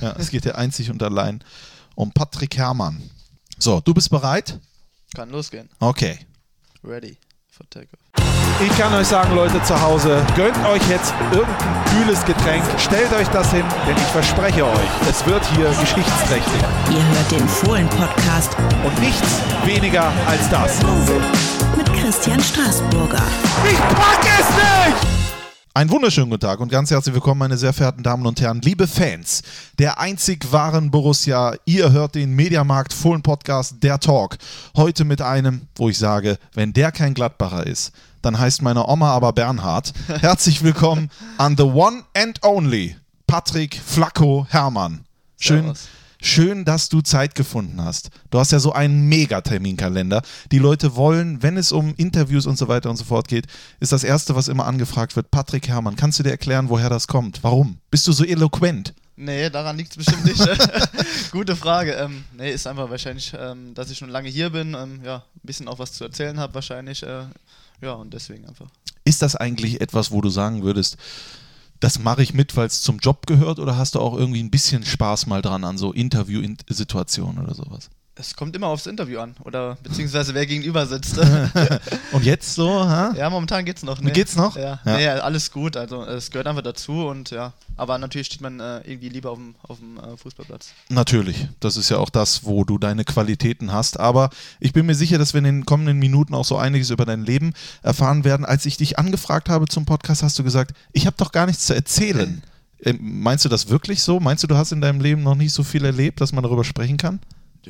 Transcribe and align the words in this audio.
Ja, 0.00 0.14
es 0.18 0.30
geht 0.30 0.44
ja 0.44 0.54
einzig 0.54 0.90
und 0.90 1.02
allein 1.02 1.42
um 1.94 2.12
Patrick 2.12 2.56
Herrmann. 2.56 3.02
So, 3.58 3.80
du 3.80 3.92
bist 3.94 4.10
bereit? 4.10 4.58
Kann 5.14 5.30
losgehen. 5.30 5.68
Okay. 5.80 6.18
Ready 6.84 7.16
for 7.50 7.66
takeoff. 7.70 7.98
Ich 8.64 8.76
kann 8.78 8.92
euch 8.94 9.06
sagen, 9.06 9.34
Leute 9.34 9.62
zu 9.62 9.80
Hause, 9.80 10.24
gönnt 10.36 10.56
euch 10.66 10.82
jetzt 10.88 11.12
irgendein 11.32 11.84
kühles 11.86 12.24
Getränk, 12.24 12.64
stellt 12.78 13.12
euch 13.12 13.28
das 13.28 13.50
hin, 13.52 13.64
denn 13.86 13.96
ich 13.96 14.02
verspreche 14.04 14.64
euch, 14.64 14.88
es 15.08 15.24
wird 15.26 15.44
hier 15.54 15.68
geschichtsträchtig. 15.80 16.60
Ihr 16.90 17.04
hört 17.08 17.30
den 17.30 17.48
Fohlen-Podcast 17.48 18.56
Und 18.84 18.98
nichts 19.00 19.40
weniger 19.64 20.12
als 20.26 20.48
das. 20.50 20.78
mit 21.76 21.86
Christian 21.94 22.40
Straßburger. 22.40 23.22
Ich 23.70 23.78
pack 23.78 24.26
es 24.40 24.48
nicht! 25.04 25.17
Einen 25.78 25.90
wunderschönen 25.90 26.28
guten 26.28 26.40
Tag 26.40 26.58
und 26.58 26.72
ganz 26.72 26.90
herzlich 26.90 27.14
willkommen, 27.14 27.38
meine 27.38 27.56
sehr 27.56 27.72
verehrten 27.72 28.02
Damen 28.02 28.26
und 28.26 28.40
Herren, 28.40 28.60
liebe 28.62 28.88
Fans 28.88 29.44
der 29.78 30.00
einzig 30.00 30.50
wahren 30.50 30.90
Borussia. 30.90 31.54
Ihr 31.66 31.92
hört 31.92 32.16
den 32.16 32.34
Mediamarkt 32.34 32.92
Fohlen 32.92 33.22
Podcast, 33.22 33.76
der 33.80 34.00
Talk. 34.00 34.38
Heute 34.76 35.04
mit 35.04 35.22
einem, 35.22 35.68
wo 35.76 35.88
ich 35.88 35.96
sage, 35.96 36.38
wenn 36.52 36.72
der 36.72 36.90
kein 36.90 37.14
Gladbacher 37.14 37.64
ist, 37.64 37.92
dann 38.22 38.40
heißt 38.40 38.60
meine 38.60 38.88
Oma 38.88 39.12
aber 39.12 39.32
Bernhard. 39.32 39.92
Herzlich 40.08 40.64
willkommen 40.64 41.12
an 41.36 41.56
the 41.56 41.62
one 41.62 42.02
and 42.12 42.42
only 42.42 42.96
Patrick 43.28 43.80
Flacco 43.80 44.48
Hermann. 44.50 45.04
Schön, 45.38 45.62
Servus. 45.62 45.88
Schön, 46.20 46.64
dass 46.64 46.88
du 46.88 47.00
Zeit 47.00 47.36
gefunden 47.36 47.82
hast. 47.82 48.10
Du 48.30 48.40
hast 48.40 48.50
ja 48.50 48.58
so 48.58 48.72
einen 48.72 49.08
Megaterminkalender. 49.08 50.22
Die 50.50 50.58
Leute 50.58 50.96
wollen, 50.96 51.42
wenn 51.44 51.56
es 51.56 51.70
um 51.70 51.94
Interviews 51.96 52.46
und 52.46 52.58
so 52.58 52.66
weiter 52.66 52.90
und 52.90 52.96
so 52.96 53.04
fort 53.04 53.28
geht, 53.28 53.46
ist 53.78 53.92
das 53.92 54.02
Erste, 54.02 54.34
was 54.34 54.48
immer 54.48 54.66
angefragt 54.66 55.14
wird, 55.14 55.30
Patrick 55.30 55.68
Herrmann. 55.68 55.94
Kannst 55.94 56.18
du 56.18 56.24
dir 56.24 56.30
erklären, 56.30 56.70
woher 56.70 56.90
das 56.90 57.06
kommt? 57.06 57.44
Warum? 57.44 57.78
Bist 57.90 58.06
du 58.08 58.12
so 58.12 58.24
eloquent? 58.24 58.94
Nee, 59.14 59.48
daran 59.50 59.76
liegt 59.76 59.92
es 59.92 59.96
bestimmt 59.96 60.24
nicht. 60.24 60.40
Gute 61.32 61.54
Frage. 61.54 61.92
Ähm, 61.92 62.24
nee, 62.36 62.52
ist 62.52 62.66
einfach 62.66 62.90
wahrscheinlich, 62.90 63.32
ähm, 63.38 63.74
dass 63.74 63.90
ich 63.90 63.98
schon 63.98 64.10
lange 64.10 64.28
hier 64.28 64.50
bin, 64.50 64.74
ähm, 64.74 65.00
ja, 65.04 65.16
ein 65.16 65.40
bisschen 65.42 65.68
auch 65.68 65.78
was 65.78 65.92
zu 65.92 66.04
erzählen 66.04 66.38
habe 66.38 66.54
wahrscheinlich. 66.54 67.02
Äh, 67.02 67.24
ja, 67.80 67.92
und 67.92 68.12
deswegen 68.12 68.46
einfach. 68.46 68.68
Ist 69.04 69.22
das 69.22 69.36
eigentlich 69.36 69.80
etwas, 69.80 70.10
wo 70.10 70.20
du 70.20 70.30
sagen 70.30 70.62
würdest, 70.62 70.96
das 71.80 71.98
mache 71.98 72.22
ich 72.22 72.34
mit, 72.34 72.56
weil 72.56 72.66
es 72.66 72.82
zum 72.82 72.98
Job 72.98 73.26
gehört 73.26 73.58
oder 73.58 73.76
hast 73.76 73.94
du 73.94 74.00
auch 74.00 74.16
irgendwie 74.16 74.42
ein 74.42 74.50
bisschen 74.50 74.84
Spaß 74.84 75.26
mal 75.26 75.42
dran 75.42 75.64
an 75.64 75.78
so 75.78 75.92
Interview-Situationen 75.92 77.42
oder 77.42 77.54
sowas? 77.54 77.90
Es 78.18 78.34
kommt 78.34 78.56
immer 78.56 78.66
aufs 78.66 78.86
Interview 78.86 79.20
an 79.20 79.34
oder 79.44 79.76
beziehungsweise 79.82 80.34
wer 80.34 80.44
gegenüber 80.44 80.86
sitzt. 80.86 81.18
Und 82.12 82.24
jetzt 82.24 82.54
so, 82.54 82.68
ha? 82.68 83.14
ja, 83.16 83.30
momentan 83.30 83.64
geht's 83.64 83.84
noch. 83.84 84.00
Geht's 84.00 84.34
noch? 84.34 84.56
Ja, 84.56 84.80
Ja. 84.84 84.96
Nee, 84.96 85.08
alles 85.08 85.52
gut. 85.52 85.76
Also 85.76 86.02
es 86.04 86.30
gehört 86.30 86.48
einfach 86.48 86.62
dazu 86.62 87.06
und 87.06 87.30
ja. 87.30 87.52
Aber 87.76 87.96
natürlich 87.98 88.26
steht 88.26 88.40
man 88.40 88.58
äh, 88.58 88.78
irgendwie 88.78 89.08
lieber 89.08 89.30
auf 89.30 89.38
dem, 89.38 89.54
auf 89.62 89.78
dem 89.78 89.98
äh, 89.98 90.16
Fußballplatz. 90.16 90.70
Natürlich, 90.88 91.46
das 91.60 91.76
ist 91.76 91.90
ja 91.90 91.98
auch 91.98 92.10
das, 92.10 92.44
wo 92.44 92.64
du 92.64 92.76
deine 92.78 93.04
Qualitäten 93.04 93.72
hast. 93.72 94.00
Aber 94.00 94.30
ich 94.58 94.72
bin 94.72 94.86
mir 94.86 94.96
sicher, 94.96 95.18
dass 95.18 95.32
wir 95.32 95.38
in 95.38 95.44
den 95.44 95.66
kommenden 95.66 95.98
Minuten 95.98 96.34
auch 96.34 96.44
so 96.44 96.56
einiges 96.56 96.90
über 96.90 97.04
dein 97.04 97.24
Leben 97.24 97.52
erfahren 97.82 98.24
werden. 98.24 98.44
Als 98.44 98.66
ich 98.66 98.76
dich 98.76 98.98
angefragt 98.98 99.48
habe 99.48 99.68
zum 99.68 99.84
Podcast, 99.84 100.24
hast 100.24 100.38
du 100.38 100.44
gesagt, 100.44 100.72
ich 100.92 101.06
habe 101.06 101.16
doch 101.16 101.30
gar 101.30 101.46
nichts 101.46 101.66
zu 101.66 101.74
erzählen. 101.74 102.42
Ähm, 102.82 102.98
Meinst 103.00 103.44
du 103.44 103.48
das 103.48 103.68
wirklich 103.68 104.02
so? 104.02 104.18
Meinst 104.18 104.42
du, 104.42 104.48
du 104.48 104.56
hast 104.56 104.72
in 104.72 104.80
deinem 104.80 105.00
Leben 105.00 105.22
noch 105.22 105.34
nicht 105.36 105.52
so 105.52 105.62
viel 105.62 105.84
erlebt, 105.84 106.20
dass 106.20 106.32
man 106.32 106.42
darüber 106.42 106.64
sprechen 106.64 106.96
kann? 106.96 107.20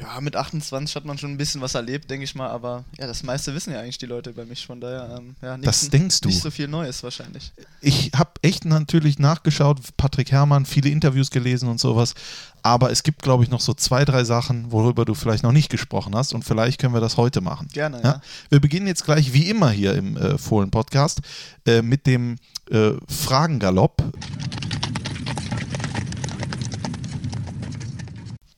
Ja, 0.00 0.20
mit 0.20 0.36
28 0.36 0.94
hat 0.94 1.04
man 1.04 1.18
schon 1.18 1.32
ein 1.32 1.36
bisschen 1.38 1.60
was 1.60 1.74
erlebt, 1.74 2.08
denke 2.08 2.22
ich 2.22 2.34
mal, 2.36 2.48
aber 2.48 2.84
ja, 2.98 3.06
das 3.08 3.22
meiste 3.24 3.52
wissen 3.54 3.72
ja 3.72 3.80
eigentlich 3.80 3.98
die 3.98 4.06
Leute 4.06 4.30
über 4.30 4.44
mich, 4.44 4.64
von 4.64 4.80
daher, 4.80 5.16
ähm, 5.18 5.34
ja, 5.42 5.56
Das 5.56 5.82
nichts- 5.82 5.90
denkst 5.90 6.20
du? 6.20 6.28
Nicht 6.28 6.40
so 6.42 6.50
viel 6.52 6.68
Neues 6.68 7.02
wahrscheinlich. 7.02 7.52
Ich 7.80 8.12
habe 8.14 8.30
echt 8.42 8.64
natürlich 8.64 9.18
nachgeschaut, 9.18 9.80
Patrick 9.96 10.30
Herrmann, 10.30 10.66
viele 10.66 10.90
Interviews 10.90 11.30
gelesen 11.30 11.68
und 11.68 11.80
sowas. 11.80 12.14
Aber 12.62 12.90
es 12.92 13.02
gibt, 13.02 13.22
glaube 13.22 13.42
ich, 13.44 13.50
noch 13.50 13.60
so 13.60 13.74
zwei, 13.74 14.04
drei 14.04 14.22
Sachen, 14.24 14.70
worüber 14.70 15.04
du 15.04 15.14
vielleicht 15.14 15.42
noch 15.42 15.52
nicht 15.52 15.68
gesprochen 15.70 16.14
hast. 16.14 16.32
Und 16.34 16.44
vielleicht 16.44 16.80
können 16.80 16.92
wir 16.94 17.00
das 17.00 17.16
heute 17.16 17.40
machen. 17.40 17.68
Gerne, 17.72 18.00
ja. 18.02 18.20
Wir 18.50 18.60
beginnen 18.60 18.86
jetzt 18.86 19.04
gleich, 19.04 19.32
wie 19.32 19.48
immer 19.48 19.70
hier 19.70 19.94
im 19.94 20.16
äh, 20.16 20.38
Fohlen-Podcast, 20.38 21.20
äh, 21.66 21.82
mit 21.82 22.06
dem 22.06 22.36
äh, 22.70 22.92
Fragengalopp. 23.08 24.02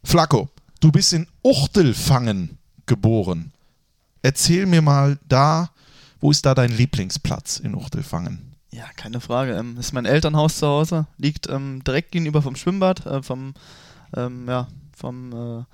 Flacco, 0.03 0.48
du 0.80 0.91
bist 0.91 1.12
in 1.12 1.26
Uchtelfangen 1.42 2.58
geboren. 2.86 3.52
Erzähl 4.22 4.66
mir 4.66 4.82
mal 4.82 5.18
da, 5.28 5.70
wo 6.20 6.30
ist 6.30 6.44
da 6.44 6.54
dein 6.54 6.70
Lieblingsplatz 6.70 7.58
in 7.58 7.74
Uchtelfangen? 7.74 8.56
Ja, 8.72 8.84
keine 8.96 9.20
Frage. 9.20 9.56
Ähm, 9.56 9.76
ist 9.78 9.92
mein 9.92 10.06
Elternhaus 10.06 10.58
zu 10.58 10.66
Hause, 10.66 11.06
liegt 11.19 11.48
ähm, 11.48 11.82
direkt 11.84 12.12
gegenüber 12.12 12.42
vom 12.42 12.56
Schwimmbad, 12.56 13.04
äh, 13.06 13.22
vom, 13.22 13.54
ähm, 14.16 14.46
ja, 14.48 14.69
vom, 14.96 15.66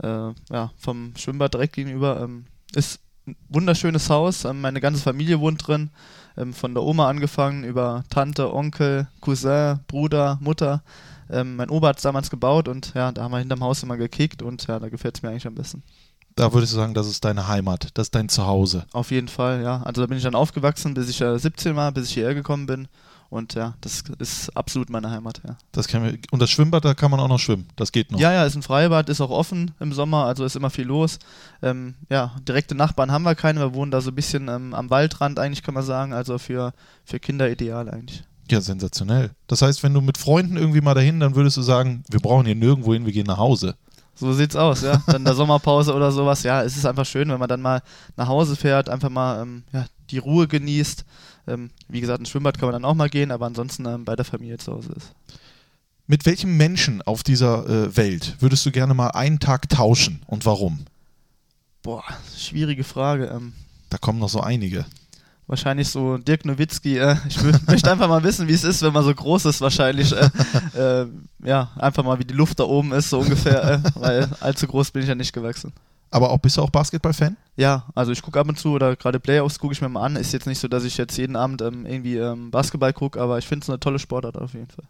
äh, 0.00 0.06
äh, 0.06 0.34
ja, 0.50 0.70
vom 0.76 1.12
Schwimmbad 1.16 1.54
direkt 1.54 1.74
gegenüber. 1.74 2.20
Ähm, 2.20 2.44
ist 2.74 3.00
ein 3.26 3.36
wunderschönes 3.48 4.10
Haus, 4.10 4.44
ähm, 4.44 4.60
meine 4.60 4.80
ganze 4.80 5.02
Familie 5.02 5.40
wohnt 5.40 5.66
drin, 5.66 5.90
ähm, 6.36 6.52
von 6.52 6.74
der 6.74 6.82
Oma 6.82 7.08
angefangen, 7.08 7.64
über 7.64 8.04
Tante, 8.10 8.52
Onkel, 8.52 9.08
Cousin, 9.20 9.80
Bruder, 9.86 10.38
Mutter. 10.40 10.82
Ähm, 11.30 11.56
mein 11.56 11.70
Opa 11.70 11.88
hat 11.88 11.96
es 11.96 12.02
damals 12.02 12.30
gebaut 12.30 12.68
und 12.68 12.92
ja, 12.94 13.12
da 13.12 13.22
haben 13.22 13.32
wir 13.32 13.38
hinterm 13.38 13.62
Haus 13.62 13.82
immer 13.82 13.96
gekickt 13.96 14.42
und 14.42 14.66
ja, 14.66 14.78
da 14.78 14.88
gefällt 14.88 15.16
es 15.16 15.22
mir 15.22 15.30
eigentlich 15.30 15.46
am 15.46 15.54
besten. 15.54 15.82
Da 16.36 16.52
würdest 16.52 16.72
du 16.72 16.76
sagen, 16.76 16.94
das 16.94 17.06
ist 17.06 17.24
deine 17.24 17.46
Heimat, 17.46 17.90
das 17.94 18.08
ist 18.08 18.14
dein 18.14 18.28
Zuhause. 18.28 18.86
Auf 18.92 19.10
jeden 19.12 19.28
Fall, 19.28 19.62
ja. 19.62 19.82
Also 19.82 20.00
da 20.00 20.06
bin 20.06 20.18
ich 20.18 20.24
dann 20.24 20.34
aufgewachsen, 20.34 20.94
bis 20.94 21.08
ich 21.08 21.20
äh, 21.20 21.38
17 21.38 21.76
war, 21.76 21.92
bis 21.92 22.08
ich 22.08 22.14
hierher 22.14 22.34
gekommen 22.34 22.66
bin. 22.66 22.88
Und 23.30 23.54
ja, 23.54 23.74
das 23.80 24.04
ist 24.18 24.56
absolut 24.56 24.90
meine 24.90 25.10
Heimat, 25.10 25.40
ja. 25.46 25.56
Das 25.72 25.88
kann 25.88 26.04
wir, 26.04 26.18
und 26.30 26.40
das 26.40 26.50
Schwimmbad, 26.50 26.84
da 26.84 26.94
kann 26.94 27.10
man 27.10 27.20
auch 27.20 27.28
noch 27.28 27.38
schwimmen. 27.38 27.68
Das 27.76 27.90
geht 27.90 28.12
noch. 28.12 28.20
Ja, 28.20 28.32
ja, 28.32 28.44
ist 28.44 28.54
ein 28.54 28.62
Freibad, 28.62 29.08
ist 29.08 29.20
auch 29.20 29.30
offen 29.30 29.72
im 29.80 29.92
Sommer, 29.92 30.26
also 30.26 30.44
ist 30.44 30.56
immer 30.56 30.70
viel 30.70 30.86
los. 30.86 31.18
Ähm, 31.62 31.94
ja, 32.10 32.36
direkte 32.46 32.74
Nachbarn 32.74 33.10
haben 33.10 33.24
wir 33.24 33.34
keine, 33.34 33.60
wir 33.60 33.74
wohnen 33.74 33.90
da 33.90 34.00
so 34.00 34.10
ein 34.10 34.14
bisschen 34.14 34.48
ähm, 34.48 34.74
am 34.74 34.90
Waldrand 34.90 35.38
eigentlich, 35.38 35.62
kann 35.62 35.74
man 35.74 35.84
sagen, 35.84 36.12
also 36.12 36.38
für, 36.38 36.74
für 37.04 37.18
Kinder 37.18 37.50
ideal 37.50 37.88
eigentlich. 37.88 38.24
Ja, 38.50 38.60
sensationell. 38.60 39.30
Das 39.46 39.62
heißt, 39.62 39.82
wenn 39.82 39.94
du 39.94 40.00
mit 40.00 40.18
Freunden 40.18 40.56
irgendwie 40.56 40.80
mal 40.80 40.94
dahin, 40.94 41.20
dann 41.20 41.34
würdest 41.34 41.56
du 41.56 41.62
sagen, 41.62 42.04
wir 42.10 42.20
brauchen 42.20 42.44
hier 42.46 42.54
nirgendwo 42.54 42.92
hin, 42.92 43.06
wir 43.06 43.12
gehen 43.12 43.26
nach 43.26 43.38
Hause. 43.38 43.74
So 44.14 44.32
sieht's 44.32 44.54
aus, 44.54 44.82
ja. 44.82 45.02
Dann 45.06 45.16
in 45.16 45.24
der 45.24 45.34
Sommerpause 45.34 45.94
oder 45.94 46.12
sowas, 46.12 46.42
ja, 46.42 46.62
es 46.62 46.76
ist 46.76 46.86
einfach 46.86 47.06
schön, 47.06 47.28
wenn 47.30 47.38
man 47.38 47.48
dann 47.48 47.62
mal 47.62 47.82
nach 48.16 48.28
Hause 48.28 48.54
fährt, 48.54 48.88
einfach 48.88 49.08
mal 49.08 49.42
ähm, 49.42 49.64
ja, 49.72 49.86
die 50.10 50.18
Ruhe 50.18 50.46
genießt. 50.46 51.04
Ähm, 51.48 51.70
wie 51.88 52.00
gesagt, 52.00 52.20
ins 52.20 52.28
Schwimmbad 52.28 52.58
kann 52.58 52.68
man 52.68 52.74
dann 52.74 52.84
auch 52.84 52.94
mal 52.94 53.08
gehen, 53.08 53.30
aber 53.30 53.46
ansonsten 53.46 53.86
ähm, 53.86 54.04
bei 54.04 54.14
der 54.14 54.24
Familie 54.24 54.58
zu 54.58 54.72
Hause 54.72 54.92
ist. 54.96 55.12
Mit 56.06 56.26
welchem 56.26 56.56
Menschen 56.56 57.02
auf 57.02 57.22
dieser 57.22 57.66
äh, 57.66 57.96
Welt 57.96 58.36
würdest 58.40 58.64
du 58.66 58.70
gerne 58.70 58.94
mal 58.94 59.08
einen 59.08 59.40
Tag 59.40 59.68
tauschen 59.68 60.22
und 60.26 60.44
warum? 60.44 60.84
Boah, 61.82 62.04
schwierige 62.36 62.84
Frage. 62.84 63.26
Ähm, 63.26 63.52
Da 63.90 63.98
kommen 63.98 64.18
noch 64.18 64.28
so 64.28 64.40
einige. 64.40 64.84
Wahrscheinlich 65.46 65.88
so 65.88 66.18
Dirk 66.18 66.44
Nowitzki. 66.44 66.98
Äh, 66.98 67.16
ich 67.28 67.38
möchte 67.66 67.90
einfach 67.90 68.08
mal 68.08 68.22
wissen, 68.22 68.48
wie 68.48 68.52
es 68.52 68.64
ist, 68.64 68.82
wenn 68.82 68.92
man 68.92 69.04
so 69.04 69.14
groß 69.14 69.44
ist, 69.46 69.60
wahrscheinlich. 69.60 70.12
Äh, 70.12 70.30
äh, 71.02 71.06
ja, 71.44 71.70
einfach 71.76 72.04
mal, 72.04 72.18
wie 72.18 72.24
die 72.24 72.34
Luft 72.34 72.60
da 72.60 72.64
oben 72.64 72.92
ist, 72.92 73.10
so 73.10 73.20
ungefähr, 73.20 73.74
äh, 73.74 73.78
weil 73.94 74.28
allzu 74.40 74.66
groß 74.66 74.90
bin 74.90 75.02
ich 75.02 75.08
ja 75.08 75.14
nicht 75.14 75.32
gewachsen. 75.32 75.72
Aber 76.10 76.30
auch 76.30 76.38
bist 76.38 76.56
du 76.56 76.62
auch 76.62 76.70
Basketball-Fan? 76.70 77.36
Ja, 77.56 77.86
also 77.96 78.12
ich 78.12 78.22
gucke 78.22 78.38
ab 78.38 78.48
und 78.48 78.56
zu 78.56 78.70
oder 78.70 78.94
gerade 78.94 79.18
Playoffs 79.18 79.58
gucke 79.58 79.72
ich 79.74 79.80
mir 79.80 79.88
mal 79.88 80.04
an. 80.04 80.14
Ist 80.14 80.32
jetzt 80.32 80.46
nicht 80.46 80.60
so, 80.60 80.68
dass 80.68 80.84
ich 80.84 80.96
jetzt 80.96 81.16
jeden 81.18 81.34
Abend 81.34 81.60
ähm, 81.60 81.86
irgendwie 81.86 82.18
ähm, 82.18 82.52
Basketball 82.52 82.92
gucke, 82.92 83.20
aber 83.20 83.38
ich 83.38 83.48
finde 83.48 83.64
es 83.64 83.68
eine 83.68 83.80
tolle 83.80 83.98
Sportart 83.98 84.38
auf 84.38 84.54
jeden 84.54 84.68
Fall. 84.68 84.84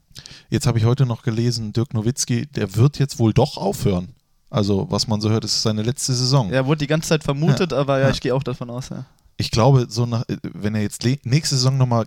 Jetzt 0.51 0.67
habe 0.67 0.77
ich 0.79 0.85
heute 0.85 1.07
noch 1.07 1.23
gelesen, 1.23 1.73
Dirk 1.73 1.95
Nowitzki, 1.95 2.45
der 2.47 2.77
wird 2.77 2.99
jetzt 2.99 3.19
wohl 3.19 3.33
doch 3.33 3.57
aufhören. 3.57 4.09
Also, 4.51 4.87
was 4.91 5.09
man 5.09 5.23
so 5.23 5.31
hört, 5.31 5.45
ist 5.45 5.63
seine 5.63 5.83
letzte 5.83 6.13
Saison. 6.13 6.53
Ja, 6.53 6.67
wurde 6.67 6.79
die 6.81 6.87
ganze 6.87 7.09
Zeit 7.09 7.25
vermutet, 7.25 7.73
aber 7.73 7.99
ja, 7.99 8.05
Ja. 8.05 8.11
ich 8.11 8.21
gehe 8.21 8.35
auch 8.35 8.43
davon 8.43 8.69
aus, 8.69 8.91
ja. 8.91 9.07
Ich 9.37 9.51
glaube, 9.51 9.87
so 9.89 10.07
nach, 10.07 10.25
wenn 10.53 10.75
er 10.75 10.83
jetzt 10.83 11.05
nächste 11.25 11.57
Saison 11.57 11.77
nochmal 11.77 12.07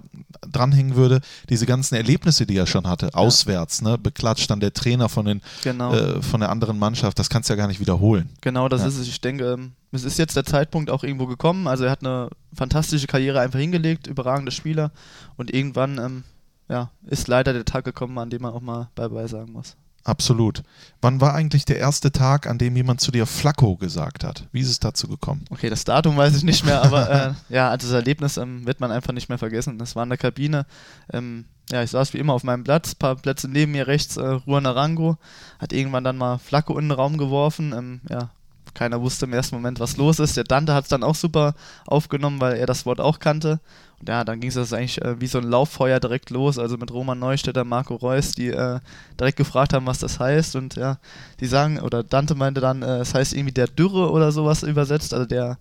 dranhängen 0.50 0.96
würde, 0.96 1.20
diese 1.50 1.66
ganzen 1.66 1.96
Erlebnisse, 1.96 2.46
die 2.46 2.56
er 2.56 2.68
schon 2.68 2.88
hatte, 2.88 3.14
auswärts, 3.16 3.82
ne, 3.82 3.98
beklatscht 3.98 4.50
dann 4.50 4.60
der 4.62 4.74
Trainer 4.74 5.10
von, 5.10 5.26
den, 5.26 5.42
Genau. 5.64 5.94
äh, 5.94 6.22
von 6.22 6.40
der 6.40 6.50
anderen 6.50 6.80
Mannschaft, 6.80 7.20
das 7.20 7.30
kannst 7.30 7.50
du 7.50 7.54
ja 7.54 7.58
gar 7.58 7.68
nicht 7.68 7.80
wiederholen. 7.82 8.30
Genau, 8.42 8.70
das 8.70 8.82
Ja. 8.82 8.88
ist 8.88 8.98
es. 8.98 9.08
Ich 9.08 9.20
denke, 9.20 9.52
ähm, 9.52 9.74
es 9.92 10.04
ist 10.04 10.18
jetzt 10.18 10.36
der 10.36 10.46
Zeitpunkt 10.46 10.90
auch 10.90 11.04
irgendwo 11.04 11.28
gekommen. 11.28 11.68
Also 11.68 11.84
er 11.84 11.92
hat 11.92 12.02
eine 12.02 12.30
fantastische 12.54 13.08
Karriere 13.08 13.42
einfach 13.42 13.60
hingelegt, 13.60 14.08
überragende 14.08 14.52
Spieler. 14.52 14.92
Und 15.36 15.54
irgendwann 15.54 15.98
ähm, 15.98 16.24
ja, 16.70 16.92
ist 17.06 17.28
leider 17.28 17.52
der 17.54 17.66
Tag 17.66 17.84
gekommen, 17.86 18.18
an 18.18 18.30
dem 18.30 18.42
man 18.42 18.54
auch 18.54 18.62
mal 18.62 18.90
Bye-bye 18.96 19.28
sagen 19.28 19.52
muss. 19.52 19.76
Absolut. 20.08 20.64
Wann 21.02 21.20
war 21.20 21.34
eigentlich 21.34 21.66
der 21.66 21.80
erste 21.80 22.14
Tag, 22.14 22.48
an 22.48 22.58
dem 22.58 22.78
jemand 22.78 23.02
zu 23.02 23.12
dir 23.12 23.26
Flacco 23.26 23.76
gesagt 23.76 24.24
hat? 24.24 24.48
Wie 24.54 24.62
ist 24.62 24.70
es 24.70 24.80
dazu 24.80 25.10
gekommen? 25.10 25.44
Okay, 25.50 25.70
das 25.70 25.84
Datum 25.84 26.16
weiß 26.16 26.34
ich 26.38 26.44
nicht 26.44 26.64
mehr, 26.64 26.82
aber 26.82 27.10
äh, 27.12 27.34
ja, 27.54 27.76
das 27.76 27.92
Erlebnis 27.92 28.38
ähm, 28.38 28.66
wird 28.66 28.80
man 28.80 28.90
einfach 28.90 29.12
nicht 29.12 29.28
mehr 29.28 29.38
vergessen. 29.38 29.78
Das 29.78 29.98
war 29.98 30.04
in 30.04 30.10
der 30.10 30.18
Kabine. 30.18 30.66
Ähm, 31.12 31.44
ja, 31.70 31.84
ich 31.84 31.92
saß 31.92 32.14
wie 32.14 32.20
immer 32.20 32.32
auf 32.32 32.46
meinem 32.46 32.64
Platz, 32.64 32.96
paar 32.96 33.18
Plätze 33.18 33.50
neben 33.50 33.74
mir 33.74 33.88
rechts, 33.88 34.16
äh, 34.16 34.26
Ruan 34.26 34.66
Arango, 34.66 35.18
hat 35.60 35.74
irgendwann 35.74 36.06
dann 36.06 36.18
mal 36.18 36.38
Flacco 36.38 36.80
in 36.80 36.88
den 36.88 36.92
Raum 36.92 37.18
geworfen. 37.18 37.74
Ähm, 37.78 38.00
ja, 38.10 38.30
keiner 38.78 39.02
wusste 39.02 39.26
im 39.26 39.34
ersten 39.34 39.56
Moment, 39.56 39.80
was 39.80 39.98
los 39.98 40.20
ist. 40.20 40.38
Der 40.38 40.44
Dante 40.44 40.74
hat 40.74 40.84
es 40.84 40.90
dann 40.90 41.04
auch 41.04 41.16
super 41.16 41.56
aufgenommen, 41.88 42.40
weil 42.40 42.58
er 42.58 42.68
das 42.68 42.86
Wort 42.86 43.02
auch 43.02 43.18
kannte. 43.18 43.60
Und 44.00 44.08
ja, 44.08 44.24
dann 44.24 44.40
ging 44.40 44.52
es 44.52 44.74
eigentlich 44.74 45.02
äh, 45.02 45.20
wie 45.20 45.26
so 45.26 45.40
ein 45.40 45.44
Lauffeuer 45.44 46.00
direkt 46.00 46.30
los, 46.30 46.60
also 46.60 46.78
mit 46.78 46.92
Roman 46.92 47.18
Neustädter, 47.18 47.64
Marco 47.64 47.96
Reus, 47.96 48.34
die 48.34 48.50
äh, 48.50 48.80
direkt 49.20 49.38
gefragt 49.38 49.74
haben, 49.74 49.88
was 49.88 49.98
das 49.98 50.20
heißt. 50.20 50.56
Und 50.56 50.76
ja, 50.76 51.00
die 51.40 51.48
sagen, 51.48 51.80
oder 51.80 52.04
Dante 52.04 52.36
meinte 52.36 52.62
dann, 52.62 52.84
äh, 52.84 53.00
es 53.00 53.16
heißt 53.16 53.34
irgendwie 53.34 53.54
der 53.54 53.68
Dürre 53.68 54.12
oder 54.12 54.32
sowas 54.32 54.62
übersetzt, 54.62 55.14
also 55.14 55.26
der 55.26 55.58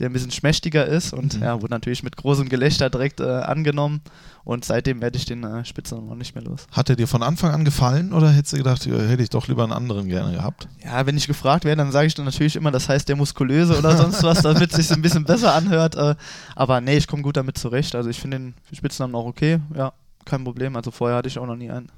der 0.00 0.08
ein 0.08 0.12
bisschen 0.12 0.30
schmächtiger 0.32 0.84
ist 0.86 1.12
und 1.12 1.36
Mhm. 1.36 1.42
ja, 1.42 1.60
wurde 1.62 1.72
natürlich 1.72 2.02
mit 2.02 2.16
großem 2.16 2.48
Gelächter 2.48 2.90
direkt 2.90 3.20
äh, 3.20 3.24
angenommen 3.24 4.00
und 4.44 4.64
seitdem 4.64 5.00
werde 5.00 5.16
ich 5.18 5.26
den 5.26 5.44
äh, 5.44 5.64
Spitznamen 5.64 6.10
auch 6.10 6.14
nicht 6.16 6.34
mehr 6.34 6.42
los. 6.42 6.66
Hat 6.72 6.88
er 6.90 6.96
dir 6.96 7.06
von 7.06 7.22
Anfang 7.22 7.52
an 7.52 7.64
gefallen 7.64 8.12
oder 8.12 8.30
hättest 8.30 8.54
du 8.54 8.56
gedacht, 8.56 8.84
hätte 8.86 9.22
ich 9.22 9.30
doch 9.30 9.46
lieber 9.46 9.62
einen 9.62 9.72
anderen 9.72 10.08
gerne 10.08 10.32
gehabt? 10.32 10.66
Ja, 10.84 11.06
wenn 11.06 11.16
ich 11.16 11.26
gefragt 11.26 11.64
werde, 11.64 11.76
dann 11.82 11.92
sage 11.92 12.06
ich 12.06 12.14
dann 12.14 12.24
natürlich 12.24 12.56
immer, 12.56 12.70
das 12.70 12.88
heißt 12.88 13.08
der 13.08 13.16
Muskulöse 13.16 13.78
oder 13.78 13.96
sonst 13.96 14.22
was, 14.22 14.42
damit 14.42 14.70
es 14.70 14.76
sich 14.76 14.90
ein 14.96 15.02
bisschen 15.02 15.24
besser 15.24 15.54
anhört. 15.54 15.94
Äh, 15.94 16.14
aber 16.56 16.80
nee, 16.80 16.96
ich 16.96 17.06
komme 17.06 17.22
gut 17.22 17.36
damit 17.36 17.58
zurecht. 17.58 17.94
Also 17.94 18.08
ich 18.10 18.18
finde 18.18 18.38
den 18.38 18.54
Spitznamen 18.72 19.14
auch 19.14 19.26
okay. 19.26 19.60
Ja, 19.76 19.92
kein 20.24 20.42
Problem. 20.44 20.74
Also 20.76 20.90
vorher 20.90 21.18
hatte 21.18 21.28
ich 21.28 21.38
auch 21.38 21.46
noch 21.46 21.56
nie 21.56 21.70
einen. 21.70 21.90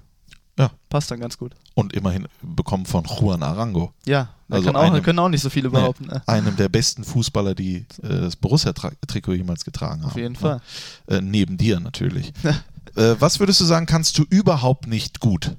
Ja. 0.58 0.70
Passt 0.90 1.10
dann 1.10 1.18
ganz 1.20 1.38
gut. 1.38 1.54
Und 1.74 1.94
immerhin 1.94 2.28
bekommen 2.42 2.84
von 2.84 3.04
Juan 3.04 3.42
Arango, 3.42 3.92
Ja, 4.04 4.28
da 4.48 4.56
Also 4.56 4.66
kann 4.66 4.76
auch, 4.76 4.82
einem- 4.92 5.02
können 5.02 5.18
auch 5.18 5.30
nicht 5.30 5.40
so 5.40 5.48
viele 5.48 5.70
behaupten. 5.70 6.06
ne? 6.06 6.22
einem 6.26 6.54
der 6.56 6.68
besten 6.68 7.04
Fußballer, 7.04 7.54
die 7.54 7.86
äh, 8.02 8.08
das 8.20 8.36
Borussia-Trikot 8.36 9.32
jemals 9.32 9.64
getragen 9.64 10.02
haben. 10.02 10.10
Auf 10.10 10.16
jeden 10.16 10.34
ne? 10.34 10.38
Fall. 10.38 10.60
Äh, 11.08 11.22
neben 11.22 11.56
dir 11.56 11.80
natürlich. 11.80 12.32
äh, 12.96 13.14
was 13.18 13.40
würdest 13.40 13.60
du 13.60 13.64
sagen, 13.64 13.86
kannst 13.86 14.18
du 14.18 14.24
überhaupt 14.28 14.86
nicht 14.86 15.20
gut? 15.20 15.56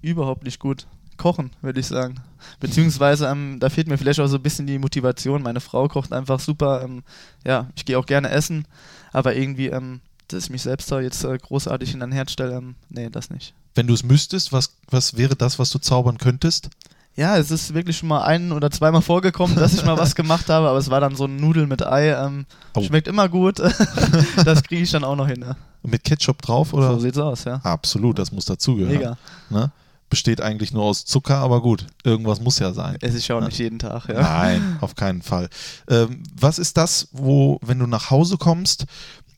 Überhaupt 0.00 0.44
nicht 0.44 0.60
gut. 0.60 0.86
Kochen, 1.16 1.50
würde 1.62 1.80
ich 1.80 1.86
sagen. 1.86 2.16
Beziehungsweise, 2.60 3.26
ähm, 3.26 3.58
da 3.60 3.68
fehlt 3.70 3.86
mir 3.88 3.98
vielleicht 3.98 4.20
auch 4.20 4.26
so 4.26 4.36
ein 4.36 4.42
bisschen 4.42 4.66
die 4.66 4.78
Motivation. 4.78 5.42
Meine 5.42 5.60
Frau 5.60 5.88
kocht 5.88 6.12
einfach 6.12 6.40
super. 6.40 6.82
Ähm, 6.82 7.02
ja, 7.44 7.68
ich 7.76 7.84
gehe 7.84 7.98
auch 7.98 8.06
gerne 8.06 8.30
essen, 8.30 8.66
aber 9.12 9.34
irgendwie, 9.36 9.68
ähm, 9.68 10.00
dass 10.28 10.44
ich 10.44 10.50
mich 10.50 10.62
selbst 10.62 10.90
da 10.90 11.00
jetzt 11.00 11.24
äh, 11.24 11.36
großartig 11.38 11.94
in 11.94 12.02
ein 12.02 12.12
Herz 12.12 12.32
stelle, 12.32 12.56
ähm, 12.56 12.74
nee, 12.90 13.10
das 13.10 13.30
nicht. 13.30 13.54
Wenn 13.74 13.86
du 13.86 13.94
es 13.94 14.02
müsstest, 14.04 14.52
was, 14.52 14.70
was 14.90 15.16
wäre 15.16 15.36
das, 15.36 15.58
was 15.58 15.70
du 15.70 15.78
zaubern 15.78 16.18
könntest? 16.18 16.70
Ja, 17.16 17.36
es 17.38 17.52
ist 17.52 17.74
wirklich 17.74 17.96
schon 17.96 18.08
mal 18.08 18.22
ein 18.22 18.50
oder 18.50 18.70
zweimal 18.72 19.00
vorgekommen, 19.02 19.54
dass 19.56 19.72
ich 19.74 19.84
mal 19.84 19.96
was 19.96 20.16
gemacht 20.16 20.48
habe, 20.48 20.68
aber 20.68 20.78
es 20.78 20.90
war 20.90 21.00
dann 21.00 21.14
so 21.14 21.26
ein 21.26 21.36
Nudel 21.36 21.66
mit 21.66 21.84
Ei. 21.86 22.10
Ähm, 22.10 22.46
Oh. 22.76 22.82
Schmeckt 22.82 23.06
immer 23.06 23.28
gut. 23.28 23.60
das 24.44 24.62
kriege 24.64 24.82
ich 24.82 24.90
dann 24.90 25.04
auch 25.04 25.14
noch 25.14 25.28
hin. 25.28 25.42
Ja. 25.46 25.54
Mit 25.84 26.02
Ketchup 26.02 26.42
drauf 26.42 26.72
oder? 26.72 26.90
So 26.94 26.98
sieht's 26.98 27.18
aus, 27.18 27.44
ja. 27.44 27.60
Absolut, 27.62 28.18
das 28.18 28.32
muss 28.32 28.46
dazugehören. 28.46 28.92
Mega. 28.96 29.16
Ne? 29.48 29.70
Besteht 30.10 30.40
eigentlich 30.40 30.72
nur 30.72 30.82
aus 30.82 31.04
Zucker, 31.04 31.36
aber 31.38 31.62
gut, 31.62 31.86
irgendwas 32.02 32.40
muss 32.40 32.58
ja 32.58 32.72
sein. 32.72 32.96
Esse 33.00 33.18
ich 33.18 33.30
auch 33.32 33.38
Ja. 33.40 33.46
nicht 33.46 33.58
jeden 33.58 33.78
Tag, 33.78 34.08
ja. 34.08 34.20
Nein, 34.20 34.76
auf 34.80 34.96
keinen 34.96 35.22
Fall. 35.22 35.48
Ähm, 35.88 36.24
was 36.36 36.58
ist 36.58 36.76
das, 36.76 37.08
wo, 37.12 37.60
wenn 37.62 37.78
du 37.78 37.86
nach 37.86 38.10
Hause 38.10 38.38
kommst, 38.38 38.86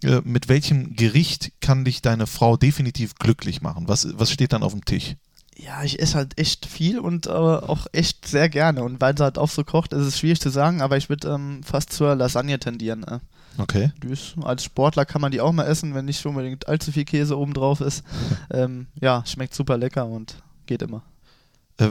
äh, 0.02 0.20
mit 0.24 0.48
welchem 0.48 0.96
Gericht 0.96 1.52
kann 1.60 1.84
dich 1.84 2.02
deine 2.02 2.26
Frau 2.26 2.56
definitiv 2.56 3.14
glücklich 3.14 3.62
machen? 3.62 3.88
Was, 3.88 4.08
was 4.18 4.30
steht 4.30 4.52
dann 4.52 4.62
auf 4.62 4.72
dem 4.72 4.84
Tisch? 4.84 5.16
Ja, 5.58 5.82
ich 5.82 6.00
esse 6.00 6.16
halt 6.16 6.38
echt 6.38 6.66
viel 6.66 6.98
und 6.98 7.26
äh, 7.26 7.30
auch 7.30 7.86
echt 7.92 8.28
sehr 8.28 8.48
gerne. 8.48 8.84
Und 8.84 9.00
weil 9.00 9.16
sie 9.16 9.24
halt 9.24 9.38
auch 9.38 9.48
so 9.48 9.64
kocht, 9.64 9.92
ist 9.92 10.06
es 10.06 10.18
schwierig 10.18 10.40
zu 10.40 10.50
sagen, 10.50 10.82
aber 10.82 10.98
ich 10.98 11.08
würde 11.08 11.28
ähm, 11.28 11.62
fast 11.62 11.92
zur 11.92 12.14
Lasagne 12.14 12.58
tendieren. 12.58 13.04
Äh. 13.04 13.20
Okay. 13.58 13.90
Ist, 14.06 14.34
als 14.42 14.64
Sportler 14.64 15.06
kann 15.06 15.22
man 15.22 15.32
die 15.32 15.40
auch 15.40 15.52
mal 15.52 15.64
essen, 15.64 15.94
wenn 15.94 16.04
nicht 16.04 16.24
unbedingt 16.26 16.68
allzu 16.68 16.92
viel 16.92 17.06
Käse 17.06 17.38
oben 17.38 17.54
drauf 17.54 17.80
ist. 17.80 18.04
ähm, 18.50 18.86
ja, 19.00 19.24
schmeckt 19.24 19.54
super 19.54 19.78
lecker 19.78 20.06
und 20.06 20.36
geht 20.66 20.82
immer. 20.82 21.02
Äh, 21.78 21.90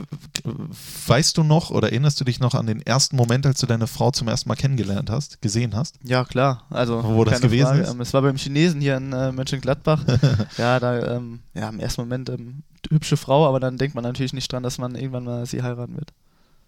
weißt 1.06 1.38
du 1.38 1.44
noch 1.44 1.70
oder 1.70 1.90
erinnerst 1.90 2.20
du 2.20 2.24
dich 2.24 2.40
noch 2.40 2.54
an 2.54 2.66
den 2.66 2.82
ersten 2.82 3.14
Moment, 3.14 3.46
als 3.46 3.60
du 3.60 3.66
deine 3.66 3.86
Frau 3.86 4.10
zum 4.10 4.26
ersten 4.26 4.48
Mal 4.48 4.56
kennengelernt 4.56 5.10
hast, 5.10 5.40
gesehen 5.42 5.76
hast? 5.76 5.96
Ja, 6.02 6.24
klar. 6.24 6.64
Also, 6.70 7.04
Wo 7.04 7.24
das 7.24 7.40
gewesen 7.40 7.66
Frage. 7.66 7.82
ist? 7.82 7.90
Ähm, 7.92 8.00
es 8.00 8.12
war 8.12 8.22
beim 8.22 8.36
Chinesen 8.36 8.80
hier 8.80 8.96
in 8.96 9.12
äh, 9.12 9.30
Mönchengladbach. 9.30 10.02
ja, 10.58 10.80
da, 10.80 11.16
ähm, 11.16 11.40
ja, 11.54 11.68
im 11.68 11.78
ersten 11.78 12.00
Moment 12.02 12.28
ähm, 12.30 12.64
hübsche 12.90 13.16
Frau, 13.16 13.46
aber 13.46 13.60
dann 13.60 13.78
denkt 13.78 13.94
man 13.94 14.02
natürlich 14.02 14.32
nicht 14.32 14.50
dran, 14.52 14.64
dass 14.64 14.78
man 14.78 14.96
irgendwann 14.96 15.24
mal 15.24 15.46
sie 15.46 15.62
heiraten 15.62 15.96
wird. 15.96 16.12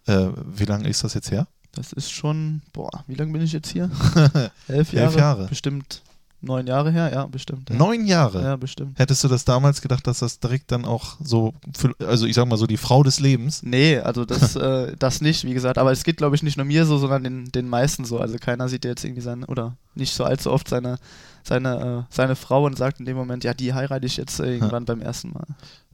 Äh, 0.05 0.31
wie 0.55 0.65
lange 0.65 0.87
ist 0.87 1.03
das 1.03 1.13
jetzt 1.13 1.29
her? 1.29 1.47
Das 1.73 1.91
ist 1.91 2.11
schon, 2.11 2.61
boah, 2.71 3.03
wie 3.07 3.15
lange 3.15 3.33
bin 3.33 3.41
ich 3.41 3.51
jetzt 3.51 3.69
hier? 3.69 3.91
Elf 4.67 4.93
Jahre? 4.93 5.05
Elf 5.05 5.15
Jahre. 5.17 5.47
Bestimmt 5.47 6.01
neun 6.41 6.67
Jahre 6.67 6.91
her, 6.91 7.11
ja, 7.11 7.25
bestimmt. 7.25 7.69
Ja. 7.69 7.75
Neun 7.75 8.05
Jahre. 8.05 8.41
Ja, 8.41 8.55
bestimmt. 8.55 8.97
Hättest 8.97 9.23
du 9.23 9.27
das 9.27 9.45
damals 9.45 9.81
gedacht, 9.81 10.07
dass 10.07 10.19
das 10.19 10.39
direkt 10.39 10.71
dann 10.71 10.85
auch 10.85 11.17
so, 11.21 11.53
für, 11.77 11.93
also 12.05 12.25
ich 12.25 12.35
sag 12.35 12.47
mal 12.47 12.57
so 12.57 12.67
die 12.67 12.77
Frau 12.77 13.03
des 13.03 13.19
Lebens? 13.19 13.61
Nee, 13.63 13.99
also 13.99 14.25
das, 14.25 14.55
äh, 14.55 14.95
das 14.97 15.21
nicht, 15.21 15.43
wie 15.43 15.53
gesagt. 15.53 15.77
Aber 15.77 15.91
es 15.91 16.03
geht, 16.03 16.17
glaube 16.17 16.35
ich, 16.35 16.43
nicht 16.43 16.57
nur 16.57 16.65
mir 16.65 16.85
so, 16.85 16.97
sondern 16.97 17.23
den, 17.23 17.51
den 17.51 17.67
meisten 17.67 18.05
so. 18.05 18.19
Also 18.19 18.37
keiner 18.37 18.69
sieht 18.69 18.85
jetzt 18.85 19.03
irgendwie 19.03 19.21
seine, 19.21 19.45
oder 19.47 19.75
nicht 19.95 20.13
so 20.13 20.23
allzu 20.23 20.51
oft 20.51 20.67
seine, 20.67 20.97
seine, 21.43 22.05
äh, 22.09 22.13
seine 22.13 22.35
Frau 22.35 22.65
und 22.65 22.77
sagt 22.77 22.99
in 22.99 23.05
dem 23.05 23.17
Moment, 23.17 23.43
ja, 23.43 23.53
die 23.53 23.73
heirate 23.73 24.05
ich 24.05 24.17
jetzt 24.17 24.39
äh, 24.39 24.53
irgendwann 24.53 24.85
beim 24.85 25.01
ersten 25.01 25.31
Mal. 25.31 25.47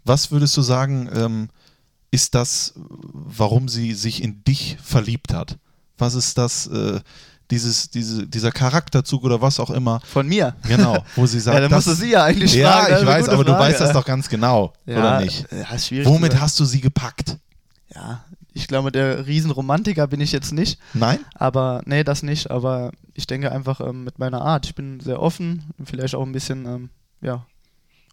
Was 0.04 0.32
würdest 0.32 0.56
du 0.56 0.62
sagen, 0.62 1.10
ähm, 1.14 1.50
ist 2.12 2.36
das, 2.36 2.74
warum 2.78 3.68
sie 3.68 3.94
sich 3.94 4.24
in 4.24 4.44
dich 4.44 4.78
verliebt 4.82 5.34
hat? 5.34 5.58
Was 5.98 6.14
ist 6.14 6.38
das, 6.38 6.68
äh, 6.68 7.00
dieses, 7.52 7.90
diese, 7.90 8.28
dieser 8.28 8.52
Charakterzug 8.52 9.24
oder 9.24 9.42
was 9.42 9.60
auch 9.60 9.70
immer? 9.70 10.02
Von 10.02 10.28
mir. 10.28 10.56
Genau, 10.68 11.04
wo 11.16 11.26
sie 11.26 11.40
sagt, 11.42 11.56
ja, 11.56 11.62
dann 11.62 11.72
musst 11.72 11.88
du 11.88 11.94
sie 11.94 12.12
ja 12.12 12.24
eigentlich 12.24 12.54
ja, 12.54 12.72
fragen. 12.72 12.92
das 12.92 13.02
ich 13.02 13.08
weiß, 13.08 13.30
aber 13.30 13.44
du 13.44 13.52
Frage. 13.52 13.64
weißt 13.66 13.82
das 13.82 13.94
doch 13.94 14.06
ganz 14.06 14.30
genau, 14.30 14.74
ja, 14.86 14.98
oder 14.98 15.20
nicht? 15.22 15.46
Ja, 15.52 15.76
ist 15.76 15.88
schwierig. 15.88 16.08
Womit 16.08 16.40
hast 16.40 16.60
du 16.60 16.66
sie 16.66 16.82
gepackt? 16.82 17.38
Ja, 17.94 18.24
ich 18.54 18.68
glaube, 18.68 18.92
der 18.92 19.28
Riesenromantiker 19.28 20.08
bin 20.08 20.22
ich 20.22 20.32
jetzt 20.32 20.54
nicht. 20.54 20.80
Nein? 20.94 21.20
Aber, 21.36 21.82
nee, 21.86 22.04
das 22.04 22.24
nicht. 22.24 22.50
Aber 22.52 22.92
ich 23.14 23.28
denke 23.28 23.52
einfach 23.52 23.82
ähm, 23.82 24.06
mit 24.06 24.18
meiner 24.18 24.42
Art. 24.42 24.66
Ich 24.66 24.76
bin 24.76 25.02
sehr 25.02 25.22
offen, 25.22 25.66
vielleicht 25.84 26.16
auch 26.16 26.24
ein 26.24 26.32
bisschen, 26.32 26.66
ähm, 26.66 26.90
ja, 27.22 27.46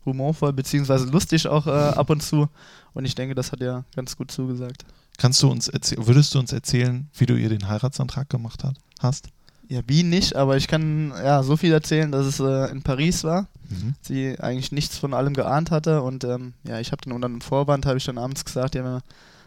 humorvoll, 0.05 0.53
beziehungsweise 0.53 1.07
lustig 1.07 1.47
auch 1.47 1.67
äh, 1.67 1.71
ab 1.71 2.11
und 2.11 2.23
zu. 2.23 2.49
Und 2.93 3.05
ich 3.05 3.15
denke, 3.15 3.35
das 3.35 3.53
hat 3.53 3.61
ja 3.61 3.85
ganz 3.95 4.17
gut 4.17 4.31
zugesagt. 4.31 4.85
Kannst 5.23 5.41
du 5.41 5.49
uns 5.49 5.69
erzählen, 5.69 6.05
würdest 6.05 6.35
du 6.35 6.41
uns 6.41 6.53
erzählen, 6.53 7.09
wie 7.17 7.27
du 7.27 7.37
ihr 7.37 7.49
den 7.49 7.69
Heiratsantrag 7.69 8.29
gemacht 8.29 8.65
hat, 8.65 8.75
hast? 8.99 9.29
Ja, 9.69 9.79
wie 9.87 10.03
nicht, 10.03 10.35
aber 10.35 10.57
ich 10.57 10.67
kann 10.67 11.13
ja 11.13 11.45
so 11.45 11.57
viel 11.57 11.73
erzählen, 11.73 12.11
dass 12.11 12.27
es 12.27 12.41
äh, 12.41 12.73
in 12.73 12.83
Paris 12.83 13.23
war. 13.23 13.47
Mhm. 13.69 13.95
Sie 14.03 14.37
eigentlich 14.41 14.73
nichts 14.73 14.99
von 14.99 15.15
allem 15.15 15.35
geahnt 15.35 15.71
hatte 15.71 16.03
und 16.03 16.25
ähm, 16.25 16.55
ja, 16.65 16.81
ich 16.81 16.91
habe 16.91 17.03
dann 17.05 17.13
unter 17.13 17.27
einem 17.27 17.41
Vorwand, 17.41 17.87
habe 17.87 17.99
ich 17.99 18.05
dann 18.05 18.19
abends 18.19 18.45
gesagt, 18.45 18.75
ja, 18.75 19.01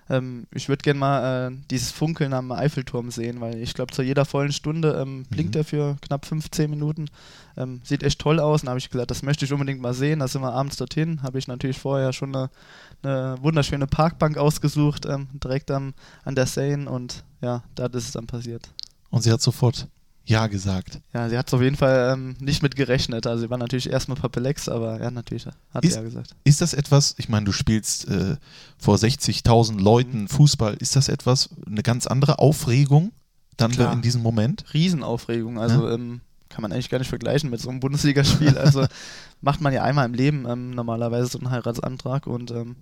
ähm, 0.10 0.46
ich 0.54 0.70
würde 0.70 0.84
gerne 0.84 1.00
mal 1.00 1.48
äh, 1.50 1.56
dieses 1.72 1.92
Funkeln 1.92 2.34
am 2.34 2.52
Eiffelturm 2.52 3.10
sehen, 3.10 3.42
weil 3.42 3.58
ich 3.58 3.74
glaube, 3.74 3.94
zu 3.94 4.04
jeder 4.04 4.26
vollen 4.26 4.52
Stunde 4.52 5.00
ähm, 5.02 5.24
blinkt 5.30 5.56
Mhm. 5.56 5.62
er 5.62 5.64
für 5.66 5.98
knapp 6.02 6.26
15 6.26 6.70
Minuten. 6.70 7.08
Ähm, 7.58 7.82
sieht 7.84 8.04
echt 8.04 8.20
toll 8.20 8.40
aus. 8.40 8.62
Und 8.62 8.70
habe 8.70 8.78
ich 8.78 8.90
gesagt, 8.90 9.10
das 9.10 9.24
möchte 9.24 9.46
ich 9.46 9.54
unbedingt 9.54 9.82
mal 9.82 9.94
sehen. 9.94 10.20
Da 10.20 10.28
sind 10.28 10.42
wir 10.42 10.54
abends 10.54 10.76
dorthin. 10.78 11.24
Habe 11.24 11.40
ich 11.40 11.48
natürlich 11.48 11.80
vorher 11.80 12.14
schon 12.14 12.36
eine, 12.36 12.50
eine 13.04 13.38
wunderschöne 13.42 13.88
Parkbank 13.88 14.38
ausgesucht, 14.38 15.06
ähm, 15.06 15.28
direkt 15.44 15.72
am, 15.72 15.94
an 16.24 16.36
der 16.36 16.46
Seine. 16.46 16.90
Und 16.90 17.24
ja, 17.42 17.64
da 17.76 17.86
ist 17.88 17.96
es 18.06 18.12
dann 18.12 18.28
passiert. 18.28 18.70
Und 19.10 19.22
sie 19.22 19.32
hat 19.32 19.42
sofort 19.42 19.88
Ja 20.26 20.48
gesagt. 20.48 21.00
Ja, 21.14 21.30
sie 21.30 21.38
hat 21.38 21.48
es 21.48 21.54
auf 21.54 21.62
jeden 21.62 21.76
Fall 21.76 22.14
ähm, 22.14 22.36
nicht 22.40 22.64
mit 22.64 22.76
gerechnet. 22.76 23.28
Also 23.28 23.44
sie 23.44 23.50
war 23.50 23.58
natürlich 23.60 23.90
erstmal 23.90 24.18
perplex, 24.18 24.68
aber 24.68 25.00
ja, 25.02 25.12
natürlich 25.12 25.46
hat 25.46 25.84
Ist- 25.86 25.92
sie 25.94 25.98
ja 26.00 26.04
gesagt. 26.04 26.36
Ist 26.44 26.62
das 26.62 26.74
etwas, 26.74 27.14
ich 27.18 27.30
meine, 27.30 27.46
du 27.46 27.52
spielst 27.52 28.08
äh, 28.08 28.38
vor 28.78 28.96
60.000 28.96 29.80
Leuten 29.80 30.28
Fußball, 30.28 30.74
ist 30.76 30.96
das 30.96 31.10
etwas, 31.10 31.50
eine 31.68 31.84
ganz 31.84 32.08
andere 32.08 32.40
Aufregung 32.40 33.12
dann 33.58 33.72
Klar. 33.72 33.94
in 33.94 34.02
diesem 34.02 34.22
Moment? 34.22 34.66
Riesenaufregung. 34.74 35.60
Also 35.60 35.90
ähm, 35.90 36.22
kann 36.56 36.62
man 36.62 36.72
eigentlich 36.72 36.90
gar 36.90 37.00
nicht 37.00 37.10
vergleichen 37.10 37.50
mit 37.50 37.60
so 37.60 37.70
einem 37.70 37.82
Bundesligaspiel. 37.82 38.58
Also 38.58 38.86
macht 39.42 39.60
man 39.60 39.74
ja 39.74 39.84
einmal 39.84 40.06
im 40.06 40.14
Leben 40.14 40.46
ähm, 40.50 40.72
normalerweise 40.72 41.28
so 41.28 41.38
einen 41.38 41.52
Heiratsantrag 41.52 42.28
und 42.28 42.50
ähm, 42.52 42.78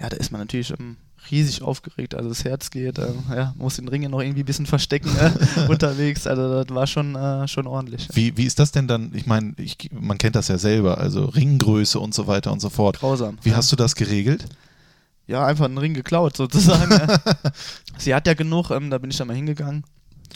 ja, 0.00 0.08
da 0.08 0.16
ist 0.16 0.32
man 0.32 0.40
natürlich 0.40 0.70
ähm, 0.70 0.96
riesig 1.30 1.60
aufgeregt. 1.60 2.14
Also 2.14 2.30
das 2.30 2.44
Herz 2.44 2.70
geht, 2.70 2.98
ähm, 2.98 3.24
ja, 3.28 3.52
muss 3.58 3.76
den 3.76 3.86
Ring 3.86 4.02
ja 4.02 4.08
noch 4.08 4.22
irgendwie 4.22 4.44
ein 4.44 4.46
bisschen 4.46 4.64
verstecken 4.64 5.10
äh, 5.18 5.60
unterwegs. 5.68 6.26
Also 6.26 6.64
das 6.64 6.74
war 6.74 6.86
schon, 6.86 7.16
äh, 7.16 7.46
schon 7.48 7.66
ordentlich. 7.66 8.08
Wie, 8.14 8.34
wie 8.38 8.46
ist 8.46 8.58
das 8.58 8.72
denn 8.72 8.88
dann? 8.88 9.12
Ich 9.12 9.26
meine, 9.26 9.54
man 9.92 10.16
kennt 10.16 10.34
das 10.34 10.48
ja 10.48 10.56
selber, 10.56 10.96
also 10.96 11.26
Ringgröße 11.26 12.00
und 12.00 12.14
so 12.14 12.26
weiter 12.26 12.50
und 12.50 12.60
so 12.60 12.70
fort. 12.70 12.98
Grausam. 12.98 13.36
Wie 13.42 13.50
ja. 13.50 13.56
hast 13.56 13.70
du 13.70 13.76
das 13.76 13.94
geregelt? 13.94 14.46
Ja, 15.26 15.44
einfach 15.44 15.66
einen 15.66 15.76
Ring 15.76 15.92
geklaut 15.92 16.34
sozusagen. 16.34 16.96
sie 17.98 18.14
hat 18.14 18.26
ja 18.26 18.32
genug, 18.32 18.70
ähm, 18.70 18.88
da 18.88 18.96
bin 18.96 19.10
ich 19.10 19.18
dann 19.18 19.26
mal 19.26 19.36
hingegangen, 19.36 19.84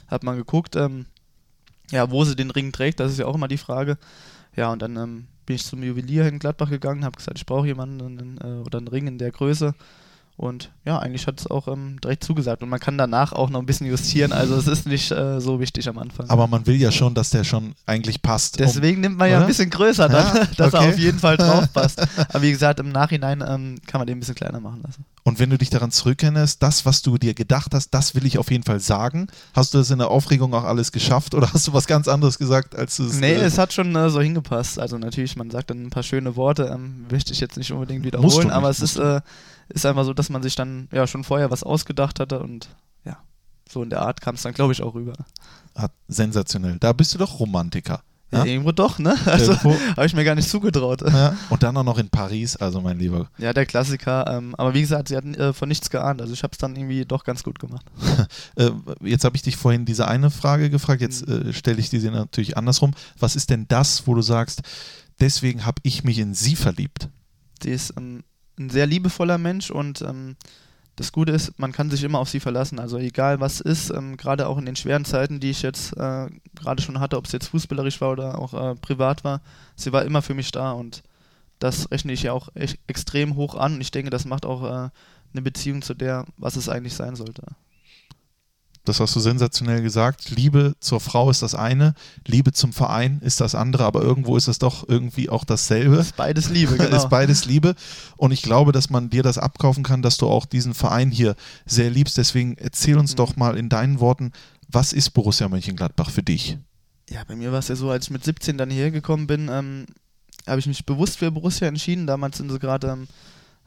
hab 0.09 0.25
mal 0.25 0.37
geguckt, 0.37 0.77
ähm, 0.77 1.07
ja, 1.93 2.11
wo 2.11 2.25
sie 2.25 2.35
den 2.35 2.51
Ring 2.51 2.73
trägt, 2.73 2.99
das 2.99 3.13
ist 3.13 3.19
ja 3.19 3.27
auch 3.27 3.35
immer 3.35 3.49
die 3.49 3.59
Frage. 3.59 3.99
Ja, 4.57 4.73
und 4.73 4.83
dann 4.83 4.97
ähm, 4.97 5.27
bin 5.47 5.57
ich 5.57 5.65
zum 5.65 5.83
Juwelier 5.83 6.27
in 6.27 6.39
Gladbach 6.39 6.71
gegangen, 6.71 7.05
habe 7.05 7.17
gesagt, 7.17 7.39
ich 7.39 7.47
brauche 7.47 7.67
jemanden 7.67 8.39
äh, 8.39 8.67
oder 8.67 8.79
einen 8.79 8.89
Ring 8.89 9.07
in 9.07 9.19
der 9.19 9.31
Größe. 9.31 9.75
Und 10.37 10.73
ja, 10.85 10.99
eigentlich 10.99 11.27
hat 11.27 11.39
es 11.41 11.47
auch 11.47 11.69
ähm, 11.69 12.01
direkt 12.03 12.25
zugesagt. 12.25 12.63
Und 12.63 12.69
man 12.69 12.81
kann 12.81 12.99
danach 12.99 13.33
auch 13.33 13.51
noch 13.51 13.61
ein 13.61 13.67
bisschen 13.67 13.87
justieren. 13.87 14.33
Also 14.33 14.57
es 14.57 14.67
ist 14.67 14.87
nicht 14.87 15.11
äh, 15.13 15.41
so 15.41 15.61
wichtig 15.61 15.89
am 15.89 15.99
Anfang. 15.99 16.29
Aber 16.31 16.47
man 16.49 16.67
will 16.67 16.75
ja 16.77 16.91
schon, 16.91 17.15
dass 17.15 17.31
der 17.31 17.45
schon 17.45 17.75
eigentlich 17.87 18.23
passt. 18.23 18.59
um- 18.59 18.67
Deswegen 18.67 19.03
nimmt 19.03 19.19
man 19.19 19.29
ja 19.31 19.37
oder? 19.37 19.45
ein 19.45 19.49
bisschen 19.49 19.71
größer, 19.71 20.09
dann, 20.09 20.37
Ja, 20.37 20.45
dass 20.57 20.75
okay. 20.75 20.85
er 20.85 20.91
auf 20.91 20.99
jeden 20.99 21.19
Fall 21.19 21.37
drauf 21.37 21.71
passt. 21.73 22.01
Aber 22.01 22.43
wie 22.43 22.51
gesagt, 22.51 22.81
im 22.81 22.89
Nachhinein 22.91 23.45
ähm, 23.47 23.77
kann 23.87 24.01
man 24.01 24.07
den 24.07 24.17
ein 24.17 24.21
bisschen 24.21 24.35
kleiner 24.35 24.59
machen 24.59 24.81
lassen. 24.85 25.05
Und 25.23 25.39
wenn 25.39 25.51
du 25.51 25.59
dich 25.59 25.71
daran 25.71 25.93
zurückerinnerst, 25.93 26.61
das, 26.61 26.85
was 26.87 27.03
du 27.03 27.19
dir 27.19 27.35
gedacht 27.35 27.73
hast, 27.75 27.91
das 27.91 28.17
will 28.17 28.27
ich 28.27 28.39
auf 28.39 28.51
jeden 28.51 28.65
Fall 28.65 28.81
sagen. 28.81 29.29
Hast 29.55 29.75
du 29.75 29.79
das 29.79 29.91
in 29.93 29.99
der 29.99 30.11
Aufregung 30.11 30.53
auch 30.55 30.65
alles 30.65 30.91
geschafft 30.91 31.35
oder 31.37 31.49
hast 31.53 31.69
du 31.69 31.73
was 31.73 31.87
ganz 31.87 32.09
anderes 32.09 32.39
gesagt, 32.39 32.75
als 32.75 32.97
du 32.97 33.05
es. 33.05 33.21
Nee, 33.21 33.35
äh, 33.35 33.43
es 33.43 33.59
hat 33.59 33.73
schon 33.73 33.95
äh, 33.95 34.11
so 34.11 34.21
hingepasst. 34.21 34.81
Also 34.81 34.99
natürlich, 34.99 35.37
man 35.37 35.51
sagt 35.51 35.71
dann 35.71 35.85
ein 35.85 35.91
paar 35.91 36.03
schöne 36.03 36.35
Worte, 36.35 36.73
ähm, 36.75 37.07
möchte 37.09 37.33
ich 37.33 37.39
jetzt 37.39 37.57
nicht 37.57 37.71
unbedingt 37.71 38.05
wiederholen, 38.05 38.47
nicht, 38.49 38.51
aber 38.51 38.71
es 38.71 38.81
ist, 38.81 38.99
ist 39.73 39.87
einfach 39.87 40.05
so, 40.05 40.15
dass 40.15 40.31
man 40.31 40.43
sich 40.43 40.55
dann 40.55 40.89
ja 40.93 41.07
schon 41.07 41.25
vorher 41.25 41.51
was 41.51 41.63
ausgedacht 41.63 42.21
hatte 42.21 42.41
und 42.41 42.69
ja, 43.05 43.19
so 43.69 43.83
in 43.83 43.91
der 43.91 44.03
Art 44.03 44.21
kam 44.21 44.35
es 44.35 44.43
dann, 44.43 44.55
glaube 44.55 44.73
ich, 44.73 44.83
auch 44.83 44.95
rüber. 44.95 45.15
hat, 45.75 45.93
sensationell. 46.09 46.79
Da 46.79 46.93
bist 46.93 47.15
du 47.15 47.19
doch 47.19 47.41
Romantiker. 47.41 48.03
Ja, 48.33 48.47
irgendwo 48.47 48.73
doch, 48.73 48.99
ne? 48.99 49.15
Also 49.27 49.55
habe 49.97 50.07
ich 50.07 50.15
mir 50.15 50.25
gar 50.25 50.35
nicht 50.35 50.49
zugetraut. 50.49 51.03
Ja? 51.03 51.37
Und 51.51 51.63
dann 51.63 51.77
auch 51.77 51.85
noch 51.85 51.99
in 51.99 52.09
Paris, 52.09 52.57
also 52.57 52.81
mein 52.81 52.99
Lieber. 52.99 53.29
Ja, 53.37 53.53
der 53.53 53.67
Klassiker. 53.67 54.27
Ähm, 54.27 54.55
aber 54.57 54.73
wie 54.73 54.81
gesagt, 54.81 55.09
sie 55.09 55.17
hatten 55.17 55.35
äh, 55.35 55.53
von 55.53 55.69
nichts 55.69 55.91
geahnt. 55.91 56.23
Also 56.23 56.33
ich 56.33 56.43
habe 56.43 56.53
es 56.53 56.59
dann 56.59 56.75
irgendwie 56.75 57.05
doch 57.05 57.25
ganz 57.25 57.43
gut 57.43 57.59
gemacht. 57.59 57.85
Äh, 58.57 58.71
jetzt 59.01 59.25
habe 59.25 59.35
ich 59.35 59.43
dich 59.43 59.57
vorhin 59.57 59.87
diese 59.87 60.07
eine 60.07 60.31
Frage 60.31 60.69
gefragt, 60.69 61.01
jetzt 61.01 61.27
äh, 61.27 61.53
stelle 61.53 61.79
ich 61.79 61.89
diese 61.89 62.11
natürlich 62.11 62.57
andersrum. 62.57 62.93
Was 63.19 63.35
ist 63.35 63.49
denn 63.49 63.67
das, 63.67 64.07
wo 64.07 64.15
du 64.15 64.21
sagst, 64.21 64.61
deswegen 65.21 65.65
habe 65.65 65.81
ich 65.85 66.05
mich 66.05 66.19
in 66.19 66.35
sie 66.35 66.55
verliebt? 66.55 67.09
Sie 67.63 67.71
ist 67.71 67.95
ähm, 67.97 68.25
ein 68.59 68.71
sehr 68.71 68.87
liebevoller 68.87 69.39
Mensch 69.39 69.71
und 69.71 70.03
ähm, 70.03 70.37
das 70.97 71.11
Gute 71.13 71.33
ist, 71.33 71.59
man 71.59 71.73
kann 71.73 71.91
sich 71.91 72.05
immer 72.05 72.19
auf 72.19 72.29
sie 72.29 72.41
verlassen. 72.41 72.79
Also 72.79 72.99
egal 72.99 73.41
was 73.41 73.61
ist, 73.61 73.91
ähm, 73.91 74.17
gerade 74.17 74.47
auch 74.47 74.59
in 74.59 74.67
den 74.67 74.77
schweren 74.77 75.05
Zeiten, 75.05 75.41
die 75.41 75.51
ich 75.51 75.63
jetzt 75.63 75.97
äh, 75.97 76.29
gerade 76.55 76.83
schon 76.83 77.01
hatte, 77.01 77.17
ob 77.17 77.27
es 77.27 77.33
jetzt 77.33 77.49
fußballerisch 77.49 78.01
war 78.01 78.13
oder 78.13 78.39
auch 78.39 78.53
äh, 78.53 78.75
privat 78.77 79.25
war, 79.25 79.41
sie 79.75 79.93
war 79.93 80.05
immer 80.05 80.23
für 80.23 80.35
mich 80.35 80.51
da 80.51 80.73
und 80.73 81.03
das 81.59 81.91
rechne 81.91 82.13
ich 82.13 82.25
ja 82.25 82.33
auch 82.33 82.49
extrem 82.87 83.37
hoch 83.37 83.55
an 83.55 83.75
und 83.75 83.81
ich 83.81 83.91
denke, 83.91 84.11
das 84.11 84.25
macht 84.25 84.45
auch 84.45 84.65
äh, 84.65 84.91
eine 85.33 85.43
Beziehung 85.43 85.81
zu 85.81 85.95
der, 85.95 86.27
was 86.37 86.57
es 86.57 86.69
eigentlich 86.69 86.95
sein 86.95 87.17
sollte. 87.17 87.43
Das 88.85 88.99
hast 88.99 89.15
du 89.15 89.21
sensationell 89.21 89.81
gesagt. 89.81 90.31
Liebe 90.31 90.75
zur 90.81 90.99
Frau 91.01 91.31
ist 91.31 91.43
das 91.43 91.55
eine, 91.55 91.95
Liebe 92.27 92.53
zum 92.53 92.73
Verein 92.73 93.21
ist 93.23 93.41
das 93.41 93.55
andere, 93.55 93.85
aber 93.85 94.03
irgendwo 94.03 94.37
ist 94.37 94.49
es 94.49 94.59
doch 94.59 94.89
irgendwie 94.89 95.31
auch 95.31 95.45
dasselbe. 95.45 95.97
Ist 95.97 96.17
beides 96.17 96.49
Liebe, 96.51 96.77
genau. 96.77 96.97
ist 96.97 97.09
beides 97.09 97.45
Liebe. 97.45 97.77
Und 98.17 98.33
ich 98.33 98.43
glaube, 98.43 98.73
dass 98.73 98.91
man 98.91 99.09
dir 99.09 99.23
das 99.23 99.39
abkaufen 99.39 99.85
kann, 99.85 100.03
dass 100.03 100.17
du 100.17 100.29
auch 100.29 100.47
diesen 100.47 100.75
Verein 100.75 101.13
hier 101.13 101.37
sehr 101.65 101.91
liebst. 101.91 102.19
Deswegen 102.19 102.57
erzähl 102.59 102.99
uns 102.99 103.13
Mhm. 103.13 103.17
doch 103.17 103.37
mal 103.37 103.57
in 103.57 103.69
deinen 103.69 104.01
Worten, 104.01 104.33
was 104.69 104.93
ist 104.93 105.11
Borussia 105.11 105.49
Mönchengladbach 105.49 106.11
für 106.11 106.23
dich? 106.23 106.59
Ja, 107.09 107.23
bei 107.25 107.37
mir 107.37 107.53
war 107.53 107.59
es 107.61 107.69
ja 107.69 107.77
so, 107.77 107.91
als 107.91 108.07
ich 108.07 108.11
mit 108.11 108.25
17 108.25 108.59
dann 108.59 108.71
hierher 108.71 108.91
gekommen 108.91 109.27
bin, 109.27 109.49
ähm, 109.49 109.87
habe 110.47 110.59
ich 110.59 110.67
mich 110.67 110.87
bewusst 110.87 111.19
für 111.19 111.31
Borussia 111.31 111.69
entschieden. 111.69 112.07
Damals 112.09 112.39
sind 112.39 112.51
sie 112.51 112.59
gerade 112.59 112.89
ähm, 112.89 113.07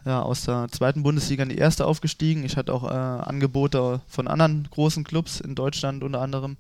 ja, 0.06 0.22
aus 0.22 0.46
der 0.46 0.68
zweiten 0.70 1.04
Bundesliga 1.04 1.44
in 1.44 1.50
die 1.50 1.58
erste 1.58 1.86
aufgestiegen. 1.86 2.44
Ich 2.44 2.58
hatte 2.58 2.74
auch 2.74 2.84
äh, 2.84 2.94
Angebote 2.94 4.02
von 4.08 4.28
anderen 4.28 4.68
großen 4.70 5.04
Clubs 5.04 5.40
in 5.40 5.56
Deutschland 5.56 6.04
unter 6.04 6.22
anderem. 6.22 6.58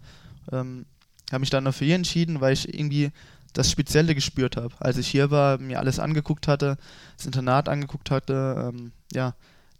Ähm, 0.51 0.85
habe 1.31 1.41
mich 1.41 1.51
dann 1.51 1.65
dafür 1.65 1.85
hier 1.85 1.95
entschieden, 1.95 2.41
weil 2.41 2.53
ich 2.53 2.73
irgendwie 2.73 3.11
das 3.53 3.71
Spezielle 3.71 4.15
gespürt 4.15 4.57
habe. 4.57 4.73
Als 4.79 4.97
ich 4.97 5.07
hier 5.07 5.31
war, 5.31 5.59
mir 5.59 5.79
alles 5.79 5.99
angeguckt 5.99 6.47
hatte, 6.47 6.77
das 7.17 7.25
Internat 7.25 7.69
angeguckt 7.69 8.11
hatte, 8.11 8.71
ähm, 8.73 8.91
ja, 9.13 9.33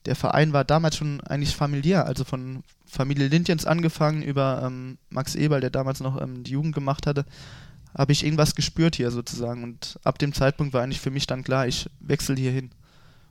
der 0.06 0.16
Verein 0.16 0.54
war 0.54 0.64
damals 0.64 0.96
schon 0.98 1.22
eigentlich 1.22 1.56
familiär, 1.56 2.06
also 2.06 2.24
von 2.24 2.64
Familie 2.86 3.28
Lindjens 3.28 3.66
angefangen 3.66 4.22
über 4.22 4.62
ähm, 4.64 4.98
Max 5.10 5.36
Eberl, 5.36 5.62
der 5.62 5.72
damals 5.72 6.00
noch 6.00 6.22
ähm, 6.22 6.44
die 6.44 6.52
Jugend 6.52 6.76
gemacht 6.76 7.08
hatte, 7.08 7.26
habe 7.98 8.12
ich 8.12 8.24
irgendwas 8.24 8.56
gespürt 8.56 8.96
hier 8.96 9.10
sozusagen. 9.10 9.64
Und 9.64 10.00
ab 10.04 10.20
dem 10.20 10.34
Zeitpunkt 10.34 10.74
war 10.74 10.84
eigentlich 10.84 11.02
für 11.02 11.12
mich 11.12 11.26
dann 11.26 11.44
klar, 11.44 11.68
ich 11.68 11.90
wechsle 12.00 12.36
hier 12.36 12.52
hin. 12.52 12.70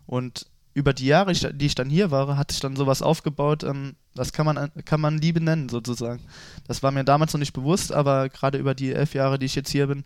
Und 0.06 0.46
über 0.75 0.92
die 0.92 1.06
Jahre, 1.06 1.32
die 1.32 1.66
ich 1.66 1.75
dann 1.75 1.88
hier 1.88 2.11
war, 2.11 2.37
hat 2.37 2.50
sich 2.50 2.61
dann 2.61 2.76
sowas 2.76 3.00
aufgebaut, 3.00 3.62
ähm, 3.62 3.94
das 4.14 4.32
kann 4.32 4.46
man, 4.46 4.70
kann 4.84 5.00
man 5.00 5.18
Liebe 5.18 5.40
nennen 5.40 5.68
sozusagen. 5.68 6.20
Das 6.66 6.82
war 6.82 6.90
mir 6.90 7.04
damals 7.04 7.32
noch 7.32 7.38
nicht 7.38 7.52
bewusst, 7.52 7.92
aber 7.92 8.28
gerade 8.28 8.58
über 8.58 8.75
die 8.75 8.92
elf 8.92 9.14
Jahre, 9.14 9.38
die 9.38 9.46
ich 9.46 9.54
jetzt 9.54 9.70
hier 9.70 9.87
bin, 9.87 10.04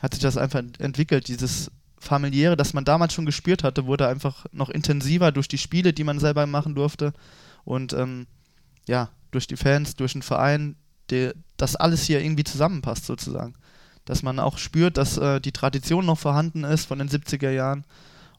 hat 0.00 0.14
sich 0.14 0.22
das 0.22 0.36
einfach 0.36 0.58
ent- 0.58 0.80
entwickelt. 0.80 1.28
Dieses 1.28 1.70
familiäre, 1.98 2.56
das 2.56 2.74
man 2.74 2.84
damals 2.84 3.12
schon 3.14 3.26
gespürt 3.26 3.62
hatte, 3.64 3.86
wurde 3.86 4.08
einfach 4.08 4.46
noch 4.52 4.68
intensiver 4.70 5.32
durch 5.32 5.48
die 5.48 5.58
Spiele, 5.58 5.92
die 5.92 6.04
man 6.04 6.18
selber 6.18 6.46
machen 6.46 6.74
durfte. 6.74 7.12
Und 7.64 7.92
ähm, 7.92 8.26
ja, 8.86 9.10
durch 9.30 9.46
die 9.46 9.56
Fans, 9.56 9.96
durch 9.96 10.12
den 10.12 10.22
Verein, 10.22 10.76
der, 11.10 11.34
dass 11.56 11.76
alles 11.76 12.04
hier 12.04 12.22
irgendwie 12.22 12.44
zusammenpasst 12.44 13.06
sozusagen. 13.06 13.54
Dass 14.04 14.22
man 14.22 14.38
auch 14.38 14.58
spürt, 14.58 14.96
dass 14.96 15.18
äh, 15.18 15.40
die 15.40 15.52
Tradition 15.52 16.06
noch 16.06 16.18
vorhanden 16.18 16.64
ist 16.64 16.86
von 16.86 16.98
den 16.98 17.08
70er 17.08 17.50
Jahren 17.50 17.84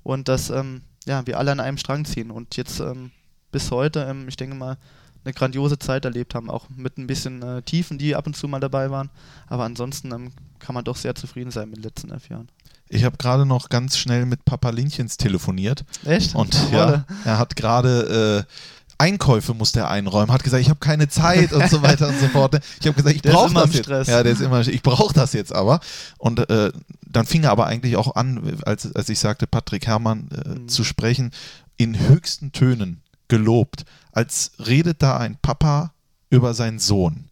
und 0.03 0.27
dass 0.27 0.49
ähm, 0.49 0.81
ja, 1.07 1.25
wir 1.25 1.39
alle 1.39 1.51
an 1.51 1.59
einem 1.59 1.77
Strang 1.77 2.05
ziehen 2.05 2.31
und 2.31 2.57
jetzt 2.57 2.79
ähm, 2.79 3.11
bis 3.51 3.71
heute, 3.71 4.05
ähm, 4.09 4.27
ich 4.27 4.35
denke 4.35 4.55
mal, 4.55 4.77
eine 5.23 5.33
grandiose 5.33 5.79
Zeit 5.79 6.05
erlebt 6.05 6.35
haben, 6.35 6.49
auch 6.49 6.69
mit 6.69 6.97
ein 6.97 7.07
bisschen 7.07 7.41
äh, 7.41 7.61
Tiefen, 7.61 7.97
die 7.97 8.15
ab 8.15 8.27
und 8.27 8.35
zu 8.35 8.47
mal 8.47 8.59
dabei 8.59 8.91
waren. 8.91 9.09
Aber 9.47 9.63
ansonsten 9.65 10.11
ähm, 10.11 10.31
kann 10.59 10.73
man 10.73 10.83
doch 10.85 10.95
sehr 10.95 11.15
zufrieden 11.15 11.51
sein 11.51 11.69
mit 11.69 11.77
den 11.77 11.83
letzten 11.83 12.11
elf 12.11 12.29
Jahren. 12.29 12.49
Ich 12.89 13.03
habe 13.03 13.17
gerade 13.17 13.45
noch 13.45 13.67
ganz 13.67 13.97
schnell 13.97 14.25
mit 14.25 14.45
Papa 14.45 14.69
Linchens 14.69 15.17
telefoniert 15.17 15.83
Echt? 16.05 16.35
und 16.35 16.55
ja, 16.71 17.05
er 17.25 17.37
hat 17.37 17.57
gerade 17.57 18.45
äh, 18.47 18.53
Einkäufe 18.99 19.53
musste 19.53 19.81
er 19.81 19.89
einräumen, 19.89 20.31
hat 20.31 20.43
gesagt, 20.43 20.61
ich 20.61 20.69
habe 20.69 20.79
keine 20.79 21.07
Zeit 21.07 21.53
und 21.53 21.69
so 21.69 21.81
weiter 21.83 22.07
und 22.07 22.19
so 22.19 22.27
fort. 22.29 22.59
Ich 22.79 22.87
habe 22.87 22.95
gesagt, 22.95 23.15
ich 23.15 23.21
Der 23.21 23.31
brauche 23.31 23.53
das 23.53 23.73
jetzt. 23.73 23.85
Stress. 23.85 24.07
Ja, 24.07 24.23
der 24.23 24.31
ist 24.31 24.41
immer, 24.41 24.61
ich 24.61 24.81
brauche 24.81 25.13
das 25.13 25.33
jetzt 25.33 25.53
aber. 25.53 25.79
Und 26.17 26.49
äh, 26.49 26.71
dann 27.05 27.25
fing 27.25 27.43
er 27.43 27.51
aber 27.51 27.67
eigentlich 27.67 27.95
auch 27.95 28.15
an, 28.15 28.57
als, 28.65 28.93
als 28.95 29.09
ich 29.09 29.19
sagte, 29.19 29.45
Patrick 29.47 29.85
Herrmann 29.87 30.29
äh, 30.31 30.49
Mhm. 30.49 30.67
zu 30.67 30.83
sprechen, 30.83 31.31
in 31.77 31.97
höchsten 32.07 32.51
Tönen 32.51 33.01
gelobt, 33.27 33.85
als 34.13 34.51
redet 34.65 35.03
da 35.03 35.17
ein 35.17 35.37
Papa 35.41 35.93
über 36.29 36.53
seinen 36.53 36.79
Sohn. 36.79 37.25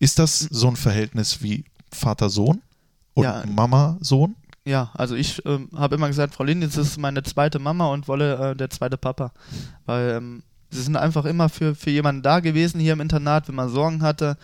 Ist 0.00 0.18
das 0.18 0.42
Mhm. 0.42 0.48
so 0.50 0.68
ein 0.68 0.76
Verhältnis 0.76 1.42
wie 1.42 1.64
Vater-Sohn 1.92 2.62
und 3.14 3.24
Ja. 3.24 3.44
Mama-Sohn? 3.46 4.34
Ja, 4.64 4.90
also 4.94 5.14
ich 5.14 5.44
ähm, 5.46 5.68
habe 5.74 5.94
immer 5.96 6.08
gesagt, 6.08 6.34
Frau 6.34 6.44
Lindens 6.44 6.76
ist 6.76 6.96
meine 6.98 7.22
zweite 7.22 7.58
Mama 7.58 7.86
und 7.88 8.08
Wolle 8.08 8.50
äh, 8.52 8.56
der 8.56 8.70
zweite 8.70 8.96
Papa. 8.96 9.32
Weil 9.86 10.10
ähm, 10.16 10.42
sie 10.72 10.82
sind 10.82 10.96
einfach 10.96 11.24
immer 11.24 11.48
für, 11.48 11.74
für 11.74 11.90
jemanden 11.90 12.22
da 12.22 12.40
gewesen 12.40 12.80
hier 12.80 12.94
im 12.94 13.00
Internat, 13.00 13.48
wenn 13.48 13.54
man 13.54 13.68
Sorgen 13.68 14.02
hatte, 14.02 14.36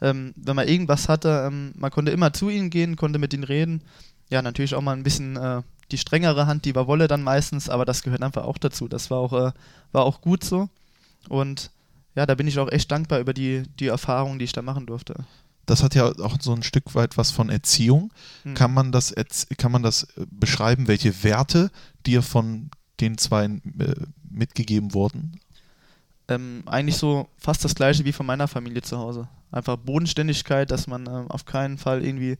ähm, 0.00 0.32
wenn 0.36 0.56
man 0.56 0.66
irgendwas 0.66 1.08
hatte. 1.08 1.44
Ähm, 1.46 1.72
man 1.76 1.90
konnte 1.90 2.10
immer 2.10 2.32
zu 2.32 2.48
ihnen 2.48 2.70
gehen, 2.70 2.96
konnte 2.96 3.18
mit 3.18 3.32
ihnen 3.32 3.44
reden. 3.44 3.82
Ja, 4.30 4.42
natürlich 4.42 4.74
auch 4.74 4.82
mal 4.82 4.96
ein 4.96 5.02
bisschen 5.02 5.36
äh, 5.36 5.62
die 5.90 5.98
strengere 5.98 6.46
Hand, 6.46 6.64
die 6.64 6.74
war 6.74 6.86
Wolle 6.86 7.08
dann 7.08 7.22
meistens, 7.22 7.68
aber 7.68 7.84
das 7.84 8.02
gehört 8.02 8.22
einfach 8.22 8.44
auch 8.44 8.58
dazu. 8.58 8.88
Das 8.88 9.10
war 9.10 9.18
auch, 9.18 9.32
äh, 9.32 9.52
war 9.92 10.04
auch 10.04 10.20
gut 10.20 10.42
so. 10.42 10.68
Und 11.28 11.70
ja, 12.14 12.26
da 12.26 12.34
bin 12.34 12.48
ich 12.48 12.58
auch 12.58 12.70
echt 12.70 12.90
dankbar 12.90 13.20
über 13.20 13.34
die, 13.34 13.64
die 13.78 13.88
Erfahrung, 13.88 14.38
die 14.38 14.44
ich 14.46 14.52
da 14.52 14.62
machen 14.62 14.86
durfte. 14.86 15.14
Das 15.66 15.82
hat 15.82 15.94
ja 15.94 16.06
auch 16.06 16.36
so 16.40 16.52
ein 16.52 16.62
Stück 16.62 16.94
weit 16.94 17.16
was 17.16 17.30
von 17.30 17.48
Erziehung. 17.48 18.12
Hm. 18.42 18.54
Kann 18.54 18.72
man 18.72 18.92
das, 18.92 19.14
kann 19.56 19.72
man 19.72 19.82
das 19.82 20.04
äh, 20.16 20.26
beschreiben, 20.30 20.88
welche 20.88 21.22
Werte 21.22 21.70
dir 22.06 22.22
von 22.22 22.70
den 23.00 23.18
zwei 23.18 23.44
äh, 23.46 23.60
mitgegeben 24.28 24.94
wurden? 24.94 25.40
Ähm, 26.28 26.62
eigentlich 26.66 26.96
so 26.96 27.28
fast 27.36 27.64
das 27.64 27.74
gleiche 27.74 28.04
wie 28.04 28.12
von 28.12 28.26
meiner 28.26 28.48
Familie 28.48 28.82
zu 28.82 28.98
Hause. 28.98 29.28
Einfach 29.50 29.76
Bodenständigkeit, 29.76 30.70
dass 30.70 30.86
man 30.86 31.06
ähm, 31.06 31.30
auf 31.30 31.44
keinen 31.44 31.78
Fall 31.78 32.04
irgendwie 32.04 32.38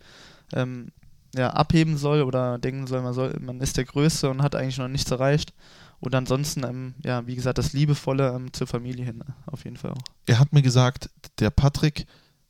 ähm, 0.52 0.88
ja, 1.34 1.50
abheben 1.50 1.96
soll 1.96 2.22
oder 2.22 2.58
denken 2.58 2.86
soll 2.86 3.02
man, 3.02 3.12
soll, 3.14 3.36
man 3.40 3.60
ist 3.60 3.76
der 3.76 3.84
Größte 3.84 4.30
und 4.30 4.42
hat 4.42 4.54
eigentlich 4.54 4.78
noch 4.78 4.88
nichts 4.88 5.10
erreicht. 5.10 5.52
Und 6.00 6.14
ansonsten, 6.14 6.64
ähm, 6.64 6.94
ja, 7.02 7.26
wie 7.26 7.34
gesagt, 7.34 7.58
das 7.58 7.72
Liebevolle 7.72 8.34
ähm, 8.34 8.52
zur 8.52 8.66
Familie 8.66 9.04
hin, 9.04 9.22
auf 9.46 9.64
jeden 9.64 9.76
Fall 9.76 9.92
auch. 9.92 10.02
Er 10.26 10.38
hat 10.38 10.52
mir 10.52 10.62
gesagt, 10.62 11.08
der 11.38 11.50
Patrick, 11.50 12.06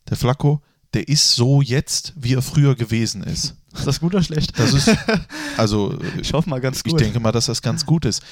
der 0.09 0.17
Flacco, 0.17 0.61
der 0.93 1.07
ist 1.07 1.35
so 1.35 1.61
jetzt, 1.61 2.13
wie 2.15 2.33
er 2.33 2.41
früher 2.41 2.75
gewesen 2.75 3.23
ist. 3.23 3.55
Ist 3.75 3.87
das 3.87 3.99
gut 3.99 4.13
oder 4.13 4.23
schlecht? 4.23 4.57
Das 4.57 4.73
ist, 4.73 4.89
also 5.57 5.99
Ich 6.21 6.31
hoffe 6.31 6.49
mal 6.49 6.61
ganz 6.61 6.77
ich 6.77 6.91
gut. 6.91 7.01
denke 7.01 7.19
mal, 7.19 7.33
dass 7.33 7.47
das 7.47 7.61
ganz 7.61 7.85
gut 7.85 8.05
ist. 8.05 8.23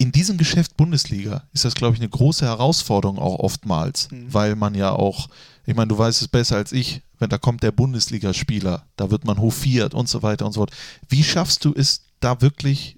In 0.00 0.12
diesem 0.12 0.38
Geschäft 0.38 0.76
Bundesliga 0.76 1.42
ist 1.52 1.64
das, 1.64 1.74
glaube 1.74 1.94
ich, 1.96 2.00
eine 2.00 2.08
große 2.08 2.44
Herausforderung 2.46 3.18
auch 3.18 3.40
oftmals, 3.40 4.10
Mhm. 4.12 4.32
weil 4.32 4.54
man 4.54 4.74
ja 4.76 4.92
auch, 4.92 5.28
ich 5.66 5.74
meine, 5.74 5.88
du 5.88 5.98
weißt 5.98 6.22
es 6.22 6.28
besser 6.28 6.56
als 6.56 6.70
ich, 6.72 7.02
wenn 7.18 7.28
da 7.30 7.36
kommt 7.38 7.64
der 7.64 7.72
Bundesligaspieler, 7.72 8.84
da 8.96 9.10
wird 9.10 9.24
man 9.24 9.38
hofiert 9.38 9.94
und 9.94 10.08
so 10.08 10.22
weiter 10.22 10.46
und 10.46 10.52
so 10.52 10.60
fort. 10.60 10.70
Wie 11.08 11.24
schaffst 11.24 11.64
du 11.64 11.74
es, 11.74 12.02
da 12.20 12.40
wirklich 12.40 12.96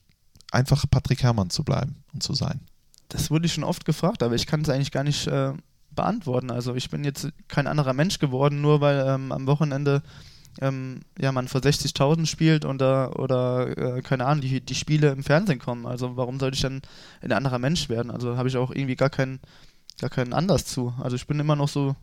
einfach 0.50 0.84
Patrick 0.90 1.22
Herrmann 1.22 1.48
zu 1.50 1.64
bleiben 1.64 1.96
und 2.12 2.22
zu 2.22 2.34
sein? 2.34 2.60
Das 3.08 3.30
wurde 3.30 3.46
ich 3.46 3.54
schon 3.54 3.64
oft 3.64 3.84
gefragt, 3.86 4.22
aber 4.22 4.34
ich 4.34 4.46
kann 4.46 4.60
es 4.60 4.68
eigentlich 4.68 4.92
gar 4.92 5.04
nicht 5.04 5.26
äh, 5.26 5.52
beantworten. 5.92 6.50
Also 6.50 6.74
ich 6.74 6.90
bin 6.90 7.02
jetzt 7.04 7.28
kein 7.48 7.66
anderer 7.66 7.94
Mensch 7.94 8.18
geworden, 8.18 8.60
nur 8.60 8.80
weil 8.82 9.04
ähm, 9.08 9.32
am 9.32 9.46
Wochenende 9.46 10.02
ähm, 10.60 11.00
ja, 11.18 11.32
man 11.32 11.48
vor 11.48 11.60
60.000 11.60 12.26
spielt 12.26 12.64
und 12.64 12.82
oder, 12.82 13.96
äh, 13.96 14.02
keine 14.02 14.26
Ahnung, 14.26 14.42
die, 14.42 14.60
die 14.60 14.74
Spiele 14.74 15.10
im 15.10 15.22
Fernsehen 15.22 15.58
kommen. 15.58 15.86
Also 15.86 16.16
warum 16.16 16.38
sollte 16.38 16.56
ich 16.56 16.62
dann 16.62 16.82
ein 17.20 17.32
anderer 17.32 17.58
Mensch 17.58 17.88
werden? 17.88 18.10
Also 18.10 18.36
habe 18.36 18.48
ich 18.48 18.56
auch 18.56 18.70
irgendwie 18.70 18.96
gar 18.96 19.10
keinen, 19.10 19.40
gar 20.00 20.10
keinen 20.10 20.32
Anlass 20.32 20.64
zu. 20.64 20.94
Also 21.00 21.16
ich 21.16 21.26
bin 21.26 21.40
immer 21.40 21.56
noch 21.56 21.68
so 21.68 21.94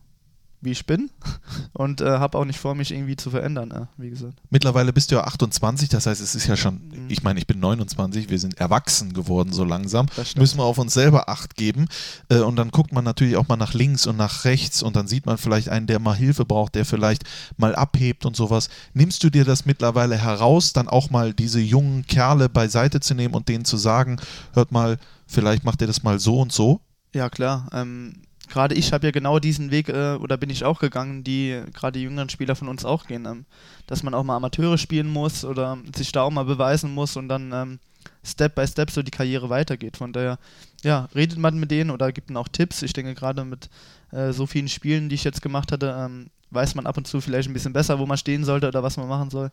wie 0.61 0.71
ich 0.71 0.85
bin 0.85 1.09
und 1.73 2.01
äh, 2.01 2.05
habe 2.17 2.37
auch 2.37 2.45
nicht 2.45 2.59
vor, 2.59 2.73
mich 2.75 2.91
irgendwie 2.91 3.15
zu 3.15 3.29
verändern, 3.29 3.71
äh, 3.71 3.85
wie 3.97 4.09
gesagt. 4.09 4.33
Mittlerweile 4.49 4.91
bist 4.91 5.11
du 5.11 5.15
ja 5.15 5.23
28, 5.23 5.89
das 5.89 6.05
heißt, 6.07 6.19
es 6.21 6.33
ist 6.35 6.47
ja 6.47 6.55
schon, 6.57 6.75
Mhm. 6.87 7.05
ich 7.09 7.21
meine, 7.23 7.39
ich 7.39 7.45
bin 7.47 7.59
29, 7.59 8.29
wir 8.29 8.39
sind 8.39 8.57
erwachsen 8.59 9.13
geworden 9.13 9.53
so 9.53 9.63
langsam, 9.63 10.07
müssen 10.35 10.57
wir 10.59 10.63
auf 10.63 10.77
uns 10.77 10.93
selber 10.93 11.29
Acht 11.29 11.55
geben 11.55 11.87
äh, 12.29 12.39
und 12.39 12.55
dann 12.55 12.71
guckt 12.71 12.91
man 12.91 13.03
natürlich 13.03 13.37
auch 13.37 13.47
mal 13.47 13.55
nach 13.57 13.73
links 13.73 14.07
und 14.07 14.17
nach 14.17 14.45
rechts 14.45 14.81
und 14.81 14.95
dann 14.95 15.07
sieht 15.07 15.25
man 15.25 15.37
vielleicht 15.37 15.69
einen, 15.69 15.87
der 15.87 15.99
mal 15.99 16.15
Hilfe 16.15 16.45
braucht, 16.45 16.75
der 16.75 16.85
vielleicht 16.85 17.23
mal 17.57 17.75
abhebt 17.75 18.25
und 18.25 18.35
sowas. 18.35 18.69
Nimmst 18.93 19.23
du 19.23 19.29
dir 19.29 19.45
das 19.45 19.65
mittlerweile 19.65 20.17
heraus, 20.17 20.73
dann 20.73 20.87
auch 20.87 21.09
mal 21.09 21.33
diese 21.33 21.59
jungen 21.59 22.05
Kerle 22.07 22.49
beiseite 22.49 22.99
zu 22.99 23.13
nehmen 23.13 23.33
und 23.33 23.47
denen 23.47 23.65
zu 23.65 23.77
sagen, 23.77 24.17
hört 24.53 24.71
mal, 24.71 24.97
vielleicht 25.27 25.63
macht 25.63 25.81
ihr 25.81 25.87
das 25.87 26.03
mal 26.03 26.19
so 26.19 26.39
und 26.39 26.51
so? 26.51 26.81
Ja, 27.13 27.29
klar. 27.29 27.67
Ähm, 27.73 28.13
gerade 28.47 28.75
ich 28.75 28.93
habe 28.93 29.07
ja 29.07 29.11
genau 29.11 29.39
diesen 29.39 29.71
Weg, 29.71 29.89
äh, 29.89 30.15
oder 30.15 30.37
bin 30.37 30.49
ich 30.49 30.63
auch 30.63 30.79
gegangen, 30.79 31.23
die 31.23 31.61
gerade 31.73 31.99
jüngeren 31.99 32.29
Spieler 32.29 32.55
von 32.55 32.67
uns 32.67 32.85
auch 32.85 33.05
gehen, 33.05 33.25
ähm, 33.25 33.45
dass 33.85 34.03
man 34.03 34.13
auch 34.13 34.23
mal 34.23 34.35
Amateure 34.35 34.77
spielen 34.77 35.07
muss 35.07 35.45
oder 35.45 35.77
sich 35.95 36.11
da 36.11 36.23
auch 36.23 36.31
mal 36.31 36.45
beweisen 36.45 36.93
muss 36.93 37.15
und 37.15 37.29
dann 37.29 37.51
ähm, 37.53 37.79
Step 38.23 38.55
by 38.55 38.67
Step 38.67 38.91
so 38.91 39.03
die 39.03 39.11
Karriere 39.11 39.49
weitergeht. 39.49 39.97
Von 39.97 40.13
daher, 40.13 40.39
ja, 40.83 41.09
redet 41.15 41.37
man 41.37 41.59
mit 41.59 41.71
denen 41.71 41.91
oder 41.91 42.11
gibt 42.11 42.29
ihnen 42.29 42.37
auch 42.37 42.47
Tipps. 42.47 42.81
Ich 42.81 42.93
denke, 42.93 43.15
gerade 43.15 43.43
mit 43.45 43.69
äh, 44.11 44.31
so 44.31 44.45
vielen 44.45 44.69
Spielen, 44.69 45.09
die 45.09 45.15
ich 45.15 45.23
jetzt 45.23 45.41
gemacht 45.41 45.71
hatte, 45.71 45.95
ähm, 45.97 46.29
weiß 46.51 46.75
man 46.75 46.87
ab 46.87 46.97
und 46.97 47.07
zu 47.07 47.21
vielleicht 47.21 47.49
ein 47.49 47.53
bisschen 47.53 47.73
besser, 47.73 47.99
wo 47.99 48.05
man 48.05 48.17
stehen 48.17 48.45
sollte 48.45 48.67
oder 48.67 48.83
was 48.83 48.97
man 48.97 49.07
machen 49.07 49.29
soll. 49.29 49.51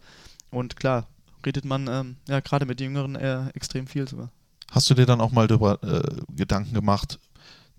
Und 0.51 0.77
klar, 0.77 1.07
redet 1.45 1.65
man 1.65 1.89
ähm, 1.89 2.17
ja 2.29 2.41
gerade 2.41 2.67
mit 2.67 2.81
Jüngeren 2.81 3.17
äh, 3.17 3.49
extrem 3.55 3.87
viel 3.87 4.09
sogar. 4.09 4.31
Hast 4.71 4.89
du 4.91 4.95
dir 4.95 5.07
dann 5.07 5.21
auch 5.21 5.33
mal 5.33 5.47
darüber 5.47 5.83
äh, 5.83 6.23
Gedanken 6.35 6.75
gemacht, 6.75 7.19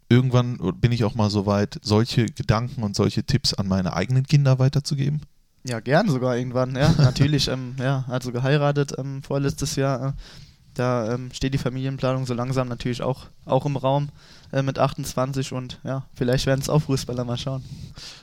irgendwann 0.10 0.58
bin 0.80 0.92
ich 0.92 1.04
auch 1.04 1.16
mal 1.16 1.30
so 1.30 1.46
weit, 1.46 1.80
solche 1.82 2.26
Gedanken 2.26 2.84
und 2.84 2.96
solche 2.96 3.24
Tipps 3.24 3.54
an 3.54 3.68
meine 3.68 3.94
eigenen 3.94 4.26
Kinder 4.26 4.60
weiterzugeben? 4.60 5.22
Ja, 5.68 5.80
gern 5.80 6.10
sogar 6.10 6.38
irgendwann, 6.38 6.76
ja, 6.76 6.92
natürlich. 6.98 7.48
ähm, 7.48 7.76
ja, 7.80 8.06
also 8.08 8.32
geheiratet 8.32 8.94
ähm, 8.98 9.24
vorletztes 9.24 9.76
Jahr. 9.76 10.10
Äh, 10.10 10.14
da 10.76 11.14
ähm, 11.14 11.30
steht 11.34 11.54
die 11.54 11.58
Familienplanung 11.58 12.26
so 12.26 12.34
langsam 12.34 12.68
natürlich 12.68 13.02
auch, 13.02 13.28
auch 13.46 13.66
im 13.66 13.78
Raum 13.78 14.10
äh, 14.52 14.62
mit 14.62 14.78
28 14.78 15.54
und 15.54 15.80
ja, 15.86 16.06
vielleicht 16.14 16.46
werden 16.46 16.60
es 16.60 16.70
auch 16.70 16.82
Fußballer 16.82 17.24
mal 17.24 17.38
schauen. 17.38 17.64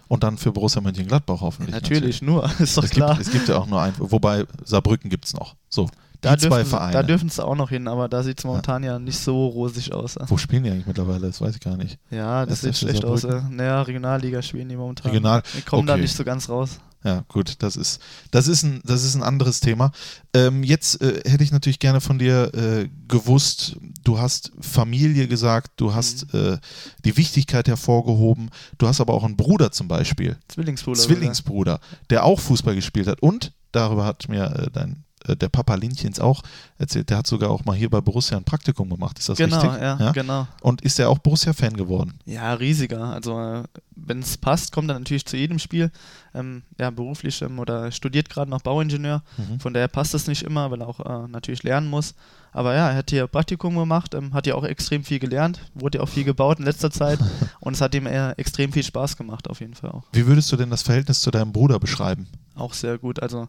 Und 0.06 0.22
dann 0.22 0.36
für 0.36 0.52
Borussia 0.52 0.82
Mönchengladbach 0.82 1.40
hoffentlich. 1.40 1.74
natürlich, 1.74 2.20
nur, 2.20 2.44
ist 2.60 2.76
doch 2.76 2.84
Es 2.84 2.90
klar. 2.90 3.16
gibt, 3.16 3.26
es 3.26 3.32
gibt 3.32 3.48
ja 3.48 3.56
auch 3.56 3.66
nur 3.66 3.80
ein, 3.80 3.94
wobei 3.98 4.44
Saarbrücken 4.64 5.08
gibt 5.08 5.24
es 5.24 5.32
noch. 5.32 5.56
So, 5.70 5.88
die 6.22 6.28
da 6.28 6.38
zwei 6.38 6.56
dürfen, 6.58 6.70
Vereine. 6.70 6.92
Da 6.92 7.02
dürfen 7.02 7.28
sie 7.28 7.44
auch 7.44 7.56
noch 7.56 7.68
hin, 7.70 7.88
aber 7.88 8.08
da 8.08 8.22
sieht 8.22 8.38
es 8.38 8.44
momentan 8.44 8.82
ja. 8.84 8.98
nicht 8.98 9.18
so 9.18 9.46
rosig 9.48 9.92
aus. 9.92 10.16
Wo 10.26 10.36
spielen 10.36 10.64
die 10.64 10.70
eigentlich 10.70 10.86
mittlerweile? 10.86 11.26
Das 11.26 11.40
weiß 11.40 11.54
ich 11.54 11.60
gar 11.60 11.76
nicht. 11.76 11.98
Ja, 12.10 12.46
das 12.46 12.60
sieht 12.62 12.76
schlecht 12.76 13.04
aus. 13.04 13.26
Naja, 13.50 13.82
Regionalliga 13.82 14.40
spielen 14.42 14.68
die 14.68 14.76
momentan. 14.76 15.10
Regional- 15.10 15.42
Die 15.56 15.62
kommen 15.62 15.86
da 15.86 15.94
okay. 15.94 16.02
nicht 16.02 16.16
so 16.16 16.24
ganz 16.24 16.48
raus. 16.48 16.78
Ja, 17.04 17.24
gut, 17.26 17.56
das 17.64 17.74
ist, 17.74 18.00
das 18.30 18.46
ist, 18.46 18.62
ein, 18.62 18.80
das 18.84 19.02
ist 19.02 19.16
ein 19.16 19.24
anderes 19.24 19.58
Thema. 19.58 19.90
Ähm, 20.34 20.62
jetzt 20.62 21.02
äh, 21.02 21.28
hätte 21.28 21.42
ich 21.42 21.50
natürlich 21.50 21.80
gerne 21.80 22.00
von 22.00 22.16
dir 22.20 22.54
äh, 22.54 22.88
gewusst, 23.08 23.76
du 24.04 24.20
hast 24.20 24.52
Familie 24.60 25.26
gesagt, 25.26 25.72
du 25.78 25.94
hast 25.94 26.32
Mhm. 26.32 26.38
äh, 26.52 26.58
die 27.04 27.16
Wichtigkeit 27.16 27.66
hervorgehoben, 27.66 28.50
du 28.78 28.86
hast 28.86 29.00
aber 29.00 29.14
auch 29.14 29.24
einen 29.24 29.36
Bruder 29.36 29.72
zum 29.72 29.88
Beispiel, 29.88 30.36
Zwillingsbruder. 30.46 31.00
Zwillingsbruder, 31.00 31.80
der 32.10 32.22
auch 32.24 32.38
Fußball 32.38 32.76
gespielt 32.76 33.08
hat 33.08 33.20
und 33.20 33.52
darüber 33.72 34.04
hat 34.04 34.28
mir 34.28 34.44
äh, 34.54 34.70
dein 34.72 35.01
äh, 35.26 35.36
der 35.36 35.48
Papa 35.48 35.74
Linchens 35.74 36.20
auch 36.20 36.42
erzählt, 36.78 37.10
der 37.10 37.18
hat 37.18 37.26
sogar 37.26 37.50
auch 37.50 37.64
mal 37.64 37.76
hier 37.76 37.90
bei 37.90 38.00
Borussia 38.00 38.36
ein 38.36 38.44
Praktikum 38.44 38.90
gemacht, 38.90 39.18
ist 39.18 39.28
das 39.28 39.38
Genau, 39.38 39.60
richtig? 39.60 39.80
ja, 39.80 40.12
genau. 40.12 40.46
Und 40.60 40.82
ist 40.82 40.98
er 40.98 41.10
auch 41.10 41.18
Borussia-Fan 41.18 41.76
geworden? 41.76 42.18
Ja, 42.24 42.54
riesiger. 42.54 43.04
Also 43.12 43.38
äh, 43.40 43.62
wenn 43.94 44.20
es 44.20 44.36
passt, 44.36 44.72
kommt 44.72 44.90
er 44.90 44.98
natürlich 44.98 45.26
zu 45.26 45.36
jedem 45.36 45.58
Spiel. 45.58 45.90
Ähm, 46.34 46.62
ja, 46.78 46.90
beruflich 46.90 47.42
ähm, 47.42 47.58
oder 47.58 47.90
studiert 47.92 48.30
gerade 48.30 48.50
noch 48.50 48.62
Bauingenieur. 48.62 49.22
Mhm. 49.36 49.60
Von 49.60 49.74
daher 49.74 49.88
passt 49.88 50.14
es 50.14 50.26
nicht 50.26 50.42
immer, 50.42 50.70
weil 50.70 50.80
er 50.80 50.88
auch 50.88 51.00
äh, 51.00 51.28
natürlich 51.28 51.62
lernen 51.62 51.88
muss. 51.88 52.14
Aber 52.52 52.74
ja, 52.74 52.90
er 52.90 52.96
hat 52.96 53.10
hier 53.10 53.26
Praktikum 53.26 53.76
gemacht, 53.76 54.14
ähm, 54.14 54.34
hat 54.34 54.46
ja 54.46 54.54
auch 54.54 54.64
extrem 54.64 55.04
viel 55.04 55.18
gelernt, 55.18 55.60
wurde 55.74 55.98
ja 55.98 56.04
auch 56.04 56.08
viel 56.08 56.24
gebaut 56.24 56.58
in 56.58 56.66
letzter 56.66 56.90
Zeit 56.90 57.18
und 57.60 57.74
es 57.74 57.80
hat 57.80 57.94
ihm 57.94 58.06
äh, 58.06 58.32
extrem 58.32 58.72
viel 58.72 58.82
Spaß 58.82 59.16
gemacht, 59.16 59.48
auf 59.48 59.60
jeden 59.60 59.74
Fall 59.74 59.90
auch. 59.90 60.04
Wie 60.12 60.26
würdest 60.26 60.52
du 60.52 60.56
denn 60.56 60.68
das 60.68 60.82
Verhältnis 60.82 61.20
zu 61.20 61.30
deinem 61.30 61.52
Bruder 61.52 61.78
beschreiben? 61.78 62.28
Auch 62.54 62.74
sehr 62.74 62.98
gut. 62.98 63.22
Also 63.22 63.48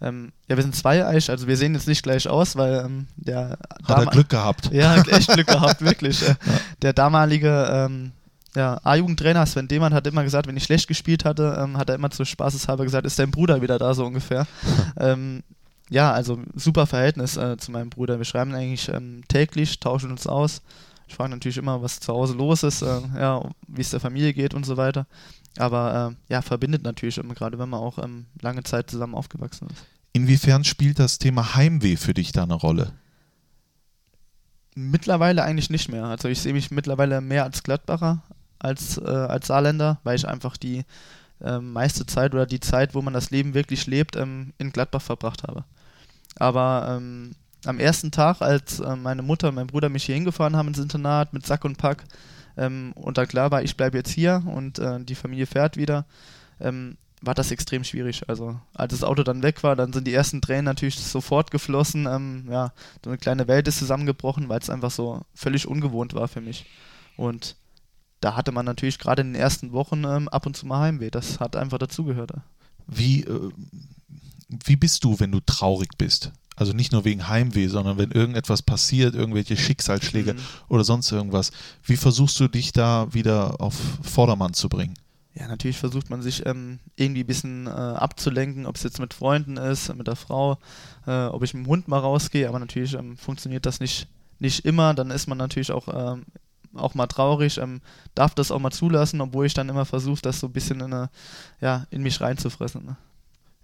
ähm, 0.00 0.32
ja, 0.48 0.56
wir 0.56 0.62
sind 0.62 0.76
zweieich, 0.76 1.28
also 1.30 1.46
wir 1.48 1.56
sehen 1.56 1.74
jetzt 1.74 1.88
nicht 1.88 2.02
gleich 2.02 2.28
aus, 2.28 2.56
weil 2.56 2.84
ähm, 2.84 3.06
der 3.16 3.58
Hat 3.84 3.98
er 3.98 4.06
Glück 4.06 4.28
gehabt? 4.28 4.70
Ja, 4.72 4.96
hat 4.96 5.08
echt 5.08 5.32
Glück 5.32 5.46
gehabt, 5.48 5.80
wirklich. 5.80 6.22
Äh, 6.22 6.34
Der 6.82 6.92
damalige 6.92 7.68
ähm, 7.70 8.12
ja, 8.54 8.80
A-Jugendtrainer 8.82 9.46
Sven 9.46 9.68
Demann 9.68 9.94
hat 9.94 10.06
immer 10.06 10.24
gesagt, 10.24 10.46
wenn 10.46 10.56
ich 10.56 10.64
schlecht 10.64 10.88
gespielt 10.88 11.24
hatte, 11.24 11.58
ähm, 11.62 11.76
hat 11.76 11.88
er 11.88 11.94
immer 11.96 12.10
zu 12.10 12.24
spaßeshalber 12.24 12.84
gesagt, 12.84 13.06
ist 13.06 13.18
dein 13.18 13.30
Bruder 13.30 13.60
wieder 13.62 13.78
da, 13.78 13.94
so 13.94 14.06
ungefähr. 14.06 14.46
ähm, 14.98 15.42
ja, 15.90 16.12
also 16.12 16.38
super 16.54 16.86
Verhältnis 16.86 17.36
äh, 17.36 17.56
zu 17.56 17.72
meinem 17.72 17.90
Bruder. 17.90 18.18
Wir 18.18 18.24
schreiben 18.24 18.54
eigentlich 18.54 18.88
ähm, 18.88 19.22
täglich, 19.28 19.80
tauschen 19.80 20.10
uns 20.10 20.26
aus. 20.26 20.62
Ich 21.06 21.14
frage 21.14 21.30
natürlich 21.30 21.56
immer, 21.56 21.82
was 21.82 22.00
zu 22.00 22.12
Hause 22.12 22.34
los 22.34 22.62
ist, 22.62 22.82
äh, 22.82 23.00
ja, 23.16 23.42
wie 23.66 23.80
es 23.80 23.90
der 23.90 24.00
Familie 24.00 24.34
geht 24.34 24.54
und 24.54 24.66
so 24.66 24.76
weiter. 24.76 25.06
Aber 25.56 26.12
äh, 26.12 26.32
ja, 26.32 26.42
verbindet 26.42 26.82
natürlich 26.82 27.18
immer, 27.18 27.34
gerade 27.34 27.58
wenn 27.58 27.68
man 27.68 27.80
auch 27.80 27.98
ähm, 27.98 28.26
lange 28.40 28.62
Zeit 28.62 28.90
zusammen 28.90 29.14
aufgewachsen 29.14 29.68
ist. 29.70 29.84
Inwiefern 30.18 30.64
spielt 30.64 30.98
das 30.98 31.20
Thema 31.20 31.54
Heimweh 31.54 31.94
für 31.94 32.12
dich 32.12 32.32
da 32.32 32.42
eine 32.42 32.54
Rolle? 32.54 32.90
Mittlerweile 34.74 35.44
eigentlich 35.44 35.70
nicht 35.70 35.88
mehr. 35.88 36.06
Also 36.06 36.26
ich 36.26 36.40
sehe 36.40 36.52
mich 36.52 36.72
mittlerweile 36.72 37.20
mehr 37.20 37.44
als 37.44 37.62
Gladbacher 37.62 38.24
als, 38.58 38.98
äh, 38.98 39.04
als 39.04 39.46
Saarländer, 39.46 40.00
weil 40.02 40.16
ich 40.16 40.26
einfach 40.26 40.56
die 40.56 40.84
ähm, 41.40 41.72
meiste 41.72 42.04
Zeit 42.04 42.34
oder 42.34 42.46
die 42.46 42.58
Zeit, 42.58 42.96
wo 42.96 43.00
man 43.00 43.14
das 43.14 43.30
Leben 43.30 43.54
wirklich 43.54 43.86
lebt, 43.86 44.16
ähm, 44.16 44.54
in 44.58 44.72
Gladbach 44.72 45.02
verbracht 45.02 45.44
habe. 45.44 45.62
Aber 46.36 46.96
ähm, 46.96 47.36
am 47.64 47.78
ersten 47.78 48.10
Tag, 48.10 48.42
als 48.42 48.80
äh, 48.80 48.96
meine 48.96 49.22
Mutter 49.22 49.50
und 49.50 49.54
mein 49.54 49.68
Bruder 49.68 49.88
mich 49.88 50.02
hier 50.02 50.16
hingefahren 50.16 50.56
haben 50.56 50.66
ins 50.66 50.78
Internat 50.78 51.32
mit 51.32 51.46
Sack 51.46 51.64
und 51.64 51.78
Pack 51.78 52.02
ähm, 52.56 52.90
und 52.96 53.18
da 53.18 53.24
klar 53.24 53.52
war, 53.52 53.62
ich 53.62 53.76
bleibe 53.76 53.96
jetzt 53.96 54.10
hier 54.10 54.42
und 54.46 54.80
äh, 54.80 54.98
die 54.98 55.14
Familie 55.14 55.46
fährt 55.46 55.76
wieder, 55.76 56.06
ähm, 56.58 56.96
war 57.22 57.34
das 57.34 57.50
extrem 57.50 57.84
schwierig. 57.84 58.28
Also 58.28 58.60
als 58.74 58.92
das 58.92 59.02
Auto 59.04 59.22
dann 59.22 59.42
weg 59.42 59.62
war, 59.62 59.74
dann 59.76 59.92
sind 59.92 60.06
die 60.06 60.14
ersten 60.14 60.40
Tränen 60.40 60.64
natürlich 60.64 60.98
sofort 60.98 61.50
geflossen. 61.50 62.06
Ähm, 62.06 62.46
ja, 62.50 62.72
so 63.04 63.10
eine 63.10 63.18
kleine 63.18 63.48
Welt 63.48 63.66
ist 63.68 63.78
zusammengebrochen, 63.78 64.48
weil 64.48 64.60
es 64.60 64.70
einfach 64.70 64.90
so 64.90 65.22
völlig 65.34 65.66
ungewohnt 65.66 66.14
war 66.14 66.28
für 66.28 66.40
mich. 66.40 66.66
Und 67.16 67.56
da 68.20 68.36
hatte 68.36 68.52
man 68.52 68.64
natürlich 68.64 68.98
gerade 68.98 69.22
in 69.22 69.32
den 69.32 69.40
ersten 69.40 69.72
Wochen 69.72 70.04
ähm, 70.04 70.28
ab 70.28 70.46
und 70.46 70.56
zu 70.56 70.66
mal 70.66 70.80
Heimweh. 70.80 71.10
Das 71.10 71.40
hat 71.40 71.56
einfach 71.56 71.78
dazugehört. 71.78 72.32
Wie, 72.86 73.22
äh, 73.24 73.50
wie 74.64 74.76
bist 74.76 75.04
du, 75.04 75.18
wenn 75.20 75.32
du 75.32 75.40
traurig 75.40 75.90
bist? 75.98 76.32
Also 76.56 76.72
nicht 76.72 76.90
nur 76.90 77.04
wegen 77.04 77.28
Heimweh, 77.28 77.68
sondern 77.68 77.98
wenn 77.98 78.10
irgendetwas 78.10 78.62
passiert, 78.62 79.14
irgendwelche 79.14 79.56
Schicksalsschläge 79.56 80.34
Mhm. 80.34 80.38
oder 80.68 80.82
sonst 80.82 81.12
irgendwas. 81.12 81.52
Wie 81.84 81.96
versuchst 81.96 82.40
du 82.40 82.48
dich 82.48 82.72
da 82.72 83.12
wieder 83.14 83.60
auf 83.60 83.74
Vordermann 84.02 84.54
zu 84.54 84.68
bringen? 84.68 84.94
Ja, 85.38 85.46
natürlich 85.46 85.78
versucht 85.78 86.10
man 86.10 86.20
sich 86.20 86.44
ähm, 86.46 86.80
irgendwie 86.96 87.22
ein 87.22 87.26
bisschen 87.26 87.68
äh, 87.68 87.70
abzulenken, 87.70 88.66
ob 88.66 88.74
es 88.74 88.82
jetzt 88.82 88.98
mit 88.98 89.14
Freunden 89.14 89.56
ist, 89.56 89.94
mit 89.94 90.08
der 90.08 90.16
Frau, 90.16 90.58
äh, 91.06 91.26
ob 91.26 91.44
ich 91.44 91.54
mit 91.54 91.64
dem 91.64 91.68
Hund 91.68 91.86
mal 91.86 92.00
rausgehe, 92.00 92.48
aber 92.48 92.58
natürlich 92.58 92.94
ähm, 92.94 93.16
funktioniert 93.16 93.64
das 93.64 93.78
nicht, 93.78 94.08
nicht 94.40 94.64
immer. 94.64 94.94
Dann 94.94 95.12
ist 95.12 95.28
man 95.28 95.38
natürlich 95.38 95.70
auch, 95.70 95.86
ähm, 95.88 96.24
auch 96.74 96.94
mal 96.94 97.06
traurig, 97.06 97.58
ähm, 97.58 97.80
darf 98.16 98.34
das 98.34 98.50
auch 98.50 98.58
mal 98.58 98.72
zulassen, 98.72 99.20
obwohl 99.20 99.46
ich 99.46 99.54
dann 99.54 99.68
immer 99.68 99.84
versuche, 99.84 100.22
das 100.22 100.40
so 100.40 100.48
ein 100.48 100.52
bisschen 100.52 100.80
in, 100.80 100.92
eine, 100.92 101.10
ja, 101.60 101.86
in 101.90 102.02
mich 102.02 102.20
reinzufressen. 102.20 102.84
Ne? 102.84 102.96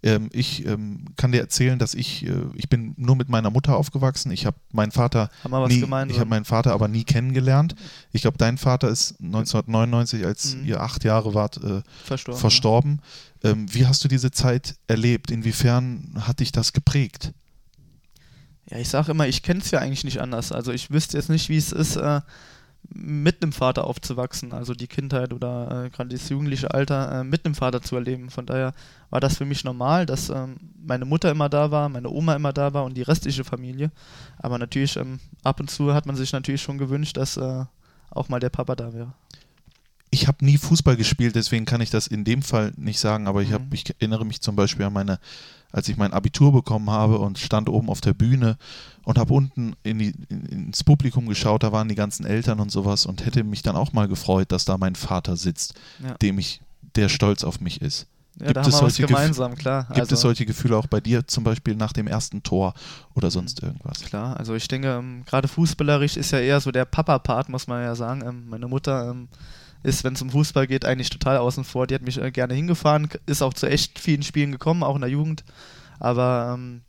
Ähm, 0.04 0.28
ich 0.32 0.66
ähm, 0.66 1.06
kann 1.16 1.32
dir 1.32 1.40
erzählen, 1.40 1.78
dass 1.78 1.94
ich, 1.94 2.26
äh, 2.26 2.32
ich 2.54 2.68
bin 2.68 2.92
nur 2.98 3.16
mit 3.16 3.30
meiner 3.30 3.48
Mutter 3.48 3.74
aufgewachsen. 3.74 4.30
Ich 4.32 4.44
habe 4.44 4.58
meinen 4.70 4.92
Vater 4.92 5.30
nie, 5.66 5.82
ich 6.10 6.18
habe 6.18 6.28
meinen 6.28 6.44
Vater 6.44 6.74
aber 6.74 6.88
nie 6.88 7.04
kennengelernt. 7.04 7.74
Ich 8.12 8.20
glaube, 8.20 8.36
dein 8.36 8.58
Vater 8.58 8.90
ist 8.90 9.18
1999, 9.22 10.26
als 10.26 10.56
Mhm. 10.56 10.66
ihr 10.66 10.82
acht 10.82 11.04
Jahre 11.04 11.32
wart, 11.32 11.56
äh, 11.56 11.80
verstorben. 12.04 12.38
verstorben. 12.40 13.00
Ähm, 13.42 13.66
wie 13.72 13.86
hast 13.86 14.04
du 14.04 14.08
diese 14.08 14.30
Zeit 14.30 14.74
erlebt? 14.88 15.30
Inwiefern 15.30 16.12
hat 16.20 16.40
dich 16.40 16.52
das 16.52 16.74
geprägt? 16.74 17.32
Ja, 18.70 18.76
ich 18.78 18.90
sage 18.90 19.10
immer, 19.12 19.26
ich 19.26 19.42
kenne 19.42 19.60
es 19.60 19.70
ja 19.70 19.78
eigentlich 19.78 20.04
nicht 20.04 20.20
anders. 20.20 20.52
Also 20.52 20.70
ich 20.72 20.90
wüsste 20.90 21.16
jetzt 21.16 21.30
nicht, 21.30 21.48
wie 21.48 21.56
es 21.56 21.72
ist, 21.72 21.96
äh, 21.96 22.20
mit 22.92 23.42
einem 23.42 23.52
Vater 23.52 23.84
aufzuwachsen, 23.84 24.52
also 24.52 24.74
die 24.74 24.86
Kindheit 24.86 25.32
oder 25.32 25.84
äh, 25.84 25.90
gerade 25.90 26.10
das 26.10 26.28
jugendliche 26.28 26.72
Alter 26.72 27.20
äh, 27.20 27.24
mit 27.24 27.44
einem 27.44 27.54
Vater 27.54 27.82
zu 27.82 27.96
erleben. 27.96 28.30
Von 28.30 28.46
daher 28.46 28.74
war 29.10 29.20
das 29.20 29.38
für 29.38 29.44
mich 29.44 29.64
normal, 29.64 30.06
dass 30.06 30.28
ähm, 30.28 30.56
meine 30.84 31.04
Mutter 31.04 31.30
immer 31.30 31.48
da 31.48 31.70
war, 31.70 31.88
meine 31.88 32.10
Oma 32.10 32.34
immer 32.34 32.52
da 32.52 32.74
war 32.74 32.84
und 32.84 32.96
die 32.96 33.02
restliche 33.02 33.44
Familie. 33.44 33.90
Aber 34.38 34.58
natürlich, 34.58 34.96
ähm, 34.96 35.20
ab 35.42 35.60
und 35.60 35.70
zu 35.70 35.94
hat 35.94 36.06
man 36.06 36.16
sich 36.16 36.32
natürlich 36.32 36.62
schon 36.62 36.78
gewünscht, 36.78 37.16
dass 37.16 37.36
äh, 37.36 37.64
auch 38.10 38.28
mal 38.28 38.40
der 38.40 38.50
Papa 38.50 38.76
da 38.76 38.92
wäre. 38.92 39.12
Ich 40.14 40.28
habe 40.28 40.44
nie 40.44 40.56
Fußball 40.58 40.96
gespielt, 40.96 41.34
deswegen 41.34 41.64
kann 41.66 41.80
ich 41.80 41.90
das 41.90 42.06
in 42.06 42.24
dem 42.24 42.42
Fall 42.42 42.72
nicht 42.76 42.98
sagen, 42.98 43.26
aber 43.26 43.42
ich, 43.42 43.52
hab, 43.52 43.62
Mhm. 43.62 43.72
ich 43.72 43.84
erinnere 43.90 44.24
mich 44.24 44.40
zum 44.40 44.56
Beispiel 44.56 44.86
an 44.86 44.92
meine, 44.92 45.18
als 45.72 45.88
ich 45.88 45.96
mein 45.96 46.12
Abitur 46.12 46.52
bekommen 46.52 46.88
habe 46.90 47.18
und 47.18 47.38
stand 47.38 47.68
oben 47.68 47.88
auf 47.90 48.00
der 48.00 48.14
Bühne 48.14 48.56
und 49.02 49.18
habe 49.18 49.32
unten 49.34 49.74
in 49.82 49.98
die, 49.98 50.14
in, 50.28 50.46
ins 50.46 50.84
Publikum 50.84 51.26
geschaut, 51.26 51.62
da 51.64 51.72
waren 51.72 51.88
die 51.88 51.94
ganzen 51.96 52.24
Eltern 52.26 52.60
und 52.60 52.70
sowas 52.70 53.06
und 53.06 53.26
hätte 53.26 53.44
mich 53.44 53.62
dann 53.62 53.76
auch 53.76 53.92
mal 53.92 54.08
gefreut, 54.08 54.52
dass 54.52 54.64
da 54.64 54.78
mein 54.78 54.94
Vater 54.94 55.36
sitzt, 55.36 55.74
Ja. 56.02 56.14
dem 56.14 56.38
ich, 56.38 56.60
der 56.94 57.08
stolz 57.08 57.42
auf 57.44 57.60
mich 57.60 57.82
ist. 57.82 58.06
Ja, 58.40 58.48
Gibt 58.52 58.66
es 58.66 58.78
solche 58.78 59.06
gemeinsam, 59.06 59.54
klar. 59.54 59.84
Gibt 59.86 60.00
also, 60.00 60.14
es 60.14 60.20
solche 60.20 60.44
Gefühle 60.44 60.76
auch 60.76 60.88
bei 60.88 61.00
dir, 61.00 61.24
zum 61.26 61.44
Beispiel 61.44 61.76
nach 61.76 61.92
dem 61.92 62.08
ersten 62.08 62.42
Tor 62.42 62.74
oder 63.14 63.28
Mhm. 63.28 63.32
sonst 63.32 63.62
irgendwas? 63.62 64.00
Klar, 64.00 64.36
also 64.36 64.54
ich 64.56 64.66
denke, 64.66 64.88
ähm, 64.88 65.22
gerade 65.24 65.46
fußballerisch 65.46 66.16
ist 66.16 66.32
ja 66.32 66.40
eher 66.40 66.60
so 66.60 66.72
der 66.72 66.84
Papa-Part, 66.84 67.48
muss 67.48 67.68
man 67.68 67.82
ja 67.82 67.94
sagen. 67.94 68.22
Ähm, 68.26 68.48
meine 68.48 68.66
Mutter 68.66 69.10
ähm, 69.10 69.28
ist, 69.84 70.02
wenn 70.02 70.14
es 70.14 70.22
um 70.22 70.30
Fußball 70.30 70.66
geht, 70.66 70.84
eigentlich 70.84 71.10
total 71.10 71.36
außen 71.36 71.62
vor. 71.62 71.86
Die 71.86 71.94
hat 71.94 72.02
mich 72.02 72.20
äh, 72.20 72.32
gerne 72.32 72.54
hingefahren, 72.54 73.08
ist 73.26 73.42
auch 73.42 73.54
zu 73.54 73.68
echt 73.68 74.00
vielen 74.00 74.22
Spielen 74.22 74.50
gekommen, 74.50 74.82
auch 74.82 74.96
in 74.96 75.02
der 75.02 75.10
Jugend. 75.10 75.44
Aber 76.00 76.54
ähm, 76.54 76.80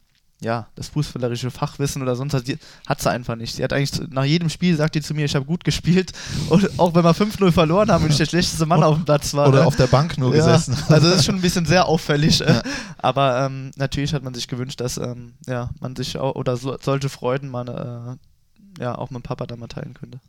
ja, 0.42 0.68
das 0.76 0.90
fußballerische 0.90 1.50
Fachwissen 1.50 2.02
oder 2.02 2.16
sonst 2.16 2.34
was, 2.34 2.44
die 2.44 2.58
hat 2.86 3.02
sie 3.02 3.10
einfach 3.10 3.36
nicht. 3.36 3.56
Sie 3.56 3.64
hat 3.64 3.74
eigentlich 3.74 4.10
nach 4.10 4.26
jedem 4.26 4.50
Spiel 4.50 4.76
sagt 4.76 4.96
die 4.96 5.02
zu 5.02 5.14
mir, 5.14 5.26
ich 5.26 5.36
habe 5.36 5.46
gut 5.46 5.64
gespielt. 5.64 6.12
Und 6.50 6.80
auch 6.80 6.94
wenn 6.94 7.04
wir 7.04 7.16
5-0 7.16 7.52
verloren 7.52 7.90
haben 7.90 8.04
und 8.04 8.12
ich 8.12 8.18
der 8.18 8.26
schlechteste 8.26 8.66
Mann 8.66 8.84
auf 8.84 8.96
dem 8.96 9.06
Platz 9.06 9.34
war. 9.34 9.48
Oder 9.50 9.62
ne? 9.62 9.66
auf 9.66 9.76
der 9.76 9.88
Bank 9.88 10.18
nur 10.18 10.36
Ja, 10.36 10.46
gesessen? 10.46 10.78
Also 10.90 11.10
das 11.10 11.20
ist 11.20 11.26
schon 11.26 11.36
ein 11.36 11.42
bisschen 11.42 11.66
sehr 11.66 11.88
auffällig. 11.88 12.40
Ja. 12.40 12.62
Aber 12.98 13.46
ähm, 13.46 13.72
natürlich 13.76 14.14
hat 14.14 14.24
man 14.24 14.34
sich 14.34 14.48
gewünscht, 14.48 14.82
dass 14.82 14.98
ähm, 14.98 15.34
ja, 15.48 15.70
man 15.80 15.96
sich 15.96 16.18
auch 16.18 16.36
oder 16.36 16.58
so, 16.58 16.78
solche 16.82 17.10
Freuden 17.10 17.50
man 17.50 17.68
äh, 17.68 18.82
ja 18.82 18.96
auch 18.98 19.10
mit 19.10 19.22
dem 19.22 19.24
Papa 19.24 19.46
dann 19.46 19.60
mal 19.60 19.68
teilen 19.68 19.94
könnte. 19.94 20.20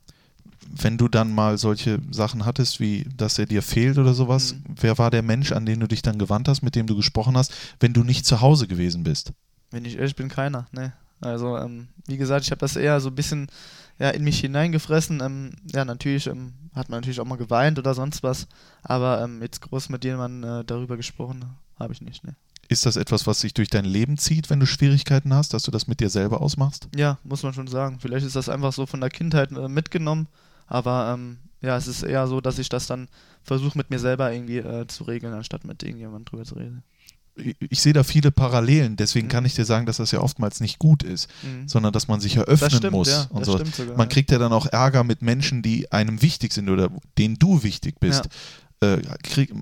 Wenn 0.71 0.99
du 0.99 1.09
dann 1.09 1.33
mal 1.33 1.59
solche 1.59 2.01
Sachen 2.11 2.45
hattest, 2.45 2.81
wie 2.81 3.07
dass 3.17 3.39
er 3.39 3.47
dir 3.47 3.63
fehlt 3.63 3.99
oder 3.99 4.15
sowas, 4.15 4.55
Mhm. 4.55 4.75
wer 4.81 4.99
war 4.99 5.11
der 5.11 5.23
Mensch, 5.23 5.53
an 5.53 5.67
den 5.67 5.81
du 5.81 5.87
dich 5.89 6.03
dann 6.03 6.19
gewandt 6.19 6.49
hast, 6.49 6.63
mit 6.63 6.75
dem 6.75 6.87
du 6.87 6.97
gesprochen 6.97 7.37
hast, 7.37 7.53
wenn 7.81 7.93
du 7.93 8.03
nicht 8.05 8.27
zu 8.27 8.41
Hause 8.41 8.67
gewesen 8.67 9.03
bist? 9.05 9.33
Wenn 9.71 9.85
ich 9.85 9.97
ehrlich 9.97 10.17
bin, 10.17 10.29
keiner. 10.29 10.67
Ne. 10.73 10.93
Also 11.21 11.57
ähm, 11.57 11.89
wie 12.07 12.17
gesagt, 12.19 12.45
ich 12.45 12.51
habe 12.51 12.61
das 12.61 12.77
eher 12.77 13.01
so 13.01 13.09
ein 13.09 13.15
bisschen 13.15 13.49
ja, 13.99 14.11
in 14.11 14.25
mich 14.25 14.41
hineingefressen. 14.41 15.21
Ähm, 15.23 15.53
ja, 15.73 15.85
natürlich 15.85 16.27
ähm, 16.27 16.53
hat 16.75 16.89
man 16.91 16.99
natürlich 17.01 17.21
auch 17.21 17.25
mal 17.25 17.37
geweint 17.39 17.79
oder 17.79 17.95
sonst 17.95 18.23
was. 18.23 18.47
Aber 18.83 19.23
ähm, 19.23 19.41
jetzt 19.41 19.61
groß 19.63 19.89
mit 19.89 20.05
jemandem 20.05 20.61
äh, 20.61 20.65
darüber 20.65 20.97
gesprochen 20.97 21.45
habe 21.79 21.93
ich 21.95 22.03
nicht. 22.03 22.23
Ne. 22.25 22.37
Ist 22.69 22.85
das 22.85 22.97
etwas, 22.97 23.27
was 23.27 23.41
sich 23.41 23.55
durch 23.55 23.69
dein 23.71 23.85
Leben 23.85 24.19
zieht, 24.19 24.51
wenn 24.51 24.61
du 24.61 24.67
Schwierigkeiten 24.67 25.33
hast, 25.33 25.55
dass 25.55 25.63
du 25.63 25.71
das 25.71 25.87
mit 25.87 26.01
dir 26.01 26.11
selber 26.11 26.41
ausmachst? 26.43 26.89
Ja, 26.97 27.17
muss 27.25 27.43
man 27.43 27.55
schon 27.55 27.69
sagen. 27.69 27.99
Vielleicht 28.01 28.27
ist 28.27 28.37
das 28.37 28.49
einfach 28.49 28.73
so 28.73 28.87
von 28.87 29.01
der 29.01 29.09
Kindheit 29.11 29.53
äh, 29.53 29.69
mitgenommen, 29.69 30.27
aber 30.67 31.13
ähm, 31.15 31.39
ja, 31.63 31.77
es 31.77 31.87
ist 31.87 32.03
eher 32.03 32.27
so, 32.29 32.41
dass 32.41 32.59
ich 32.59 32.69
das 32.69 32.87
dann 32.87 33.09
versuche 33.43 33.77
mit 33.79 33.91
mir 33.91 33.99
selber 33.99 34.33
irgendwie 34.33 34.59
äh, 34.59 34.87
zu 34.87 35.05
regeln, 35.05 35.33
anstatt 35.35 35.65
mit 35.65 35.83
irgendjemandem 35.83 36.25
drüber 36.27 36.45
zu 36.45 36.55
reden. 36.57 36.83
Ich, 37.39 37.55
ich 37.61 37.81
sehe 37.81 37.93
da 37.93 38.03
viele 38.03 38.31
Parallelen, 38.31 38.97
deswegen 38.97 39.27
Mhm. 39.27 39.31
kann 39.31 39.45
ich 39.45 39.55
dir 39.55 39.65
sagen, 39.65 39.85
dass 39.87 39.99
das 39.99 40.11
ja 40.11 40.21
oftmals 40.21 40.61
nicht 40.61 40.79
gut 40.79 41.03
ist, 41.03 41.29
Mhm. 41.43 41.69
sondern 41.69 41.93
dass 41.93 42.09
man 42.09 42.21
sich 42.21 42.37
eröffnen 42.37 42.71
stimmt, 42.71 42.93
muss 42.93 43.09
ja, 43.09 43.27
und 43.31 43.41
das 43.41 43.47
so. 43.47 43.55
stimmt 43.59 43.75
sogar. 43.75 43.97
Man 43.97 44.09
ja. 44.09 44.13
kriegt 44.13 44.31
ja 44.31 44.39
dann 44.39 44.53
auch 44.53 44.67
Ärger 44.67 45.05
mit 45.05 45.23
Menschen, 45.23 45.63
die 45.63 45.91
einem 45.93 46.23
wichtig 46.23 46.53
sind 46.53 46.69
oder 46.71 46.89
denen 47.19 47.39
du 47.39 47.63
wichtig 47.63 48.01
bist. 48.01 48.29
Äh, 48.81 48.99
krieg, 49.23 49.53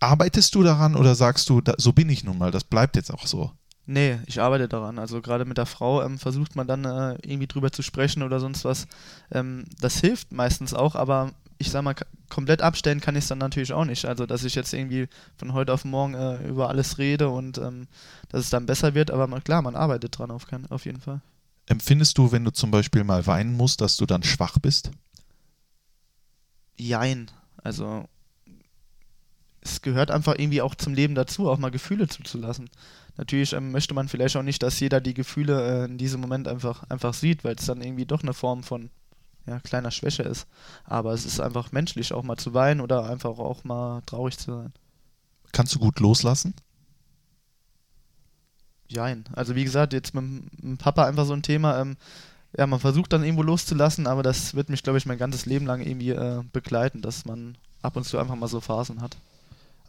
arbeitest 0.00 0.54
du 0.54 0.62
daran 0.62 0.96
oder 0.96 1.14
sagst 1.14 1.48
du, 1.48 1.60
da, 1.60 1.74
so 1.78 1.92
bin 1.92 2.08
ich 2.08 2.24
nun 2.24 2.38
mal, 2.38 2.50
das 2.50 2.64
bleibt 2.64 2.96
jetzt 2.96 3.12
auch 3.12 3.26
so? 3.26 3.52
Nee, 3.92 4.20
ich 4.26 4.40
arbeite 4.40 4.68
daran. 4.68 5.00
Also 5.00 5.20
gerade 5.20 5.44
mit 5.44 5.58
der 5.58 5.66
Frau 5.66 6.00
ähm, 6.00 6.16
versucht 6.16 6.54
man 6.54 6.68
dann 6.68 6.84
äh, 6.84 7.18
irgendwie 7.24 7.48
drüber 7.48 7.72
zu 7.72 7.82
sprechen 7.82 8.22
oder 8.22 8.38
sonst 8.38 8.64
was. 8.64 8.86
Ähm, 9.32 9.64
das 9.80 9.98
hilft 9.98 10.30
meistens 10.30 10.74
auch, 10.74 10.94
aber 10.94 11.32
ich 11.58 11.72
sag 11.72 11.82
mal, 11.82 11.96
komplett 12.28 12.62
abstellen 12.62 13.00
kann 13.00 13.16
ich 13.16 13.24
es 13.24 13.28
dann 13.28 13.38
natürlich 13.38 13.72
auch 13.72 13.84
nicht. 13.84 14.04
Also 14.04 14.26
dass 14.26 14.44
ich 14.44 14.54
jetzt 14.54 14.72
irgendwie 14.74 15.08
von 15.36 15.54
heute 15.54 15.72
auf 15.72 15.84
morgen 15.84 16.14
äh, 16.14 16.36
über 16.46 16.68
alles 16.68 16.98
rede 16.98 17.30
und 17.30 17.58
ähm, 17.58 17.88
dass 18.28 18.42
es 18.42 18.50
dann 18.50 18.64
besser 18.64 18.94
wird, 18.94 19.10
aber 19.10 19.26
man, 19.26 19.42
klar, 19.42 19.60
man 19.60 19.74
arbeitet 19.74 20.16
dran 20.16 20.30
auf, 20.30 20.46
kein, 20.46 20.70
auf 20.70 20.84
jeden 20.84 21.00
Fall. 21.00 21.20
Empfindest 21.66 22.16
du, 22.16 22.30
wenn 22.30 22.44
du 22.44 22.52
zum 22.52 22.70
Beispiel 22.70 23.02
mal 23.02 23.26
weinen 23.26 23.56
musst, 23.56 23.80
dass 23.80 23.96
du 23.96 24.06
dann 24.06 24.22
schwach 24.22 24.60
bist? 24.60 24.92
Jein. 26.78 27.28
Also 27.64 28.08
es 29.62 29.82
gehört 29.82 30.12
einfach 30.12 30.36
irgendwie 30.38 30.62
auch 30.62 30.76
zum 30.76 30.94
Leben 30.94 31.16
dazu, 31.16 31.50
auch 31.50 31.58
mal 31.58 31.72
Gefühle 31.72 32.06
zuzulassen. 32.06 32.70
Natürlich 33.20 33.52
ähm, 33.52 33.70
möchte 33.70 33.92
man 33.92 34.08
vielleicht 34.08 34.34
auch 34.38 34.42
nicht, 34.42 34.62
dass 34.62 34.80
jeder 34.80 35.02
die 35.02 35.12
Gefühle 35.12 35.82
äh, 35.82 35.84
in 35.84 35.98
diesem 35.98 36.22
Moment 36.22 36.48
einfach, 36.48 36.84
einfach 36.88 37.12
sieht, 37.12 37.44
weil 37.44 37.54
es 37.54 37.66
dann 37.66 37.82
irgendwie 37.82 38.06
doch 38.06 38.22
eine 38.22 38.32
Form 38.32 38.62
von 38.62 38.88
ja, 39.46 39.60
kleiner 39.60 39.90
Schwäche 39.90 40.22
ist. 40.22 40.46
Aber 40.84 41.12
es 41.12 41.26
ist 41.26 41.38
einfach 41.38 41.70
menschlich, 41.70 42.14
auch 42.14 42.22
mal 42.22 42.38
zu 42.38 42.54
weinen 42.54 42.80
oder 42.80 43.04
einfach 43.10 43.38
auch 43.38 43.62
mal 43.62 44.00
traurig 44.06 44.38
zu 44.38 44.54
sein. 44.54 44.72
Kannst 45.52 45.74
du 45.74 45.78
gut 45.78 46.00
loslassen? 46.00 46.54
Jein. 48.88 49.24
Also 49.34 49.54
wie 49.54 49.64
gesagt, 49.64 49.92
jetzt 49.92 50.14
mit, 50.14 50.64
mit 50.64 50.78
Papa 50.78 51.04
einfach 51.04 51.26
so 51.26 51.34
ein 51.34 51.42
Thema, 51.42 51.78
ähm, 51.78 51.98
ja, 52.56 52.66
man 52.66 52.80
versucht 52.80 53.12
dann 53.12 53.22
irgendwo 53.22 53.42
loszulassen, 53.42 54.06
aber 54.06 54.22
das 54.22 54.54
wird 54.54 54.70
mich, 54.70 54.82
glaube 54.82 54.96
ich, 54.96 55.04
mein 55.04 55.18
ganzes 55.18 55.44
Leben 55.44 55.66
lang 55.66 55.82
irgendwie 55.82 56.12
äh, 56.12 56.42
begleiten, 56.54 57.02
dass 57.02 57.26
man 57.26 57.58
ab 57.82 57.96
und 57.96 58.04
zu 58.04 58.16
einfach 58.16 58.34
mal 58.34 58.48
so 58.48 58.62
Phasen 58.62 59.02
hat. 59.02 59.18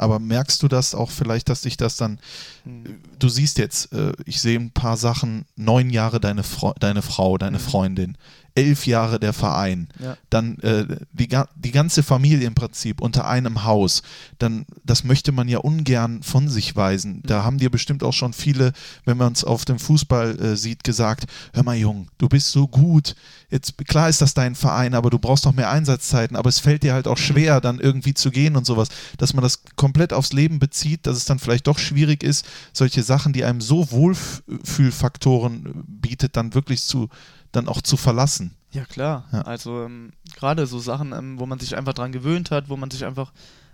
Aber 0.02 0.18
merkst 0.20 0.62
du 0.64 0.68
das 0.68 0.96
auch 0.96 1.12
vielleicht, 1.12 1.48
dass 1.48 1.62
dich 1.62 1.78
das 1.78 1.96
dann, 1.96 2.20
Hm. 2.64 3.00
du 3.20 3.30
siehst 3.30 3.58
jetzt, 3.60 3.94
äh, 3.94 4.14
ich 4.26 4.42
sehe 4.42 4.60
ein 4.60 4.72
paar 4.72 4.98
Sachen, 4.98 5.46
neun 5.56 5.92
Jahre 5.92 6.20
deine, 6.20 6.44
Fro 6.44 6.74
deine 6.80 7.02
Frau, 7.04 7.38
deine 7.38 7.60
Mhm. 7.60 7.62
Freundin, 7.62 8.18
elf 8.56 8.86
Jahre 8.86 9.20
der 9.20 9.34
Verein, 9.34 9.88
Ja. 10.00 10.18
dann 10.30 10.58
äh, 10.60 10.86
die, 11.14 11.30
die 11.56 11.72
ganze 11.72 12.04
Familie 12.04 12.48
im 12.48 12.54
Prinzip 12.56 13.00
unter 13.02 13.28
einem 13.28 13.64
Haus, 13.64 14.02
dann 14.40 14.66
das 14.84 15.04
möchte 15.04 15.32
man 15.32 15.48
ja 15.48 15.60
ungern 15.60 16.22
von 16.24 16.50
sich 16.50 16.76
weisen. 16.76 17.22
Da 17.26 17.40
Mhm. 17.40 17.44
haben 17.46 17.58
dir 17.60 17.70
bestimmt 17.70 18.04
auch 18.04 18.14
schon 18.14 18.34
viele, 18.34 18.74
wenn 19.06 19.18
man 19.18 19.34
es 19.34 19.44
auf 19.44 19.64
dem 19.66 19.80
Fußball 19.80 20.40
äh, 20.40 20.56
sieht, 20.58 20.84
gesagt, 20.84 21.26
hör 21.54 21.64
mal 21.64 21.76
Jung, 21.78 22.08
du 22.18 22.28
bist 22.28 22.52
so 22.52 22.68
gut, 22.68 23.16
jetzt 23.50 23.78
klar 23.88 24.10
ist 24.10 24.22
das 24.22 24.34
dein 24.34 24.56
Verein, 24.56 24.94
aber 24.96 25.10
du 25.10 25.20
brauchst 25.20 25.46
noch 25.46 25.54
mehr 25.54 25.70
Einsatzzeiten, 25.70 26.36
aber 26.36 26.50
es 26.50 26.60
fällt 26.60 26.84
dir 26.84 26.94
halt 26.94 27.08
auch 27.08 27.18
schwer, 27.18 27.62
dann 27.62 27.80
irgendwie 27.80 28.14
zu 28.14 28.32
gehen 28.32 28.56
und 28.58 28.66
sowas, 28.66 28.90
dass 29.18 29.34
man 29.34 29.44
das 29.44 29.64
komplett 29.76 30.12
aufs 30.14 30.34
Leben 30.34 30.60
bezieht, 30.60 31.08
dass 31.08 31.16
es 31.18 31.26
dann 31.26 31.40
vielleicht 31.40 31.68
doch 31.68 31.80
schwierig 31.80 32.24
ist, 32.24 32.46
solche 32.74 33.04
Sachen, 33.04 33.34
die 33.34 33.44
einem 33.46 33.62
so 33.62 33.90
Wohlfühlfaktoren 33.92 35.66
äh, 35.66 35.70
bietet, 35.88 36.36
dann 36.38 36.54
wirklich 36.54 36.82
zu, 36.84 37.10
dann 37.52 37.68
auch 37.68 37.82
zu 37.82 37.98
verlassen. 37.98 38.56
Ja, 38.72 38.86
klar. 38.86 39.28
Ja. 39.32 39.42
Also 39.42 39.84
ähm, 39.84 40.14
gerade 40.36 40.66
so 40.66 40.80
Sachen, 40.80 41.12
ähm, 41.12 41.40
wo 41.40 41.46
man 41.46 41.60
sich 41.60 41.76
einfach 41.76 41.94
dran 41.94 42.12
gewöhnt 42.12 42.52
hat, 42.52 42.70
wo 42.70 42.78
man 42.78 42.92
sich 42.92 43.06
einfach 43.06 43.34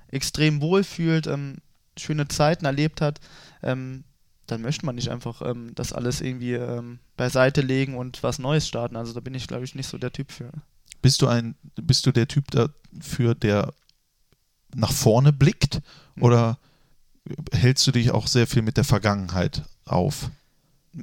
extrem 0.09 0.61
wohl 0.61 0.83
fühlt, 0.83 1.27
ähm, 1.27 1.57
schöne 1.97 2.27
Zeiten 2.27 2.65
erlebt 2.65 3.01
hat, 3.01 3.19
ähm, 3.61 4.03
dann 4.47 4.61
möchte 4.61 4.85
man 4.85 4.95
nicht 4.95 5.09
einfach 5.09 5.41
ähm, 5.41 5.73
das 5.75 5.93
alles 5.93 6.21
irgendwie 6.21 6.53
ähm, 6.53 6.99
beiseite 7.17 7.61
legen 7.61 7.95
und 7.95 8.23
was 8.23 8.39
Neues 8.39 8.67
starten. 8.67 8.95
Also 8.95 9.13
da 9.13 9.19
bin 9.19 9.35
ich, 9.35 9.47
glaube 9.47 9.65
ich, 9.65 9.75
nicht 9.75 9.87
so 9.87 9.97
der 9.97 10.11
Typ 10.11 10.31
für. 10.31 10.51
Bist 11.01 11.21
du 11.21 11.27
ein, 11.27 11.55
bist 11.75 12.05
du 12.05 12.11
der 12.11 12.27
Typ 12.27 12.49
dafür, 12.51 13.35
der 13.35 13.73
nach 14.73 14.91
vorne 14.91 15.33
blickt 15.33 15.81
oder 16.19 16.57
hältst 17.51 17.85
du 17.87 17.91
dich 17.91 18.11
auch 18.11 18.27
sehr 18.27 18.47
viel 18.47 18.61
mit 18.61 18.77
der 18.77 18.83
Vergangenheit 18.83 19.63
auf? 19.85 20.31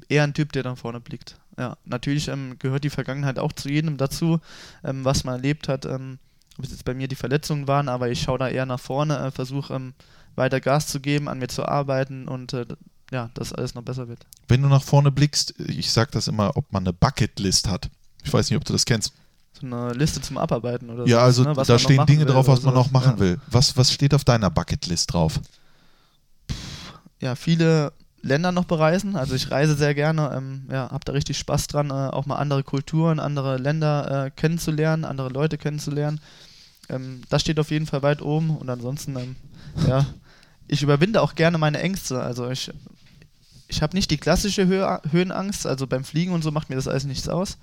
Eher 0.08 0.24
ein 0.24 0.34
Typ, 0.34 0.52
der 0.52 0.62
dann 0.62 0.76
vorne 0.76 1.00
blickt. 1.00 1.38
Ja, 1.56 1.76
natürlich 1.84 2.28
ähm, 2.28 2.56
gehört 2.58 2.84
die 2.84 2.90
Vergangenheit 2.90 3.38
auch 3.38 3.52
zu 3.52 3.68
jedem 3.68 3.96
dazu, 3.96 4.40
ähm, 4.82 5.04
was 5.04 5.24
man 5.24 5.36
erlebt 5.36 5.68
hat. 5.68 5.86
Ähm, 5.86 6.18
ob 6.58 6.64
es 6.64 6.70
jetzt 6.70 6.84
bei 6.84 6.94
mir 6.94 7.08
die 7.08 7.16
Verletzungen 7.16 7.66
waren, 7.66 7.88
aber 7.88 8.10
ich 8.10 8.22
schaue 8.22 8.38
da 8.38 8.48
eher 8.48 8.66
nach 8.66 8.80
vorne, 8.80 9.18
äh, 9.18 9.30
versuche 9.30 9.74
ähm, 9.74 9.94
weiter 10.36 10.60
Gas 10.60 10.86
zu 10.86 11.00
geben, 11.00 11.28
an 11.28 11.38
mir 11.38 11.48
zu 11.48 11.66
arbeiten 11.66 12.28
und 12.28 12.52
äh, 12.52 12.66
ja, 13.10 13.30
dass 13.34 13.52
alles 13.52 13.74
noch 13.74 13.82
besser 13.82 14.08
wird. 14.08 14.26
Wenn 14.48 14.62
du 14.62 14.68
nach 14.68 14.82
vorne 14.82 15.10
blickst, 15.10 15.54
ich 15.60 15.92
sag 15.92 16.10
das 16.12 16.28
immer, 16.28 16.56
ob 16.56 16.72
man 16.72 16.84
eine 16.84 16.92
Bucketlist 16.92 17.68
hat. 17.68 17.90
Ich 18.22 18.32
weiß 18.32 18.50
nicht, 18.50 18.56
ob 18.56 18.64
du 18.64 18.72
das 18.72 18.84
kennst. 18.84 19.12
So 19.52 19.66
eine 19.66 19.92
Liste 19.92 20.20
zum 20.20 20.38
Abarbeiten 20.38 20.90
oder 20.90 21.06
Ja, 21.06 21.18
so. 21.18 21.24
also 21.24 21.42
ne, 21.44 21.56
was 21.56 21.68
da 21.68 21.74
man 21.74 21.76
noch 21.76 21.84
stehen 21.84 21.96
machen 21.96 22.06
Dinge 22.06 22.26
will 22.26 22.32
drauf, 22.32 22.48
was 22.48 22.62
man 22.62 22.74
noch 22.74 22.90
machen 22.90 23.12
ja. 23.14 23.18
will. 23.20 23.40
Was, 23.48 23.76
was 23.76 23.92
steht 23.92 24.14
auf 24.14 24.24
deiner 24.24 24.50
Bucketlist 24.50 25.12
drauf? 25.12 25.40
Ja, 27.20 27.36
viele 27.36 27.92
Länder 28.24 28.52
noch 28.52 28.64
bereisen. 28.64 29.16
Also 29.16 29.34
ich 29.34 29.50
reise 29.50 29.74
sehr 29.74 29.94
gerne, 29.94 30.32
ähm, 30.34 30.62
ja, 30.70 30.90
habe 30.90 31.04
da 31.04 31.12
richtig 31.12 31.38
Spaß 31.38 31.66
dran, 31.66 31.90
äh, 31.90 31.92
auch 31.92 32.26
mal 32.26 32.36
andere 32.36 32.62
Kulturen, 32.62 33.20
andere 33.20 33.58
Länder 33.58 34.26
äh, 34.26 34.30
kennenzulernen, 34.30 35.04
andere 35.04 35.28
Leute 35.28 35.58
kennenzulernen. 35.58 36.20
Ähm, 36.88 37.22
das 37.28 37.42
steht 37.42 37.60
auf 37.60 37.70
jeden 37.70 37.86
Fall 37.86 38.02
weit 38.02 38.22
oben 38.22 38.56
und 38.56 38.68
ansonsten, 38.70 39.16
ähm, 39.16 39.36
ja, 39.86 40.06
ich 40.66 40.82
überwinde 40.82 41.20
auch 41.20 41.34
gerne 41.34 41.58
meine 41.58 41.80
Ängste. 41.80 42.22
Also 42.22 42.48
ich, 42.48 42.70
ich 43.68 43.82
habe 43.82 43.94
nicht 43.94 44.10
die 44.10 44.16
klassische 44.16 44.66
Höhe, 44.66 45.00
Höhenangst, 45.10 45.66
also 45.66 45.86
beim 45.86 46.04
Fliegen 46.04 46.32
und 46.32 46.42
so 46.42 46.50
macht 46.50 46.70
mir 46.70 46.76
das 46.76 46.88
alles 46.88 47.04
nichts 47.04 47.28
aus. 47.28 47.58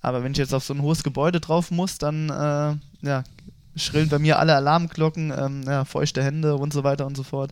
Aber 0.00 0.22
wenn 0.22 0.32
ich 0.32 0.38
jetzt 0.38 0.54
auf 0.54 0.64
so 0.64 0.74
ein 0.74 0.82
hohes 0.82 1.02
Gebäude 1.02 1.40
drauf 1.40 1.72
muss, 1.72 1.98
dann 1.98 2.30
äh, 2.30 3.06
ja, 3.06 3.24
schrillen 3.74 4.08
bei 4.08 4.20
mir 4.20 4.38
alle 4.38 4.54
Alarmglocken, 4.54 5.32
ähm, 5.36 5.64
ja, 5.66 5.84
feuchte 5.84 6.22
Hände 6.22 6.54
und 6.54 6.72
so 6.72 6.84
weiter 6.84 7.06
und 7.06 7.16
so 7.16 7.24
fort. 7.24 7.50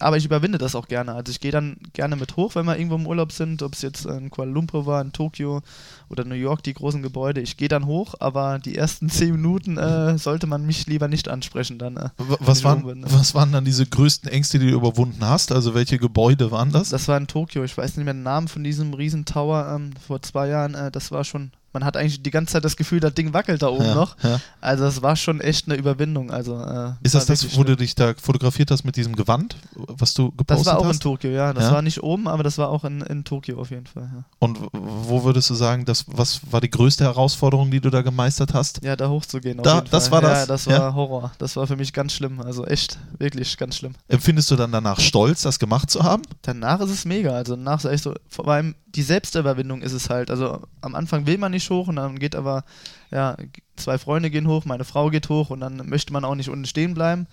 Aber 0.00 0.16
ich 0.16 0.24
überwinde 0.24 0.58
das 0.58 0.74
auch 0.74 0.88
gerne. 0.88 1.14
Also 1.14 1.30
ich 1.30 1.40
gehe 1.40 1.52
dann 1.52 1.76
gerne 1.92 2.16
mit 2.16 2.36
hoch, 2.36 2.54
wenn 2.54 2.66
wir 2.66 2.76
irgendwo 2.76 2.96
im 2.96 3.06
Urlaub 3.06 3.32
sind, 3.32 3.62
ob 3.62 3.74
es 3.74 3.82
jetzt 3.82 4.06
in 4.06 4.30
Kuala 4.30 4.50
Lumpur 4.50 4.86
war, 4.86 5.00
in 5.00 5.12
Tokio 5.12 5.62
oder 6.08 6.24
New 6.24 6.34
York, 6.34 6.62
die 6.62 6.74
großen 6.74 7.02
Gebäude. 7.02 7.40
Ich 7.40 7.56
gehe 7.56 7.68
dann 7.68 7.86
hoch, 7.86 8.14
aber 8.20 8.58
die 8.58 8.76
ersten 8.76 9.08
zehn 9.10 9.32
Minuten 9.32 9.78
äh, 9.78 10.18
sollte 10.18 10.46
man 10.46 10.66
mich 10.66 10.86
lieber 10.86 11.08
nicht 11.08 11.28
ansprechen. 11.28 11.78
Dann, 11.78 11.96
äh, 11.96 12.10
Was 12.40 12.64
waren, 12.64 12.84
bin, 12.84 13.00
ne? 13.00 13.06
was 13.10 13.34
waren 13.34 13.52
dann 13.52 13.64
diese 13.64 13.86
größten 13.86 14.30
Ängste, 14.30 14.58
die 14.58 14.70
du 14.70 14.76
überwunden 14.76 15.24
hast? 15.24 15.52
Also 15.52 15.74
welche 15.74 15.98
Gebäude 15.98 16.50
waren 16.50 16.72
das? 16.72 16.88
Das 16.90 17.08
war 17.08 17.16
in 17.16 17.26
Tokio. 17.26 17.64
Ich 17.64 17.76
weiß 17.76 17.96
nicht 17.96 18.04
mehr 18.04 18.14
den 18.14 18.22
Namen 18.22 18.48
von 18.48 18.64
diesem 18.64 18.94
riesen 18.94 19.24
Tower 19.24 19.72
ähm, 19.74 19.90
vor 20.06 20.22
zwei 20.22 20.48
Jahren. 20.48 20.74
Äh, 20.74 20.90
das 20.90 21.10
war 21.10 21.24
schon. 21.24 21.52
Man 21.74 21.84
hat 21.84 21.96
eigentlich 21.96 22.22
die 22.22 22.30
ganze 22.30 22.52
Zeit 22.54 22.64
das 22.64 22.76
Gefühl, 22.76 23.00
das 23.00 23.12
Ding 23.14 23.32
wackelt 23.34 23.60
da 23.62 23.66
oben 23.68 23.84
Ja, 23.84 23.94
noch. 23.94 24.16
ja. 24.22 24.40
Also 24.60 24.84
das 24.84 25.02
war 25.02 25.16
schon 25.16 25.40
echt 25.40 25.66
eine 25.66 25.76
Überwindung. 25.76 26.30
Also 26.30 26.58
äh, 26.60 26.92
Ist 27.02 27.14
das 27.14 27.26
das, 27.26 27.44
wo 27.56 27.64
du 27.64 27.72
schlimm. 27.72 27.76
dich 27.78 27.94
da 27.94 28.14
fotografiert 28.20 28.70
hast 28.70 28.84
mit 28.84 28.96
diesem 28.96 29.16
Gewand, 29.16 29.56
was 29.74 30.14
du 30.14 30.30
gepostet 30.32 30.66
Das 30.66 30.72
war 30.72 30.78
auch 30.78 30.84
in 30.84 30.88
hast? 30.90 31.02
Tokio, 31.02 31.30
ja. 31.30 31.52
Das 31.52 31.64
Ja? 31.64 31.72
war 31.72 31.82
nicht 31.82 32.02
oben, 32.02 32.28
aber 32.28 32.42
das 32.44 32.56
war 32.58 32.68
auch 32.70 32.84
in, 32.84 33.00
in 33.02 33.24
Tokio 33.24 33.60
auf 33.60 33.70
jeden 33.70 33.86
Fall. 33.86 34.24
Und 34.38 34.58
wo 34.72 35.24
würdest 35.24 35.50
du 35.50 35.54
sagen, 35.54 35.84
das, 35.84 36.04
was 36.06 36.40
war 36.50 36.60
die 36.60 36.70
größte 36.70 37.04
Herausforderung, 37.04 37.70
die 37.70 37.80
du 37.80 37.90
da 37.90 38.02
gemeistert 38.02 38.54
hast? 38.54 38.80
Ja, 38.84 38.94
da 38.96 39.08
hochzugehen. 39.08 39.60
Da- 39.62 39.80
das 39.80 40.10
war 40.12 40.20
das? 40.20 40.38
Ja, 40.40 40.46
das 40.46 40.66
war 40.68 40.94
Horror. 40.94 41.32
Das 41.38 41.56
war 41.56 41.66
für 41.66 41.76
mich 41.76 41.92
ganz 41.92 42.12
schlimm. 42.12 42.40
Also 42.40 42.64
echt, 42.64 42.98
wirklich 43.18 43.56
ganz 43.56 43.76
schlimm. 43.76 43.94
Empfindest 44.08 44.50
du 44.50 44.56
dann 44.56 44.70
danach 44.70 45.00
stolz, 45.00 45.42
das 45.42 45.58
gemacht 45.58 45.90
zu 45.90 46.04
haben? 46.04 46.22
Danach 46.42 46.80
ist 46.80 46.90
es 46.90 47.04
mega. 47.04 47.30
Also 47.32 47.56
danach 47.56 47.78
ist 47.78 47.90
echt 47.90 48.04
so, 48.04 48.14
vor 48.28 48.46
allem 48.46 48.74
die 48.94 49.02
Selbstüberwindung 49.02 49.82
ist 49.82 49.92
es 49.92 50.08
halt. 50.08 50.30
Also 50.30 50.60
am 50.80 50.94
Anfang 50.94 51.26
will 51.26 51.36
man 51.38 51.50
nicht 51.50 51.63
hoch 51.70 51.88
und 51.88 51.96
dann 51.96 52.18
geht 52.18 52.34
aber, 52.36 52.64
ja, 53.10 53.36
zwei 53.76 53.98
Freunde 53.98 54.30
gehen 54.30 54.46
hoch, 54.48 54.64
meine 54.64 54.84
Frau 54.84 55.10
geht 55.10 55.28
hoch 55.28 55.50
und 55.50 55.60
dann 55.60 55.76
möchte 55.88 56.12
man 56.12 56.24
auch 56.24 56.34
nicht 56.34 56.48
unten 56.50 56.66
stehen 56.66 56.94
bleiben. 56.94 57.26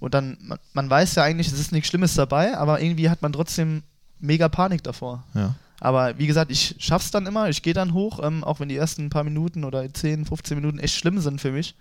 Und 0.00 0.14
dann, 0.14 0.38
man, 0.40 0.58
man 0.74 0.88
weiß 0.90 1.16
ja 1.16 1.24
eigentlich, 1.24 1.48
es 1.48 1.58
ist 1.58 1.72
nichts 1.72 1.88
Schlimmes 1.88 2.14
dabei, 2.14 2.56
aber 2.56 2.80
irgendwie 2.80 3.10
hat 3.10 3.20
man 3.22 3.32
trotzdem 3.32 3.82
mega 4.20 4.48
Panik 4.48 4.82
davor. 4.84 5.24
Ja. 5.34 5.54
Aber 5.80 6.18
wie 6.18 6.26
gesagt, 6.26 6.50
ich 6.50 6.74
schaff's 6.78 7.10
dann 7.10 7.26
immer, 7.26 7.48
ich 7.48 7.62
gehe 7.62 7.74
dann 7.74 7.92
hoch, 7.92 8.20
ähm, 8.22 8.42
auch 8.44 8.58
wenn 8.60 8.68
die 8.68 8.76
ersten 8.76 9.10
paar 9.10 9.24
Minuten 9.24 9.64
oder 9.64 9.92
10, 9.92 10.24
15 10.26 10.56
Minuten 10.56 10.78
echt 10.78 10.94
schlimm 10.96 11.20
sind 11.20 11.40
für 11.40 11.52
mich. 11.52 11.74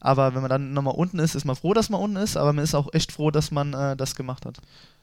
Aber 0.00 0.34
wenn 0.34 0.42
man 0.42 0.50
dann 0.50 0.72
nochmal 0.74 0.94
unten 0.94 1.18
ist, 1.18 1.34
ist 1.34 1.44
man 1.46 1.56
froh, 1.56 1.72
dass 1.72 1.88
man 1.88 2.00
unten 2.00 2.16
ist, 2.16 2.36
aber 2.36 2.52
man 2.52 2.64
ist 2.64 2.74
auch 2.74 2.92
echt 2.92 3.12
froh, 3.12 3.30
dass 3.30 3.50
man 3.50 3.72
äh, 3.72 3.96
das 3.96 4.14
gemacht 4.14 4.44
hat. 4.44 4.58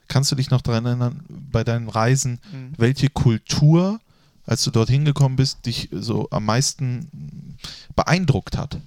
Kannst 0.08 0.32
du 0.32 0.36
dich 0.36 0.50
noch 0.52 0.62
daran 0.62 0.86
erinnern, 0.86 1.24
bei 1.30 1.64
deinen 1.64 1.88
Reisen, 1.90 2.40
Mhm. 2.52 2.74
welche 2.78 3.10
Kultur, 3.10 4.00
als 4.46 4.64
du 4.64 4.72
dorthin 4.72 5.06
gekommen 5.06 5.36
bist, 5.36 5.66
dich 5.66 5.90
so 5.92 6.28
am 6.32 6.46
meisten 6.46 7.58
beeindruckt 7.96 8.58
hat? 8.58 8.80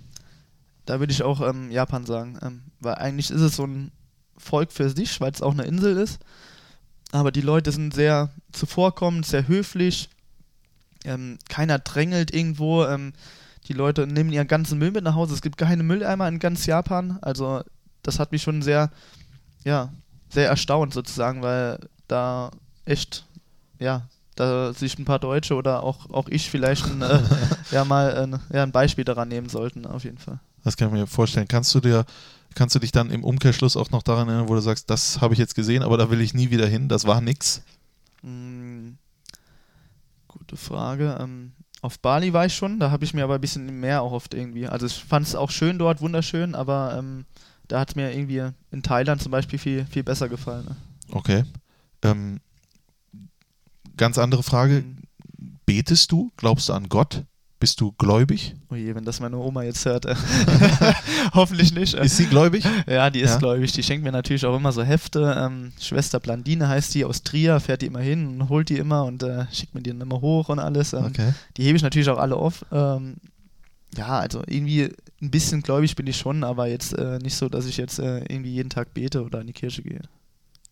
Da 0.87 1.01
würde 1.01 1.12
ich 1.12 1.23
auch 1.23 1.40
ähm, 1.40 1.71
Japan 1.71 2.05
sagen, 2.05 2.38
ähm, 2.43 2.62
weil 2.81 2.97
eigentlich 2.97 3.31
ist 3.31 3.40
es 3.40 3.57
so 3.57 3.67
ein 3.67 3.90
Volk 4.37 4.73
für 4.73 4.90
sich, 4.90 5.21
weil 5.21 5.33
es 5.33 5.43
auch 5.43 5.53
eine 5.53 5.64
Insel 5.64 5.97
ist. 5.97 6.19
Aber 7.12 7.31
die 7.31 7.40
Leute 7.40 7.73
sind 7.73 7.95
sehr 7.95 8.31
zuvorkommend, 8.53 9.25
sehr 9.25 9.47
höflich. 9.47 10.11
Ähm, 11.05 11.38
keiner 11.49 11.79
drängelt 11.79 12.35
irgendwo. 12.35 12.85
Ähm, 12.85 13.12
die 13.69 13.73
Leute 13.73 14.07
nehmen 14.07 14.33
ihren 14.33 14.49
ganzen 14.49 14.79
Müll 14.79 14.90
mit 14.90 15.05
nach 15.05 15.14
Hause. 15.14 15.35
Es 15.35 15.43
gibt 15.43 15.57
keine 15.57 15.83
Mülleimer 15.83 16.29
in 16.29 16.38
ganz 16.38 16.67
Japan. 16.67 17.19
Also 17.23 17.62
das 18.03 18.19
hat 18.19 18.33
mich 18.33 18.43
schon 18.43 18.62
sehr, 18.62 18.90
ja, 19.64 19.93
sehr 20.29 20.49
erstaunt 20.49 20.93
sozusagen, 20.93 21.43
weil 21.43 21.79
da 22.09 22.51
echt, 22.85 23.25
ja, 23.79 24.09
da 24.35 24.73
sich 24.73 24.99
ein 24.99 25.05
paar 25.05 25.18
Deutsche 25.18 25.55
oder 25.55 25.83
auch, 25.83 26.11
auch 26.11 26.29
ich 26.29 26.51
vielleicht 26.51 26.87
ein, 26.87 27.03
äh, 27.03 27.20
ja, 27.70 27.85
mal 27.85 28.14
ein, 28.14 28.40
ja, 28.53 28.62
ein 28.62 28.73
Beispiel 28.73 29.05
daran 29.05 29.29
nehmen 29.29 29.49
sollten, 29.49 29.87
auf 29.87 30.05
jeden 30.05 30.18
Fall. 30.18 30.38
Das 30.64 30.77
kann 30.77 30.88
ich 30.88 30.94
mir 30.94 31.07
vorstellen. 31.07 31.49
Kannst 31.49 31.75
du 31.75 31.81
dir, 31.81 32.05
kannst 32.55 32.75
du 32.75 32.79
dich 32.79 32.92
dann 32.92 33.11
im 33.11 33.25
Umkehrschluss 33.25 33.77
auch 33.77 33.90
noch 33.90 34.03
daran 34.03 34.29
erinnern, 34.29 34.49
wo 34.49 34.55
du 34.55 34.61
sagst, 34.61 34.90
das 34.90 35.20
habe 35.20 35.35
ich 35.35 35.38
jetzt 35.38 35.55
gesehen, 35.55 35.83
aber 35.83 35.97
da 35.99 36.11
will 36.11 36.20
ich 36.20 36.35
nie 36.35 36.51
wieder 36.51 36.66
hin, 36.66 36.88
das 36.88 37.07
war 37.07 37.20
nix? 37.20 37.62
Mm, 38.23 38.92
Gute 40.29 40.57
Frage. 40.57 41.16
Ähm, 41.20 41.53
auf 41.81 42.01
Bali 42.01 42.33
war 42.33 42.47
ich 42.47 42.55
schon, 42.55 42.81
da 42.81 42.90
habe 42.90 43.05
ich 43.05 43.14
mir 43.14 43.25
aber 43.25 43.37
ein 43.37 43.40
bisschen 43.40 43.81
mehr 43.81 44.03
auch 44.03 44.12
oft 44.12 44.35
irgendwie. 44.35 44.66
Also 44.66 44.87
ich 44.87 45.05
fand 45.05 45.27
es 45.27 45.35
auch 45.35 45.51
schön 45.51 45.79
dort, 45.79 46.01
wunderschön, 46.01 46.55
aber 46.55 46.97
ähm, 46.99 47.25
da 47.68 47.81
hat 47.81 47.90
es 47.90 47.94
mir 47.97 48.12
irgendwie 48.12 48.51
in 48.70 48.83
Thailand 48.83 49.23
zum 49.23 49.31
Beispiel 49.31 49.59
viel, 49.59 49.87
viel 49.87 50.03
besser 50.03 50.29
gefallen. 50.29 50.64
Ne? 50.64 50.77
Okay. 51.12 51.44
Ähm, 52.03 52.40
ganz 53.96 54.18
andere 54.18 54.42
Frage. 54.42 54.83
Mhm. 54.87 54.96
Betest 55.66 56.12
du? 56.12 56.30
Glaubst 56.37 56.68
du 56.68 56.72
an 56.74 56.88
Gott? 56.88 57.24
Bist 57.61 57.80
du 57.80 57.92
gläubig? 57.92 58.54
Oh 58.70 58.74
je, 58.74 58.94
wenn 58.94 59.04
das 59.07 59.20
meine 59.20 59.38
Oma 59.38 59.62
jetzt 59.62 59.85
hört. 59.87 60.04
äh. 60.04 60.14
Hoffentlich 61.33 61.72
nicht. 61.74 61.94
äh. 61.94 62.04
Ist 62.04 62.16
sie 62.18 62.26
gläubig? 62.26 62.64
Ja, 62.87 63.09
die 63.09 63.20
ist 63.20 63.30
Ja? 63.30 63.38
gläubig. 63.38 63.72
Die 63.72 63.83
schenkt 63.83 64.04
mir 64.04 64.12
natürlich 64.12 64.44
auch 64.44 64.54
immer 64.57 64.72
so 64.72 64.83
Hefte. 64.83 65.35
Ähm, 65.38 65.72
Schwester 65.80 66.20
Blandine 66.20 66.68
heißt 66.68 66.94
die 66.94 67.04
aus 67.07 67.22
Trier, 67.22 67.61
fährt 67.61 67.80
die 67.83 67.87
immer 67.87 68.00
hin 68.00 68.26
und 68.40 68.48
holt 68.50 68.68
die 68.68 68.76
immer 68.76 69.04
und 69.04 69.22
äh, 69.22 69.46
schickt 69.52 69.74
mir 69.74 69.80
die 69.80 69.90
dann 69.90 70.00
immer 70.02 70.20
hoch 70.20 70.48
und 70.50 70.59
alles. 70.59 70.92
Ähm, 70.92 71.04
Okay. 71.07 71.33
Die 71.57 71.62
hebe 71.64 71.76
ich 71.76 71.83
natürlich 71.83 72.09
auch 72.11 72.18
alle 72.18 72.37
auf. 72.37 72.66
Ähm, 72.70 73.16
ja, 73.96 74.09
also 74.18 74.42
irgendwie 74.46 74.90
ein 75.22 75.30
bisschen 75.30 75.62
gläubig 75.62 75.94
bin 75.96 76.07
ich 76.07 76.18
schon, 76.18 76.44
aber 76.44 76.66
jetzt 76.66 76.92
äh, 76.98 77.18
nicht 77.20 77.37
so, 77.37 77.48
dass 77.48 77.64
ich 77.66 77.76
jetzt 77.78 77.98
äh, 77.98 78.18
irgendwie 78.28 78.50
jeden 78.52 78.68
Tag 78.68 78.92
bete 78.92 79.24
oder 79.24 79.40
in 79.40 79.46
die 79.46 79.52
Kirche 79.54 79.83
gehe. 79.83 80.02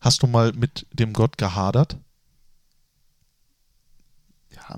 Hast 0.00 0.22
du 0.22 0.26
mal 0.26 0.52
mit 0.52 0.84
dem 0.92 1.12
Gott 1.14 1.38
gehadert? 1.38 1.96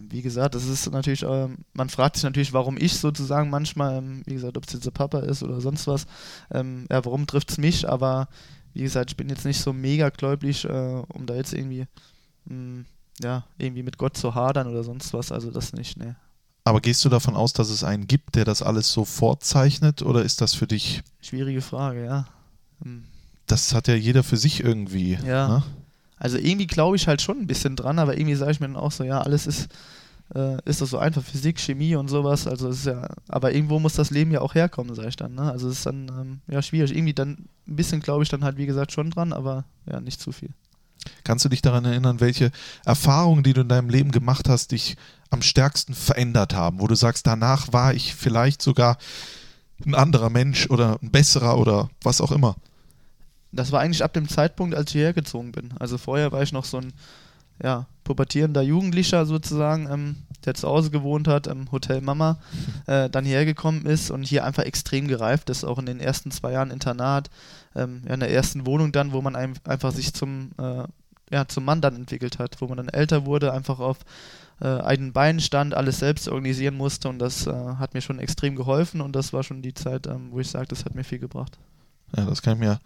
Wie 0.09 0.22
gesagt, 0.22 0.54
das 0.54 0.66
ist 0.66 0.90
natürlich, 0.90 1.22
ähm, 1.22 1.59
man 1.72 1.88
fragt 1.88 2.16
sich 2.16 2.24
natürlich, 2.24 2.52
warum 2.52 2.76
ich 2.76 2.94
sozusagen 2.96 3.50
manchmal, 3.50 3.98
ähm, 3.98 4.22
wie 4.26 4.35
gesagt, 4.35 4.57
ob 4.57 4.66
es 4.66 4.72
jetzt 4.72 4.87
der 4.87 4.90
Papa 4.90 5.20
ist 5.20 5.42
oder 5.42 5.61
sonst 5.61 5.87
was, 5.87 6.07
ähm, 6.50 6.87
ja, 6.90 7.04
warum 7.04 7.26
trifft 7.26 7.50
es 7.50 7.59
mich, 7.59 7.88
aber 7.88 8.28
wie 8.72 8.83
gesagt, 8.83 9.11
ich 9.11 9.16
bin 9.16 9.28
jetzt 9.28 9.44
nicht 9.44 9.61
so 9.61 9.72
mega 9.72 10.11
gläubig, 10.11 10.64
äh, 10.64 11.02
um 11.09 11.26
da 11.26 11.35
jetzt 11.35 11.52
irgendwie, 11.52 11.87
mh, 12.46 12.85
ja, 13.22 13.44
irgendwie 13.59 13.83
mit 13.83 13.98
Gott 13.98 14.16
zu 14.16 14.35
hadern 14.35 14.66
oder 14.66 14.83
sonst 14.83 15.12
was, 15.12 15.33
also 15.33 15.50
das 15.50 15.72
nicht, 15.72 15.96
ne. 15.96 16.16
Aber 16.64 16.80
gehst 16.80 17.04
du 17.04 17.09
davon 17.11 17.37
aus, 17.37 17.52
dass 17.52 17.68
es 17.68 17.85
einen 17.85 18.07
gibt, 18.07 18.37
der 18.37 18.46
das 18.46 18.62
alles 18.62 18.90
so 18.90 19.04
vorzeichnet? 19.04 20.00
Oder 20.00 20.22
ist 20.22 20.40
das 20.40 20.54
für 20.54 20.66
dich, 20.66 21.02
Schwierige 21.20 21.61
Frage, 21.61 22.04
ja. 22.04 22.26
Hm. 22.83 23.04
das 23.46 23.74
hat 23.74 23.87
ja 23.87 23.94
jeder 23.94 24.22
für 24.22 24.38
sich 24.38 24.64
irgendwie. 24.64 25.18
Ja. 25.24 25.48
Ne? 25.48 25.62
Also 26.24 26.38
irgendwie 26.38 26.66
glaube 26.66 26.96
ich 26.96 27.06
halt 27.06 27.20
schon 27.20 27.40
ein 27.40 27.46
bisschen 27.46 27.76
dran, 27.76 27.98
aber 27.98 28.16
irgendwie 28.16 28.34
sage 28.34 28.52
ich 28.52 28.58
mir 28.58 28.66
dann 28.66 28.76
auch 28.76 28.92
so, 28.92 29.04
ja, 29.04 29.20
alles 29.20 29.46
ist, 29.46 29.68
äh, 30.34 30.56
ist 30.64 30.80
doch 30.80 30.87
so 30.87 30.96
einfach, 30.96 31.22
Physik, 31.22 31.60
Chemie 31.60 31.96
und 31.96 32.08
sowas, 32.08 32.46
also 32.46 32.70
ist 32.70 32.87
ja, 32.87 33.10
aber 33.28 33.54
irgendwo 33.54 33.78
muss 33.78 33.92
das 33.92 34.10
Leben 34.10 34.30
ja 34.30 34.40
auch 34.40 34.54
herkommen, 34.54 34.94
sage 34.94 35.08
ich 35.08 35.16
dann, 35.16 35.34
ne? 35.34 35.52
Also 35.52 35.68
es 35.68 35.80
ist 35.80 35.87
dann, 35.87 36.08
ähm, 36.08 36.40
ja, 36.46 36.62
schwierig. 36.62 36.96
Irgendwie 36.96 37.12
dann, 37.12 37.44
ein 37.68 37.76
bisschen 37.76 38.00
glaube 38.00 38.22
ich 38.22 38.30
dann 38.30 38.42
halt, 38.42 38.56
wie 38.56 38.64
gesagt, 38.64 38.92
schon 38.92 39.10
dran, 39.10 39.34
aber 39.34 39.66
ja, 39.84 40.00
nicht 40.00 40.18
zu 40.18 40.32
viel. 40.32 40.48
Kannst 41.24 41.44
du 41.44 41.50
dich 41.50 41.60
daran 41.60 41.84
erinnern, 41.84 42.20
welche 42.20 42.52
Erfahrungen, 42.87 43.42
die 43.42 43.52
du 43.52 43.60
in 43.60 43.68
deinem 43.68 43.90
Leben 43.90 44.10
gemacht 44.10 44.48
hast, 44.48 44.72
dich 44.72 44.96
am 45.28 45.42
stärksten 45.42 45.92
verändert 45.92 46.54
haben? 46.54 46.80
Wo 46.80 46.87
du 46.87 46.94
sagst, 46.94 47.26
danach 47.26 47.70
war 47.74 47.92
ich 47.92 48.14
vielleicht 48.14 48.62
sogar 48.62 48.96
ein 49.84 49.94
anderer 49.94 50.30
Mensch 50.30 50.70
oder 50.70 50.98
ein 51.02 51.10
besserer 51.10 51.58
oder 51.58 51.90
was 52.02 52.22
auch 52.22 52.32
immer. 52.32 52.56
Das 53.55 53.73
war 53.73 53.81
eigentlich 53.81 54.05
ab 54.05 54.12
dem 54.12 54.29
Zeitpunkt, 54.29 54.75
als 54.75 54.90
ich 54.90 54.95
hierher 54.95 55.12
gezogen 55.12 55.53
bin. 55.53 55.71
Also 55.79 55.99
vorher 55.99 56.33
war 56.33 56.43
ich 56.43 56.53
noch 56.53 56.64
so 56.64 56.79
ein, 56.79 56.93
ja, 57.62 57.87
pubertierender 58.03 58.62
Jugendlicher 58.62 59.27
sozusagen, 59.27 59.88
ähm, 59.90 60.17
der 60.45 60.55
zu 60.55 60.69
Hause 60.69 60.90
gewohnt 60.90 61.29
hat, 61.29 61.47
im 61.47 61.71
Hotel 61.73 62.01
Mama, 62.01 62.38
äh, 62.87 63.09
dann 63.09 63.25
hierher 63.25 63.45
gekommen 63.45 63.87
ist 63.87 64.11
und 64.11 64.25
hier 64.25 64.45
einfach 64.45 64.64
extrem 64.64 65.09
gereift 65.09 65.51
ist, 65.51 65.64
auch 65.64 65.79
in 65.79 65.87
den 65.87 66.01
ersten 66.01 66.31
zwei 66.31 66.53
Jahren 66.53 66.71
Internat, 66.71 67.31
ähm, 67.75 68.03
ja, 68.07 68.14
in 68.14 68.21
der 68.21 68.31
ersten 68.31 68.67
Wohnung 68.67 68.93
dann, 68.93 69.12
wo 69.12 69.23
man 69.23 69.37
ein, 69.37 69.55
einfach 69.64 69.93
sich 69.93 70.12
zum, 70.14 70.51
äh, 70.59 70.85
ja, 71.31 71.49
zum 71.49 71.64
Mann 71.64 71.81
dann 71.81 71.97
entwickelt 71.97 72.38
hat, 72.38 72.61
wo 72.61 72.67
man 72.67 72.77
dann 72.77 72.88
älter 72.88 73.25
wurde, 73.25 73.53
einfach 73.53 73.79
auf 73.79 73.99
äh, 74.61 74.67
eigenen 74.67 75.12
Beinen 75.12 75.40
stand, 75.40 75.75
alles 75.75 75.99
selbst 75.99 76.29
organisieren 76.29 76.77
musste 76.77 77.09
und 77.09 77.19
das 77.19 77.47
äh, 77.47 77.53
hat 77.53 77.95
mir 77.95 78.01
schon 78.01 78.19
extrem 78.19 78.55
geholfen 78.55 79.01
und 79.01 79.17
das 79.17 79.33
war 79.33 79.43
schon 79.43 79.62
die 79.62 79.75
Zeit, 79.75 80.07
ähm, 80.07 80.29
wo 80.31 80.40
ich 80.40 80.51
sage, 80.51 80.67
das 80.67 80.85
hat 80.85 80.95
mir 80.95 81.05
viel 81.05 81.19
gebracht. 81.19 81.59
Ja, 82.17 82.25
das 82.27 82.43
kann 82.43 82.55
ich 82.55 82.61
mir, 82.61 82.79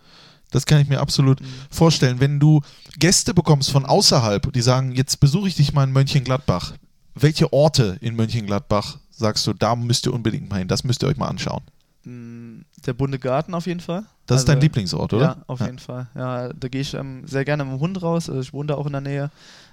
das 0.51 0.67
kann 0.67 0.81
ich 0.81 0.89
mir 0.89 1.01
absolut 1.01 1.41
Mhm. 1.41 1.47
vorstellen. 1.71 2.21
Wenn 2.21 2.41
du 2.41 2.61
Gäste 2.99 3.35
bekommst 3.35 3.71
von 3.71 3.85
außerhalb, 3.87 4.53
die 4.53 4.63
sagen, 4.63 4.93
jetzt 4.93 5.21
besuche 5.21 5.49
ich 5.49 5.55
dich 5.57 5.73
mal 5.73 5.85
in 5.85 5.93
Mönchengladbach. 5.93 6.73
Welche 7.15 7.53
Orte 7.53 7.99
in 8.01 8.15
Mönchengladbach 8.17 8.99
sagst 9.11 9.47
du, 9.47 9.53
da 9.53 9.75
müsst 9.77 10.07
ihr 10.07 10.15
unbedingt 10.15 10.49
mal 10.49 10.59
hin, 10.59 10.69
das 10.69 10.85
müsst 10.85 11.03
ihr 11.03 11.09
euch 11.09 11.17
mal 11.17 11.27
anschauen? 11.29 11.63
Mm, 12.05 12.61
Der 12.87 12.93
bunte 12.95 13.19
Garten 13.19 13.55
auf 13.55 13.67
jeden 13.67 13.81
Fall. 13.81 14.05
Das 14.27 14.37
ist 14.41 14.43
Also, 14.49 14.53
dein 14.53 14.61
Lieblingsort, 14.61 15.13
oder? 15.13 15.25
Ja, 15.25 15.37
auf 15.47 15.61
jeden 15.61 15.79
Fall. 15.79 16.07
Ja, 16.15 16.53
da 16.53 16.69
gehe 16.69 16.81
ich 16.83 16.95
ähm, 16.95 17.27
sehr 17.27 17.45
gerne 17.45 17.65
mit 17.65 17.75
dem 17.75 17.81
Hund 17.81 18.01
raus. 18.03 18.29
Also 18.29 18.41
ich 18.41 18.53
wohne 18.53 18.69
da 18.69 18.75
auch 18.77 18.87
in 18.87 18.93
der 18.93 19.01
Nähe. 19.01 19.31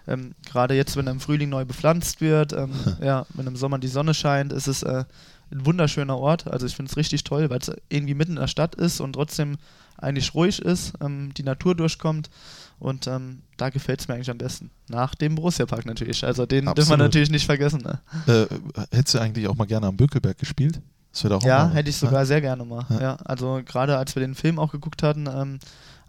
Ähm, 0.07 0.33
Gerade 0.45 0.75
jetzt, 0.75 0.95
wenn 0.97 1.07
er 1.07 1.11
im 1.11 1.19
Frühling 1.19 1.49
neu 1.49 1.65
bepflanzt 1.65 2.21
wird, 2.21 2.53
ähm, 2.53 2.71
ja, 3.01 3.25
wenn 3.33 3.47
im 3.47 3.55
Sommer 3.55 3.77
die 3.79 3.87
Sonne 3.87 4.13
scheint, 4.13 4.51
ist 4.53 4.67
es 4.67 4.81
äh, 4.83 5.03
ein 5.51 5.65
wunderschöner 5.65 6.17
Ort. 6.17 6.47
Also 6.47 6.65
ich 6.65 6.75
finde 6.75 6.89
es 6.91 6.97
richtig 6.97 7.23
toll, 7.23 7.49
weil 7.49 7.59
es 7.59 7.71
irgendwie 7.89 8.13
mitten 8.13 8.33
in 8.33 8.39
der 8.39 8.47
Stadt 8.47 8.75
ist 8.75 8.99
und 8.99 9.13
trotzdem 9.13 9.57
eigentlich 9.97 10.33
ruhig 10.33 10.61
ist, 10.61 10.93
ähm, 11.01 11.33
die 11.35 11.43
Natur 11.43 11.75
durchkommt. 11.75 12.29
Und 12.77 13.07
ähm, 13.07 13.41
da 13.57 13.69
gefällt 13.69 14.01
es 14.01 14.07
mir 14.07 14.15
eigentlich 14.15 14.29
am 14.29 14.37
besten. 14.37 14.69
Nach 14.89 15.15
dem 15.15 15.35
Borussia-Park 15.35 15.85
natürlich. 15.85 16.25
Also 16.25 16.45
den 16.45 16.65
dürfen 16.65 16.75
wir 16.75 16.81
Absolut. 16.81 16.99
natürlich 16.99 17.29
nicht 17.29 17.45
vergessen. 17.45 17.81
Ne? 17.81 17.99
Äh, 18.27 18.47
hättest 18.91 19.13
du 19.13 19.19
eigentlich 19.19 19.47
auch 19.47 19.55
mal 19.55 19.65
gerne 19.65 19.87
am 19.87 19.95
Bökelberg 19.95 20.37
gespielt? 20.37 20.81
Das 21.13 21.23
wäre 21.23 21.37
auch 21.37 21.43
Ja, 21.43 21.69
hätte 21.69 21.89
ich 21.89 21.95
sogar 21.95 22.25
sehr 22.25 22.41
gerne 22.41 22.65
mal. 22.65 22.85
Ja. 22.89 23.01
Ja. 23.01 23.15
also 23.23 23.61
gerade 23.65 23.97
als 23.97 24.15
wir 24.15 24.19
den 24.19 24.35
Film 24.35 24.59
auch 24.59 24.73
geguckt 24.73 25.01
hatten, 25.01 25.27
ähm, 25.27 25.59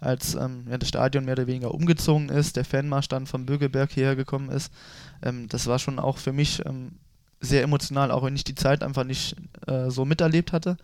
als 0.01 0.35
ähm, 0.35 0.67
ja, 0.69 0.77
das 0.77 0.89
Stadion 0.89 1.25
mehr 1.25 1.35
oder 1.35 1.47
weniger 1.47 1.73
umgezogen 1.73 2.29
ist, 2.29 2.57
der 2.57 2.65
Fanmarsch 2.65 3.09
dann 3.09 3.27
vom 3.27 3.47
Bögelberg 3.47 3.93
hierher 3.93 4.17
gekommen 4.17 4.51
ist, 4.51 4.73
ähm, 5.23 5.49
das 5.49 5.69
war 5.69 5.79
schon 5.79 6.01
auch 6.01 6.19
für 6.19 6.33
mich 6.33 6.67
ähm, 6.67 6.93
sehr 7.41 7.63
emotional, 7.63 8.11
auch 8.11 8.25
wenn 8.25 8.35
ich 8.37 8.45
die 8.45 8.55
Zeit 8.55 8.83
einfach 8.83 9.05
nicht 9.05 9.37
äh, 9.67 9.91
so 9.91 10.05
miterlebt 10.05 10.53
hatte. 10.53 10.77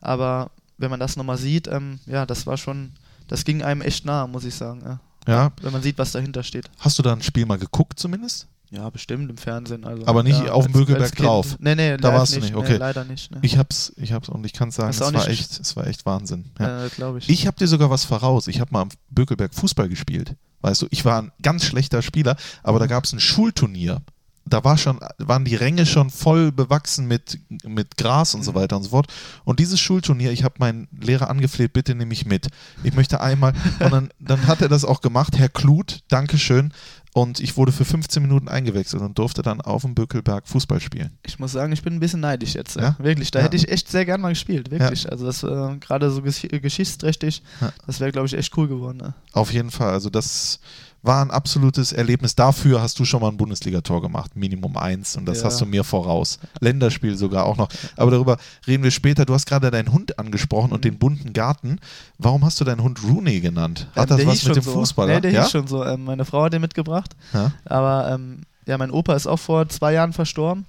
Aber 0.00 0.50
wenn 0.78 0.90
man 0.90 1.00
das 1.00 1.16
nochmal 1.16 1.38
sieht, 1.38 1.66
ähm, 1.68 1.98
ja, 2.06 2.26
das 2.26 2.46
war 2.46 2.56
schon, 2.56 2.92
das 3.28 3.44
ging 3.44 3.62
einem 3.62 3.80
echt 3.80 4.04
nah, 4.04 4.26
muss 4.26 4.44
ich 4.44 4.54
sagen. 4.54 4.82
Ja. 4.84 5.00
Ja. 5.26 5.52
Wenn 5.62 5.72
man 5.72 5.82
sieht, 5.82 5.96
was 5.98 6.12
dahinter 6.12 6.42
steht. 6.42 6.70
Hast 6.78 6.98
du 6.98 7.02
da 7.02 7.12
ein 7.12 7.22
Spiel 7.22 7.46
mal 7.46 7.58
geguckt 7.58 7.98
zumindest? 7.98 8.46
Ja, 8.70 8.90
bestimmt 8.90 9.30
im 9.30 9.36
Fernsehen. 9.36 9.84
Also, 9.84 10.04
Aber 10.06 10.22
nicht 10.24 10.42
ja, 10.42 10.52
auf 10.52 10.64
dem 10.64 10.72
Bökelberg 10.72 11.14
drauf? 11.14 11.56
Nee, 11.60 11.76
nee, 11.76 11.96
Da 11.96 12.12
warst 12.12 12.34
du 12.34 12.40
nicht, 12.40 12.54
okay. 12.56 12.72
Nee, 12.72 12.78
leider 12.78 13.04
nicht. 13.04 13.30
Ne. 13.30 13.38
Ich 13.42 13.56
hab's, 13.56 13.92
ich 13.96 14.12
hab's 14.12 14.28
und 14.28 14.44
ich 14.44 14.52
kann 14.52 14.70
sagen, 14.72 14.90
es 14.90 15.00
war 15.00 15.12
nicht- 15.12 15.28
echt, 15.28 15.60
es 15.60 15.76
war 15.76 15.86
echt 15.86 16.04
Wahnsinn. 16.06 16.46
Ja. 16.58 16.86
Äh, 16.86 16.88
Glaube 16.88 17.18
ich. 17.18 17.28
Ich 17.28 17.46
habe 17.46 17.56
dir 17.56 17.68
sogar 17.68 17.88
was 17.90 18.04
voraus. 18.04 18.48
Ich 18.48 18.60
habe 18.60 18.72
mal 18.72 18.82
am 18.82 18.88
Bökelberg 19.10 19.54
Fußball 19.54 19.88
gespielt. 19.88 20.34
Weißt 20.62 20.82
du, 20.82 20.86
ich 20.90 21.04
war 21.04 21.22
ein 21.22 21.32
ganz 21.42 21.64
schlechter 21.64 22.02
Spieler, 22.02 22.36
aber 22.62 22.78
da 22.80 22.86
gab 22.86 23.04
es 23.04 23.12
ein 23.12 23.20
Schulturnier. 23.20 24.00
Da 24.46 24.62
war 24.62 24.76
schon, 24.76 25.00
waren 25.18 25.44
die 25.46 25.54
Ränge 25.56 25.86
schon 25.86 26.10
voll 26.10 26.52
bewachsen 26.52 27.06
mit, 27.06 27.38
mit 27.64 27.96
Gras 27.96 28.34
und 28.34 28.42
so 28.42 28.54
weiter 28.54 28.76
und 28.76 28.82
so 28.82 28.90
fort. 28.90 29.06
Und 29.44 29.58
dieses 29.58 29.80
Schulturnier, 29.80 30.32
ich 30.32 30.44
habe 30.44 30.56
meinen 30.58 30.86
Lehrer 31.00 31.30
angefleht, 31.30 31.72
bitte 31.72 31.94
nimm 31.94 32.08
mich 32.08 32.26
mit. 32.26 32.48
Ich 32.82 32.94
möchte 32.94 33.20
einmal, 33.22 33.54
und 33.80 33.90
dann, 33.92 34.10
dann 34.20 34.46
hat 34.46 34.60
er 34.60 34.68
das 34.68 34.84
auch 34.84 35.00
gemacht, 35.00 35.38
Herr 35.38 35.48
Kluth, 35.48 36.00
Dankeschön. 36.08 36.72
Und 37.16 37.38
ich 37.38 37.56
wurde 37.56 37.70
für 37.70 37.84
15 37.84 38.20
Minuten 38.22 38.48
eingewechselt 38.48 39.00
und 39.00 39.16
durfte 39.18 39.42
dann 39.42 39.60
auf 39.60 39.82
dem 39.82 39.94
Bökelberg 39.94 40.48
Fußball 40.48 40.80
spielen. 40.80 41.16
Ich 41.24 41.38
muss 41.38 41.52
sagen, 41.52 41.72
ich 41.72 41.82
bin 41.82 41.94
ein 41.94 42.00
bisschen 42.00 42.18
neidisch 42.18 42.54
jetzt. 42.54 42.74
Ja? 42.74 42.82
Ja? 42.82 42.96
Wirklich, 42.98 43.30
da 43.30 43.38
Ja. 43.38 43.44
hätte 43.44 43.56
ich 43.56 43.68
echt 43.70 43.88
sehr 43.88 44.04
gern 44.04 44.20
mal 44.20 44.30
gespielt, 44.30 44.72
wirklich. 44.72 45.08
Also 45.10 45.24
das 45.24 45.44
äh, 45.44 45.76
gerade 45.78 46.10
so 46.10 46.22
gesch 46.22 46.42
geschichtsträchtig, 46.50 47.42
Ja. 47.60 47.72
das 47.86 48.00
wäre, 48.00 48.10
glaube 48.10 48.26
ich, 48.26 48.34
echt 48.34 48.54
cool 48.58 48.66
geworden. 48.66 48.98
Ne? 48.98 49.14
Auf 49.32 49.52
jeden 49.52 49.70
Fall. 49.70 49.90
Also 49.92 50.10
das 50.10 50.58
war 51.04 51.22
ein 51.22 51.30
absolutes 51.30 51.92
Erlebnis. 51.92 52.34
Dafür 52.34 52.80
hast 52.82 52.98
du 52.98 53.04
schon 53.04 53.20
mal 53.20 53.28
ein 53.28 53.36
Bundesligator 53.36 54.00
gemacht, 54.00 54.34
Minimum 54.36 54.76
eins. 54.78 55.16
Und 55.16 55.26
das 55.26 55.40
Ja. 55.40 55.44
hast 55.44 55.60
du 55.60 55.66
mir 55.66 55.84
voraus. 55.84 56.38
Länderspiel 56.60 57.14
sogar 57.16 57.44
auch 57.44 57.56
noch. 57.58 57.68
Aber 57.96 58.10
darüber 58.10 58.38
reden 58.66 58.82
wir 58.82 58.90
später. 58.90 59.26
Du 59.26 59.34
hast 59.34 59.46
gerade 59.46 59.70
deinen 59.70 59.92
Hund 59.92 60.18
angesprochen 60.18 60.72
und 60.72 60.84
den 60.84 60.98
bunten 60.98 61.32
Garten. 61.34 61.78
Warum 62.18 62.44
hast 62.44 62.58
du 62.60 62.64
deinen 62.64 62.82
Hund 62.82 63.02
Rooney 63.04 63.40
genannt? 63.40 63.86
Hat 63.94 64.10
Ähm, 64.10 64.16
das 64.16 64.26
was 64.26 64.44
mit 64.44 64.56
dem 64.56 64.62
so. 64.62 64.72
Fußballer? 64.72 65.14
Nee, 65.16 65.20
der 65.20 65.30
ja? 65.32 65.42
hieß 65.42 65.50
schon 65.50 65.66
so. 65.66 65.84
Ähm, 65.84 66.04
meine 66.04 66.24
Frau 66.24 66.42
hat 66.44 66.54
den 66.54 66.62
mitgebracht. 66.62 67.14
Ja? 67.34 67.52
Aber 67.66 68.10
ähm, 68.10 68.40
ja, 68.66 68.78
mein 68.78 68.90
Opa 68.90 69.14
ist 69.14 69.26
auch 69.26 69.38
vor 69.38 69.68
zwei 69.68 69.92
Jahren 69.92 70.14
verstorben. 70.14 70.64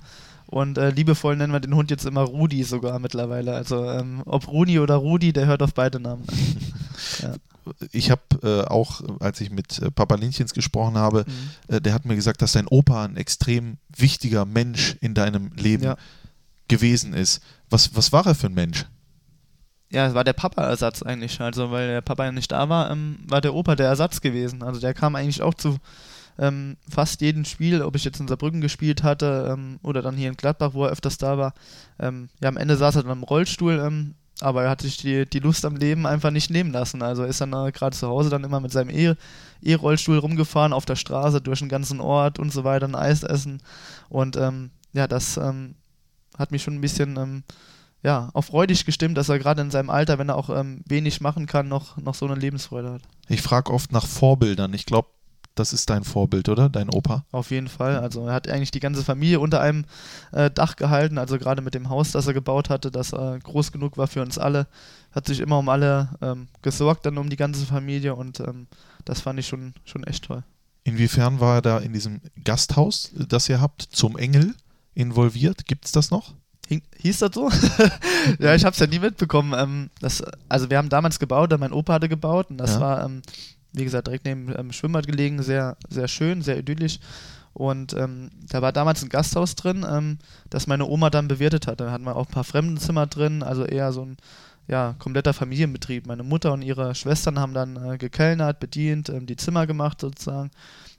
Und 0.48 0.78
äh, 0.78 0.90
liebevoll 0.92 1.36
nennen 1.36 1.54
wir 1.54 1.60
den 1.60 1.76
Hund 1.76 1.90
jetzt 1.90 2.06
immer 2.06 2.22
Rudi 2.22 2.64
sogar 2.64 3.00
mittlerweile. 3.00 3.54
Also 3.56 3.84
ähm, 3.90 4.22
ob 4.26 4.48
Rudi 4.48 4.80
oder 4.80 4.96
Rudi, 4.96 5.34
der 5.34 5.48
hört 5.48 5.62
auf 5.64 5.74
beide 5.74 6.00
Namen. 6.00 6.24
Ich 7.92 8.12
habe 8.12 8.22
äh, 8.44 8.62
auch, 8.70 9.02
als 9.20 9.42
ich 9.42 9.50
mit 9.50 9.80
äh, 9.80 9.90
Papa 9.90 10.14
Linchens 10.16 10.54
gesprochen 10.54 10.98
habe, 11.00 11.26
Mhm. 11.28 11.76
äh, 11.76 11.82
der 11.82 11.94
hat 11.96 12.06
mir 12.06 12.16
gesagt, 12.16 12.44
dass 12.44 12.52
dein 12.52 12.68
Opa 12.68 13.06
ein 13.06 13.18
extrem 13.18 13.78
wichtiger 13.98 14.46
Mensch 14.46 14.96
in 15.02 15.16
deinem 15.16 15.52
Leben 15.56 15.84
Ja. 15.84 15.98
gewesen 16.68 17.14
ist. 17.16 17.42
Was, 17.72 17.96
was 17.96 18.12
war 18.12 18.24
er 18.28 18.36
für 18.36 18.48
ein 18.48 18.54
Mensch? 18.54 18.86
Ja, 19.92 20.06
es 20.06 20.14
war 20.14 20.24
der 20.24 20.34
Papa-Ersatz 20.34 21.02
eigentlich. 21.02 21.42
Also, 21.42 21.72
weil 21.72 21.88
der 21.88 22.02
Papa 22.02 22.26
ja 22.26 22.32
nicht 22.32 22.52
da 22.52 22.70
war, 22.70 22.92
ähm, 22.92 23.18
war 23.28 23.42
der 23.42 23.56
Opa 23.56 23.76
der 23.76 23.88
Ersatz 23.88 24.22
gewesen. 24.22 24.62
Also, 24.62 24.80
der 24.80 24.94
kam 24.94 25.16
eigentlich 25.16 25.42
auch 25.42 25.56
zu 25.56 25.78
ähm, 26.38 26.78
fast 26.90 27.22
jedem 27.22 27.46
Spiel, 27.46 27.82
ob 27.82 27.96
ich 27.96 28.04
jetzt 28.04 28.20
in 28.20 28.28
Saarbrücken 28.28 28.62
gespielt 28.62 29.04
hatte 29.04 29.50
ähm, 29.52 29.80
oder 29.84 30.02
dann 30.02 30.18
hier 30.18 30.30
in 30.30 30.38
Gladbach, 30.38 30.74
wo 30.74 30.86
er 30.86 30.92
öfters 30.92 31.18
da 31.18 31.38
war. 31.38 31.54
Ähm, 32.00 32.30
ja, 32.42 32.50
am 32.50 32.58
Ende 32.58 32.76
saß 32.78 32.98
er 32.98 33.04
dann 33.04 33.18
im 33.18 33.24
Rollstuhl, 33.24 33.80
ähm, 33.80 34.16
aber 34.42 34.64
er 34.64 34.70
hat 34.70 34.82
sich 34.82 34.98
die, 34.98 35.26
die 35.26 35.40
Lust 35.40 35.64
am 35.66 35.76
Leben 35.76 36.06
einfach 36.06 36.32
nicht 36.32 36.50
nehmen 36.50 36.72
lassen. 36.72 37.02
Also, 37.02 37.24
ist 37.24 37.42
dann 37.42 37.54
äh, 37.54 37.72
gerade 37.72 37.96
zu 37.96 38.08
Hause 38.08 38.30
dann 38.30 38.44
immer 38.44 38.60
mit 38.60 38.72
seinem 38.72 38.90
E- 38.90 39.16
E-Rollstuhl 39.62 40.18
rumgefahren, 40.18 40.74
auf 40.74 40.86
der 40.86 40.98
Straße, 40.98 41.40
durch 41.42 41.60
den 41.60 41.70
ganzen 41.70 42.02
Ort 42.02 42.38
und 42.40 42.52
so 42.52 42.64
weiter, 42.64 42.88
ein 42.88 42.96
Eis 42.96 43.24
essen. 43.24 43.62
Und 44.10 44.36
ähm, 44.36 44.72
ja, 44.94 45.08
das 45.08 45.38
ähm, 45.38 45.76
hat 46.38 46.52
mich 46.52 46.64
schon 46.64 46.76
ein 46.76 46.82
bisschen. 46.82 47.44
Ja, 48.04 48.30
auch 48.34 48.44
freudig 48.44 48.86
gestimmt, 48.86 49.18
dass 49.18 49.30
er 49.30 49.40
gerade 49.40 49.64
in 49.64 49.72
seinem 49.72 49.90
Alter, 49.90 50.20
wenn 50.20 50.30
er 50.30 50.36
auch 50.36 50.52
ähm, 50.52 50.82
wenig 50.86 51.22
machen 51.22 51.48
kann, 51.48 51.68
noch, 51.68 51.98
noch 51.98 52.14
so 52.14 52.28
eine 52.28 52.36
Lebensfreude 52.36 52.92
hat. 52.92 53.02
Ich 53.30 53.42
frage 53.42 53.74
oft 53.74 53.92
nach 53.92 54.06
Vorbildern. 54.06 54.76
Ich 54.76 54.86
glaube, 54.86 55.08
das 55.56 55.74
ist 55.74 55.90
dein 55.90 56.04
Vorbild, 56.04 56.50
oder? 56.50 56.70
Dein 56.70 56.90
Opa? 56.90 57.26
Auf 57.32 57.52
jeden 57.52 57.68
Fall. 57.68 57.98
Also 57.98 58.28
er 58.28 58.34
hat 58.34 58.48
eigentlich 58.50 58.72
die 58.72 58.80
ganze 58.80 59.04
Familie 59.04 59.40
unter 59.40 59.62
einem 59.62 59.86
äh, 60.32 60.52
Dach 60.52 60.76
gehalten, 60.76 61.18
also 61.18 61.38
gerade 61.38 61.62
mit 61.62 61.74
dem 61.74 61.90
Haus, 61.90 62.12
das 62.12 62.28
er 62.28 62.34
gebaut 62.34 62.70
hatte, 62.70 62.92
das 62.92 63.14
äh, 63.14 63.40
groß 63.40 63.72
genug 63.72 63.98
war 63.98 64.08
für 64.08 64.22
uns 64.22 64.38
alle. 64.38 64.68
Hat 65.12 65.28
sich 65.28 65.40
immer 65.40 65.58
um 65.60 65.70
alle 65.70 66.10
ähm, 66.22 66.48
gesorgt, 66.62 67.06
dann 67.06 67.18
um 67.18 67.30
die 67.30 67.38
ganze 67.38 67.66
Familie 67.66 68.16
und 68.16 68.40
ähm, 68.42 68.68
das 69.06 69.22
fand 69.22 69.40
ich 69.40 69.48
schon, 69.48 69.74
schon 69.86 70.04
echt 70.04 70.26
toll. 70.26 70.44
Inwiefern 70.84 71.40
war 71.40 71.56
er 71.56 71.62
da 71.62 71.78
in 71.80 71.94
diesem 71.94 72.22
Gasthaus, 72.44 73.12
das 73.16 73.50
ihr 73.50 73.60
habt, 73.62 73.82
zum 73.82 74.18
Engel 74.18 74.54
involviert? 74.94 75.66
Gibt 75.66 75.86
es 75.86 75.92
das 75.92 76.12
noch? 76.12 76.34
Hieß 76.98 77.20
das 77.20 77.32
so? 77.34 77.50
ja, 78.40 78.56
ich 78.56 78.66
habe 78.66 78.74
es 78.74 78.80
ja 78.80 78.88
nie 78.88 79.00
mitbekommen. 79.00 79.54
Ähm, 79.56 79.90
das, 80.00 80.24
also 80.50 80.70
wir 80.70 80.78
haben 80.78 80.90
damals 80.90 81.20
gebaut, 81.20 81.54
mein 81.60 81.72
Opa 81.72 81.94
hatte 81.94 82.10
gebaut 82.10 82.50
und 82.50 82.58
das 82.58 82.76
Ja. 82.76 82.80
war, 82.82 83.06
ähm, 83.06 83.22
wie 83.76 83.84
gesagt, 83.84 84.08
direkt 84.08 84.26
neben 84.26 84.48
dem 84.48 84.72
Schwimmbad 84.72 85.08
gelegen, 85.08 85.42
sehr, 85.42 85.78
sehr 85.90 86.08
schön, 86.08 86.42
sehr 86.42 86.58
idyllisch. 86.58 87.00
Und 87.54 87.94
ähm, 87.94 88.32
da 88.50 88.62
war 88.62 88.74
damals 88.74 89.02
ein 89.02 89.10
Gasthaus 89.10 89.56
drin, 89.56 89.86
ähm, 89.90 90.18
das 90.50 90.68
meine 90.68 90.86
Oma 90.86 91.10
dann 91.10 91.30
bewirtet 91.30 91.68
hat. 91.68 91.80
Da 91.80 91.90
hatten 91.90 92.04
wir 92.04 92.16
auch 92.18 92.28
ein 92.28 92.34
paar 92.34 92.44
Fremdenzimmer 92.44 93.08
drin, 93.08 93.44
also 93.44 93.64
eher 93.64 93.94
so 93.94 94.04
ein 94.04 94.18
ja, 94.68 94.96
kompletter 95.00 95.34
Familienbetrieb. 95.34 96.06
Meine 96.08 96.24
Mutter 96.24 96.52
und 96.52 96.64
ihre 96.64 96.96
Schwestern 96.96 97.40
haben 97.40 97.54
dann 97.54 97.78
äh, 97.78 97.98
gekellnert, 97.98 98.60
bedient, 98.60 99.10
ähm, 99.10 99.26
die 99.26 99.38
Zimmer 99.38 99.68
gemacht 99.68 100.02
sozusagen. 100.02 100.52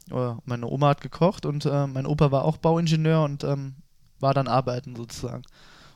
Äh, 0.09 0.33
meine 0.45 0.67
Oma 0.67 0.89
hat 0.89 1.01
gekocht 1.01 1.45
und 1.45 1.65
äh, 1.65 1.85
mein 1.85 2.05
Opa 2.05 2.31
war 2.31 2.45
auch 2.45 2.57
Bauingenieur 2.57 3.23
und 3.23 3.43
ähm, 3.43 3.75
war 4.19 4.33
dann 4.33 4.47
arbeiten 4.47 4.95
sozusagen. 4.95 5.43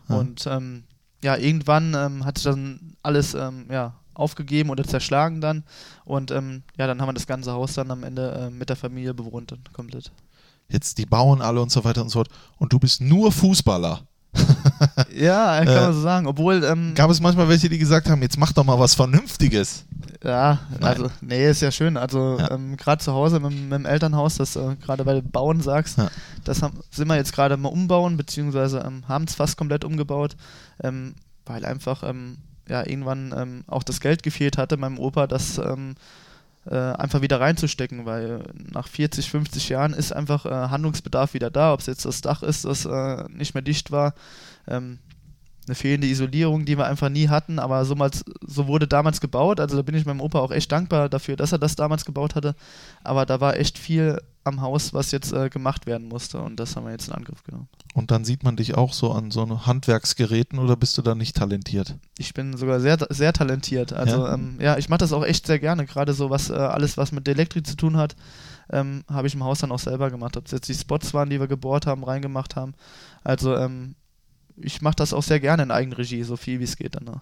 Ja. 0.09 0.15
Und 0.15 0.45
ähm, 0.47 0.83
ja, 1.23 1.37
irgendwann 1.37 1.93
ähm, 1.95 2.25
hat 2.25 2.37
sich 2.37 2.45
dann 2.45 2.95
alles 3.03 3.33
ähm, 3.33 3.65
ja, 3.71 3.95
aufgegeben 4.13 4.69
oder 4.69 4.83
zerschlagen 4.83 5.41
dann. 5.41 5.63
Und 6.05 6.31
ähm, 6.31 6.63
ja, 6.77 6.87
dann 6.87 7.01
haben 7.01 7.09
wir 7.09 7.13
das 7.13 7.27
ganze 7.27 7.51
Haus 7.53 7.73
dann 7.73 7.91
am 7.91 8.03
Ende 8.03 8.31
äh, 8.31 8.49
mit 8.49 8.69
der 8.69 8.75
Familie 8.75 9.13
bewohnt 9.13 9.51
dann 9.51 9.59
komplett. 9.73 10.11
Jetzt, 10.69 10.97
die 10.97 11.05
bauen 11.05 11.41
alle 11.41 11.61
und 11.61 11.71
so 11.71 11.83
weiter 11.83 12.01
und 12.01 12.09
so 12.09 12.19
fort. 12.19 12.29
Und 12.57 12.71
du 12.73 12.79
bist 12.79 13.01
nur 13.01 13.31
Fußballer. 13.31 14.01
Ja, 15.13 15.59
kann 15.63 15.67
Äh, 15.67 15.81
man 15.81 15.93
so 15.93 16.01
sagen. 16.01 16.27
Obwohl, 16.27 16.63
ähm, 16.63 16.93
Gab 16.95 17.11
es 17.11 17.19
manchmal 17.21 17.47
welche, 17.49 17.69
die 17.69 17.77
gesagt 17.77 18.09
haben, 18.09 18.21
jetzt 18.21 18.37
mach 18.37 18.51
doch 18.53 18.63
mal 18.63 18.79
was 18.79 18.95
Vernünftiges. 18.95 19.85
ja, 20.23 20.59
Nein. 20.71 20.83
also, 20.83 21.09
nee, 21.21 21.49
ist 21.49 21.61
ja 21.61 21.71
schön. 21.71 21.97
Also, 21.97 22.37
Ja. 22.39 22.51
ähm, 22.51 22.77
gerade 22.77 23.03
zu 23.03 23.13
Hause 23.13 23.39
mit, 23.39 23.51
mit 23.51 23.71
dem 23.73 23.85
Elternhaus, 23.85 24.37
das 24.37 24.55
äh, 24.55 24.75
gerade 24.77 25.05
weil 25.05 25.21
du 25.21 25.27
bauen 25.27 25.61
sagst, 25.61 25.97
Ja. 25.97 26.09
das 26.43 26.61
haben, 26.61 26.79
sind 26.89 27.07
wir 27.07 27.15
jetzt 27.15 27.33
gerade 27.33 27.57
mal 27.57 27.69
umbauen, 27.69 28.17
beziehungsweise 28.17 28.79
ähm, 28.79 29.07
haben 29.07 29.25
es 29.25 29.35
fast 29.35 29.57
komplett 29.57 29.83
umgebaut, 29.83 30.35
ähm, 30.83 31.15
weil 31.45 31.65
einfach 31.65 32.01
ähm, 32.03 32.37
ja, 32.71 32.87
irgendwann 32.87 33.33
ähm, 33.37 33.63
auch 33.67 33.83
das 33.83 33.99
Geld 33.99 34.23
gefehlt 34.23 34.57
hatte, 34.57 34.77
meinem 34.77 34.97
Opa, 34.97 35.27
das 35.27 35.57
ähm, 35.57 35.95
äh, 36.65 36.75
einfach 36.75 37.21
wieder 37.21 37.41
reinzustecken, 37.41 38.05
weil 38.05 38.43
nach 38.71 38.87
40, 38.87 39.29
50 39.29 39.67
Jahren 39.67 39.93
ist 39.93 40.13
einfach 40.13 40.45
äh, 40.45 40.49
Handlungsbedarf 40.49 41.33
wieder 41.33 41.51
da, 41.51 41.73
ob 41.73 41.81
es 41.81 41.87
jetzt 41.87 42.05
das 42.05 42.21
Dach 42.21 42.43
ist, 42.43 42.63
das 42.63 42.85
äh, 42.85 43.25
nicht 43.29 43.53
mehr 43.53 43.61
dicht 43.61 43.91
war, 43.91 44.13
ähm, 44.67 44.99
eine 45.67 45.75
fehlende 45.75 46.07
Isolierung, 46.07 46.65
die 46.65 46.77
wir 46.77 46.85
einfach 46.85 47.09
nie 47.09 47.29
hatten, 47.29 47.59
aber 47.59 47.85
so, 47.85 47.95
mal, 47.95 48.09
so 48.45 48.67
wurde 48.67 48.87
damals 48.87 49.21
gebaut, 49.21 49.59
also 49.59 49.75
da 49.75 49.81
bin 49.83 49.95
ich 49.95 50.05
meinem 50.05 50.21
Opa 50.21 50.39
auch 50.39 50.51
echt 50.51 50.71
dankbar 50.71 51.09
dafür, 51.09 51.35
dass 51.35 51.51
er 51.51 51.59
das 51.59 51.75
damals 51.75 52.05
gebaut 52.05 52.35
hatte, 52.35 52.55
aber 53.03 53.25
da 53.25 53.39
war 53.39 53.57
echt 53.57 53.77
viel 53.77 54.19
am 54.43 54.61
Haus, 54.61 54.93
was 54.93 55.11
jetzt 55.11 55.33
äh, 55.33 55.49
gemacht 55.49 55.85
werden 55.85 56.07
musste 56.07 56.41
und 56.41 56.59
das 56.59 56.75
haben 56.75 56.85
wir 56.85 56.91
jetzt 56.91 57.07
in 57.07 57.13
Angriff 57.13 57.43
genommen. 57.43 57.69
Und 57.93 58.09
dann 58.09 58.25
sieht 58.25 58.43
man 58.43 58.55
dich 58.55 58.75
auch 58.75 58.93
so 58.93 59.11
an 59.11 59.31
so 59.31 59.65
Handwerksgeräten 59.65 60.59
oder 60.59 60.75
bist 60.75 60.97
du 60.97 61.01
da 61.01 61.13
nicht 61.13 61.35
talentiert? 61.35 61.95
Ich 62.17 62.33
bin 62.33 62.55
sogar 62.55 62.79
sehr, 62.79 62.97
sehr 63.09 63.33
talentiert. 63.33 63.93
Also 63.93 64.17
Ja? 64.17 64.27
ja, 64.27 64.33
ähm, 64.33 64.57
ja 64.59 64.77
ich 64.77 64.89
mache 64.89 64.99
das 64.99 65.13
auch 65.13 65.25
echt 65.25 65.45
sehr 65.45 65.59
gerne. 65.59 65.85
Gerade 65.85 66.13
so 66.13 66.29
was, 66.29 66.49
äh, 66.49 66.53
alles, 66.53 66.97
was 66.97 67.11
mit 67.11 67.27
Elektrik 67.27 67.67
zu 67.67 67.75
tun 67.75 67.97
hat, 67.97 68.15
ähm, 68.71 69.03
habe 69.09 69.27
ich 69.27 69.35
im 69.35 69.43
Haus 69.43 69.59
dann 69.59 69.71
auch 69.71 69.79
selber 69.79 70.09
gemacht. 70.09 70.37
Ob 70.37 70.45
es 70.45 70.53
jetzt 70.53 70.69
die 70.69 70.73
Spots 70.73 71.13
waren, 71.13 71.29
die 71.29 71.39
wir 71.39 71.47
gebohrt 71.47 71.85
haben, 71.85 72.03
reingemacht 72.03 72.55
haben. 72.55 72.73
Also 73.23 73.55
ähm, 73.57 73.95
ich 74.57 74.81
mache 74.81 74.95
das 74.95 75.13
auch 75.13 75.23
sehr 75.23 75.39
gerne 75.39 75.63
in 75.63 75.71
Eigenregie, 75.71 76.23
so 76.23 76.37
viel 76.37 76.59
wie 76.59 76.65
es 76.65 76.75
geht 76.75 76.95
dann. 76.95 77.05
Ne? 77.05 77.21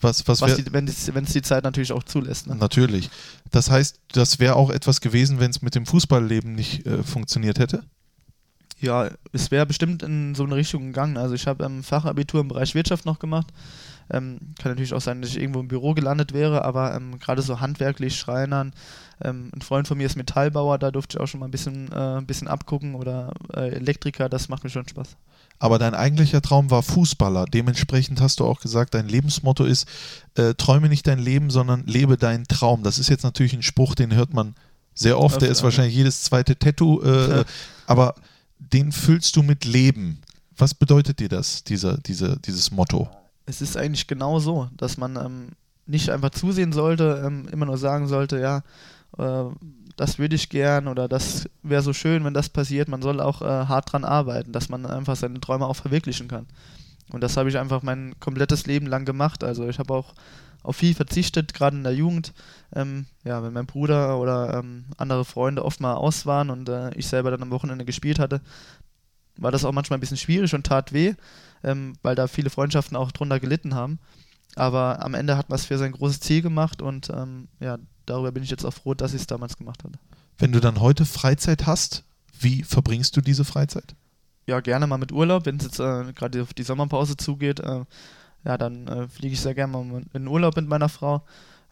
Was, 0.00 0.26
was, 0.28 0.40
Was 0.40 0.56
die, 0.56 0.72
wenn 0.72 0.86
es 0.86 1.32
die 1.32 1.42
Zeit 1.42 1.64
natürlich 1.64 1.92
auch 1.92 2.04
zulässt. 2.04 2.46
Ne? 2.46 2.54
Natürlich. 2.54 3.10
Das 3.50 3.70
heißt, 3.70 3.98
das 4.12 4.38
wäre 4.38 4.54
auch 4.54 4.70
etwas 4.70 5.00
gewesen, 5.00 5.40
wenn 5.40 5.50
es 5.50 5.60
mit 5.60 5.74
dem 5.74 5.86
Fußballleben 5.86 6.54
nicht 6.54 6.86
äh, 6.86 7.02
funktioniert 7.02 7.58
hätte? 7.58 7.82
Ja, 8.80 9.10
es 9.32 9.50
wäre 9.50 9.66
bestimmt 9.66 10.04
in 10.04 10.36
so 10.36 10.44
eine 10.44 10.54
Richtung 10.54 10.86
gegangen. 10.86 11.16
Also 11.16 11.34
ich 11.34 11.48
habe 11.48 11.64
ähm, 11.64 11.82
Fachabitur 11.82 12.40
im 12.40 12.48
Bereich 12.48 12.76
Wirtschaft 12.76 13.06
noch 13.06 13.18
gemacht. 13.18 13.48
Ähm, 14.10 14.38
kann 14.58 14.72
natürlich 14.72 14.94
auch 14.94 15.00
sein, 15.00 15.20
dass 15.20 15.32
ich 15.32 15.40
irgendwo 15.40 15.60
im 15.60 15.68
Büro 15.68 15.94
gelandet 15.94 16.32
wäre, 16.32 16.64
aber 16.64 16.94
ähm, 16.94 17.18
gerade 17.18 17.42
so 17.42 17.60
handwerklich, 17.60 18.16
Schreinern. 18.16 18.72
Ähm, 19.20 19.50
ein 19.54 19.62
Freund 19.62 19.88
von 19.88 19.98
mir 19.98 20.06
ist 20.06 20.16
Metallbauer, 20.16 20.78
da 20.78 20.90
durfte 20.90 21.16
ich 21.16 21.20
auch 21.20 21.26
schon 21.26 21.40
mal 21.40 21.46
ein 21.46 21.50
bisschen, 21.50 21.90
äh, 21.92 22.18
ein 22.18 22.26
bisschen 22.26 22.48
abgucken 22.48 22.94
oder 22.94 23.32
äh, 23.52 23.68
Elektriker, 23.70 24.28
das 24.28 24.48
macht 24.48 24.64
mir 24.64 24.70
schon 24.70 24.88
Spaß. 24.88 25.16
Aber 25.58 25.78
dein 25.78 25.94
eigentlicher 25.94 26.40
Traum 26.40 26.70
war 26.70 26.82
Fußballer. 26.82 27.46
Dementsprechend 27.46 28.20
hast 28.20 28.40
du 28.40 28.44
auch 28.44 28.60
gesagt, 28.60 28.94
dein 28.94 29.08
Lebensmotto 29.08 29.64
ist, 29.64 29.86
äh, 30.34 30.54
träume 30.54 30.88
nicht 30.88 31.06
dein 31.06 31.18
Leben, 31.18 31.50
sondern 31.50 31.84
lebe 31.86 32.16
deinen 32.16 32.46
Traum. 32.46 32.82
Das 32.82 32.98
ist 32.98 33.08
jetzt 33.08 33.24
natürlich 33.24 33.54
ein 33.54 33.62
Spruch, 33.62 33.94
den 33.94 34.14
hört 34.14 34.32
man 34.32 34.54
sehr 34.94 35.18
oft, 35.18 35.40
der 35.42 35.48
ist 35.48 35.62
wahrscheinlich 35.62 35.94
jedes 35.94 36.22
zweite 36.22 36.58
Tattoo, 36.58 37.02
äh, 37.02 37.44
aber 37.86 38.14
den 38.58 38.92
füllst 38.92 39.36
du 39.36 39.42
mit 39.42 39.64
Leben. 39.64 40.20
Was 40.56 40.74
bedeutet 40.74 41.20
dir 41.20 41.28
das, 41.28 41.62
dieser, 41.62 41.98
diese, 41.98 42.38
dieses 42.40 42.72
Motto? 42.72 43.08
es 43.48 43.62
ist 43.62 43.76
eigentlich 43.76 44.06
genau 44.06 44.38
so, 44.38 44.68
dass 44.76 44.98
man 44.98 45.16
ähm, 45.16 45.48
nicht 45.86 46.10
einfach 46.10 46.30
zusehen 46.30 46.72
sollte, 46.72 47.22
ähm, 47.24 47.48
immer 47.50 47.64
nur 47.64 47.78
sagen 47.78 48.06
sollte, 48.06 48.38
ja, 48.38 48.62
äh, 49.16 49.50
das 49.98 50.18
würde 50.18 50.36
ich 50.36 50.48
gern 50.48 50.86
oder 50.86 51.08
das 51.08 51.48
wäre 51.62 51.82
so 51.82 51.92
schön, 51.92 52.24
wenn 52.24 52.32
das 52.32 52.48
passiert. 52.48 52.88
Man 52.88 53.02
soll 53.02 53.20
auch 53.20 53.42
äh, 53.42 53.44
hart 53.44 53.92
dran 53.92 54.04
arbeiten, 54.04 54.52
dass 54.52 54.68
man 54.68 54.86
einfach 54.86 55.16
seine 55.16 55.40
Träume 55.40 55.66
auch 55.66 55.74
verwirklichen 55.74 56.28
kann. 56.28 56.46
Und 57.10 57.22
das 57.22 57.36
habe 57.36 57.48
ich 57.48 57.58
einfach 57.58 57.82
mein 57.82 58.14
komplettes 58.20 58.66
Leben 58.66 58.86
lang 58.86 59.04
gemacht. 59.04 59.42
Also 59.42 59.68
ich 59.68 59.80
habe 59.80 59.92
auch 59.92 60.14
auf 60.62 60.76
viel 60.76 60.94
verzichtet, 60.94 61.52
gerade 61.52 61.76
in 61.76 61.82
der 61.82 61.94
Jugend. 61.94 62.32
Ähm, 62.72 63.06
ja, 63.24 63.42
wenn 63.42 63.52
mein 63.52 63.66
Bruder 63.66 64.20
oder 64.20 64.54
ähm, 64.54 64.84
andere 64.98 65.24
Freunde 65.24 65.64
oft 65.64 65.80
mal 65.80 65.94
aus 65.94 66.26
waren 66.26 66.50
und 66.50 66.68
äh, 66.68 66.94
ich 66.94 67.08
selber 67.08 67.32
dann 67.32 67.42
am 67.42 67.50
Wochenende 67.50 67.84
gespielt 67.84 68.20
hatte, 68.20 68.40
war 69.36 69.50
das 69.50 69.64
auch 69.64 69.72
manchmal 69.72 69.98
ein 69.98 70.00
bisschen 70.00 70.16
schwierig 70.16 70.54
und 70.54 70.64
tat 70.64 70.92
weh, 70.92 71.14
ähm, 71.64 71.94
weil 72.02 72.14
da 72.14 72.28
viele 72.28 72.50
Freundschaften 72.50 72.96
auch 72.96 73.10
drunter 73.10 73.40
gelitten 73.40 73.74
haben. 73.74 73.98
Aber 74.54 75.02
am 75.02 75.14
Ende 75.14 75.36
hat 75.36 75.48
man 75.48 75.56
es 75.56 75.66
für 75.66 75.78
sein 75.78 75.92
großes 75.92 76.20
Ziel 76.20 76.42
gemacht 76.42 76.82
und 76.82 77.10
ähm, 77.10 77.48
ja, 77.58 77.78
darüber 78.08 78.32
bin 78.32 78.42
ich 78.42 78.50
jetzt 78.50 78.64
auch 78.64 78.72
froh, 78.72 78.94
dass 78.94 79.14
ich 79.14 79.22
es 79.22 79.26
damals 79.26 79.56
gemacht 79.56 79.84
hatte. 79.84 79.98
Wenn 80.38 80.52
du 80.52 80.60
dann 80.60 80.80
heute 80.80 81.04
Freizeit 81.04 81.66
hast, 81.66 82.04
wie 82.38 82.62
verbringst 82.62 83.16
du 83.16 83.20
diese 83.20 83.44
Freizeit? 83.44 83.94
Ja, 84.46 84.60
gerne 84.60 84.86
mal 84.86 84.98
mit 84.98 85.12
Urlaub, 85.12 85.46
wenn 85.46 85.56
es 85.56 85.64
jetzt 85.64 85.80
äh, 85.80 86.12
gerade 86.12 86.42
auf 86.42 86.54
die 86.54 86.62
Sommerpause 86.62 87.16
zugeht. 87.16 87.60
Äh, 87.60 87.84
ja, 88.44 88.56
dann 88.56 88.86
äh, 88.86 89.08
fliege 89.08 89.34
ich 89.34 89.40
sehr 89.40 89.54
gerne 89.54 89.72
mal 89.72 90.02
in 90.12 90.28
Urlaub 90.28 90.56
mit 90.56 90.68
meiner 90.68 90.88
Frau. 90.88 91.22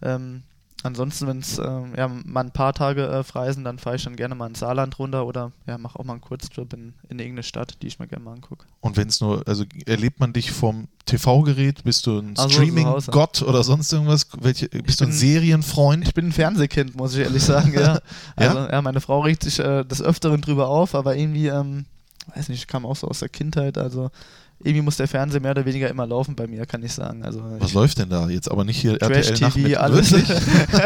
Ähm, 0.02 0.42
ansonsten, 0.86 1.26
wenn 1.26 1.40
es 1.40 1.58
äh, 1.58 1.62
ja, 1.96 2.08
mal 2.08 2.40
ein 2.44 2.50
paar 2.52 2.72
Tage 2.72 3.06
äh, 3.06 3.22
frei 3.24 3.52
sind, 3.52 3.64
dann 3.64 3.78
fahre 3.78 3.96
ich 3.96 4.04
dann 4.04 4.16
gerne 4.16 4.34
mal 4.34 4.46
ins 4.46 4.60
Saarland 4.60 4.98
runter 4.98 5.26
oder 5.26 5.52
ja, 5.66 5.76
mache 5.78 5.98
auch 5.98 6.04
mal 6.04 6.14
einen 6.14 6.22
Kurztrip 6.22 6.72
in, 6.72 6.94
in 7.08 7.18
irgendeine 7.18 7.42
Stadt, 7.42 7.76
die 7.82 7.86
ich 7.88 7.98
mir 7.98 8.06
gerne 8.06 8.24
mal 8.24 8.32
angucke. 8.32 8.64
Und 8.80 8.96
wenn 8.96 9.08
es 9.08 9.20
nur, 9.20 9.46
also 9.46 9.64
erlebt 9.86 10.20
man 10.20 10.32
dich 10.32 10.52
vom 10.52 10.88
TV-Gerät? 11.04 11.84
Bist 11.84 12.06
du 12.06 12.18
ein 12.18 12.34
Also, 12.36 12.50
Streaming-Gott 12.50 13.42
oder 13.42 13.62
sonst 13.62 13.92
irgendwas? 13.92 14.26
Welche, 14.40 14.68
bist 14.68 15.00
du 15.00 15.04
ein 15.04 15.10
bin- 15.10 15.18
Serienfreund? 15.18 16.06
Ich 16.06 16.14
bin 16.14 16.26
ein 16.28 16.32
Fernsehkind, 16.32 16.96
muss 16.96 17.14
ich 17.14 17.20
ehrlich 17.20 17.42
sagen, 17.42 17.72
ja. 17.78 18.00
Also, 18.36 18.58
ja? 18.58 18.82
meine 18.82 19.00
Frau 19.00 19.20
regt 19.20 19.42
sich 19.42 19.58
äh, 19.58 19.84
des 19.84 20.02
Öfteren 20.02 20.40
drüber 20.40 20.68
auf, 20.68 20.94
aber 20.94 21.16
irgendwie, 21.16 21.48
ähm, 21.48 21.84
weiß 22.34 22.48
nicht, 22.48 22.66
kam 22.68 22.84
auch 22.86 22.96
so 22.96 23.08
aus 23.08 23.20
der 23.20 23.28
Kindheit, 23.28 23.78
also 23.78 24.10
irgendwie 24.60 24.82
muss 24.82 24.96
der 24.96 25.06
Fernseher 25.06 25.40
mehr 25.40 25.50
oder 25.50 25.66
weniger 25.66 25.88
immer 25.88 26.06
laufen 26.06 26.34
bei 26.34 26.46
mir, 26.46 26.64
kann 26.64 26.82
ich 26.82 26.92
sagen. 26.92 27.24
Also 27.24 27.42
Was 27.58 27.68
ich, 27.68 27.74
läuft 27.74 27.98
denn 27.98 28.08
da? 28.08 28.28
Jetzt 28.28 28.50
aber 28.50 28.64
nicht 28.64 28.80
hier 28.80 28.98
Trash 28.98 29.30
RTL. 29.30 29.50
TV, 29.50 29.78
alles. 29.80 30.12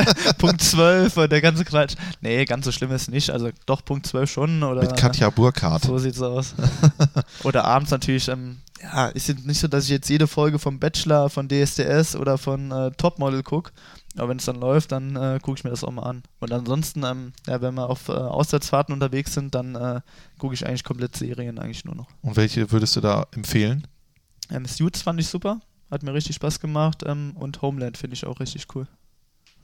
Punkt 0.38 0.60
12 0.60 1.16
und 1.16 1.32
der 1.32 1.40
ganze 1.40 1.64
Quatsch. 1.64 1.94
Nee, 2.20 2.44
ganz 2.44 2.64
so 2.64 2.72
schlimm 2.72 2.90
ist 2.90 3.10
nicht. 3.10 3.30
Also 3.30 3.50
doch 3.66 3.84
Punkt 3.84 4.06
12 4.06 4.30
schon. 4.30 4.62
Oder 4.62 4.82
Mit 4.82 4.96
Katja 4.96 5.30
Burkhardt. 5.30 5.84
So 5.84 5.98
sieht's 5.98 6.20
aus. 6.20 6.54
oder 7.44 7.64
abends 7.64 7.90
natürlich, 7.92 8.28
ähm, 8.28 8.58
ja, 8.82 9.06
ist 9.08 9.28
jetzt 9.28 9.46
nicht 9.46 9.60
so, 9.60 9.68
dass 9.68 9.84
ich 9.84 9.90
jetzt 9.90 10.08
jede 10.08 10.26
Folge 10.26 10.58
vom 10.58 10.78
Bachelor, 10.78 11.30
von 11.30 11.48
DSDS 11.48 12.16
oder 12.16 12.38
von 12.38 12.72
äh, 12.72 12.90
Topmodel 12.92 13.42
gucke. 13.42 13.70
Aber 14.16 14.28
wenn 14.28 14.38
es 14.38 14.44
dann 14.44 14.56
läuft, 14.56 14.92
dann 14.92 15.14
äh, 15.14 15.38
gucke 15.40 15.58
ich 15.58 15.64
mir 15.64 15.70
das 15.70 15.84
auch 15.84 15.92
mal 15.92 16.02
an. 16.02 16.22
Und 16.40 16.52
ansonsten, 16.52 17.04
ähm, 17.04 17.32
ja, 17.46 17.60
wenn 17.60 17.74
wir 17.74 17.88
auf 17.88 18.08
äh, 18.08 18.12
Auswärtsfahrten 18.12 18.92
unterwegs 18.92 19.34
sind, 19.34 19.54
dann 19.54 19.76
äh, 19.76 20.00
gucke 20.38 20.54
ich 20.54 20.66
eigentlich 20.66 20.84
komplett 20.84 21.16
Serien 21.16 21.58
eigentlich 21.58 21.84
nur 21.84 21.94
noch. 21.94 22.08
Und 22.22 22.36
welche 22.36 22.72
würdest 22.72 22.96
du 22.96 23.00
da 23.00 23.26
empfehlen? 23.32 23.86
Ähm, 24.50 24.66
Suits 24.66 25.02
fand 25.02 25.20
ich 25.20 25.28
super, 25.28 25.60
hat 25.90 26.02
mir 26.02 26.12
richtig 26.12 26.36
Spaß 26.36 26.58
gemacht 26.58 27.04
ähm, 27.06 27.36
und 27.36 27.62
Homeland 27.62 27.96
finde 27.96 28.14
ich 28.14 28.26
auch 28.26 28.40
richtig 28.40 28.66
cool. 28.74 28.88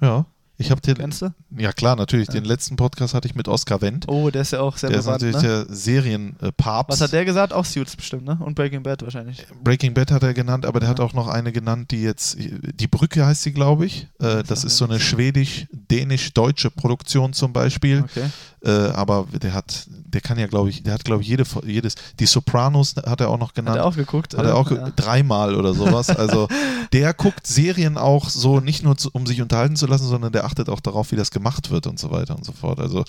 Ja. 0.01 0.27
Ich 0.59 0.71
habe 0.71 0.81
dir, 0.81 0.95
Kennst 0.95 1.21
du? 1.21 1.35
ja 1.59 1.71
klar, 1.73 1.97
natürlich, 1.97 2.29
Ja. 2.29 2.35
den 2.35 2.45
letzten 2.47 2.77
Podcast 2.77 3.13
hatte 3.13 3.29
ich 3.29 3.35
mit 3.35 3.47
Oskar 3.47 3.83
Wendt. 3.83 4.07
Oh, 4.09 4.31
der 4.31 4.41
ist 4.43 4.53
ja 4.53 4.61
auch 4.61 4.77
sehr 4.79 4.89
der 4.89 5.01
ist 5.01 5.05
bewandt, 5.05 5.23
natürlich 5.23 5.43
ne? 5.43 5.65
der 5.67 5.75
Serienpapst. 5.77 6.89
Was 6.91 7.01
hat 7.03 7.13
der 7.13 7.25
gesagt? 7.27 7.53
Auch 7.53 7.65
Suits 7.67 7.95
bestimmt, 7.95 8.25
ne? 8.25 8.39
Und 8.41 8.55
Breaking 8.55 8.83
Bad 8.83 9.03
wahrscheinlich. 9.03 9.47
Breaking 9.63 9.93
Bad 9.93 10.11
hat 10.11 10.23
er 10.23 10.33
genannt, 10.33 10.65
aber 10.65 10.81
der 10.81 10.89
Ja. 10.89 10.91
hat 10.93 11.01
auch 11.01 11.13
noch 11.13 11.29
eine 11.29 11.53
genannt, 11.53 11.91
die 11.91 12.01
jetzt, 12.03 12.39
die 12.39 12.87
Brücke 12.87 13.27
heißt 13.27 13.43
sie, 13.43 13.53
glaube 13.53 13.85
ich. 13.85 14.09
Äh, 14.19 14.43
das 14.45 14.65
ist 14.65 14.79
so 14.79 14.87
eine 14.87 14.99
schwedisch-dänisch-deutsche 14.99 16.71
Produktion 16.71 17.33
zum 17.33 17.53
Beispiel. 17.53 18.01
Okay. 18.05 18.31
Äh, 18.67 18.89
aber 18.91 19.29
der 19.33 19.55
hat, 19.55 19.87
der 19.89 20.21
kann 20.21 20.39
ja, 20.39 20.49
glaube 20.49 20.71
ich, 20.71 20.83
der 20.83 20.95
hat, 20.95 21.05
glaube 21.05 21.23
ich, 21.23 21.29
jede, 21.29 21.45
jedes, 21.65 21.95
die 22.19 22.27
Sopranos 22.27 22.97
hat 22.97 23.21
er 23.21 23.29
auch 23.29 23.39
noch 23.39 23.51
Hat 23.51 23.55
genannt. 23.55 23.77
er 23.77 23.85
auch 23.87 23.95
geguckt? 23.95 24.37
Hat 24.37 24.45
er 24.45 24.57
auch 24.57 24.69
ge- 24.69 24.79
ja. 24.79 24.91
dreimal 24.97 25.55
oder 25.55 25.73
sowas. 25.73 26.11
Also 26.11 26.49
der 26.93 27.15
guckt 27.15 27.47
Serien 27.47 27.97
auch 27.97 28.29
so 28.29 28.59
nicht 28.59 28.83
nur 28.83 28.97
zu, 28.97 29.11
um 29.13 29.25
sich 29.27 29.41
unterhalten 29.41 29.77
zu 29.77 29.87
lassen, 29.87 30.09
sondern 30.09 30.33
der 30.33 30.45
achtet 30.45 30.69
auch 30.69 30.81
darauf, 30.81 31.13
wie 31.13 31.17
das 31.17 31.31
gemacht 31.31 31.71
wird 31.71 31.87
und 31.87 32.01
so 32.01 32.11
weiter 32.11 32.35
und 32.35 32.45
so 32.45 32.51
fort. 32.53 32.81
Also 32.81 33.05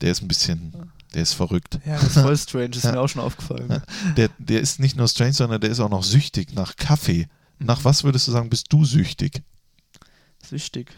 der 0.00 0.10
ist 0.12 0.22
ein 0.22 0.28
bisschen, 0.28 0.72
der 1.12 1.22
ist 1.22 1.34
verrückt. 1.34 1.78
Ja, 1.84 1.96
das 1.96 2.16
ist 2.16 2.22
voll 2.22 2.36
strange, 2.38 2.70
ist 2.76 2.84
mir 2.90 2.98
auch 3.00 3.08
schon 3.08 3.20
aufgefallen. 3.22 3.82
Der, 4.16 4.30
der 4.38 4.60
ist 4.60 4.80
nicht 4.80 4.96
nur 4.96 5.06
strange, 5.08 5.34
sondern 5.34 5.60
der 5.60 5.68
ist 5.70 5.80
auch 5.80 5.90
noch 5.90 6.02
süchtig 6.02 6.54
nach 6.54 6.76
Kaffee. 6.76 7.28
Nach 7.58 7.84
was 7.84 8.04
würdest 8.04 8.26
du 8.26 8.32
sagen, 8.32 8.48
bist 8.48 8.66
du 8.70 8.84
süchtig? 8.86 9.42
Süchtig. 10.48 10.92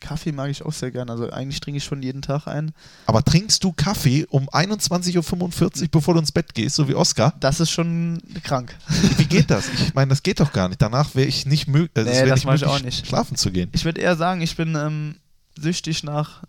Kaffee 0.00 0.32
mag 0.32 0.50
ich 0.50 0.64
auch 0.64 0.72
sehr 0.72 0.90
gern. 0.90 1.10
Also 1.10 1.30
eigentlich 1.30 1.60
trinke 1.60 1.78
ich 1.78 1.84
schon 1.84 2.02
jeden 2.02 2.22
Tag 2.22 2.46
einen. 2.46 2.72
Aber 3.06 3.22
trinkst 3.22 3.62
du 3.64 3.72
Kaffee 3.72 4.26
um 4.30 4.48
21.45 4.48 5.82
Uhr, 5.82 5.88
bevor 5.90 6.14
du 6.14 6.20
ins 6.20 6.32
Bett 6.32 6.54
gehst, 6.54 6.76
so 6.76 6.88
wie 6.88 6.94
Oscar? 6.94 7.34
Das 7.40 7.60
ist 7.60 7.70
schon 7.70 8.20
krank. 8.42 8.74
Wie 9.16 9.26
geht 9.26 9.50
das? 9.50 9.68
Ich 9.68 9.94
meine, 9.94 10.08
das 10.10 10.22
geht 10.22 10.40
doch 10.40 10.52
gar 10.52 10.68
nicht. 10.68 10.80
Danach 10.82 11.14
wäre 11.14 11.26
ich 11.28 11.46
nicht 11.46 11.68
möglich, 11.68 11.90
also 11.96 12.10
Nee, 12.10 12.16
es 12.16 12.20
wär 12.22 12.26
das 12.28 12.36
nicht 12.38 12.46
mach 12.46 12.54
ich 12.54 12.60
möglich, 12.62 12.76
auch 12.80 12.84
nicht. 12.84 13.06
schlafen 13.06 13.36
zu 13.36 13.50
gehen. 13.50 13.70
Ich 13.72 13.84
würde 13.84 14.00
eher 14.00 14.16
sagen, 14.16 14.40
ich 14.40 14.56
bin 14.56 14.74
ähm, 14.74 15.16
süchtig 15.58 16.02
nach 16.04 16.42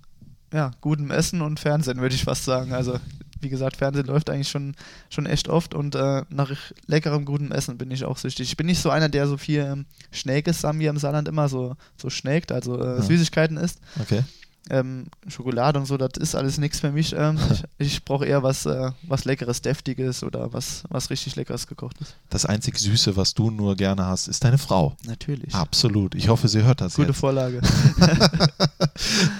ja, 0.53 0.71
gutem 0.81 1.11
Essen 1.11 1.41
und 1.41 1.59
Fernsehen, 1.59 1.99
würde 2.01 2.15
ich 2.15 2.23
fast 2.23 2.43
sagen. 2.45 2.73
Also, 2.73 2.99
wie 3.41 3.49
gesagt, 3.49 3.77
Fernsehen 3.77 4.05
läuft 4.07 4.29
eigentlich 4.29 4.49
schon, 4.49 4.75
schon 5.09 5.25
echt 5.25 5.47
oft 5.47 5.73
und 5.73 5.95
äh, 5.95 6.23
nach 6.29 6.51
leckerem, 6.87 7.25
gutem 7.25 7.51
Essen 7.51 7.77
bin 7.77 7.91
ich 7.91 8.03
auch 8.05 8.17
süchtig. 8.17 8.49
Ich 8.49 8.57
bin 8.57 8.67
nicht 8.67 8.81
so 8.81 8.89
einer, 8.89 9.09
der 9.09 9.27
so 9.27 9.37
viel 9.37 9.61
ähm, 9.61 9.85
Schnäkes, 10.11 10.61
sagen 10.61 10.79
wir 10.79 10.89
im 10.89 10.97
Saarland 10.97 11.27
immer, 11.27 11.49
so, 11.49 11.75
so 11.97 12.09
schnäkt, 12.09 12.51
also 12.51 12.79
äh, 12.81 12.95
Ja. 12.97 13.01
Süßigkeiten 13.01 13.57
isst. 13.57 13.79
Okay. 14.01 14.23
Ähm, 14.69 15.05
Schokolade 15.27 15.79
und 15.79 15.85
so, 15.85 15.97
das 15.97 16.11
ist 16.19 16.35
alles 16.35 16.57
nichts 16.57 16.79
für 16.79 16.91
mich. 16.91 17.13
Ähm, 17.13 17.37
ich 17.77 17.89
ich 17.89 18.05
brauche 18.05 18.25
eher 18.25 18.43
was, 18.43 18.65
äh, 18.65 18.91
was 19.03 19.25
Leckeres, 19.25 19.61
Deftiges 19.61 20.23
oder 20.23 20.53
was, 20.53 20.83
was 20.89 21.09
richtig 21.09 21.35
Leckeres 21.35 21.67
gekocht 21.67 21.97
ist. 22.01 22.15
Das 22.29 22.45
einzig 22.45 22.77
Süße, 22.77 23.15
was 23.17 23.33
du 23.33 23.51
nur 23.51 23.75
gerne 23.75 24.05
hast, 24.05 24.27
ist 24.27 24.43
deine 24.43 24.57
Frau. 24.57 24.95
Natürlich. 25.05 25.53
Absolut. 25.53 26.15
Ich 26.15 26.29
hoffe, 26.29 26.47
sie 26.47 26.63
hört 26.63 26.81
das 26.81 26.95
Gute 26.95 27.09
jetzt. 27.09 27.19
Vorlage. 27.19 27.61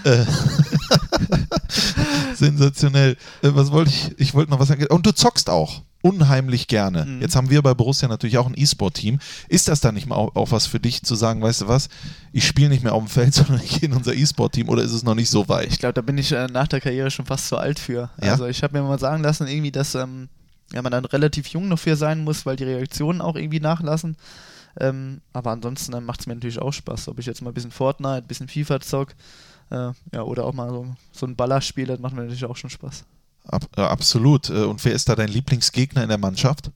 Äh, 0.06 0.26
Sensationell. 2.36 3.18
Äh, 3.42 3.50
was 3.54 3.72
wollte 3.72 3.92
ich? 3.92 4.18
Ich 4.18 4.34
wollte 4.34 4.52
noch 4.52 4.60
was 4.60 4.70
sagen. 4.70 4.86
Und 4.88 5.06
du 5.06 5.12
zockst 5.12 5.50
auch. 5.50 5.82
Unheimlich 6.02 6.68
gerne. 6.68 7.06
Mhm. 7.06 7.22
Jetzt 7.22 7.36
haben 7.36 7.50
wir 7.50 7.62
bei 7.62 7.74
Borussia 7.74 8.08
natürlich 8.08 8.38
auch 8.38 8.48
ein 8.48 8.54
E-Sport-Team. 8.56 9.20
Ist 9.50 9.68
das 9.68 9.82
dann 9.82 9.96
nicht 9.96 10.08
mal 10.08 10.16
auch, 10.16 10.36
auch 10.36 10.52
was 10.52 10.66
für 10.66 10.80
dich 10.80 11.04
zu 11.04 11.16
sagen, 11.16 11.42
weißt 11.42 11.62
du 11.62 11.68
was? 11.68 11.90
Ich 12.32 12.48
spiele 12.48 12.70
nicht 12.70 12.84
mehr 12.84 12.94
auf 12.94 13.04
dem 13.04 13.10
Feld, 13.10 13.34
sondern 13.34 13.62
ich 13.62 13.80
gehe 13.80 13.90
in 13.90 13.96
unser 13.96 14.14
E-Sport-Team 14.14 14.70
oder 14.70 14.82
ist 14.82 14.94
es 14.94 15.04
noch 15.04 15.16
nicht 15.16 15.30
so 15.30 15.50
weit? 15.50 15.68
Ich 15.68 15.80
glaube, 15.80 15.94
da 15.94 16.02
bin 16.02 16.18
ich 16.18 16.32
äh, 16.32 16.48
nach 16.48 16.68
der 16.68 16.80
Karriere 16.80 17.12
schon 17.12 17.26
fast 17.26 17.48
zu 17.48 17.58
alt 17.58 17.80
für. 17.80 18.10
Ja? 18.22 18.32
Also 18.32 18.48
ich 18.48 18.64
habe 18.64 18.80
mir 18.80 18.88
mal 18.88 19.00
sagen 19.00 19.24
lassen, 19.24 19.48
irgendwie, 19.48 19.72
dass 19.72 19.96
ähm, 19.96 20.30
ja, 20.74 20.82
man 20.82 20.92
dann 20.92 21.06
relativ 21.06 21.48
jung 21.48 21.68
noch 21.68 21.80
für 21.80 21.98
sein 21.98 22.24
muss, 22.24 22.46
weil 22.46 22.56
die 22.56 22.64
Reaktionen 22.64 23.22
auch 23.22 23.36
irgendwie 23.36 23.60
nachlassen. 23.60 24.16
Ähm, 24.80 25.22
aber 25.34 25.52
ansonsten 25.52 25.94
äh, 25.94 26.02
macht 26.02 26.22
es 26.22 26.28
mir 26.28 26.36
natürlich 26.36 26.60
auch 26.60 26.72
Spaß. 26.72 27.10
Ob 27.10 27.20
ich 27.20 27.26
jetzt 27.26 27.42
mal 27.42 27.52
ein 27.52 27.56
bisschen 27.56 27.72
Fortnite, 27.72 28.24
ein 28.24 28.28
bisschen 28.28 28.48
FIFA 28.48 28.80
zock, 28.80 29.10
äh, 29.72 29.92
ja, 30.14 30.22
oder 30.22 30.46
auch 30.46 30.54
mal 30.54 30.70
so, 30.70 30.88
so 31.12 31.26
ein 31.26 31.36
Ballerspiel, 31.36 31.88
das 31.88 32.00
macht 32.00 32.14
mir 32.14 32.22
natürlich 32.22 32.46
auch 32.46 32.56
schon 32.56 32.70
Spaß. 32.70 33.04
Ab, 33.50 33.66
äh, 33.78 33.82
absolut. 33.82 34.50
Äh, 34.50 34.64
Und 34.64 34.84
wer 34.86 34.94
ist 34.94 35.10
da 35.10 35.16
dein 35.16 35.30
Lieblingsgegner 35.30 36.04
in 36.04 36.10
der 36.10 36.18
Mannschaft? 36.18 36.72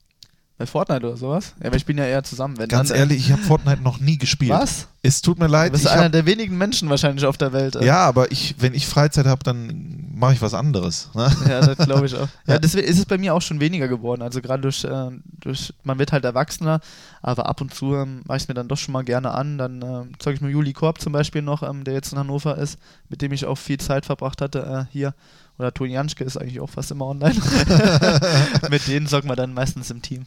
Bei 0.57 0.67
Fortnite 0.67 1.05
oder 1.07 1.17
sowas? 1.17 1.55
Ja, 1.59 1.67
aber 1.67 1.77
ich 1.77 1.85
bin 1.85 1.97
ja 1.97 2.05
eher 2.05 2.23
zusammen. 2.23 2.55
Ganz 2.67 2.89
dann, 2.89 2.95
äh, 2.97 2.99
ehrlich, 2.99 3.17
ich 3.25 3.31
habe 3.31 3.41
Fortnite 3.41 3.81
noch 3.81 3.99
nie 3.99 4.19
gespielt. 4.19 4.51
Was? 4.51 4.87
Es 5.01 5.21
tut 5.21 5.39
mir 5.39 5.47
Du 5.47 5.51
leid. 5.51 5.71
bist 5.71 5.85
Ich 5.85 5.89
einer 5.91 6.03
hab, 6.03 6.11
der 6.11 6.25
wenigen 6.27 6.57
Menschen 6.57 6.89
wahrscheinlich 6.89 7.25
auf 7.25 7.37
der 7.37 7.53
Welt. 7.53 7.75
äh. 7.75 7.83
ja, 7.85 7.97
aber 7.97 8.31
ich, 8.31 8.55
wenn 8.59 8.75
ich 8.75 8.85
Freizeit 8.87 9.25
habe, 9.25 9.43
dann 9.43 10.11
mache 10.15 10.33
ich 10.33 10.41
was 10.43 10.53
anderes. 10.53 11.09
Ne? 11.15 11.27
Ja, 11.49 11.61
das 11.65 11.77
glaube 11.85 12.05
ich 12.05 12.13
auch. 12.15 12.27
Ja. 12.45 12.53
Ja, 12.53 12.59
deswegen 12.59 12.87
ist 12.87 12.99
es 12.99 13.05
bei 13.05 13.17
mir 13.17 13.33
auch 13.33 13.41
schon 13.41 13.59
weniger 13.59 13.87
geworden. 13.87 14.21
Also 14.21 14.41
gerade 14.41 14.61
durch, 14.61 14.83
äh, 14.83 15.09
durch, 15.41 15.73
man 15.83 15.97
wird 15.97 16.11
halt 16.11 16.23
erwachsener, 16.23 16.81
aber 17.23 17.47
ab 17.47 17.59
und 17.59 17.73
zu 17.73 17.95
ähm, 17.95 18.21
mache 18.25 18.37
ich 18.37 18.43
es 18.43 18.47
mir 18.47 18.53
dann 18.53 18.67
doch 18.67 18.77
schon 18.77 18.93
mal 18.93 19.03
gerne 19.03 19.31
an. 19.31 19.57
Dann 19.57 19.81
äh, 19.81 20.05
zeige 20.19 20.35
ich 20.35 20.41
mir 20.41 20.49
Juli 20.51 20.71
Korb 20.73 21.01
zum 21.01 21.13
Beispiel 21.13 21.41
noch, 21.41 21.63
ähm, 21.63 21.83
der 21.83 21.95
jetzt 21.95 22.13
in 22.13 22.19
Hannover 22.19 22.59
ist, 22.59 22.77
mit 23.09 23.23
dem 23.23 23.31
ich 23.33 23.45
auch 23.47 23.57
viel 23.57 23.79
Zeit 23.79 24.05
verbracht 24.05 24.39
hatte 24.39 24.87
äh, 24.87 24.91
hier. 24.93 25.15
Oder 25.57 25.73
Toni 25.73 25.93
Janschke 25.93 26.23
ist 26.23 26.37
eigentlich 26.37 26.59
auch 26.59 26.69
fast 26.69 26.91
immer 26.91 27.05
online. 27.05 27.35
mit 28.69 28.87
denen 28.87 29.07
sorgt 29.07 29.27
man 29.27 29.37
dann 29.37 29.53
meistens 29.53 29.91
im 29.91 30.01
Team. 30.01 30.25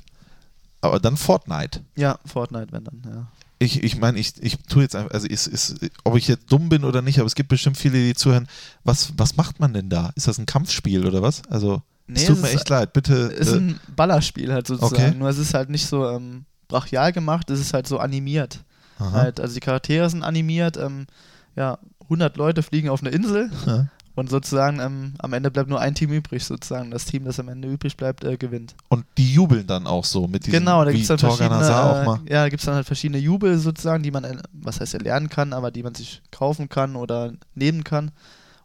Aber 0.80 1.00
dann 1.00 1.16
Fortnite. 1.16 1.80
Ja, 1.96 2.18
Fortnite, 2.24 2.68
wenn 2.70 2.84
dann, 2.84 3.02
ja. 3.04 3.26
Ich, 3.58 3.82
ich 3.82 3.96
meine, 3.96 4.18
ich, 4.18 4.34
ich 4.42 4.58
tue 4.68 4.82
jetzt 4.82 4.94
einfach, 4.94 5.12
also 5.12 5.26
ist, 5.26 5.46
ist, 5.46 5.76
ob 6.04 6.16
ich 6.16 6.28
jetzt 6.28 6.52
dumm 6.52 6.68
bin 6.68 6.84
oder 6.84 7.00
nicht, 7.00 7.18
aber 7.18 7.26
es 7.26 7.34
gibt 7.34 7.48
bestimmt 7.48 7.78
viele, 7.78 7.94
die 7.98 8.14
zuhören. 8.14 8.46
Was, 8.84 9.12
was 9.16 9.36
macht 9.36 9.60
man 9.60 9.72
denn 9.72 9.88
da? 9.88 10.10
Ist 10.14 10.28
das 10.28 10.38
ein 10.38 10.46
Kampfspiel 10.46 11.06
oder 11.06 11.22
was? 11.22 11.42
Also 11.48 11.82
Nee, 12.06 12.20
es 12.20 12.26
tut 12.26 12.36
es 12.36 12.42
mir 12.42 12.50
echt 12.50 12.68
leid, 12.68 12.92
bitte. 12.92 13.14
ist 13.14 13.52
Äh, 13.52 13.56
ein 13.56 13.80
Ballerspiel 13.96 14.52
halt 14.52 14.66
sozusagen. 14.66 14.94
Okay. 14.94 15.18
Nur 15.18 15.28
es 15.28 15.38
ist 15.38 15.54
halt 15.54 15.70
nicht 15.70 15.86
so 15.86 16.08
ähm, 16.08 16.44
brachial 16.68 17.12
gemacht, 17.12 17.50
es 17.50 17.58
ist 17.58 17.72
halt 17.72 17.88
so 17.88 17.98
animiert. 17.98 18.62
Halt, 18.98 19.40
also 19.40 19.52
die 19.52 19.60
Charaktere 19.60 20.08
sind 20.08 20.22
animiert, 20.22 20.78
ähm, 20.78 21.06
ja, 21.54 21.78
100 22.04 22.36
Leute 22.38 22.62
fliegen 22.62 22.88
auf 22.88 23.02
eine 23.02 23.10
Insel 23.10 23.50
Ja. 23.66 23.88
Und 24.16 24.28
sozusagen 24.28 24.80
ähm, 24.80 25.12
am 25.18 25.32
Ende 25.32 25.50
bleibt 25.50 25.68
nur 25.68 25.80
ein 25.80 25.94
Team 25.94 26.10
übrig 26.10 26.44
sozusagen. 26.44 26.90
Das 26.90 27.04
Team, 27.04 27.24
das 27.24 27.38
am 27.38 27.48
Ende 27.48 27.68
übrig 27.68 27.96
bleibt, 27.96 28.24
äh, 28.24 28.36
gewinnt. 28.36 28.74
Und 28.88 29.04
die 29.16 29.32
jubeln 29.32 29.66
dann 29.66 29.86
auch 29.86 30.04
so 30.04 30.26
mit 30.26 30.46
diesem, 30.46 30.58
genau, 30.60 30.84
da 30.84 30.90
gibt 30.90 31.02
es 31.02 31.08
dann 31.08 31.18
verschiedene, 31.18 31.54
Hazard 31.56 32.00
auch 32.00 32.04
mal. 32.06 32.20
äh, 32.26 32.32
ja, 32.32 32.42
da 32.42 32.48
gibt's 32.48 32.64
dann 32.64 32.74
halt 32.74 32.86
verschiedene 32.86 33.18
Jubel 33.18 33.56
sozusagen, 33.58 34.02
die 34.02 34.10
man, 34.10 34.24
äh, 34.24 34.36
was 34.52 34.80
heißt 34.80 34.94
erlernen 34.94 35.28
kann, 35.28 35.52
aber 35.52 35.70
die 35.70 35.82
man 35.82 35.94
sich 35.94 36.22
kaufen 36.32 36.68
kann 36.68 36.96
oder 36.96 37.32
nehmen 37.54 37.84
kann. 37.84 38.10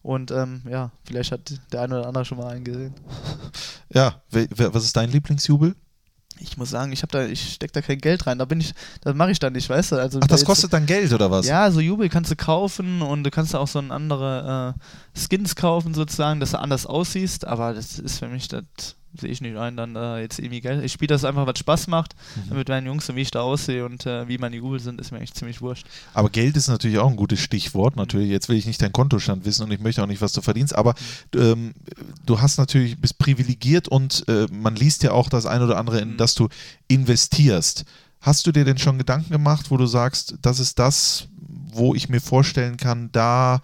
Und 0.01 0.31
ähm, 0.31 0.61
ja, 0.67 0.89
vielleicht 1.03 1.31
hat 1.31 1.53
der 1.71 1.81
eine 1.81 1.99
oder 1.99 2.07
andere 2.07 2.25
schon 2.25 2.39
mal 2.39 2.47
einen 2.47 2.63
gesehen. 2.63 2.95
Ja, 3.93 4.21
was 4.31 4.85
ist 4.85 4.95
dein 4.95 5.11
Lieblingsjubel? 5.11 5.75
Ich 6.39 6.57
muss 6.57 6.71
sagen, 6.71 6.91
ich 6.91 7.03
habe 7.03 7.11
da, 7.11 7.25
ich 7.25 7.53
steck 7.53 7.71
da 7.73 7.81
kein 7.81 7.99
Geld 7.99 8.25
rein. 8.25 8.39
Da 8.39 8.45
bin 8.45 8.59
ich, 8.61 8.73
das 9.01 9.13
mache 9.13 9.31
ich 9.31 9.39
da 9.39 9.49
nicht, 9.49 9.69
weißt 9.69 9.91
du? 9.91 9.95
Also 9.97 10.19
Ach, 10.23 10.27
da 10.27 10.33
das 10.35 10.43
kostet 10.45 10.73
dann 10.73 10.85
Geld 10.87 11.13
oder 11.13 11.29
was? 11.29 11.45
Ja, 11.45 11.69
so 11.69 11.79
Jubel 11.79 12.09
kannst 12.09 12.31
du 12.31 12.35
kaufen 12.35 13.01
und 13.01 13.23
du 13.23 13.29
kannst 13.31 13.55
auch 13.55 13.67
so 13.67 13.79
ein 13.79 13.91
andere 13.91 14.75
äh, 14.75 15.10
Skins 15.13 15.55
kaufen 15.55 15.93
sozusagen, 15.93 16.39
dass 16.39 16.51
du 16.51 16.59
anders 16.59 16.85
aussiehst, 16.85 17.45
aber 17.45 17.73
das 17.73 17.99
ist 17.99 18.19
für 18.19 18.27
mich, 18.27 18.47
das 18.47 18.63
sehe 19.19 19.29
ich 19.29 19.41
nicht 19.41 19.57
ein, 19.57 19.75
dann 19.75 19.93
da 19.93 20.19
jetzt 20.19 20.39
irgendwie 20.39 20.61
Geld. 20.61 20.85
Ich 20.85 20.93
spiele 20.93 21.09
das 21.09 21.25
einfach, 21.25 21.45
was 21.45 21.59
Spaß 21.59 21.87
macht, 21.87 22.15
Mhm. 22.49 22.55
mit 22.55 22.69
meinen 22.69 22.87
Jungs 22.87 23.09
und 23.09 23.17
wie 23.17 23.21
ich 23.21 23.31
da 23.31 23.41
aussehe 23.41 23.83
und 23.85 24.05
äh, 24.05 24.25
wie 24.29 24.37
meine 24.37 24.55
Jubel 24.55 24.79
sind, 24.79 25.01
ist 25.01 25.11
mir 25.11 25.17
eigentlich 25.17 25.33
ziemlich 25.33 25.59
wurscht. 25.61 25.85
Aber 26.13 26.29
Geld 26.29 26.55
ist 26.55 26.69
natürlich 26.69 26.97
auch 26.97 27.09
ein 27.09 27.17
gutes 27.17 27.41
Stichwort. 27.41 27.97
Natürlich, 27.97 28.29
jetzt 28.29 28.47
will 28.47 28.55
ich 28.55 28.65
nicht 28.65 28.81
deinen 28.81 28.93
Kontostand 28.93 29.43
wissen 29.43 29.63
und 29.65 29.71
ich 29.71 29.81
möchte 29.81 30.01
auch 30.01 30.07
nicht, 30.07 30.21
was 30.21 30.31
du 30.31 30.41
verdienst, 30.41 30.73
aber 30.73 30.93
ähm, 31.35 31.73
du 32.25 32.39
hast 32.39 32.57
natürlich, 32.57 33.01
bist 33.01 33.17
privilegiert 33.17 33.89
und 33.89 34.23
äh, 34.29 34.47
man 34.49 34.77
liest 34.77 35.03
ja 35.03 35.11
auch 35.11 35.27
das 35.27 35.45
ein 35.45 35.61
oder 35.61 35.77
andere, 35.77 35.99
in 35.99 36.11
Mhm. 36.13 36.17
das 36.17 36.33
du 36.35 36.47
investierst. 36.87 37.85
Hast 38.21 38.45
du 38.47 38.51
dir 38.51 38.63
denn 38.65 38.77
schon 38.77 38.97
Gedanken 38.97 39.31
gemacht, 39.31 39.71
wo 39.71 39.77
du 39.77 39.87
sagst, 39.87 40.35
das 40.41 40.59
ist 40.59 40.77
das, 40.79 41.27
wo 41.73 41.95
ich 41.95 42.07
mir 42.07 42.21
vorstellen 42.21 42.77
kann, 42.77 43.09
da 43.11 43.61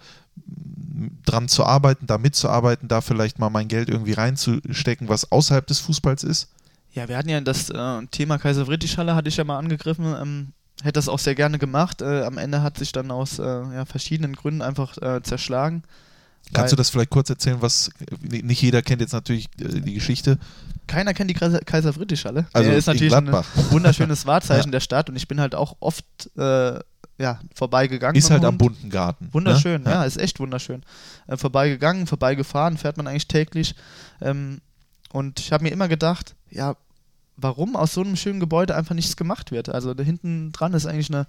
dran 1.24 1.48
zu 1.48 1.64
arbeiten, 1.64 2.06
da 2.06 2.18
mitzuarbeiten, 2.18 2.88
da 2.88 3.00
vielleicht 3.00 3.38
mal 3.38 3.50
mein 3.50 3.68
Geld 3.68 3.88
irgendwie 3.88 4.12
reinzustecken, 4.12 5.08
was 5.08 5.30
außerhalb 5.30 5.66
des 5.66 5.78
Fußballs 5.80 6.24
ist? 6.24 6.48
Ja, 6.92 7.08
wir 7.08 7.16
hatten 7.16 7.28
ja 7.28 7.40
das 7.40 7.70
äh, 7.70 8.06
Thema 8.10 8.38
Kaiser 8.38 8.66
Friedrich 8.66 8.96
Halle, 8.98 9.14
hatte 9.14 9.28
ich 9.28 9.36
ja 9.36 9.44
mal 9.44 9.58
angegriffen. 9.58 10.06
Ähm, 10.20 10.48
hätte 10.82 10.94
das 10.94 11.08
auch 11.08 11.18
sehr 11.18 11.34
gerne 11.34 11.58
gemacht. 11.58 12.02
Äh, 12.02 12.22
am 12.24 12.38
Ende 12.38 12.62
hat 12.62 12.78
sich 12.78 12.92
dann 12.92 13.10
aus 13.10 13.38
äh, 13.38 13.42
ja, 13.44 13.84
verschiedenen 13.84 14.34
Gründen 14.34 14.62
einfach 14.62 14.96
äh, 14.98 15.22
zerschlagen. 15.22 15.82
Kannst 16.52 16.72
du 16.72 16.76
das 16.76 16.88
vielleicht 16.88 17.10
kurz 17.10 17.28
erzählen, 17.28 17.58
was 17.60 17.90
nicht 18.22 18.62
jeder 18.62 18.80
kennt 18.80 19.02
jetzt 19.02 19.12
natürlich 19.12 19.48
äh, 19.60 19.80
die 19.80 19.94
Geschichte. 19.94 20.38
Keiner 20.86 21.12
kennt 21.12 21.28
die 21.28 21.34
Kaiser, 21.34 21.60
Kaiser 21.60 21.92
Friedrich 21.92 22.24
Halle. 22.24 22.46
Also 22.52 22.70
Der 22.70 22.78
ist 22.78 22.86
natürlich 22.86 23.14
ein 23.14 23.30
wunderschönes 23.70 24.24
Wahrzeichen 24.26 24.68
Ja. 24.68 24.72
der 24.72 24.80
Stadt 24.80 25.10
und 25.10 25.16
ich 25.16 25.28
bin 25.28 25.40
halt 25.40 25.54
auch 25.54 25.76
oft 25.80 26.04
äh, 26.38 26.78
ja, 27.18 27.40
vorbeigegangen. 27.54 28.16
Ist 28.16 28.30
halt 28.30 28.44
am 28.44 28.58
bunten 28.58 28.90
Garten. 28.90 29.28
Wunderschön, 29.32 29.82
ne? 29.82 29.90
ja. 29.90 30.04
ist 30.04 30.18
echt 30.18 30.38
wunderschön. 30.38 30.82
Äh, 31.26 31.36
vorbeigegangen, 31.36 32.06
vorbeigefahren, 32.06 32.78
fährt 32.78 32.96
man 32.96 33.08
eigentlich 33.08 33.28
täglich. 33.28 33.74
Ähm, 34.20 34.60
und 35.12 35.40
ich 35.40 35.52
habe 35.52 35.64
mir 35.64 35.70
immer 35.70 35.88
gedacht, 35.88 36.36
ja, 36.50 36.76
warum 37.36 37.76
aus 37.76 37.94
so 37.94 38.02
einem 38.02 38.16
schönen 38.16 38.40
Gebäude 38.40 38.76
einfach 38.76 38.94
nichts 38.94 39.16
gemacht 39.16 39.50
wird. 39.50 39.68
Also 39.68 39.94
da 39.94 40.02
hinten 40.02 40.52
dran 40.52 40.74
ist 40.74 40.86
eigentlich 40.86 41.10
eine, 41.10 41.26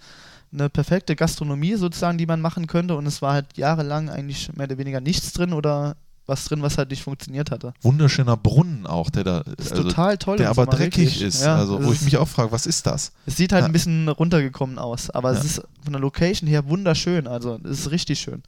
eine 0.53 0.69
perfekte 0.69 1.15
Gastronomie 1.15 1.75
sozusagen, 1.75 2.17
die 2.17 2.25
man 2.25 2.41
machen 2.41 2.67
könnte 2.67 2.95
und 2.95 3.05
es 3.05 3.21
war 3.21 3.33
halt 3.33 3.57
jahrelang 3.57 4.09
eigentlich 4.09 4.51
mehr 4.55 4.67
oder 4.67 4.77
weniger 4.77 5.01
nichts 5.01 5.33
drin 5.33 5.53
oder 5.53 5.95
was 6.29 6.45
drin, 6.45 6.61
was 6.61 6.77
halt 6.77 6.89
nicht 6.91 7.03
funktioniert 7.03 7.51
hatte. 7.51 7.73
Wunderschöner 7.81 8.37
Brunnen 8.37 8.87
auch, 8.87 9.09
der 9.09 9.23
da, 9.25 9.39
ist 9.57 9.71
also, 9.71 9.83
total 9.83 10.17
toll. 10.17 10.37
der 10.37 10.49
aber 10.49 10.65
dreckig 10.65 11.21
ist. 11.21 11.43
Ja, 11.43 11.57
also, 11.57 11.83
wo 11.83 11.87
ich 11.91 11.99
ist- 11.99 12.05
mich 12.05 12.15
auch 12.17 12.27
frage, 12.27 12.51
was 12.53 12.65
ist 12.65 12.85
das? 12.87 13.11
Es 13.25 13.35
sieht 13.35 13.51
halt 13.51 13.63
Ja. 13.63 13.65
ein 13.65 13.73
bisschen 13.73 14.07
runtergekommen 14.07 14.79
aus, 14.79 15.09
aber 15.09 15.31
es 15.31 15.43
ist 15.43 15.61
von 15.83 15.91
der 15.93 15.99
Location 16.01 16.47
her 16.47 16.69
wunderschön. 16.69 17.27
Also 17.27 17.59
es 17.65 17.79
ist 17.81 17.91
richtig 17.91 18.19
schön. 18.21 18.41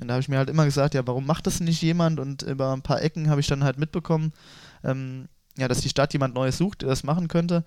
Und 0.00 0.08
da 0.08 0.14
habe 0.14 0.20
ich 0.20 0.28
mir 0.28 0.38
halt 0.38 0.50
immer 0.50 0.64
gesagt, 0.64 0.94
ja, 0.94 1.06
warum 1.06 1.26
macht 1.26 1.46
das 1.46 1.60
nicht 1.60 1.82
jemand? 1.82 2.18
Und 2.20 2.42
über 2.42 2.72
ein 2.72 2.82
paar 2.82 3.02
Ecken 3.02 3.30
habe 3.30 3.40
ich 3.40 3.46
dann 3.46 3.64
halt 3.64 3.78
mitbekommen, 3.78 4.32
ähm, 4.84 5.28
ja, 5.56 5.66
dass 5.68 5.80
die 5.80 5.88
Stadt 5.88 6.12
jemand 6.12 6.34
Neues 6.34 6.56
sucht, 6.58 6.82
der 6.82 6.88
das 6.88 7.02
machen 7.04 7.28
könnte. 7.28 7.64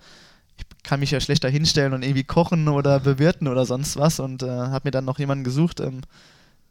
Ich 0.56 0.64
kann 0.82 1.00
mich 1.00 1.10
ja 1.10 1.20
schlechter 1.20 1.48
hinstellen 1.50 1.92
und 1.92 2.02
irgendwie 2.02 2.24
kochen 2.24 2.68
oder 2.68 3.00
bewirten 3.00 3.48
oder 3.48 3.66
sonst 3.66 3.96
was 3.98 4.18
und 4.20 4.42
äh, 4.42 4.48
habe 4.48 4.82
mir 4.84 4.90
dann 4.92 5.04
noch 5.04 5.18
jemanden 5.18 5.44
gesucht, 5.44 5.80
ähm, 5.80 6.00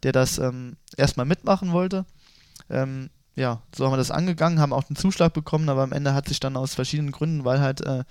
der 0.02 0.10
das 0.12 0.38
ähm, 0.38 0.76
erstmal 0.96 1.26
mitmachen 1.26 1.70
wollte. 1.72 2.04
Ähm, 2.72 3.10
ja, 3.34 3.62
so 3.74 3.84
haben 3.84 3.92
wir 3.92 3.96
das 3.96 4.10
angegangen, 4.10 4.60
haben 4.60 4.72
auch 4.72 4.84
den 4.84 4.96
Zuschlag 4.96 5.32
bekommen, 5.32 5.68
aber 5.68 5.82
am 5.82 5.92
Ende 5.92 6.14
hat 6.14 6.28
sich 6.28 6.40
dann 6.40 6.56
aus 6.56 6.74
verschiedenen 6.74 7.12
Gründen, 7.12 7.44
weil 7.44 7.60
halt 7.60 7.80
äh, 7.80 8.04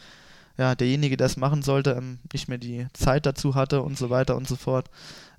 ja, 0.58 0.76
derjenige, 0.76 1.18
der 1.18 1.28
es 1.28 1.38
machen 1.38 1.62
sollte, 1.62 1.92
ähm, 1.92 2.20
nicht 2.34 2.48
mehr 2.48 2.58
die 2.58 2.88
Zeit 2.94 3.26
dazu 3.26 3.56
hatte 3.56 3.82
und 3.82 3.98
so 3.98 4.10
weiter 4.10 4.36
und 4.36 4.48
so 4.48 4.56
fort, 4.56 4.90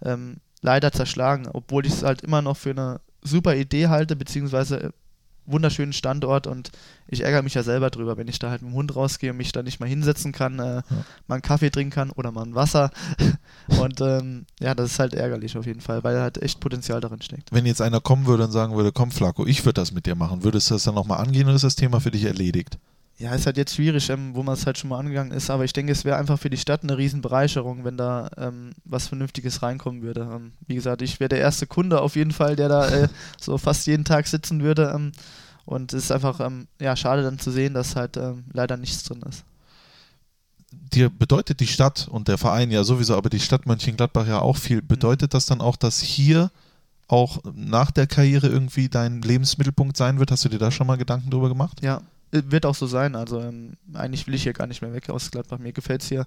ähm, 0.05 0.37
leider 0.61 0.93
zerschlagen, 0.93 1.49
obwohl 1.53 1.87
ich 1.87 1.93
es 1.93 2.03
halt 2.03 2.23
immer 2.23 2.43
noch 2.43 2.57
für 2.57 2.71
eine 2.71 3.01
super 3.23 3.57
Idee 3.57 3.89
halte, 3.89 4.17
beziehungsweise 4.17 4.83
äh, 4.83 4.91
wunderschönen 5.47 5.93
Standort 5.93 6.47
und 6.47 6.71
ich 7.09 7.23
ärgere 7.23 7.43
mich 7.43 7.55
ja 7.55 7.63
selber 7.63 7.91
drüber, 7.91 8.17
wenn 8.17 8.29
ich 8.29 8.39
da 8.39 8.51
halt 8.51 8.63
mit 8.63 8.71
dem 8.71 8.75
Hund 8.75 8.95
rausgehe 8.95 9.31
und 9.31 9.37
mich 9.37 9.53
da 9.53 9.63
nicht 9.63 9.81
mal 9.81 9.89
hinsetzen 9.89 10.33
kann, 10.33 10.59
äh, 10.59 10.83
mal 11.27 11.35
einen 11.35 11.43
Kaffee 11.43 11.71
trinken 11.71 11.93
kann 11.93 12.11
oder 12.11 12.31
mal 12.33 12.45
ein 12.45 12.55
Wasser 12.55 12.91
und 13.81 14.01
ähm, 14.01 14.47
ja, 14.61 14.75
das 14.75 14.93
ist 14.93 14.99
halt 14.99 15.15
ärgerlich 15.15 15.57
auf 15.57 15.67
jeden 15.67 15.81
Fall, 15.81 16.05
weil 16.05 16.21
halt 16.21 16.41
echt 16.41 16.61
Potenzial 16.61 17.01
darin 17.01 17.23
steckt. 17.23 17.53
Wenn 17.53 17.67
jetzt 17.67 17.83
einer 17.83 18.01
kommen 18.01 18.27
würde 18.27 18.45
und 18.45 18.53
sagen 18.53 18.77
würde, 18.77 18.93
komm 18.93 19.11
Flacco, 19.11 19.47
ich 19.47 19.65
würde 19.65 19.81
das 19.81 19.93
mit 19.93 20.07
dir 20.07 20.15
machen, 20.15 20.45
würdest 20.45 20.71
du 20.71 20.75
das 20.75 20.85
dann 20.85 20.95
nochmal 20.95 21.19
angehen 21.21 21.47
oder 21.47 21.57
ist 21.57 21.65
das 21.65 21.77
Thema 21.77 22.01
für 22.01 22.11
dich 22.11 22.25
erledigt? 22.25 22.79
Ja, 23.19 23.35
ist 23.35 23.47
halt 23.47 23.57
jetzt 23.57 23.75
schwierig, 23.75 24.09
ähm, 24.11 24.35
wo 24.35 24.43
man 24.43 24.55
es 24.55 24.67
halt 24.67 24.79
schon 24.79 24.91
mal 24.91 24.99
angegangen 24.99 25.33
ist, 25.33 25.51
aber 25.51 25.65
ich 25.65 25.73
denke, 25.73 25.93
es 25.93 26.05
wäre 26.05 26.17
einfach 26.17 26.39
für 26.39 26.51
die 26.51 26.57
Stadt 26.57 26.83
eine 26.83 26.97
Riesenbereicherung, 26.97 27.85
wenn 27.85 27.97
da 27.97 28.31
ähm, 28.37 28.73
was 28.85 29.07
Vernünftiges 29.07 29.63
reinkommen 29.63 30.03
würde. 30.03 30.29
Ähm, 30.33 30.53
wie 30.67 30.75
gesagt, 30.75 31.03
ich 31.03 31.21
wäre 31.21 31.29
der 31.29 31.39
erste 31.39 31.67
Kunde 31.67 32.01
auf 32.01 32.17
jeden 32.17 32.33
Fall, 32.33 32.57
der 32.57 32.69
da 32.69 32.89
äh, 32.89 33.09
so 33.41 33.59
fast 33.59 33.87
jeden 33.87 34.05
Tag 34.05 34.27
sitzen 34.27 34.63
würde. 34.63 34.93
Ähm, 34.95 35.13
und 35.65 35.93
es 35.93 36.05
ist 36.05 36.13
einfach 36.13 36.41
ähm, 36.41 36.67
ja, 36.81 36.97
schade 36.97 37.23
dann 37.23 37.39
zu 37.39 37.51
sehen, 37.51 37.75
dass 37.75 37.95
halt 37.95 38.17
ähm, 38.17 38.45
leider 38.53 38.77
nichts 38.77 39.05
drin 39.05 39.23
ist. 39.29 39.45
Dir 40.73 41.11
bedeutet 41.11 41.61
die 41.61 41.67
Stadt 41.67 42.09
und 42.11 42.29
der 42.29 42.39
Verein 42.39 42.71
ja 42.71 42.83
sowieso, 42.83 43.17
aber 43.17 43.31
die 43.31 43.41
Stadt 43.41 43.67
Mönchengladbach 43.67 44.27
ja 44.27 44.41
auch 44.41 44.57
viel. 44.57 44.83
Bedeutet 44.83 45.35
das 45.35 45.47
dann 45.47 45.61
auch, 45.61 45.77
dass 45.77 46.01
hier 46.01 46.51
auch 47.09 47.41
nach 47.55 47.91
der 47.91 48.07
Karriere 48.07 48.49
irgendwie 48.49 48.89
dein 48.89 49.21
Lebensmittelpunkt 49.21 49.97
sein 49.97 50.19
wird? 50.19 50.31
Hast 50.31 50.45
du 50.45 50.49
dir 50.49 50.59
da 50.59 50.71
schon 50.71 50.87
mal 50.87 50.97
Gedanken 50.97 51.31
drüber 51.31 51.51
gemacht? 51.51 51.83
Ja, 51.83 52.01
wird 52.33 52.65
auch 52.65 52.75
so 52.75 52.87
sein. 52.87 53.15
Also 53.15 53.41
ähm, 53.41 53.75
eigentlich 53.93 54.27
will 54.27 54.35
ich 54.35 54.43
hier 54.43 54.55
gar 54.55 54.67
nicht 54.67 54.81
mehr 54.81 54.95
weg 54.95 55.11
aus 55.11 55.31
Gladbach. 55.31 55.59
Mir 55.59 55.73
gefällt 55.73 56.03
es 56.03 56.09
hier 56.09 56.27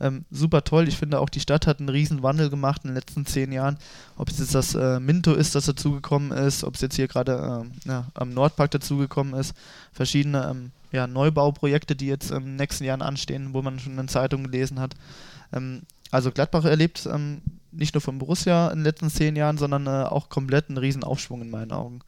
ähm, 0.00 0.24
super 0.30 0.64
toll. 0.64 0.88
Ich 0.88 0.96
finde 0.96 1.20
auch, 1.20 1.28
die 1.28 1.40
Stadt 1.40 1.66
hat 1.66 1.78
einen 1.78 1.90
riesen 1.90 2.22
Wandel 2.22 2.48
gemacht 2.48 2.82
in 2.84 2.90
den 2.90 2.96
letzten 2.96 3.26
zehn 3.26 3.52
Jahren. 3.52 3.78
Ob 4.16 4.30
es 4.30 4.38
jetzt 4.38 4.54
das 4.54 4.74
äh, 4.74 4.98
Minto 4.98 5.34
ist, 5.34 5.54
das 5.54 5.66
dazugekommen 5.66 6.32
ist, 6.32 6.64
ob 6.64 6.74
es 6.74 6.80
jetzt 6.80 6.96
hier 6.96 7.06
gerade 7.06 7.62
ähm, 7.62 7.72
ja, 7.84 8.06
am 8.14 8.30
Nordpark 8.30 8.70
dazugekommen 8.70 9.34
ist, 9.34 9.54
verschiedene 9.92 10.48
ähm, 10.50 10.70
ja, 10.90 11.06
Neubauprojekte, 11.06 11.94
die 11.94 12.06
jetzt 12.06 12.30
in 12.30 12.44
den 12.44 12.56
nächsten 12.56 12.84
Jahren 12.84 13.02
anstehen, 13.02 13.52
wo 13.52 13.60
man 13.60 13.78
schon 13.78 13.98
in 13.98 14.08
Zeitungen 14.08 14.50
gelesen 14.50 14.80
hat. 14.80 14.94
Ähm, 15.52 15.82
also 16.10 16.30
Gladbach 16.30 16.64
erlebt 16.64 17.06
ähm, 17.10 17.42
nicht 17.72 17.94
nur 17.94 18.00
von 18.00 18.18
Borussia 18.18 18.68
in 18.68 18.78
den 18.78 18.84
letzten 18.84 19.10
zehn 19.10 19.36
Jahren, 19.36 19.58
sondern 19.58 19.86
äh, 19.86 20.04
auch 20.04 20.28
komplett 20.28 20.68
einen 20.68 20.78
riesen 20.78 21.04
Aufschwung 21.04 21.42
in 21.42 21.50
meinen 21.50 21.72
Augen. 21.72 22.00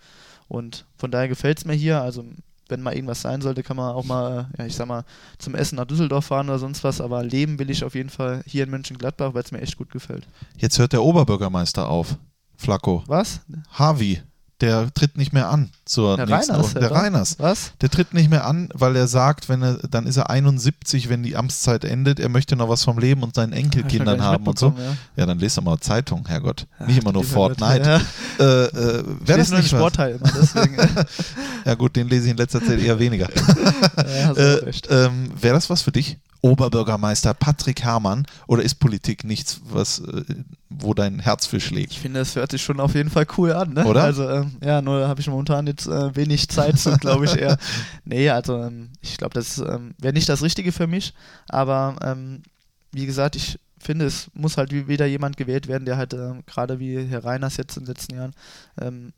Und 0.49 0.85
von 0.97 1.11
daher 1.11 1.29
gefällt 1.29 1.59
es 1.59 1.65
mir 1.65 1.75
hier. 1.75 2.01
Also 2.03 2.25
wenn 2.69 2.83
mal 2.83 2.95
irgendwas 2.95 3.23
sein 3.23 3.41
sollte, 3.41 3.63
kann 3.63 3.77
man 3.77 3.95
auch 3.95 4.05
mal, 4.05 4.49
ja, 4.59 4.67
ich 4.67 4.75
sag 4.75 4.87
mal, 4.87 5.05
zum 5.39 5.55
Essen 5.55 5.77
nach 5.77 5.85
Düsseldorf 5.85 6.27
fahren 6.27 6.49
oder 6.49 6.59
sonst 6.59 6.85
was, 6.85 7.01
aber 7.01 7.23
leben 7.23 7.59
will 7.59 7.71
ich 7.71 7.85
auf 7.85 7.95
jeden 7.95 8.11
Fall 8.11 8.43
hier 8.47 8.65
in 8.65 8.71
Mönchengladbach, 8.71 9.35
weil 9.35 9.43
es 9.43 9.53
mir 9.53 9.61
echt 9.61 9.77
gut 9.77 9.91
gefällt. 9.91 10.27
Jetzt 10.57 10.79
hört 10.79 10.93
der 10.93 11.03
Oberbürgermeister 11.03 11.89
auf, 11.89 12.17
Flacco. 12.57 13.05
Was? 13.07 13.41
Harvey, 13.71 14.23
der 14.61 14.93
tritt 14.95 15.17
nicht 15.17 15.33
mehr 15.33 15.49
an 15.49 15.71
zur 15.85 16.17
Herr 16.17 16.27
nächsten 16.27 16.53
Reiners, 16.53 16.71
Woche. 16.75 16.81
Der? 16.81 16.91
Reiners. 16.91 17.37
Was? 17.39 17.73
Der 17.81 17.91
tritt 17.91 18.15
nicht 18.15 18.31
mehr 18.31 18.47
an, 18.47 18.69
weil 18.73 18.95
er 18.97 19.09
sagt, 19.09 19.49
wenn 19.49 19.63
er, 19.63 19.75
dann 19.91 20.07
ist 20.07 20.17
er 20.17 20.31
71, 20.31 21.09
wenn 21.09 21.23
die 21.23 21.37
Amtszeit 21.37 21.85
endet, 21.85 22.21
er 22.21 22.29
möchte 22.29 22.55
noch 22.57 22.69
was 22.69 22.85
vom 22.85 22.99
Leben 22.99 23.23
und 23.23 23.35
seinen 23.35 23.53
Enkelkindern 23.53 24.17
nicht 24.17 24.25
haben 24.25 24.47
und 24.47 24.59
so. 24.59 24.69
mitbekommen, 24.71 24.99
Ja, 25.17 25.27
dann 25.27 25.39
lest 25.39 25.59
doch 25.59 25.63
mal 25.63 25.79
Zeitung, 25.81 26.27
Herrgott. 26.27 26.67
Ja. 26.79 26.87
nicht 26.87 27.03
immer 27.03 27.13
nur 27.13 27.25
Fortnite. 27.25 28.01
Ja. 28.39 28.45
Äh, 28.45 28.65
äh, 28.67 29.05
Wäre 29.21 29.39
das 29.39 29.51
nicht? 29.51 29.69
Sportteil 29.69 30.17
immer, 30.17 30.31
deswegen. 30.41 30.77
Ja 31.65 31.75
gut, 31.77 31.97
den 31.97 32.09
lese 32.09 32.27
ich 32.27 32.31
in 32.33 32.37
letzter 32.37 32.63
Zeit 32.63 32.79
eher 32.79 32.99
weniger. 32.99 33.29
ja, 33.97 34.33
äh, 34.33 34.71
ähm, 34.91 35.31
Wäre 35.41 35.55
das 35.55 35.71
was 35.71 35.81
für 35.81 35.93
dich? 35.93 36.19
Oberbürgermeister 36.45 37.33
Patrick 37.33 37.83
Herrmann 37.83 38.27
oder 38.47 38.63
ist 38.63 38.75
Politik 38.75 39.25
nichts, 39.25 39.63
was, 39.65 40.01
äh, 40.01 40.25
wo 40.69 40.93
dein 40.93 41.21
Herz 41.21 41.47
für 41.47 41.59
schlägt? 41.59 41.93
Ich 41.93 42.01
finde, 42.01 42.21
es 42.21 42.37
hört 42.37 42.51
sich 42.51 42.63
schon 42.63 42.81
auf 42.81 42.95
jeden 42.95 43.09
Fall 43.09 43.27
cool 43.39 43.55
an, 43.55 43.73
ne? 43.73 43.87
Oder? 43.87 44.03
Also, 44.03 44.29
ähm, 44.29 44.53
ja, 44.63 44.83
nur 44.83 45.09
habe 45.09 45.23
ich 45.23 45.27
momentan 45.27 45.67
jetzt 45.67 45.87
äh, 45.87 46.15
wenig 46.15 46.51
Zeit 46.51 46.75
glaube 47.01 47.25
ich 47.25 47.35
eher. 47.35 47.57
Nee, 48.05 48.29
also, 48.29 48.63
ähm, 48.63 48.91
ich 49.01 49.17
glaube, 49.17 49.33
das 49.33 49.57
ähm, 49.57 49.95
wäre 49.97 50.13
nicht 50.13 50.29
das 50.29 50.43
Richtige 50.43 50.73
für 50.73 50.87
mich, 50.87 51.15
aber 51.49 51.97
ähm, 52.03 52.43
wie 52.93 53.07
gesagt, 53.07 53.37
ich 53.37 53.59
finde, 53.79 54.05
es 54.05 54.31
muss 54.35 54.59
halt 54.59 54.71
wieder 54.87 55.07
jemand 55.07 55.39
gewählt 55.39 55.67
werden, 55.67 55.87
der 55.87 55.97
halt 55.97 56.13
ähm, 56.13 56.43
gerade 56.45 56.79
wie 56.79 57.07
Herr 57.07 57.25
Reiners 57.25 57.57
jetzt 57.57 57.79
in 57.79 57.85
den 57.85 57.95
letzten 57.95 58.17
Jahren 58.17 58.35
ähm, 58.79 59.15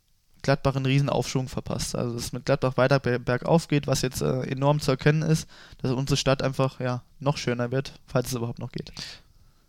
Gladbach 0.46 0.74
einen 0.76 0.86
riesen 0.86 1.08
Aufschwung 1.10 1.48
verpasst. 1.48 1.94
Also 1.94 2.14
dass 2.14 2.22
es 2.24 2.32
mit 2.32 2.46
Gladbach 2.46 2.76
weiter 2.76 2.98
ber- 3.00 3.18
bergauf 3.18 3.68
geht, 3.68 3.86
was 3.86 4.00
jetzt 4.02 4.22
äh, 4.22 4.42
enorm 4.44 4.80
zu 4.80 4.92
erkennen 4.92 5.22
ist, 5.22 5.46
dass 5.82 5.90
unsere 5.92 6.16
Stadt 6.16 6.40
einfach 6.42 6.80
ja 6.80 7.02
noch 7.20 7.36
schöner 7.36 7.70
wird, 7.70 7.92
falls 8.06 8.28
es 8.28 8.34
überhaupt 8.34 8.58
noch 8.60 8.72
geht. 8.72 8.90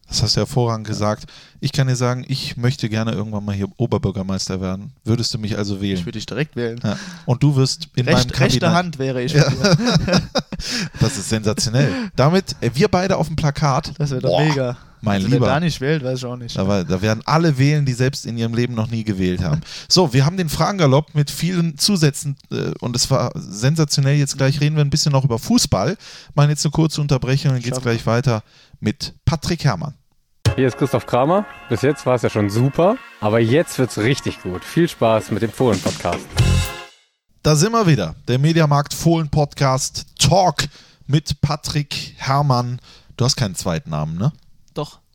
Das 0.10 0.24
hast 0.24 0.38
du 0.38 0.40
hervorragend 0.40 0.88
gesagt. 0.88 1.26
Ich 1.60 1.74
kann 1.74 1.88
dir 1.88 1.98
sagen, 1.98 2.24
ich 2.30 2.56
möchte 2.56 2.88
gerne 2.88 3.12
irgendwann 3.12 3.44
mal 3.44 3.54
hier 3.54 3.68
Oberbürgermeister 3.76 4.62
werden. 4.62 4.94
Würdest 5.04 5.34
du 5.34 5.38
mich 5.38 5.58
also 5.58 5.76
Ich 5.76 5.82
wählen? 5.82 6.00
würde 6.06 6.12
dich 6.14 6.26
direkt 6.26 6.56
wählen. 6.56 6.80
Ja. 6.82 6.98
Und 7.26 7.44
du 7.44 7.58
wirst 7.58 7.90
in 7.96 8.06
meinem 8.06 8.16
Recht, 8.16 8.40
rechte 8.40 8.60
Kabinett. 8.60 8.78
Hand 8.78 9.00
wäre 9.00 9.22
ich. 9.22 9.34
Ja. 9.34 9.52
Das 11.00 11.18
ist 11.18 11.30
sensationell. 11.30 11.94
Damit, 12.16 12.56
äh, 12.62 12.72
wir 12.74 12.88
beide 12.88 13.18
auf 13.18 13.28
dem 13.28 13.36
Plakat. 13.36 13.94
Das 14.00 14.10
wäre 14.12 14.22
doch 14.22 14.30
Boah, 14.30 14.42
mega. 14.44 14.78
Mein 15.02 15.18
also, 15.18 15.28
Lieber. 15.28 15.46
Wer 15.46 15.54
da 15.54 15.60
nicht 15.60 15.80
wählt, 15.82 16.04
weiß 16.04 16.20
ich 16.20 16.26
auch 16.26 16.36
nicht. 16.36 16.58
Da, 16.58 16.68
war, 16.68 16.84
da 16.84 17.02
werden 17.02 17.22
alle 17.26 17.58
wählen, 17.58 17.86
die 17.86 17.94
selbst 17.94 18.26
in 18.26 18.38
ihrem 18.38 18.54
Leben 18.54 18.74
noch 18.74 18.90
nie 18.90 19.04
gewählt 19.04 19.44
haben. 19.44 19.62
So, 19.88 20.14
wir 20.14 20.26
haben 20.26 20.38
den 20.38 20.50
Fragengalopp 20.50 21.14
mit 21.14 21.30
vielen 21.30 21.78
Zusätzen 21.78 22.36
äh, 22.52 22.72
und 22.80 22.96
es 22.96 23.10
war 23.12 23.32
sensationell. 23.36 24.16
Jetzt 24.16 24.38
gleich 24.38 24.60
reden 24.60 24.76
wir 24.76 24.84
ein 24.84 24.90
bisschen 24.90 25.12
noch 25.12 25.24
über 25.24 25.40
Fußball. 25.40 25.98
Machen 26.34 26.50
jetzt 26.50 26.66
eine 26.66 26.72
kurze 26.72 27.02
Unterbrechung, 27.02 27.52
dann 27.52 27.62
geht 27.62 27.74
es 27.74 27.82
gleich 27.82 28.06
weiter 28.06 28.44
mit 28.80 29.14
Patrick 29.26 29.64
Herrmann. 29.64 29.94
Hier 30.56 30.68
ist 30.68 30.78
Christoph 30.78 31.06
Kramer. 31.06 31.46
Bis 31.70 31.84
jetzt 31.84 32.06
war 32.06 32.16
es 32.16 32.24
ja 32.24 32.30
schon 32.30 32.50
super, 32.50 32.98
aber 33.22 33.40
jetzt 33.40 33.78
wird's 33.78 33.98
richtig 34.00 34.42
gut. 34.42 34.64
Viel 34.64 34.88
Spaß 34.88 35.30
mit 35.32 35.44
dem 35.44 35.52
Fohlen-Podcast. 35.52 36.26
Da 37.44 37.56
sind 37.56 37.72
wir 37.72 37.86
wieder. 37.86 38.16
Der 38.28 38.40
Mediamarkt 38.40 38.94
Fohlen 38.94 39.30
Podcast 39.30 40.08
Talk 40.18 40.64
mit 41.06 41.42
Patrick 41.42 42.16
Herrmann. 42.18 42.80
Du 43.18 43.26
hast 43.26 43.36
keinen 43.36 43.56
zweiten 43.56 43.92
Namen, 43.92 44.18
ne? 44.18 44.32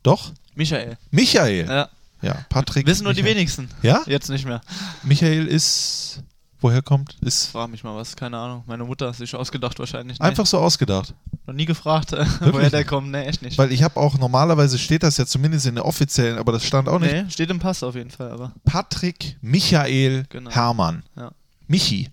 Doch? 0.03 0.33
Michael. 0.55 0.97
Michael. 1.11 1.67
Ja. 1.67 1.89
Ja, 2.21 2.37
Patrick. 2.49 2.87
Wissen 2.87 3.05
nur 3.05 3.15
die 3.15 3.23
Michael. 3.23 3.37
wenigsten. 3.39 3.69
Ja? 3.83 4.03
Jetzt 4.07 4.29
nicht 4.31 4.45
mehr. 4.47 4.61
Michael 5.03 5.47
ist. 5.47 6.21
Woher 6.61 6.81
kommt? 6.81 7.17
Ist 7.23 7.47
Frag 7.47 7.69
mich 7.71 7.83
mal 7.83 7.97
was, 7.97 8.15
keine 8.15 8.39
Ahnung. 8.39 8.63
Meine 8.69 8.85
Mutter 8.85 9.09
hat 9.09 9.17
sich 9.17 9.35
ausgedacht 9.35 9.77
wahrscheinlich. 9.81 10.21
Nee, 10.21 10.25
einfach 10.25 10.47
so 10.47 10.59
ausgedacht. 10.59 11.13
Noch 11.45 11.55
nie 11.55 11.65
gefragt, 11.65 12.13
woher 12.41 12.71
der 12.71 12.85
kommt. 12.85 13.11
Nee, 13.11 13.25
echt 13.25 13.43
nicht. 13.43 13.59
Weil 13.59 13.73
ich 13.73 13.83
habe 13.83 13.99
auch, 13.99 14.17
normalerweise 14.17 14.79
steht 14.79 15.03
das 15.03 15.17
ja 15.17 15.27
zumindest 15.27 15.67
in 15.67 15.75
der 15.75 15.85
offiziellen, 15.85 16.39
aber 16.39 16.53
das 16.53 16.65
stand 16.65 16.89
auch 16.89 17.01
nicht. 17.01 17.13
nee, 17.13 17.25
steht 17.31 17.51
im 17.51 17.59
Pass 17.59 17.83
auf 17.83 17.97
jeden 17.97 18.11
Fall, 18.11 18.31
aber. 18.31 18.53
Patrick 18.65 19.37
Michael 19.41 20.25
Genau. 20.29 20.53
Hermann. 20.53 21.03
Ja. 21.17 21.33
Michi. 21.67 22.09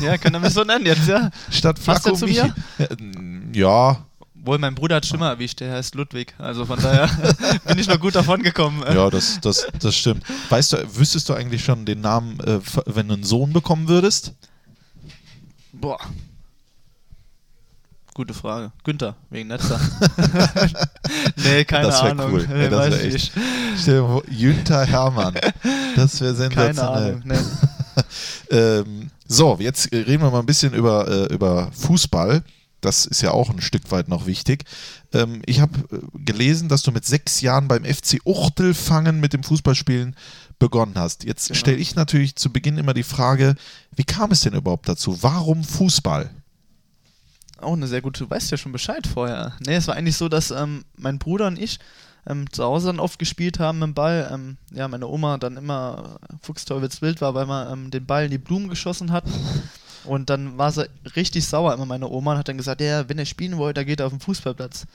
Ja, 0.00 0.16
kann 0.16 0.32
er 0.32 0.38
mich 0.40 0.52
so 0.54 0.62
nennen 0.62 0.86
jetzt, 0.86 1.08
ja. 1.08 1.30
Statt 1.50 1.78
zu 1.80 2.24
Michi. 2.26 2.52
Ja, 3.52 4.06
Wohl, 4.44 4.58
mein 4.58 4.74
Bruder 4.74 4.96
hat 4.96 5.06
Schimmer 5.06 5.28
erwischt, 5.30 5.60
der 5.60 5.74
heißt 5.74 5.94
Ludwig. 5.94 6.34
Also 6.38 6.64
von 6.64 6.78
daher 6.80 7.08
bin 7.66 7.78
ich 7.78 7.88
noch 7.88 8.00
gut 8.00 8.14
davon 8.14 8.42
gekommen. 8.42 8.82
ja, 8.86 9.10
das, 9.10 9.40
das, 9.40 9.66
das 9.78 9.96
stimmt. 9.96 10.22
Weißt 10.48 10.72
du, 10.72 10.96
wüsstest 10.96 11.28
du 11.28 11.34
eigentlich 11.34 11.64
schon 11.64 11.84
den 11.84 12.00
Namen, 12.00 12.38
äh, 12.40 12.60
wenn 12.86 13.08
du 13.08 13.14
einen 13.14 13.24
Sohn 13.24 13.52
bekommen 13.52 13.88
würdest? 13.88 14.32
Boah. 15.72 15.98
Gute 18.14 18.34
Frage. 18.34 18.72
Günther, 18.82 19.14
wegen 19.30 19.48
Netzer. 19.48 19.78
nee, 21.36 21.64
keine 21.64 21.86
Das 21.86 22.00
Ahnung. 22.00 22.32
cool. 22.32 22.48
Nee, 22.52 22.68
das 22.68 22.78
weiß 22.80 22.94
wär 22.94 23.04
ich 23.06 23.14
echt-. 23.14 23.32
Stell 23.80 24.22
Jünter 24.28 24.84
Hermann. 24.86 25.34
Das 25.94 26.20
wäre 26.20 26.34
Keine 26.34 26.74
sensationell. 26.74 27.10
Ahnung. 27.12 27.22
Nee. 27.24 27.38
Ähm, 28.50 29.10
so, 29.26 29.58
jetzt 29.60 29.92
reden 29.92 30.22
wir 30.22 30.30
mal 30.30 30.38
ein 30.38 30.46
bisschen 30.46 30.72
über, 30.72 31.06
äh, 31.08 31.34
über 31.34 31.70
Fußball. 31.72 32.42
Das 32.80 33.06
ist 33.06 33.22
ja 33.22 33.32
auch 33.32 33.50
ein 33.50 33.60
Stück 33.60 33.90
weit 33.90 34.08
noch 34.08 34.26
wichtig. 34.26 34.64
Ähm, 35.12 35.42
ich 35.46 35.60
habe 35.60 35.78
äh, 35.90 35.98
gelesen, 36.24 36.68
dass 36.68 36.82
du 36.82 36.92
mit 36.92 37.04
sechs 37.04 37.40
Jahren 37.40 37.66
beim 37.68 37.84
FC 37.84 38.20
Uchtelfangen 38.24 39.20
mit 39.20 39.32
dem 39.32 39.42
Fußballspielen 39.42 40.14
begonnen 40.58 40.94
hast. 40.96 41.24
Jetzt 41.24 41.48
Genau. 41.48 41.58
stelle 41.58 41.76
ich 41.78 41.94
natürlich 41.94 42.36
zu 42.36 42.52
Beginn 42.52 42.78
immer 42.78 42.94
die 42.94 43.02
Frage, 43.02 43.54
wie 43.96 44.04
kam 44.04 44.30
es 44.30 44.40
denn 44.40 44.54
überhaupt 44.54 44.88
dazu? 44.88 45.22
Warum 45.22 45.64
Fußball? 45.64 46.30
Auch 47.60 47.72
eine 47.72 47.88
sehr 47.88 48.00
gute, 48.02 48.24
du 48.24 48.30
weißt 48.30 48.50
ja 48.52 48.56
schon 48.56 48.70
Bescheid 48.72 49.06
vorher. 49.06 49.56
Nee, 49.66 49.74
es 49.74 49.88
war 49.88 49.96
eigentlich 49.96 50.16
so, 50.16 50.28
dass 50.28 50.52
ähm, 50.52 50.84
mein 50.96 51.18
Bruder 51.18 51.48
und 51.48 51.58
ich 51.58 51.80
ähm, 52.28 52.50
zu 52.52 52.62
Hause 52.62 52.88
dann 52.88 53.00
oft 53.00 53.18
gespielt 53.18 53.58
haben 53.58 53.80
mit 53.80 53.86
dem 53.88 53.94
Ball. 53.94 54.30
Ähm, 54.32 54.56
ja, 54.72 54.86
meine 54.86 55.08
Oma 55.08 55.38
dann 55.38 55.56
immer 55.56 56.18
äh, 56.22 56.34
fuchsteufelswild 56.42 57.20
war, 57.20 57.34
weil 57.34 57.46
wir 57.46 57.70
ähm, 57.70 57.90
den 57.90 58.06
Ball 58.06 58.26
in 58.26 58.30
die 58.30 58.38
Blumen 58.38 58.68
geschossen 58.68 59.10
hatten. 59.10 59.32
Und 60.08 60.30
dann 60.30 60.56
war 60.56 60.72
sie 60.72 60.88
richtig 61.16 61.46
sauer 61.46 61.74
immer, 61.74 61.84
meine 61.84 62.08
Oma, 62.08 62.32
und 62.32 62.38
hat 62.38 62.48
dann 62.48 62.56
gesagt, 62.56 62.80
ja, 62.80 63.08
wenn 63.08 63.18
ihr 63.18 63.26
spielen 63.26 63.58
wollt, 63.58 63.76
da 63.76 63.84
geht 63.84 64.00
er 64.00 64.06
auf 64.06 64.12
den 64.12 64.20
Fußballplatz. 64.20 64.86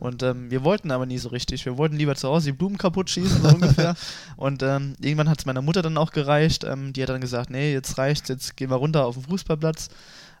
Und 0.00 0.22
ähm, 0.22 0.50
wir 0.50 0.64
wollten 0.64 0.90
aber 0.90 1.04
nie 1.04 1.18
so 1.18 1.28
richtig. 1.28 1.64
Wir 1.66 1.76
wollten 1.76 1.96
lieber 1.96 2.14
zu 2.14 2.28
Hause 2.28 2.46
die 2.46 2.56
Blumen 2.56 2.78
kaputt 2.78 3.10
schießen, 3.10 3.42
so 3.42 3.48
ungefähr. 3.48 3.94
Und 4.36 4.62
ähm, 4.62 4.96
irgendwann 5.00 5.28
hat 5.28 5.38
es 5.38 5.46
meiner 5.46 5.62
Mutter 5.62 5.82
dann 5.82 5.98
auch 5.98 6.12
gereicht. 6.12 6.64
Ähm, 6.64 6.94
die 6.94 7.02
hat 7.02 7.10
dann 7.10 7.20
gesagt, 7.20 7.50
nee, 7.50 7.72
jetzt 7.72 7.98
reicht's, 7.98 8.28
jetzt 8.28 8.56
gehen 8.56 8.70
wir 8.70 8.76
runter 8.76 9.04
auf 9.04 9.16
den 9.16 9.24
Fußballplatz. 9.24 9.90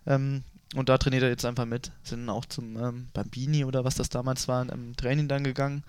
Ähm, 0.06 0.42
und 0.74 0.88
da 0.88 0.98
trainiert 0.98 1.22
er 1.22 1.28
jetzt 1.28 1.44
einfach 1.44 1.66
mit. 1.66 1.92
Sind 2.02 2.28
auch 2.28 2.46
zum 2.46 2.76
ähm, 2.76 3.08
Bambini 3.12 3.64
oder 3.64 3.84
was 3.84 3.94
das 3.94 4.08
damals 4.08 4.48
war, 4.48 4.66
im 4.68 4.96
Training 4.96 5.28
dann 5.28 5.44
gegangen. 5.44 5.84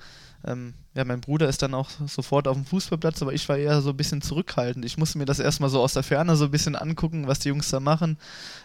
Ähm, 0.47 0.75
ja, 0.95 1.03
mein 1.03 1.21
Bruder 1.21 1.49
ist 1.49 1.61
dann 1.61 1.73
auch 1.73 1.89
sofort 2.07 2.47
auf 2.47 2.55
dem 2.55 2.65
Fußballplatz, 2.65 3.21
aber 3.21 3.33
ich 3.33 3.49
war 3.49 3.57
eher 3.57 3.81
so 3.81 3.89
ein 3.89 3.97
bisschen 3.97 4.21
zurückhaltend. 4.21 4.85
Ich 4.85 4.97
musste 4.97 5.17
mir 5.17 5.25
das 5.25 5.39
erstmal 5.39 5.69
so 5.69 5.81
aus 5.81 5.93
der 5.93 6.03
Ferne 6.03 6.35
so 6.35 6.45
ein 6.45 6.51
bisschen 6.51 6.75
angucken, 6.75 7.27
was 7.27 7.39
die 7.39 7.49
Jungs 7.49 7.69
da 7.69 7.79
machen. 7.79 8.17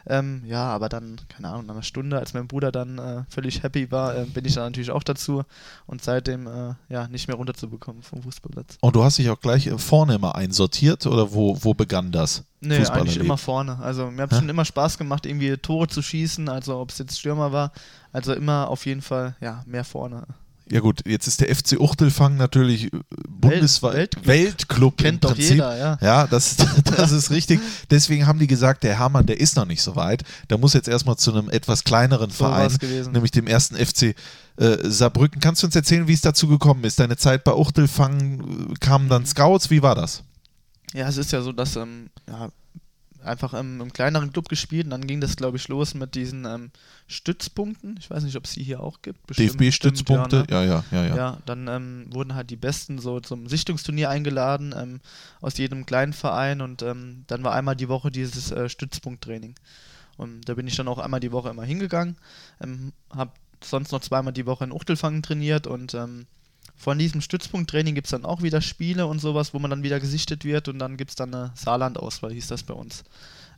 Ähm, 0.07 0.43
ja, 0.47 0.65
aber 0.65 0.89
dann, 0.89 1.17
keine 1.29 1.49
Ahnung, 1.49 1.67
nach 1.67 1.75
einer 1.75 1.83
Stunde, 1.83 2.19
als 2.19 2.35
mein 2.35 2.47
Bruder 2.47 2.71
dann 2.71 2.99
äh, 2.99 3.25
völlig 3.29 3.63
happy 3.63 3.91
war, 3.91 4.17
äh, 4.17 4.25
bin 4.27 4.45
ich 4.45 4.55
dann 4.55 4.65
natürlich 4.65 4.91
auch 4.91 5.03
dazu 5.03 5.43
und 5.87 6.03
seitdem 6.05 6.47
äh, 6.47 6.75
ja 6.89 7.09
nicht 7.09 7.27
mehr 7.29 7.37
runterzubekommen 7.37 8.03
vom 8.03 8.23
Fußballplatz. 8.23 8.77
Und 8.81 8.95
du 8.95 9.03
hast 9.03 9.19
dich 9.19 9.31
auch 9.31 9.41
gleich 9.41 9.67
äh, 9.67 9.79
vorne 9.79 10.15
immer 10.15 10.35
einsortiert 10.35 11.07
oder 11.07 11.33
wo, 11.33 11.57
wo 11.63 11.75
begann 11.75 12.13
das? 12.13 12.45
Nee, 12.61 12.85
eigentlich 12.87 13.17
immer 13.17 13.39
vorne. 13.39 13.79
Also 13.79 14.11
mir 14.11 14.23
hat 14.23 14.33
Hä? 14.33 14.37
schon 14.37 14.49
immer 14.51 14.67
Spaß 14.67 14.99
gemacht, 14.99 15.25
irgendwie 15.25 15.57
Tore 15.57 15.89
zu 15.89 16.03
schießen, 16.03 16.49
also 16.51 16.79
ob 16.79 16.91
es 16.91 16.99
jetzt 16.99 17.19
Stürmer 17.19 17.53
war. 17.53 17.73
Also 18.13 18.35
immer 18.35 18.69
auf 18.69 18.85
jeden 18.87 19.03
Fall, 19.03 19.35
ja, 19.41 19.63
mehr 19.67 19.85
vorne. 19.85 20.27
Ja 20.71 20.79
gut, 20.79 21.01
jetzt 21.05 21.27
ist 21.27 21.41
der 21.41 21.55
FC 21.55 21.81
Uchtelfang 21.81 22.37
natürlich 22.37 22.93
äh, 22.93 23.01
bundesweit 23.29 23.95
Weltclub. 23.95 24.27
Weltclub 24.27 24.97
Kennt 24.99 25.25
doch 25.25 25.37
jeder, 25.37 25.77
ja. 25.77 25.99
Ja, 26.01 26.27
das, 26.29 26.57
das 26.97 27.11
ist 27.11 27.31
richtig. 27.31 27.61
Deswegen 27.91 28.27
haben 28.27 28.39
die 28.39 28.47
gesagt, 28.47 28.85
der 28.85 28.99
Hermann, 28.99 29.27
der 29.27 29.41
ist 29.41 29.57
noch 29.57 29.65
nicht 29.65 29.83
so 29.83 29.97
weit. 29.97 30.23
Der 30.49 30.59
muss 30.59 30.75
jetzt 30.75 30.87
erstmal 30.87 31.17
zu 31.17 31.33
einem 31.33 31.51
etwas 31.51 31.83
kleineren 31.83 32.31
So 32.31 32.45
Verein, 32.45 32.77
nämlich 33.13 33.33
dem 33.33 33.49
ersten 33.49 33.75
FC 33.75 34.15
äh, 34.57 34.77
Saarbrücken. 34.85 35.41
Kannst 35.41 35.63
du 35.63 35.67
uns 35.67 35.75
erzählen, 35.75 36.07
wie 36.07 36.13
es 36.13 36.21
dazu 36.21 36.47
gekommen 36.47 36.85
ist? 36.85 37.01
Deine 37.01 37.17
Zeit 37.17 37.43
bei 37.43 37.53
Uchtelfang, 37.53 38.71
äh, 38.71 38.75
kamen 38.79 39.09
dann 39.09 39.27
Scouts, 39.27 39.71
wie 39.71 39.83
war 39.83 39.97
das? 39.97 40.23
Ja, 40.95 41.09
es 41.09 41.17
ist 41.17 41.33
ja 41.33 41.43
so, 41.43 41.53
dass 41.53 41.75
ähm, 41.77 42.11
ja, 42.29 42.49
einfach 43.25 43.55
ähm, 43.55 43.81
im 43.81 43.93
kleineren 43.93 44.33
Club 44.33 44.49
gespielt 44.49 44.85
und 44.85 44.91
dann 44.91 45.07
ging 45.07 45.21
das, 45.21 45.37
glaube 45.37 45.57
ich, 45.57 45.69
los 45.69 45.95
mit 45.95 46.15
diesen 46.15 46.45
ähm, 46.45 46.71
Stützpunkten. 47.07 47.97
Ich 47.99 48.11
weiß 48.11 48.23
nicht, 48.23 48.37
ob 48.37 48.45
es 48.45 48.53
die 48.53 48.63
hier 48.63 48.81
auch 48.81 49.03
gibt. 49.03 49.39
DFB-Stützpunkte? 49.39 50.47
Ja, 50.49 50.61
ne? 50.61 50.67
Ja, 50.67 50.75
ja, 50.75 50.85
ja, 50.91 51.07
ja. 51.07 51.17
Ja, 51.17 51.39
dann 51.47 51.69
ähm, 51.69 52.07
wurden 52.11 52.35
halt 52.35 52.51
die 52.51 52.57
Besten 52.57 52.99
so 52.99 53.21
zum 53.21 53.49
Sichtungsturnier 53.49 54.11
eingeladen 54.11 54.75
ähm, 54.77 55.01
aus 55.41 55.59
jedem 55.59 55.87
kleinen 55.87 56.13
Verein 56.13 56.61
und 56.61 56.83
ähm, 56.83 57.25
dann 57.27 57.45
war 57.45 57.55
einmal 57.55 57.77
die 57.77 57.89
Woche 57.89 58.11
dieses 58.11 58.51
äh, 58.53 58.69
Stützpunkttraining. 58.69 59.55
Und 60.17 60.49
da 60.49 60.55
bin 60.55 60.67
ich 60.67 60.77
dann 60.77 60.89
auch 60.89 60.99
einmal 60.99 61.21
die 61.21 61.33
Woche 61.33 61.49
immer 61.49 61.65
hingegangen, 61.65 62.17
ähm, 62.61 62.93
habe 63.15 63.33
sonst 63.63 63.93
noch 63.93 64.01
zweimal 64.01 64.33
die 64.33 64.47
Woche 64.47 64.65
in 64.65 64.73
Uchtelfangen 64.73 65.23
trainiert 65.23 65.67
und 65.67 65.95
ähm, 65.95 66.27
von 66.81 66.99
diesem 66.99 67.21
Stützpunkttraining 67.21 67.95
gibt 67.95 68.07
es 68.07 68.13
dann 68.13 68.25
auch 68.25 68.41
wieder 68.41 68.63
Spiele 68.63 69.07
und 69.07 69.19
sowas, 69.19 69.53
wo 69.53 69.59
man 69.59 69.71
dann 69.71 69.83
wieder 69.83 70.01
gesichtet 70.01 70.47
wird 70.47 70.67
und 70.67 70.79
dann 70.79 70.97
gibt 70.97 71.11
es 71.11 71.15
dann 71.15 71.35
eine 71.35 71.53
Saarland-Auswahl, 71.55 72.33
hieß 72.33 72.47
das 72.47 72.63
bei 72.63 72.73
uns. 72.73 73.05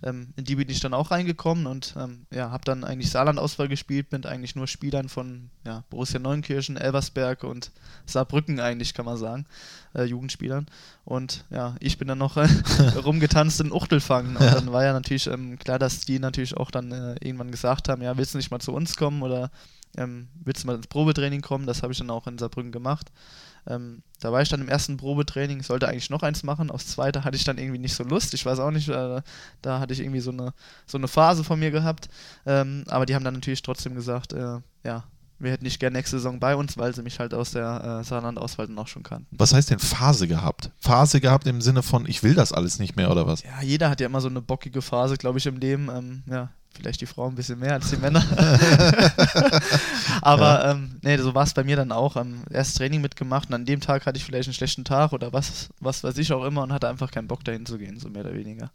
Ähm, 0.03 0.35
in 0.35 0.45
die 0.45 0.57
bin 0.57 0.69
ich 0.69 0.81
dann 0.81 0.93
auch 0.93 1.13
reingekommen 1.13 1.67
und 1.67 1.95
ähm, 1.97 2.27
ja, 2.33 2.51
habe 2.51 2.65
dann 2.65 2.83
eigentlich 2.83 3.13
Saarland-Auswahl 3.13 3.69
gespielt 3.69 4.11
mit 4.11 4.27
eigentlich 4.27 4.57
nur 4.57 4.67
Spielern 4.67 5.09
von 5.09 5.51
ja, 5.65 5.85
Borussia 5.89 6.19
Neunkirchen, 6.19 6.77
Elversberg 6.77 7.45
und 7.45 7.71
Saarbrücken 8.07 8.59
eigentlich, 8.59 8.93
kann 8.93 9.05
man 9.05 9.17
sagen, 9.17 9.47
äh, 9.95 10.03
Jugendspielern. 10.03 10.67
Und 11.05 11.45
ja, 11.51 11.77
ich 11.79 11.99
bin 11.99 12.09
dann 12.09 12.19
noch 12.19 12.37
äh, 12.37 12.49
rumgetanzt 13.05 13.61
in 13.61 13.71
Uchtelfangen 13.71 14.37
und 14.37 14.53
dann 14.53 14.73
war 14.73 14.83
ja 14.83 14.93
natürlich 14.93 15.29
ähm, 15.29 15.61
klar, 15.61 15.79
dass 15.79 16.01
die 16.01 16.19
natürlich 16.19 16.57
auch 16.57 16.73
dann 16.73 16.91
äh, 16.91 17.15
irgendwann 17.21 17.53
gesagt 17.53 17.89
haben, 17.89 18.03
ja, 18.03 18.17
willst 18.17 18.35
du 18.35 18.39
nicht 18.39 18.51
mal 18.51 18.59
zu 18.59 18.73
uns 18.73 18.97
kommen 18.97 19.23
oder 19.23 19.53
ähm, 19.97 20.29
willst 20.43 20.63
du 20.63 20.67
mal 20.67 20.77
ins 20.77 20.87
Probetraining 20.87 21.41
kommen? 21.43 21.67
Das 21.67 21.83
habe 21.83 21.93
ich 21.93 21.99
dann 21.99 22.11
auch 22.11 22.27
in 22.27 22.39
Saarbrücken 22.39 22.73
gemacht. 22.73 23.13
Ähm, 23.67 24.03
da 24.21 24.33
war 24.33 24.43
ich 24.43 24.49
dann 24.49 24.61
im 24.61 24.69
ersten 24.69 24.97
Probetraining, 24.97 25.63
sollte 25.63 25.89
eigentlich 25.89 26.11
noch 26.11 26.23
eins 26.23 26.43
machen. 26.43 26.71
Aufs 26.71 26.89
zweite 26.89 27.25
hatte 27.25 27.37
ich 27.37 27.45
dann 27.45 27.59
irgendwie 27.59 27.79
nicht 27.79 27.95
so 27.95 28.03
Lust. 28.03 28.35
Ich 28.35 28.45
weiß 28.45 28.59
auch 28.59 28.71
nicht, 28.71 28.89
äh, 28.89 29.23
da 29.61 29.81
hatte 29.81 29.93
ich 29.93 30.01
irgendwie 30.01 30.21
so 30.21 30.31
eine, 30.31 30.53
so 30.87 30.99
eine 30.99 31.09
Phase 31.09 31.45
von 31.45 31.61
mir 31.61 31.71
gehabt. 31.71 32.09
Ähm, 32.47 32.85
aber 32.89 33.07
die 33.07 33.15
haben 33.15 33.25
dann 33.25 33.35
natürlich 33.35 33.63
trotzdem 33.63 33.95
gesagt, 33.95 34.33
äh, 34.33 34.59
ja, 34.85 35.05
wir 35.39 35.51
hätten 35.51 35.65
nicht 35.65 35.81
gerne 35.81 35.99
nächste 35.99 36.17
Saison 36.17 36.39
bei 36.39 36.55
uns, 36.55 36.79
weil 36.79 36.95
sie 36.95 37.03
mich 37.03 37.19
halt 37.19 37.35
aus 37.35 37.51
der 37.51 38.01
äh, 38.01 38.05
Saarland-Auswahl 38.05 38.69
dann 38.69 38.79
auch 38.79 38.87
schon 38.87 39.03
kannten. 39.03 39.27
Was 39.37 39.53
heißt 39.53 39.71
denn 39.71 39.81
Phase 39.81 40.29
gehabt? 40.29 40.71
Phase 40.79 41.21
gehabt 41.21 41.47
im 41.49 41.61
Sinne 41.61 41.83
von, 41.83 42.07
ich 42.07 42.23
will 42.23 42.35
das 42.35 42.53
alles 42.53 42.79
nicht 42.79 42.97
mehr 42.97 43.11
oder 43.11 43.27
was? 43.27 43.43
Ja, 43.43 43.61
jeder 43.61 43.91
hat 43.91 44.01
ja 44.01 44.07
immer 44.07 44.21
so 44.21 44.29
eine 44.29 44.41
bockige 44.41 44.83
Phase, 44.83 45.17
glaube 45.17 45.39
ich, 45.39 45.47
im 45.47 45.57
Leben. 45.57 45.89
Ähm, 45.89 46.23
ja, 46.27 46.51
vielleicht 46.75 47.01
die 47.01 47.07
Frauen 47.07 47.33
ein 47.33 47.37
bisschen 47.37 47.59
mehr 47.59 47.75
als 47.75 47.91
die 47.91 47.97
Männer. 47.97 48.23
Aber 50.23 50.65
ähm, 50.65 50.99
nee, 51.03 51.17
so 51.19 51.35
war 51.35 51.45
es 51.45 51.55
bei 51.55 51.65
mir 51.65 51.77
dann 51.77 51.93
auch. 51.93 52.17
Ähm, 52.17 52.43
erst 52.51 52.77
Training 52.79 53.01
mitgemacht 53.01 53.49
und 53.49 53.55
an 53.55 53.65
dem 53.65 53.81
Tag 53.81 54.07
hatte 54.07 54.19
ich 54.19 54.25
vielleicht 54.25 54.49
einen 54.49 54.55
schlechten 54.55 54.85
Tag 54.85 55.13
oder 55.13 55.33
was, 55.33 55.71
was 55.81 56.05
weiß 56.05 56.19
ich 56.19 56.33
auch 56.33 56.45
immer 56.45 56.63
und 56.63 56.73
hatte 56.73 56.89
einfach 56.89 57.11
keinen 57.11 57.29
Bock 57.29 57.45
dahin 57.45 57.67
zu 57.67 57.79
gehen, 57.79 57.99
so 57.99 58.09
mehr 58.09 58.25
oder 58.25 58.35
weniger. 58.35 58.71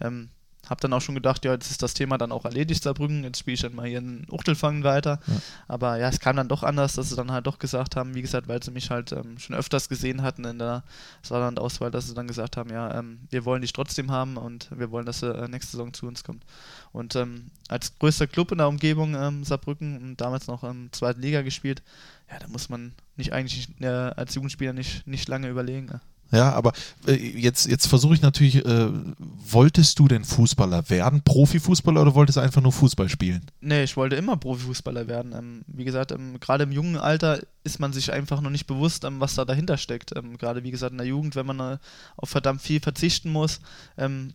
Ähm, 0.00 0.30
hab 0.68 0.80
dann 0.80 0.92
auch 0.92 1.00
schon 1.00 1.14
gedacht, 1.14 1.44
ja, 1.44 1.52
jetzt 1.52 1.70
ist 1.70 1.82
das 1.82 1.94
Thema 1.94 2.18
dann 2.18 2.32
auch 2.32 2.44
erledigt, 2.44 2.82
Saarbrücken, 2.82 3.24
jetzt 3.24 3.38
spiele 3.38 3.54
ich 3.54 3.60
dann 3.62 3.74
mal 3.74 3.86
hier 3.86 3.98
in 3.98 4.26
Uchtelfangen 4.30 4.84
weiter. 4.84 5.20
Ja. 5.26 5.34
Aber 5.68 5.98
ja, 5.98 6.08
es 6.08 6.20
kam 6.20 6.36
dann 6.36 6.48
doch 6.48 6.62
anders, 6.62 6.94
dass 6.94 7.10
sie 7.10 7.16
dann 7.16 7.32
halt 7.32 7.46
doch 7.46 7.58
gesagt 7.58 7.96
haben, 7.96 8.14
wie 8.14 8.22
gesagt, 8.22 8.48
weil 8.48 8.62
sie 8.62 8.70
mich 8.70 8.90
halt 8.90 9.12
ähm, 9.12 9.38
schon 9.38 9.56
öfters 9.56 9.88
gesehen 9.88 10.22
hatten 10.22 10.44
in 10.44 10.58
der 10.58 10.82
Saarland-Auswahl, 11.22 11.90
dass 11.90 12.08
sie 12.08 12.14
dann 12.14 12.26
gesagt 12.26 12.56
haben, 12.56 12.70
ja, 12.70 12.98
ähm, 12.98 13.20
wir 13.30 13.44
wollen 13.44 13.62
dich 13.62 13.72
trotzdem 13.72 14.10
haben 14.10 14.36
und 14.36 14.68
wir 14.76 14.90
wollen, 14.90 15.06
dass 15.06 15.20
sie 15.20 15.34
äh, 15.34 15.48
nächste 15.48 15.72
Saison 15.72 15.92
zu 15.92 16.06
uns 16.06 16.24
kommt. 16.24 16.44
Und 16.92 17.16
ähm, 17.16 17.50
als 17.68 17.98
größter 17.98 18.26
Club 18.26 18.52
in 18.52 18.58
der 18.58 18.68
Umgebung 18.68 19.14
ähm, 19.14 19.44
Saarbrücken 19.44 20.00
und 20.00 20.20
damals 20.20 20.46
noch 20.46 20.64
in 20.64 20.88
zweiten 20.92 21.20
Liga 21.20 21.42
gespielt, 21.42 21.82
ja, 22.30 22.38
da 22.38 22.48
muss 22.48 22.68
man 22.68 22.92
nicht 23.16 23.32
eigentlich 23.32 23.68
äh, 23.80 23.86
als 23.86 24.34
Jugendspieler 24.34 24.72
nicht, 24.72 25.06
nicht 25.06 25.28
lange 25.28 25.48
überlegen. 25.48 25.88
Ja. 25.92 26.00
Ja, 26.34 26.52
aber 26.52 26.72
äh, 27.06 27.14
jetzt, 27.14 27.68
jetzt 27.68 27.86
versuche 27.86 28.14
ich 28.14 28.20
natürlich, 28.20 28.64
äh, 28.64 28.88
wolltest 29.18 30.00
du 30.00 30.08
denn 30.08 30.24
Fußballer 30.24 30.90
werden, 30.90 31.22
Profifußballer 31.22 32.02
oder 32.02 32.16
wolltest 32.16 32.38
du 32.38 32.40
einfach 32.40 32.60
nur 32.60 32.72
Fußball 32.72 33.08
spielen? 33.08 33.46
Nee, 33.60 33.84
ich 33.84 33.96
wollte 33.96 34.16
immer 34.16 34.36
Profifußballer 34.36 35.06
werden. 35.06 35.32
Ähm, 35.32 35.62
wie 35.68 35.84
gesagt, 35.84 36.10
ähm, 36.10 36.40
gerade 36.40 36.64
im 36.64 36.72
jungen 36.72 36.96
Alter 36.96 37.40
ist 37.62 37.78
man 37.78 37.92
sich 37.92 38.12
einfach 38.12 38.40
noch 38.40 38.50
nicht 38.50 38.66
bewusst, 38.66 39.04
ähm, 39.04 39.20
was 39.20 39.36
da 39.36 39.44
dahinter 39.44 39.76
steckt. 39.76 40.16
Ähm, 40.16 40.36
gerade 40.36 40.64
wie 40.64 40.72
gesagt 40.72 40.90
in 40.90 40.98
der 40.98 41.06
Jugend, 41.06 41.36
wenn 41.36 41.46
man 41.46 41.60
äh, 41.60 41.78
auf 42.16 42.30
verdammt 42.30 42.62
viel 42.62 42.80
verzichten 42.80 43.30
muss, 43.30 43.60
ähm, 43.96 44.32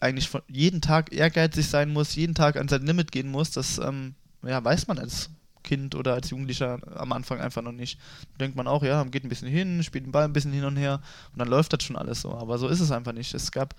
eigentlich 0.00 0.30
jeden 0.48 0.80
Tag 0.80 1.12
ehrgeizig 1.12 1.66
sein 1.66 1.92
muss, 1.92 2.14
jeden 2.14 2.34
Tag 2.34 2.56
an 2.56 2.68
sein 2.68 2.86
Limit 2.86 3.12
gehen 3.12 3.30
muss, 3.30 3.50
das 3.50 3.76
ähm, 3.76 4.14
ja, 4.42 4.64
weiß 4.64 4.86
man 4.86 4.98
als 4.98 5.28
Kind 5.66 5.94
oder 5.94 6.14
als 6.14 6.30
Jugendlicher 6.30 6.78
am 6.94 7.12
Anfang 7.12 7.40
einfach 7.40 7.60
noch 7.60 7.72
nicht. 7.72 7.98
Da 8.32 8.44
denkt 8.44 8.56
man 8.56 8.66
auch, 8.66 8.82
ja, 8.82 9.04
geht 9.04 9.24
ein 9.24 9.28
bisschen 9.28 9.48
hin, 9.48 9.82
spielt 9.82 10.06
den 10.06 10.12
Ball 10.12 10.24
ein 10.24 10.32
bisschen 10.32 10.52
hin 10.52 10.64
und 10.64 10.76
her 10.76 11.02
und 11.32 11.38
dann 11.38 11.48
läuft 11.48 11.74
das 11.74 11.82
schon 11.82 11.96
alles 11.96 12.22
so. 12.22 12.32
Aber 12.32 12.56
so 12.56 12.68
ist 12.68 12.80
es 12.80 12.90
einfach 12.90 13.12
nicht. 13.12 13.34
Es 13.34 13.52
gab 13.52 13.74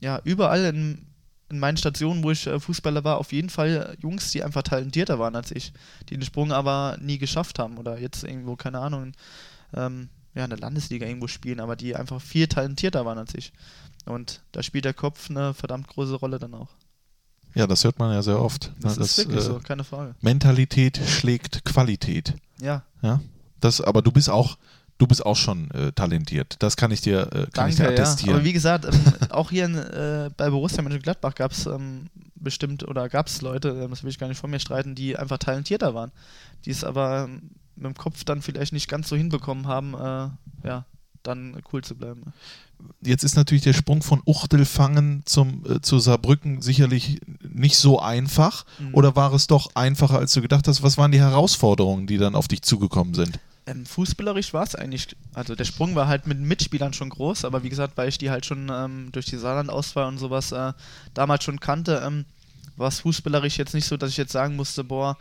ja 0.00 0.20
überall 0.24 0.64
in, 0.64 1.06
in 1.50 1.58
meinen 1.58 1.76
Stationen, 1.76 2.22
wo 2.22 2.30
ich 2.30 2.46
äh, 2.46 2.58
Fußballer 2.58 3.04
war, 3.04 3.18
auf 3.18 3.32
jeden 3.32 3.50
Fall 3.50 3.96
Jungs, 4.00 4.30
die 4.30 4.42
einfach 4.42 4.62
talentierter 4.62 5.18
waren 5.18 5.36
als 5.36 5.50
ich, 5.50 5.74
die 6.08 6.14
den 6.14 6.24
Sprung 6.24 6.52
aber 6.52 6.96
nie 7.00 7.18
geschafft 7.18 7.58
haben 7.58 7.76
oder 7.76 7.98
jetzt 7.98 8.24
irgendwo, 8.24 8.56
keine 8.56 8.78
Ahnung, 8.78 9.12
ähm, 9.74 10.08
ja, 10.34 10.44
in 10.44 10.50
der 10.50 10.58
Landesliga 10.58 11.06
irgendwo 11.06 11.26
spielen, 11.26 11.60
aber 11.60 11.76
die 11.76 11.94
einfach 11.94 12.20
viel 12.20 12.46
talentierter 12.46 13.04
waren 13.04 13.18
als 13.18 13.34
ich. 13.34 13.52
Und 14.06 14.40
da 14.52 14.62
spielt 14.62 14.84
der 14.84 14.94
Kopf 14.94 15.28
eine 15.30 15.52
verdammt 15.52 15.88
große 15.88 16.14
Rolle 16.14 16.38
dann 16.38 16.54
auch. 16.54 16.68
Ja, 17.54 17.66
das 17.66 17.84
hört 17.84 17.98
man 17.98 18.12
ja 18.12 18.22
sehr 18.22 18.40
oft. 18.40 18.72
Das, 18.80 18.96
ne, 18.98 19.04
ist 19.04 19.18
wirklich 19.18 19.38
äh, 19.38 19.42
so, 19.42 19.60
keine 19.60 19.84
Frage. 19.84 20.14
Mentalität 20.20 21.00
schlägt 21.06 21.64
Qualität. 21.64 22.34
Ja, 22.60 22.82
Ja, 23.02 23.20
das, 23.60 23.80
aber 23.80 24.02
du 24.02 24.10
bist 24.12 24.30
auch, 24.30 24.56
du 24.98 25.06
bist 25.06 25.24
auch 25.24 25.36
schon 25.36 25.70
äh, 25.72 25.92
talentiert. 25.92 26.56
Das 26.60 26.76
kann 26.76 26.90
ich 26.90 27.00
dir, 27.00 27.28
äh, 27.32 27.46
kann 27.52 27.68
ich 27.68 27.76
dir 27.76 27.84
danke, 27.84 27.96
ja. 27.96 28.02
attestieren. 28.02 28.34
Aber 28.36 28.44
wie 28.44 28.52
gesagt, 28.52 28.86
ähm, 28.86 29.00
auch 29.30 29.50
hier 29.50 29.66
in, 29.66 29.76
äh, 29.76 30.30
bei 30.36 30.50
Borussia 30.50 30.82
Mönchengladbach 30.82 31.34
gab 31.34 31.52
es 31.52 31.66
ähm, 31.66 32.06
bestimmt 32.34 32.86
oder 32.86 33.08
gab 33.08 33.26
es 33.26 33.42
Leute, 33.42 33.68
ähm, 33.68 33.90
das 33.90 34.02
will 34.02 34.10
ich 34.10 34.18
gar 34.18 34.28
nicht 34.28 34.38
von 34.38 34.50
mir 34.50 34.60
streiten, 34.60 34.94
die 34.94 35.16
einfach 35.16 35.38
talentierter 35.38 35.94
waren, 35.94 36.12
die 36.64 36.70
es 36.70 36.84
aber 36.84 37.24
ähm, 37.24 37.50
mit 37.76 37.86
dem 37.86 37.94
Kopf 37.94 38.24
dann 38.24 38.42
vielleicht 38.42 38.72
nicht 38.72 38.88
ganz 38.88 39.08
so 39.08 39.16
hinbekommen 39.16 39.66
haben, 39.66 39.94
äh, 39.94 40.66
ja, 40.66 40.84
dann 41.22 41.60
cool 41.72 41.82
zu 41.82 41.94
bleiben. 41.94 42.32
Jetzt 43.00 43.22
ist 43.22 43.36
natürlich 43.36 43.62
der 43.62 43.74
Sprung 43.74 44.02
von 44.02 44.22
Uchtelfangen 44.26 45.22
zum, 45.24 45.64
äh, 45.68 45.80
zu 45.80 45.98
Saarbrücken 45.98 46.62
sicherlich 46.62 47.20
nicht 47.48 47.76
so 47.76 48.00
einfach. 48.00 48.64
Mhm. 48.78 48.94
Oder 48.94 49.16
war 49.16 49.32
es 49.32 49.46
doch 49.46 49.70
einfacher, 49.74 50.18
als 50.18 50.32
du 50.32 50.42
gedacht 50.42 50.66
hast? 50.66 50.82
Was 50.82 50.98
waren 50.98 51.12
die 51.12 51.20
Herausforderungen, 51.20 52.06
die 52.06 52.18
dann 52.18 52.34
auf 52.34 52.48
dich 52.48 52.62
zugekommen 52.62 53.14
sind? 53.14 53.38
Ähm, 53.66 53.86
fußballerisch 53.86 54.52
war 54.52 54.64
es 54.64 54.74
eigentlich, 54.74 55.06
also 55.34 55.54
der 55.54 55.64
Sprung 55.64 55.94
war 55.94 56.08
halt 56.08 56.26
mit 56.26 56.40
Mitspielern 56.40 56.92
schon 56.92 57.10
groß, 57.10 57.44
aber 57.44 57.62
wie 57.62 57.68
gesagt, 57.68 57.96
weil 57.96 58.08
ich 58.08 58.18
die 58.18 58.30
halt 58.30 58.44
schon 58.44 58.68
ähm, 58.72 59.10
durch 59.12 59.26
die 59.26 59.36
Saarland-Auswahl 59.36 60.08
und 60.08 60.18
sowas 60.18 60.50
äh, 60.50 60.72
damals 61.14 61.44
schon 61.44 61.60
kannte, 61.60 62.02
ähm, 62.04 62.24
war 62.76 62.88
es 62.88 63.00
fußballerisch 63.00 63.58
jetzt 63.58 63.74
nicht 63.74 63.86
so, 63.86 63.96
dass 63.96 64.10
ich 64.10 64.16
jetzt 64.16 64.32
sagen 64.32 64.56
musste, 64.56 64.82
boah, 64.82 65.16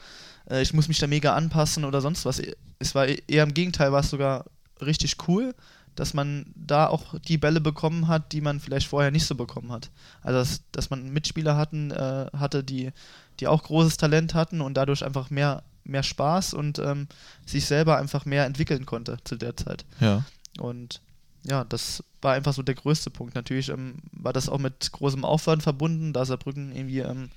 äh, 0.49 0.63
ich 0.63 0.73
muss 0.73 0.87
mich 0.87 0.97
da 0.97 1.05
mega 1.05 1.35
anpassen 1.35 1.85
oder 1.85 2.01
sonst 2.01 2.25
was. 2.25 2.41
Es 2.79 2.95
war 2.95 3.07
e- 3.07 3.21
eher 3.27 3.43
im 3.43 3.53
Gegenteil, 3.53 3.91
war 3.91 3.99
es 3.99 4.09
sogar 4.09 4.45
richtig 4.81 5.17
cool, 5.27 5.53
dass 5.95 6.13
man 6.13 6.45
da 6.55 6.87
auch 6.87 7.19
die 7.19 7.37
Bälle 7.37 7.61
bekommen 7.61 8.07
hat, 8.07 8.31
die 8.31 8.41
man 8.41 8.59
vielleicht 8.59 8.87
vorher 8.87 9.11
nicht 9.11 9.25
so 9.25 9.35
bekommen 9.35 9.71
hat. 9.71 9.89
Also 10.21 10.39
dass, 10.39 10.61
dass 10.71 10.89
man 10.89 11.11
Mitspieler 11.11 11.57
hatten, 11.57 11.91
äh, 11.91 12.27
hatte, 12.35 12.63
die, 12.63 12.91
die 13.39 13.47
auch 13.47 13.63
großes 13.63 13.97
Talent 13.97 14.33
hatten 14.33 14.61
und 14.61 14.75
dadurch 14.75 15.03
einfach 15.03 15.29
mehr, 15.29 15.63
mehr 15.83 16.03
Spaß 16.03 16.53
und 16.53 16.79
ähm, 16.79 17.07
sich 17.45 17.65
selber 17.65 17.97
einfach 17.97 18.25
mehr 18.25 18.45
entwickeln 18.45 18.85
konnte 18.85 19.17
zu 19.23 19.35
der 19.35 19.57
Zeit. 19.57 19.85
Ja. 19.99 20.23
Und 20.59 21.01
ja, 21.43 21.63
das 21.63 22.03
war 22.21 22.33
einfach 22.33 22.53
so 22.53 22.61
der 22.61 22.75
größte 22.75 23.09
Punkt. 23.09 23.35
Natürlich 23.35 23.69
ähm, 23.69 23.95
war 24.11 24.33
das 24.33 24.47
auch 24.47 24.59
mit 24.59 24.91
großem 24.91 25.25
Aufwand 25.25 25.63
verbunden, 25.63 26.13
da 26.13 26.23
Saarbrücken 26.25 26.71
irgendwie 26.75 26.99
ähm, 26.99 27.29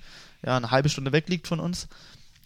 ja, 0.45 0.57
eine 0.57 0.71
halbe 0.71 0.89
Stunde 0.89 1.11
weg 1.11 1.27
liegt 1.27 1.47
von 1.47 1.59
uns. 1.59 1.87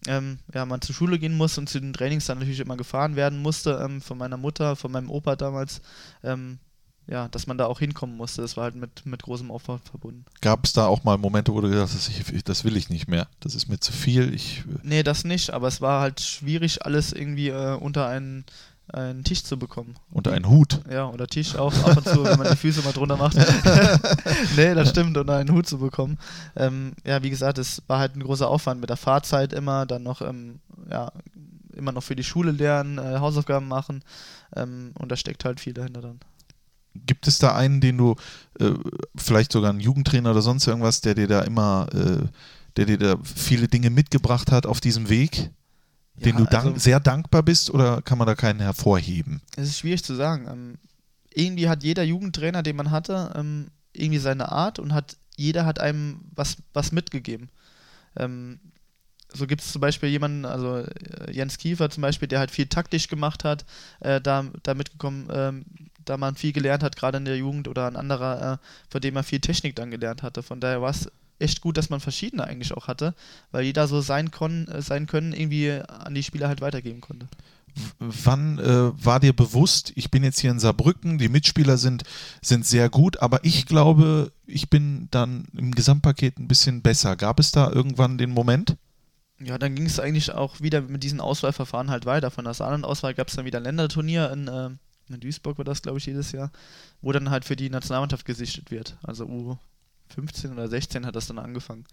Ähm, 0.07 0.39
ja, 0.53 0.65
man 0.65 0.81
zur 0.81 0.95
Schule 0.95 1.19
gehen 1.19 1.35
muss 1.35 1.57
und 1.57 1.67
zu 1.67 1.79
den 1.79 1.93
Trainings 1.93 2.25
dann 2.25 2.39
natürlich 2.39 2.61
immer 2.61 2.77
gefahren 2.77 3.15
werden 3.15 3.41
musste, 3.41 3.81
ähm, 3.83 4.01
von 4.01 4.17
meiner 4.17 4.37
Mutter, 4.37 4.75
von 4.75 4.91
meinem 4.91 5.09
Opa 5.09 5.35
damals. 5.35 5.81
Ähm, 6.23 6.59
ja, 7.09 7.27
dass 7.27 7.47
man 7.47 7.57
da 7.57 7.65
auch 7.65 7.79
hinkommen 7.79 8.15
musste. 8.15 8.43
Das 8.43 8.55
war 8.55 8.65
halt 8.65 8.75
mit, 8.75 9.05
mit 9.05 9.23
großem 9.23 9.49
Aufwand 9.49 9.81
verbunden. 9.83 10.25
Gab 10.41 10.63
es 10.63 10.73
da 10.73 10.85
auch 10.85 11.03
mal 11.03 11.17
Momente, 11.17 11.53
wo 11.53 11.59
du 11.59 11.69
gesagt 11.69 11.91
hast, 11.91 12.07
ich, 12.07 12.31
ich, 12.31 12.43
das 12.43 12.63
will 12.63 12.77
ich 12.77 12.89
nicht 12.89 13.07
mehr, 13.07 13.27
das 13.39 13.55
ist 13.55 13.67
mir 13.67 13.79
zu 13.79 13.91
viel, 13.91 14.33
ich, 14.33 14.59
äh, 14.59 14.79
Nee, 14.83 15.03
das 15.03 15.23
nicht, 15.23 15.49
aber 15.49 15.67
es 15.67 15.81
war 15.81 16.01
halt 16.01 16.21
schwierig, 16.21 16.85
alles 16.85 17.11
irgendwie 17.11 17.49
äh, 17.49 17.75
unter 17.75 18.07
einen, 18.07 18.45
einen 18.93 19.23
Tisch 19.23 19.43
zu 19.43 19.57
bekommen. 19.57 19.95
unter 20.11 20.31
einen 20.31 20.49
Hut. 20.49 20.79
Ja, 20.89 21.07
oder 21.07 21.27
Tisch 21.27 21.55
auch 21.55 21.73
ab 21.83 21.97
und 21.97 22.07
zu, 22.07 22.23
wenn 22.23 22.37
man 22.37 22.49
die 22.49 22.57
Füße 22.57 22.81
mal 22.81 22.93
drunter 22.93 23.17
macht. 23.17 23.37
nee, 24.55 24.73
das 24.73 24.89
stimmt, 24.89 25.17
unter 25.17 25.35
einen 25.35 25.51
Hut 25.51 25.67
zu 25.67 25.79
bekommen. 25.79 26.17
Ähm, 26.55 26.93
ja, 27.05 27.21
wie 27.23 27.29
gesagt, 27.29 27.57
es 27.57 27.81
war 27.87 27.99
halt 27.99 28.15
ein 28.15 28.23
großer 28.23 28.47
Aufwand 28.47 28.81
mit 28.81 28.89
der 28.89 28.97
Fahrzeit 28.97 29.53
immer, 29.53 29.85
dann 29.85 30.03
noch, 30.03 30.21
ähm, 30.21 30.59
ja, 30.89 31.11
immer 31.75 31.91
noch 31.91 32.03
für 32.03 32.15
die 32.15 32.23
Schule 32.23 32.51
lernen, 32.51 32.97
äh, 32.97 33.19
Hausaufgaben 33.19 33.67
machen 33.67 34.03
ähm, 34.55 34.91
und 34.97 35.11
da 35.11 35.15
steckt 35.15 35.45
halt 35.45 35.59
viel 35.59 35.73
dahinter 35.73 36.01
dann. 36.01 36.19
Gibt 37.05 37.27
es 37.27 37.39
da 37.39 37.55
einen, 37.55 37.81
den 37.81 37.97
du, 37.97 38.15
äh, 38.59 38.71
vielleicht 39.15 39.51
sogar 39.51 39.69
einen 39.69 39.79
Jugendtrainer 39.79 40.31
oder 40.31 40.41
sonst 40.41 40.67
irgendwas, 40.67 41.01
der 41.01 41.15
dir 41.15 41.27
da 41.27 41.41
immer, 41.41 41.87
äh, 41.93 42.25
der 42.75 42.85
dir 42.85 42.97
da 42.97 43.15
viele 43.23 43.67
Dinge 43.67 43.89
mitgebracht 43.89 44.51
hat 44.51 44.65
auf 44.65 44.81
diesem 44.81 45.09
Weg, 45.09 45.51
den 46.19 46.37
Ja, 46.37 46.43
du 46.43 46.45
dank, 46.45 46.65
also- 46.65 46.79
sehr 46.79 46.99
dankbar 46.99 47.43
bist 47.43 47.69
oder 47.69 48.01
kann 48.01 48.17
man 48.17 48.27
da 48.27 48.35
keinen 48.35 48.59
hervorheben? 48.59 49.41
Es 49.55 49.69
ist 49.69 49.79
schwierig 49.79 50.03
zu 50.03 50.15
sagen. 50.15 50.47
Ähm, 50.49 50.77
irgendwie 51.33 51.69
hat 51.69 51.83
jeder 51.83 52.03
Jugendtrainer, 52.03 52.63
den 52.63 52.75
man 52.75 52.91
hatte, 52.91 53.33
ähm, 53.35 53.71
irgendwie 53.93 54.19
seine 54.19 54.51
Art 54.51 54.79
und 54.79 54.93
hat 54.93 55.17
jeder 55.35 55.65
hat 55.65 55.79
einem 55.79 56.21
was, 56.35 56.57
was 56.73 56.91
mitgegeben. 56.91 57.49
Ähm, 58.17 58.59
so 59.31 59.45
gibt 59.47 59.61
es 59.61 59.71
zum 59.71 59.79
Beispiel 59.81 60.09
jemanden, 60.09 60.45
also 60.45 60.77
äh, 60.77 61.31
Jens 61.31 61.57
Kiefer 61.57 61.89
zum 61.89 62.01
Beispiel, 62.01 62.27
der 62.27 62.39
halt 62.39 62.51
viel 62.51 62.65
taktisch 62.67 63.07
gemacht 63.07 63.43
hat, 63.43 63.65
äh, 63.99 64.19
da, 64.19 64.45
da 64.63 64.73
mitgekommen, 64.73 65.27
ähm, 65.31 65.65
da 66.03 66.17
man 66.17 66.35
viel 66.35 66.51
gelernt 66.51 66.83
hat, 66.83 66.95
gerade 66.95 67.19
in 67.19 67.25
der 67.25 67.37
Jugend 67.37 67.67
oder 67.67 67.85
ein 67.87 67.95
anderer, 67.95 68.53
äh, 68.53 68.57
von 68.89 69.01
dem 69.01 69.15
er 69.15 69.23
viel 69.23 69.39
Technik 69.39 69.75
dann 69.75 69.91
gelernt 69.91 70.23
hatte. 70.23 70.41
Von 70.41 70.59
daher 70.59 70.81
war 70.81 70.89
es 70.89 71.11
echt 71.39 71.61
gut, 71.61 71.77
dass 71.77 71.89
man 71.89 71.99
verschiedene 71.99 72.43
eigentlich 72.43 72.73
auch 72.73 72.87
hatte, 72.87 73.15
weil 73.51 73.63
jeder 73.63 73.87
so 73.87 74.01
sein, 74.01 74.31
kon, 74.31 74.67
äh, 74.67 74.81
sein 74.81 75.07
Können 75.07 75.33
irgendwie 75.33 75.71
an 75.71 76.13
die 76.13 76.23
Spieler 76.23 76.47
halt 76.47 76.61
weitergeben 76.61 77.01
konnte. 77.01 77.27
Wann 77.99 78.59
äh, 78.59 79.05
war 79.05 79.19
dir 79.19 79.33
bewusst, 79.33 79.93
ich 79.95 80.11
bin 80.11 80.23
jetzt 80.23 80.39
hier 80.39 80.51
in 80.51 80.59
Saarbrücken, 80.59 81.17
die 81.17 81.29
Mitspieler 81.29 81.77
sind, 81.77 82.03
sind 82.41 82.65
sehr 82.65 82.89
gut, 82.89 83.21
aber 83.21 83.45
ich 83.45 83.65
glaube, 83.65 84.31
ich 84.45 84.69
bin 84.69 85.07
dann 85.11 85.45
im 85.55 85.73
Gesamtpaket 85.73 86.39
ein 86.39 86.47
bisschen 86.47 86.81
besser. 86.81 87.15
Gab 87.15 87.39
es 87.39 87.51
da 87.51 87.71
irgendwann 87.71 88.17
den 88.17 88.31
Moment? 88.31 88.75
Ja, 89.39 89.57
dann 89.57 89.75
ging 89.75 89.85
es 89.85 89.99
eigentlich 89.99 90.33
auch 90.33 90.59
wieder 90.59 90.81
mit 90.81 91.03
diesen 91.03 91.21
Auswahlverfahren 91.21 91.89
halt 91.89 92.05
weiter. 92.05 92.31
Von 92.31 92.45
der 92.45 92.53
Saarland-Auswahl 92.53 93.13
gab 93.13 93.29
es 93.29 93.35
dann 93.35 93.45
wieder 93.45 93.59
ein 93.59 93.63
Länderturnier 93.63 94.31
in, 94.31 94.47
äh, 94.47 94.69
in 95.13 95.19
Duisburg, 95.19 95.57
war 95.57 95.65
das, 95.65 95.81
glaube 95.81 95.99
ich, 95.99 96.05
jedes 96.05 96.31
Jahr, 96.33 96.51
wo 97.01 97.11
dann 97.11 97.29
halt 97.29 97.45
für 97.45 97.55
die 97.55 97.69
Nationalmannschaft 97.69 98.25
gesichtet 98.25 98.71
wird. 98.71 98.97
Also 99.03 99.25
U15 100.09 100.51
oder 100.51 100.67
16 100.67 101.05
hat 101.05 101.15
das 101.15 101.27
dann 101.27 101.39
angefangen. 101.39 101.85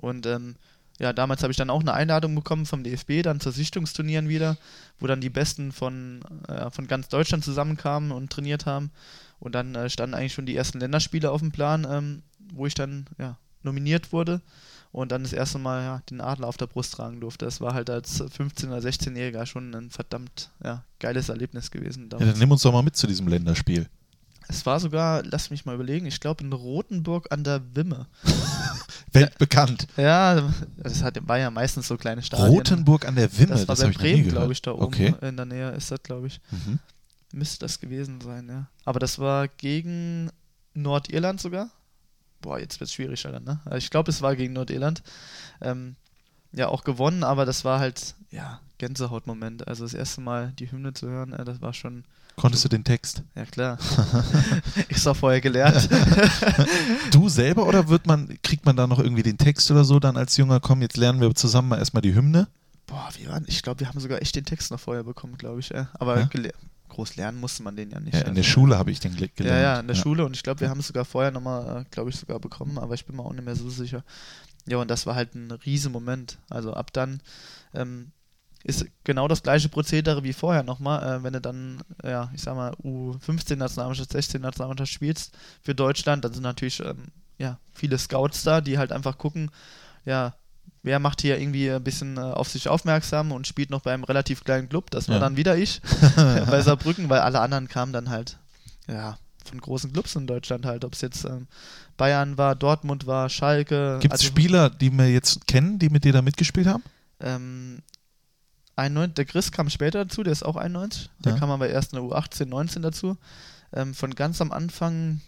Und 0.00 0.26
ähm, 0.26 0.56
ja, 0.98 1.14
damals 1.14 1.42
habe 1.42 1.50
ich 1.50 1.56
dann 1.56 1.70
auch 1.70 1.80
eine 1.80 1.94
Einladung 1.94 2.34
bekommen 2.34 2.66
vom 2.66 2.84
DFB, 2.84 3.22
dann 3.22 3.40
zu 3.40 3.50
Sichtungsturnieren 3.50 4.28
wieder, 4.28 4.58
wo 4.98 5.06
dann 5.06 5.22
die 5.22 5.30
Besten 5.30 5.72
von, 5.72 6.20
äh, 6.46 6.70
von 6.70 6.86
ganz 6.86 7.08
Deutschland 7.08 7.42
zusammenkamen 7.42 8.12
und 8.12 8.30
trainiert 8.30 8.66
haben. 8.66 8.90
Und 9.38 9.54
dann 9.54 9.74
äh, 9.74 9.88
standen 9.88 10.14
eigentlich 10.14 10.34
schon 10.34 10.44
die 10.44 10.56
ersten 10.56 10.78
Länderspiele 10.78 11.30
auf 11.30 11.40
dem 11.40 11.52
Plan, 11.52 11.86
ähm, 11.88 12.22
wo 12.52 12.66
ich 12.66 12.74
dann 12.74 13.06
ja, 13.18 13.38
nominiert 13.62 14.12
wurde 14.12 14.42
und 14.92 15.12
dann 15.12 15.22
das 15.22 15.32
erste 15.32 15.58
Mal 15.58 15.82
ja, 15.82 16.02
den 16.10 16.20
Adler 16.20 16.48
auf 16.48 16.56
der 16.56 16.66
Brust 16.66 16.94
tragen 16.94 17.20
durfte. 17.20 17.44
Das 17.44 17.60
war 17.60 17.74
halt 17.74 17.88
als 17.88 18.20
15- 18.20 18.66
oder 18.66 18.78
16-Jähriger 18.78 19.46
schon 19.46 19.74
ein 19.74 19.90
verdammt 19.90 20.50
ja, 20.62 20.84
geiles 20.98 21.28
Erlebnis 21.28 21.70
gewesen. 21.70 22.04
Ja, 22.04 22.08
Damals. 22.10 22.32
dann 22.32 22.38
nimm 22.40 22.50
uns 22.50 22.62
doch 22.62 22.72
mal 22.72 22.82
mit 22.82 22.96
zu 22.96 23.06
diesem 23.06 23.28
Länderspiel. 23.28 23.88
Es 24.48 24.66
war 24.66 24.80
sogar, 24.80 25.22
lass 25.24 25.50
mich 25.50 25.64
mal 25.64 25.74
überlegen, 25.74 26.06
ich 26.06 26.20
glaube 26.20 26.44
in 26.44 26.52
Rothenburg 26.52 27.30
an 27.30 27.44
der 27.44 27.62
Wimme. 27.74 28.06
weltbekannt. 29.12 29.86
Ja, 29.96 30.52
das 30.76 31.02
hat, 31.02 31.18
war 31.26 31.38
ja 31.38 31.50
meistens 31.50 31.88
so 31.88 31.96
kleine 31.96 32.22
Stadien. 32.22 32.48
Rotenburg 32.48 33.06
an 33.06 33.16
der 33.16 33.36
Wimme, 33.38 33.48
das 33.48 33.68
war 33.68 33.74
das, 33.76 33.84
bei 33.84 33.90
Bremen, 33.90 34.28
glaube 34.28 34.52
ich, 34.52 34.62
da 34.62 34.72
oben 34.72 34.84
Okay. 34.84 35.14
in 35.20 35.36
der 35.36 35.46
Nähe 35.46 35.70
ist 35.72 35.90
das, 35.90 36.02
glaube 36.02 36.28
ich. 36.28 36.40
Mhm. 36.50 36.78
Müsste 37.32 37.60
das 37.60 37.80
gewesen 37.80 38.20
sein, 38.20 38.48
ja. 38.48 38.66
Aber 38.84 38.98
das 38.98 39.18
war 39.18 39.48
gegen 39.48 40.30
Nordirland 40.74 41.40
sogar. 41.40 41.70
Boah, 42.40 42.58
jetzt 42.58 42.80
wird 42.80 42.88
es 42.88 42.94
schwierig, 42.94 43.24
Alter, 43.26 43.40
ne? 43.40 43.60
Also 43.64 43.78
Ich 43.78 43.90
glaube, 43.90 44.10
es 44.10 44.22
war 44.22 44.34
gegen 44.34 44.54
Nordirland. 44.54 45.02
Ähm, 45.60 45.96
ja, 46.52 46.68
auch 46.68 46.84
gewonnen, 46.84 47.22
aber 47.22 47.44
das 47.44 47.64
war 47.64 47.78
halt, 47.78 48.14
ja, 48.30 48.60
Gänsehautmoment. 48.78 49.68
Also 49.68 49.84
das 49.84 49.94
erste 49.94 50.20
Mal 50.20 50.52
die 50.58 50.70
Hymne 50.72 50.92
zu 50.94 51.08
hören, 51.08 51.32
äh, 51.32 51.44
das 51.44 51.60
war 51.60 51.72
schon, 51.74 52.04
Konntest 52.40 52.64
du 52.64 52.68
den 52.68 52.84
Text? 52.84 53.22
ja 53.34 53.44
klar. 53.44 53.78
ich 54.88 55.06
auch 55.06 55.16
vorher 55.16 55.40
gelernt. 55.40 55.88
Du 57.10 57.28
selber 57.28 57.66
oder 57.66 57.88
wird 57.88 58.06
man, 58.06 58.38
kriegt 58.42 58.64
man 58.64 58.76
da 58.76 58.86
noch 58.86 58.98
irgendwie 58.98 59.22
den 59.22 59.36
Text 59.36 59.70
oder 59.70 59.84
so 59.84 59.98
dann 60.00 60.16
als 60.16 60.36
Junger, 60.36 60.58
komm, 60.60 60.80
jetzt 60.82 60.96
lernen 60.96 61.20
wir 61.20 61.34
zusammen 61.34 61.68
mal 61.68 61.78
erstmal 61.78 62.00
die 62.02 62.14
Hymne? 62.14 62.48
Boah, 62.86 63.08
wir 63.18 63.28
waren, 63.28 63.44
ich 63.46 63.62
glaube, 63.62 63.80
wir 63.80 63.88
haben 63.88 64.00
sogar 64.00 64.22
echt 64.22 64.34
den 64.36 64.44
Text 64.44 64.70
noch 64.70 64.80
vorher 64.80 65.04
bekommen, 65.04 65.36
glaube 65.36 65.60
ich. 65.60 65.68
Ja. 65.68 65.88
Aber 65.94 66.18
Ja? 66.20 66.28
groß 66.88 67.16
lernen 67.16 67.38
musste 67.40 67.62
man 67.62 67.76
den 67.76 67.90
ja 67.90 68.00
nicht. 68.00 68.14
Ja, 68.14 68.20
in 68.20 68.34
der 68.34 68.42
also- 68.42 68.50
Schule 68.50 68.78
habe 68.78 68.90
ich 68.90 69.00
den 69.00 69.14
gel- 69.14 69.26
Ja, 69.28 69.32
gelernt. 69.36 69.62
ja, 69.62 69.80
in 69.80 69.88
der 69.88 69.94
Schule 69.94 70.24
und 70.24 70.34
ich 70.34 70.42
glaube, 70.42 70.60
wir 70.60 70.70
haben 70.70 70.80
es 70.80 70.86
sogar 70.88 71.04
vorher 71.04 71.30
nochmal, 71.30 71.82
äh, 71.82 71.84
glaube 71.90 72.10
ich, 72.10 72.16
sogar 72.16 72.38
bekommen, 72.40 72.78
aber 72.78 72.94
ich 72.94 73.04
bin 73.04 73.16
mir 73.16 73.22
auch 73.24 73.32
nicht 73.32 73.44
mehr 73.44 73.54
so 73.56 73.68
sicher. 73.70 74.02
Ja, 74.66 74.78
und 74.78 74.90
das 74.90 75.06
war 75.06 75.14
halt 75.14 75.34
ein 75.34 75.50
riesen 75.50 75.92
Moment. 75.92 76.38
Also 76.48 76.72
ab 76.74 76.92
dann 76.92 77.20
ähm, 77.74 78.12
ist 78.62 78.86
genau 79.04 79.26
das 79.28 79.42
gleiche 79.42 79.68
Prozedere 79.68 80.22
wie 80.22 80.32
vorher 80.32 80.62
nochmal, 80.62 81.02
äh, 81.18 81.22
wenn 81.22 81.32
du 81.32 81.40
dann, 81.40 81.82
ja, 82.04 82.30
ich 82.34 82.42
sag 82.42 82.54
mal, 82.56 82.72
U15-Nationalmannschaft, 82.82 84.12
16-Nationalmannschaft 84.14 84.92
spielst 84.92 85.32
für 85.62 85.74
Deutschland, 85.74 86.24
dann 86.24 86.32
sind 86.32 86.42
natürlich, 86.42 86.80
ähm, 86.80 87.06
ja, 87.38 87.58
viele 87.72 87.96
Scouts 87.98 88.42
da, 88.42 88.60
die 88.60 88.78
halt 88.78 88.92
einfach 88.92 89.16
gucken, 89.18 89.50
ja, 90.04 90.34
wer 90.82 90.98
macht 90.98 91.20
hier 91.22 91.38
irgendwie 91.38 91.70
ein 91.70 91.82
bisschen 91.84 92.16
äh, 92.16 92.20
auf 92.20 92.48
sich 92.48 92.68
aufmerksam 92.68 93.32
und 93.32 93.46
spielt 93.46 93.70
noch 93.70 93.80
bei 93.82 93.92
einem 93.94 94.04
relativ 94.04 94.44
kleinen 94.44 94.68
Club, 94.68 94.90
das 94.90 95.08
war 95.08 95.16
Ja. 95.16 95.20
dann 95.20 95.36
wieder 95.36 95.56
ich 95.56 95.80
bei 96.16 96.60
Saarbrücken, 96.60 97.08
weil 97.08 97.20
alle 97.20 97.40
anderen 97.40 97.68
kamen 97.68 97.92
dann 97.92 98.10
halt, 98.10 98.38
ja, 98.88 99.18
von 99.44 99.58
großen 99.60 99.92
Clubs 99.92 100.14
in 100.16 100.26
Deutschland 100.26 100.66
halt, 100.66 100.84
ob 100.84 100.92
es 100.92 101.00
jetzt 101.00 101.24
ähm, 101.24 101.48
Bayern 101.96 102.36
war, 102.38 102.54
Dortmund 102.54 103.06
war, 103.06 103.28
Schalke. 103.30 103.98
Gibt 104.00 104.14
es 104.14 104.20
also, 104.20 104.30
Spieler, 104.30 104.68
die 104.70 104.90
wir 104.90 105.10
jetzt 105.10 105.46
kennen, 105.46 105.78
die 105.78 105.88
mit 105.88 106.04
dir 106.04 106.12
da 106.12 106.20
mitgespielt 106.22 106.66
haben? 106.66 106.82
Ähm, 107.20 107.78
91, 108.80 109.14
der 109.14 109.24
Chris 109.26 109.52
kam 109.52 109.68
später 109.70 110.04
dazu, 110.04 110.22
der 110.22 110.32
ist 110.32 110.44
auch 110.44 110.56
91. 110.56 111.10
Der 111.20 111.32
Ja. 111.32 111.38
kam 111.38 111.50
aber 111.50 111.68
erst 111.68 111.92
in 111.92 111.98
der 112.00 112.04
U18, 112.08 112.46
19 112.46 112.82
dazu. 112.82 113.16
Ähm, 113.72 113.94
von 113.94 114.14
ganz 114.14 114.40
am 114.40 114.50
Anfang 114.52 115.20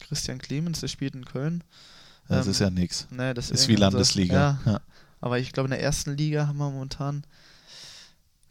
Christian 0.00 0.38
Clemens, 0.38 0.80
der 0.80 0.88
spielt 0.88 1.14
in 1.14 1.24
Köln. 1.24 1.64
Das 2.28 2.46
Ähm, 2.46 2.52
ist 2.52 2.58
ja 2.60 2.70
nichts. 2.70 3.06
Ne, 3.10 3.34
das 3.34 3.50
Ist 3.50 3.68
wie 3.68 3.76
Landesliga. 3.76 4.60
Ja, 4.64 4.72
Ja. 4.72 4.80
aber 5.20 5.38
ich 5.38 5.52
glaube, 5.52 5.66
in 5.68 5.70
der 5.72 5.82
ersten 5.82 6.16
Liga 6.16 6.46
haben 6.46 6.58
wir 6.58 6.70
momentan, 6.70 7.24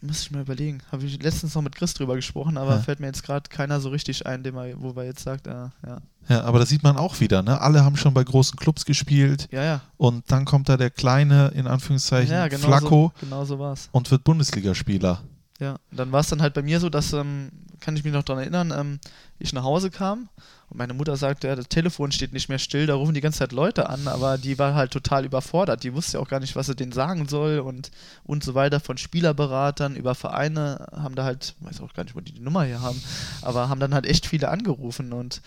muss 0.01 0.21
ich 0.21 0.31
mal 0.31 0.41
überlegen, 0.41 0.79
habe 0.91 1.03
ich 1.05 1.21
letztens 1.21 1.55
noch 1.55 1.61
mit 1.61 1.75
Chris 1.75 1.93
drüber 1.93 2.15
gesprochen, 2.15 2.57
aber 2.57 2.71
Ja. 2.75 2.79
fällt 2.79 2.99
mir 2.99 3.07
jetzt 3.07 3.23
gerade 3.23 3.49
keiner 3.49 3.79
so 3.79 3.89
richtig 3.89 4.25
ein, 4.27 4.43
dem 4.43 4.55
er, 4.57 4.79
wo 4.79 4.91
er 4.91 5.05
jetzt 5.05 5.23
sagt, 5.23 5.47
äh, 5.47 5.51
ja. 5.85 5.97
Ja, 6.27 6.43
aber 6.43 6.57
das 6.59 6.69
sieht 6.69 6.81
man 6.83 6.97
auch 6.97 7.19
wieder, 7.19 7.43
ne? 7.43 7.61
Alle 7.61 7.83
haben 7.83 7.97
schon 7.97 8.13
bei 8.13 8.23
großen 8.23 8.57
Clubs 8.57 8.85
gespielt 8.85 9.47
Ja, 9.51 9.63
ja. 9.63 9.81
und 9.97 10.23
dann 10.31 10.45
kommt 10.45 10.69
da 10.69 10.77
der 10.77 10.89
kleine, 10.89 11.49
in 11.49 11.67
Anführungszeichen, 11.67 12.31
ja, 12.33 12.47
genau 12.47 12.67
Flacco 12.67 13.11
So, 13.19 13.25
genau 13.25 13.45
so 13.45 13.59
war 13.59 13.73
es. 13.73 13.89
und 13.91 14.09
wird 14.11 14.23
Bundesligaspieler. 14.23 15.21
Ja, 15.59 15.73
und 15.91 15.99
dann 15.99 16.11
war 16.11 16.19
es 16.21 16.27
dann 16.27 16.41
halt 16.41 16.53
bei 16.53 16.61
mir 16.63 16.79
so, 16.79 16.89
dass, 16.89 17.13
ähm, 17.13 17.49
kann 17.79 17.95
ich 17.95 18.03
mich 18.03 18.13
noch 18.13 18.23
daran 18.23 18.41
erinnern, 18.43 18.73
ähm, 18.75 18.99
ich 19.39 19.53
nach 19.53 19.63
Hause 19.63 19.89
kam 19.91 20.29
und 20.69 20.77
meine 20.77 20.93
Mutter 20.93 21.15
sagte, 21.17 21.47
ja, 21.47 21.55
das 21.55 21.67
Telefon 21.69 22.11
steht 22.11 22.33
nicht 22.33 22.49
mehr 22.49 22.59
still, 22.59 22.85
da 22.87 22.95
rufen 22.95 23.13
die 23.13 23.21
ganze 23.21 23.39
Zeit 23.39 23.51
Leute 23.51 23.89
an, 23.89 24.07
aber 24.07 24.37
die 24.37 24.57
war 24.57 24.73
halt 24.75 24.91
total 24.91 25.25
überfordert. 25.25 25.83
Die 25.83 25.93
wusste 25.93 26.13
ja 26.17 26.19
auch 26.23 26.27
gar 26.27 26.39
nicht, 26.39 26.55
was 26.55 26.67
sie 26.67 26.75
denen 26.75 26.91
sagen 26.91 27.27
soll 27.27 27.59
und, 27.59 27.91
und 28.23 28.43
so 28.43 28.55
weiter. 28.55 28.79
Von 28.79 28.97
Spielerberatern 28.97 29.95
über 29.95 30.15
Vereine 30.15 30.87
haben 30.91 31.15
da 31.15 31.23
halt, 31.23 31.55
weiß 31.59 31.81
auch 31.81 31.93
gar 31.93 32.03
nicht, 32.03 32.15
wo 32.15 32.21
die 32.21 32.31
die 32.33 32.41
Nummer 32.41 32.63
hier 32.63 32.81
haben, 32.81 33.01
aber 33.41 33.69
haben 33.69 33.79
dann 33.79 33.93
halt 33.93 34.05
echt 34.05 34.25
viele 34.25 34.49
angerufen 34.49 35.13
und 35.13 35.41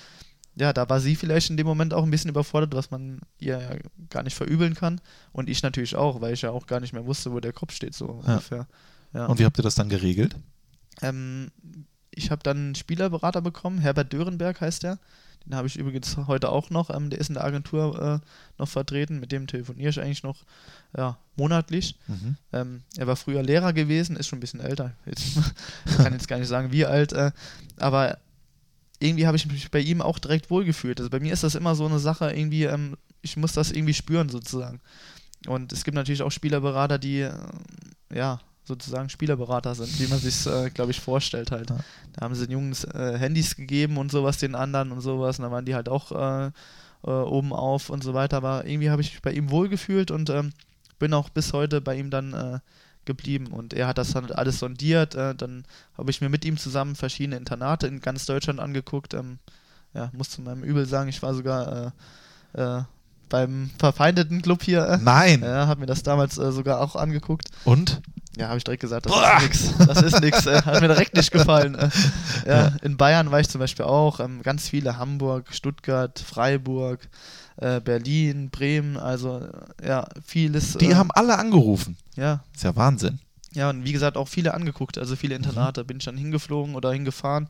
ja, 0.60 0.72
da 0.72 0.88
war 0.88 0.98
sie 0.98 1.14
vielleicht 1.14 1.50
in 1.50 1.56
dem 1.56 1.68
Moment 1.68 1.94
auch 1.94 2.02
ein 2.02 2.10
bisschen 2.10 2.30
überfordert, 2.30 2.74
was 2.74 2.90
man 2.90 3.20
ihr 3.38 3.60
ja 3.60 3.70
gar 4.10 4.24
nicht 4.24 4.34
verübeln 4.34 4.74
kann. 4.74 5.00
Und 5.30 5.48
ich 5.48 5.62
natürlich 5.62 5.94
auch, 5.94 6.20
weil 6.20 6.34
ich 6.34 6.42
ja 6.42 6.50
auch 6.50 6.66
gar 6.66 6.80
nicht 6.80 6.92
mehr 6.92 7.06
wusste, 7.06 7.30
wo 7.32 7.38
der 7.38 7.52
Kopf 7.52 7.72
steht, 7.72 7.94
so 7.94 8.20
Ja. 8.26 8.32
ungefähr. 8.32 8.66
Ja. 9.14 9.26
Und 9.26 9.38
wie 9.38 9.44
habt 9.44 9.56
ihr 9.58 9.62
das 9.62 9.76
dann 9.76 9.88
geregelt? 9.88 10.34
Ähm, 11.00 11.52
ich 12.18 12.30
habe 12.30 12.42
dann 12.42 12.56
einen 12.56 12.74
Spielerberater 12.74 13.40
bekommen, 13.40 13.78
Herbert 13.78 14.12
Dörenberg 14.12 14.60
heißt 14.60 14.82
der. 14.82 14.98
Den 15.46 15.54
habe 15.54 15.66
ich 15.66 15.78
übrigens 15.78 16.16
heute 16.26 16.50
auch 16.50 16.68
noch. 16.68 16.90
Ähm, 16.90 17.10
der 17.10 17.20
ist 17.20 17.28
in 17.28 17.34
der 17.34 17.44
Agentur 17.44 18.20
äh, 18.22 18.26
noch 18.58 18.68
vertreten. 18.68 19.20
Mit 19.20 19.32
dem 19.32 19.46
telefoniere 19.46 19.90
ich 19.90 20.00
eigentlich 20.00 20.22
noch 20.22 20.44
ja, 20.96 21.16
monatlich. 21.36 21.96
Mhm. 22.06 22.36
Ähm, 22.52 22.82
er 22.96 23.06
war 23.06 23.16
früher 23.16 23.42
Lehrer 23.42 23.72
gewesen, 23.72 24.16
ist 24.16 24.26
schon 24.26 24.38
ein 24.38 24.40
bisschen 24.40 24.60
älter. 24.60 24.92
Jetzt, 25.06 25.24
ich 25.86 25.96
kann 25.96 26.12
jetzt 26.12 26.28
gar 26.28 26.38
nicht 26.38 26.48
sagen, 26.48 26.72
wie 26.72 26.84
alt. 26.84 27.12
Äh, 27.12 27.30
aber 27.78 28.18
irgendwie 28.98 29.26
habe 29.26 29.36
ich 29.36 29.46
mich 29.46 29.70
bei 29.70 29.80
ihm 29.80 30.02
auch 30.02 30.18
direkt 30.18 30.50
wohlgefühlt. 30.50 30.98
Also 30.98 31.08
bei 31.08 31.20
mir 31.20 31.32
ist 31.32 31.44
das 31.44 31.54
immer 31.54 31.74
so 31.74 31.86
eine 31.86 32.00
Sache, 32.00 32.30
irgendwie, 32.32 32.64
ähm, 32.64 32.96
ich 33.22 33.36
muss 33.36 33.52
das 33.52 33.70
irgendwie 33.70 33.94
spüren 33.94 34.28
sozusagen. 34.28 34.80
Und 35.46 35.72
es 35.72 35.84
gibt 35.84 35.94
natürlich 35.94 36.22
auch 36.22 36.32
Spielerberater, 36.32 36.98
die 36.98 37.20
äh, 37.20 37.32
ja 38.12 38.40
sozusagen 38.68 39.08
Spielerberater 39.08 39.74
sind, 39.74 39.98
wie 39.98 40.06
man 40.06 40.18
sich, 40.18 40.46
äh, 40.46 40.70
glaube 40.70 40.92
ich, 40.92 41.00
vorstellt 41.00 41.50
halt. 41.50 41.70
Ja. 41.70 41.78
Da 42.12 42.20
haben 42.22 42.34
sie 42.34 42.46
den 42.46 42.52
Jungs 42.52 42.84
äh, 42.84 43.18
Handys 43.18 43.56
gegeben 43.56 43.96
und 43.96 44.12
sowas 44.12 44.38
den 44.38 44.54
anderen 44.54 44.92
und 44.92 45.00
sowas 45.00 45.38
und 45.38 45.44
da 45.44 45.50
waren 45.50 45.64
die 45.64 45.74
halt 45.74 45.88
auch 45.88 46.12
äh, 46.12 46.50
äh, 47.04 47.10
oben 47.10 47.52
auf 47.52 47.90
und 47.90 48.04
so 48.04 48.14
weiter. 48.14 48.36
Aber 48.36 48.66
irgendwie 48.66 48.90
habe 48.90 49.02
ich 49.02 49.12
mich 49.12 49.22
bei 49.22 49.32
ihm 49.32 49.50
wohlgefühlt 49.50 50.10
und 50.10 50.30
ähm, 50.30 50.52
bin 50.98 51.12
auch 51.14 51.28
bis 51.30 51.52
heute 51.52 51.80
bei 51.80 51.96
ihm 51.96 52.10
dann 52.10 52.32
äh, 52.32 52.58
geblieben. 53.04 53.48
Und 53.48 53.74
er 53.74 53.88
hat 53.88 53.98
das 53.98 54.12
dann 54.12 54.30
alles 54.30 54.60
sondiert. 54.60 55.14
Äh, 55.16 55.34
dann 55.34 55.64
habe 55.96 56.10
ich 56.10 56.20
mir 56.20 56.28
mit 56.28 56.44
ihm 56.44 56.58
zusammen 56.58 56.94
verschiedene 56.94 57.36
Internate 57.36 57.86
in 57.86 58.00
ganz 58.00 58.26
Deutschland 58.26 58.60
angeguckt. 58.60 59.14
Ähm, 59.14 59.38
ja, 59.94 60.10
muss 60.12 60.30
zu 60.30 60.42
meinem 60.42 60.62
Übel 60.62 60.86
sagen, 60.86 61.08
ich 61.08 61.22
war 61.22 61.34
sogar 61.34 61.92
beim 63.28 63.70
verfeindeten 63.78 64.42
Club 64.42 64.62
hier. 64.62 64.98
Nein. 65.02 65.40
ja, 65.42 65.66
habe 65.66 65.80
mir 65.80 65.86
das 65.86 66.02
damals 66.02 66.38
äh, 66.38 66.52
sogar 66.52 66.80
auch 66.80 66.96
angeguckt. 66.96 67.48
Und? 67.64 68.00
Ja, 68.39 68.49
habe 68.49 68.59
ich 68.59 68.64
direkt 68.64 68.80
gesagt, 68.82 69.07
das 69.07 69.14
ist 69.14 69.43
nix. 69.43 69.86
Das 69.86 70.03
ist 70.03 70.20
nix. 70.20 70.47
Äh, 70.47 70.62
hat 70.62 70.80
mir 70.80 70.89
direkt 70.89 71.14
nicht 71.16 71.30
gefallen. 71.32 71.74
Äh, 71.74 71.89
ja, 72.47 72.57
Ja. 72.68 72.72
In 72.82 72.97
Bayern 72.97 73.30
war 73.30 73.41
ich 73.41 73.49
zum 73.49 73.59
Beispiel 73.59 73.84
auch. 73.84 74.20
Ähm, 74.20 74.43
ganz 74.43 74.68
viele. 74.68 74.97
Hamburg, 74.97 75.47
Stuttgart, 75.53 76.18
Freiburg, 76.18 77.09
äh, 77.57 77.80
Berlin, 77.80 78.51
Bremen. 78.51 78.97
Also, 78.97 79.49
ja, 79.84 80.07
vieles. 80.24 80.74
Die 80.78 80.91
äh, 80.91 80.95
haben 80.95 81.11
alle 81.12 81.36
angerufen. 81.39 81.97
Ja, 82.16 82.45
Ist 82.55 82.62
ja 82.62 82.76
Wahnsinn. 82.76 83.18
ja, 83.55 83.70
und 83.70 83.84
wie 83.84 83.93
gesagt, 83.93 84.16
auch 84.16 84.28
viele 84.28 84.55
angeguckt. 84.55 84.99
Also 84.99 85.16
viele 85.16 85.36
Mhm. 85.36 85.45
Internate. 85.45 85.84
Bin 85.84 85.97
ich 85.99 86.05
dann 86.05 86.16
hingeflogen 86.16 86.74
oder 86.76 86.93
hingefahren. 86.93 87.49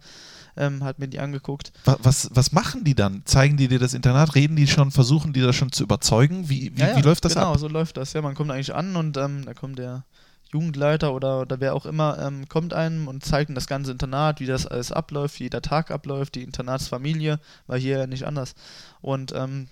Ähm, 0.56 0.82
hat 0.82 0.98
mir 0.98 1.06
die 1.06 1.20
angeguckt. 1.20 1.70
Was, 1.84 1.98
was, 2.02 2.30
was 2.32 2.52
machen 2.52 2.82
die 2.82 2.94
dann? 2.96 3.22
Zeigen 3.26 3.56
die 3.56 3.68
dir 3.68 3.78
das 3.78 3.94
Internat? 3.94 4.34
Reden 4.34 4.56
die 4.56 4.66
schon? 4.66 4.90
Versuchen 4.90 5.32
die 5.32 5.40
das 5.40 5.54
schon 5.54 5.70
zu 5.70 5.84
überzeugen? 5.84 6.48
Wie, 6.48 6.72
wie, 6.74 6.80
Ja, 6.80 6.96
wie 6.96 7.02
läuft 7.02 7.24
das 7.26 7.34
genau, 7.34 7.52
ab? 7.52 7.58
so 7.60 7.68
läuft 7.68 7.96
das. 7.98 8.12
Ja, 8.14 8.22
man 8.22 8.34
kommt 8.34 8.50
eigentlich 8.50 8.74
an 8.74 8.96
und 8.96 9.16
ähm, 9.18 9.44
da 9.44 9.54
kommt 9.54 9.78
der 9.78 10.04
Jugendleiter 10.50 11.12
oder, 11.12 11.40
oder 11.42 11.60
wer 11.60 11.74
auch 11.74 11.84
immer, 11.84 12.18
ähm, 12.18 12.48
kommt 12.48 12.72
einem 12.72 13.06
und 13.06 13.24
zeigt 13.24 13.50
ihm 13.50 13.54
das 13.54 13.66
ganze 13.66 13.92
Internat, 13.92 14.40
wie 14.40 14.46
das 14.46 14.66
alles 14.66 14.92
abläuft, 14.92 15.38
wie 15.38 15.44
jeder 15.44 15.62
Tag 15.62 15.90
abläuft, 15.90 16.34
die 16.34 16.42
Internatsfamilie, 16.42 17.38
war 17.66 17.78
hier 17.78 17.98
ja 17.98 18.06
nicht 18.06 18.24
anders. 18.24 18.54
Und 19.00 19.32
ähm, 19.32 19.68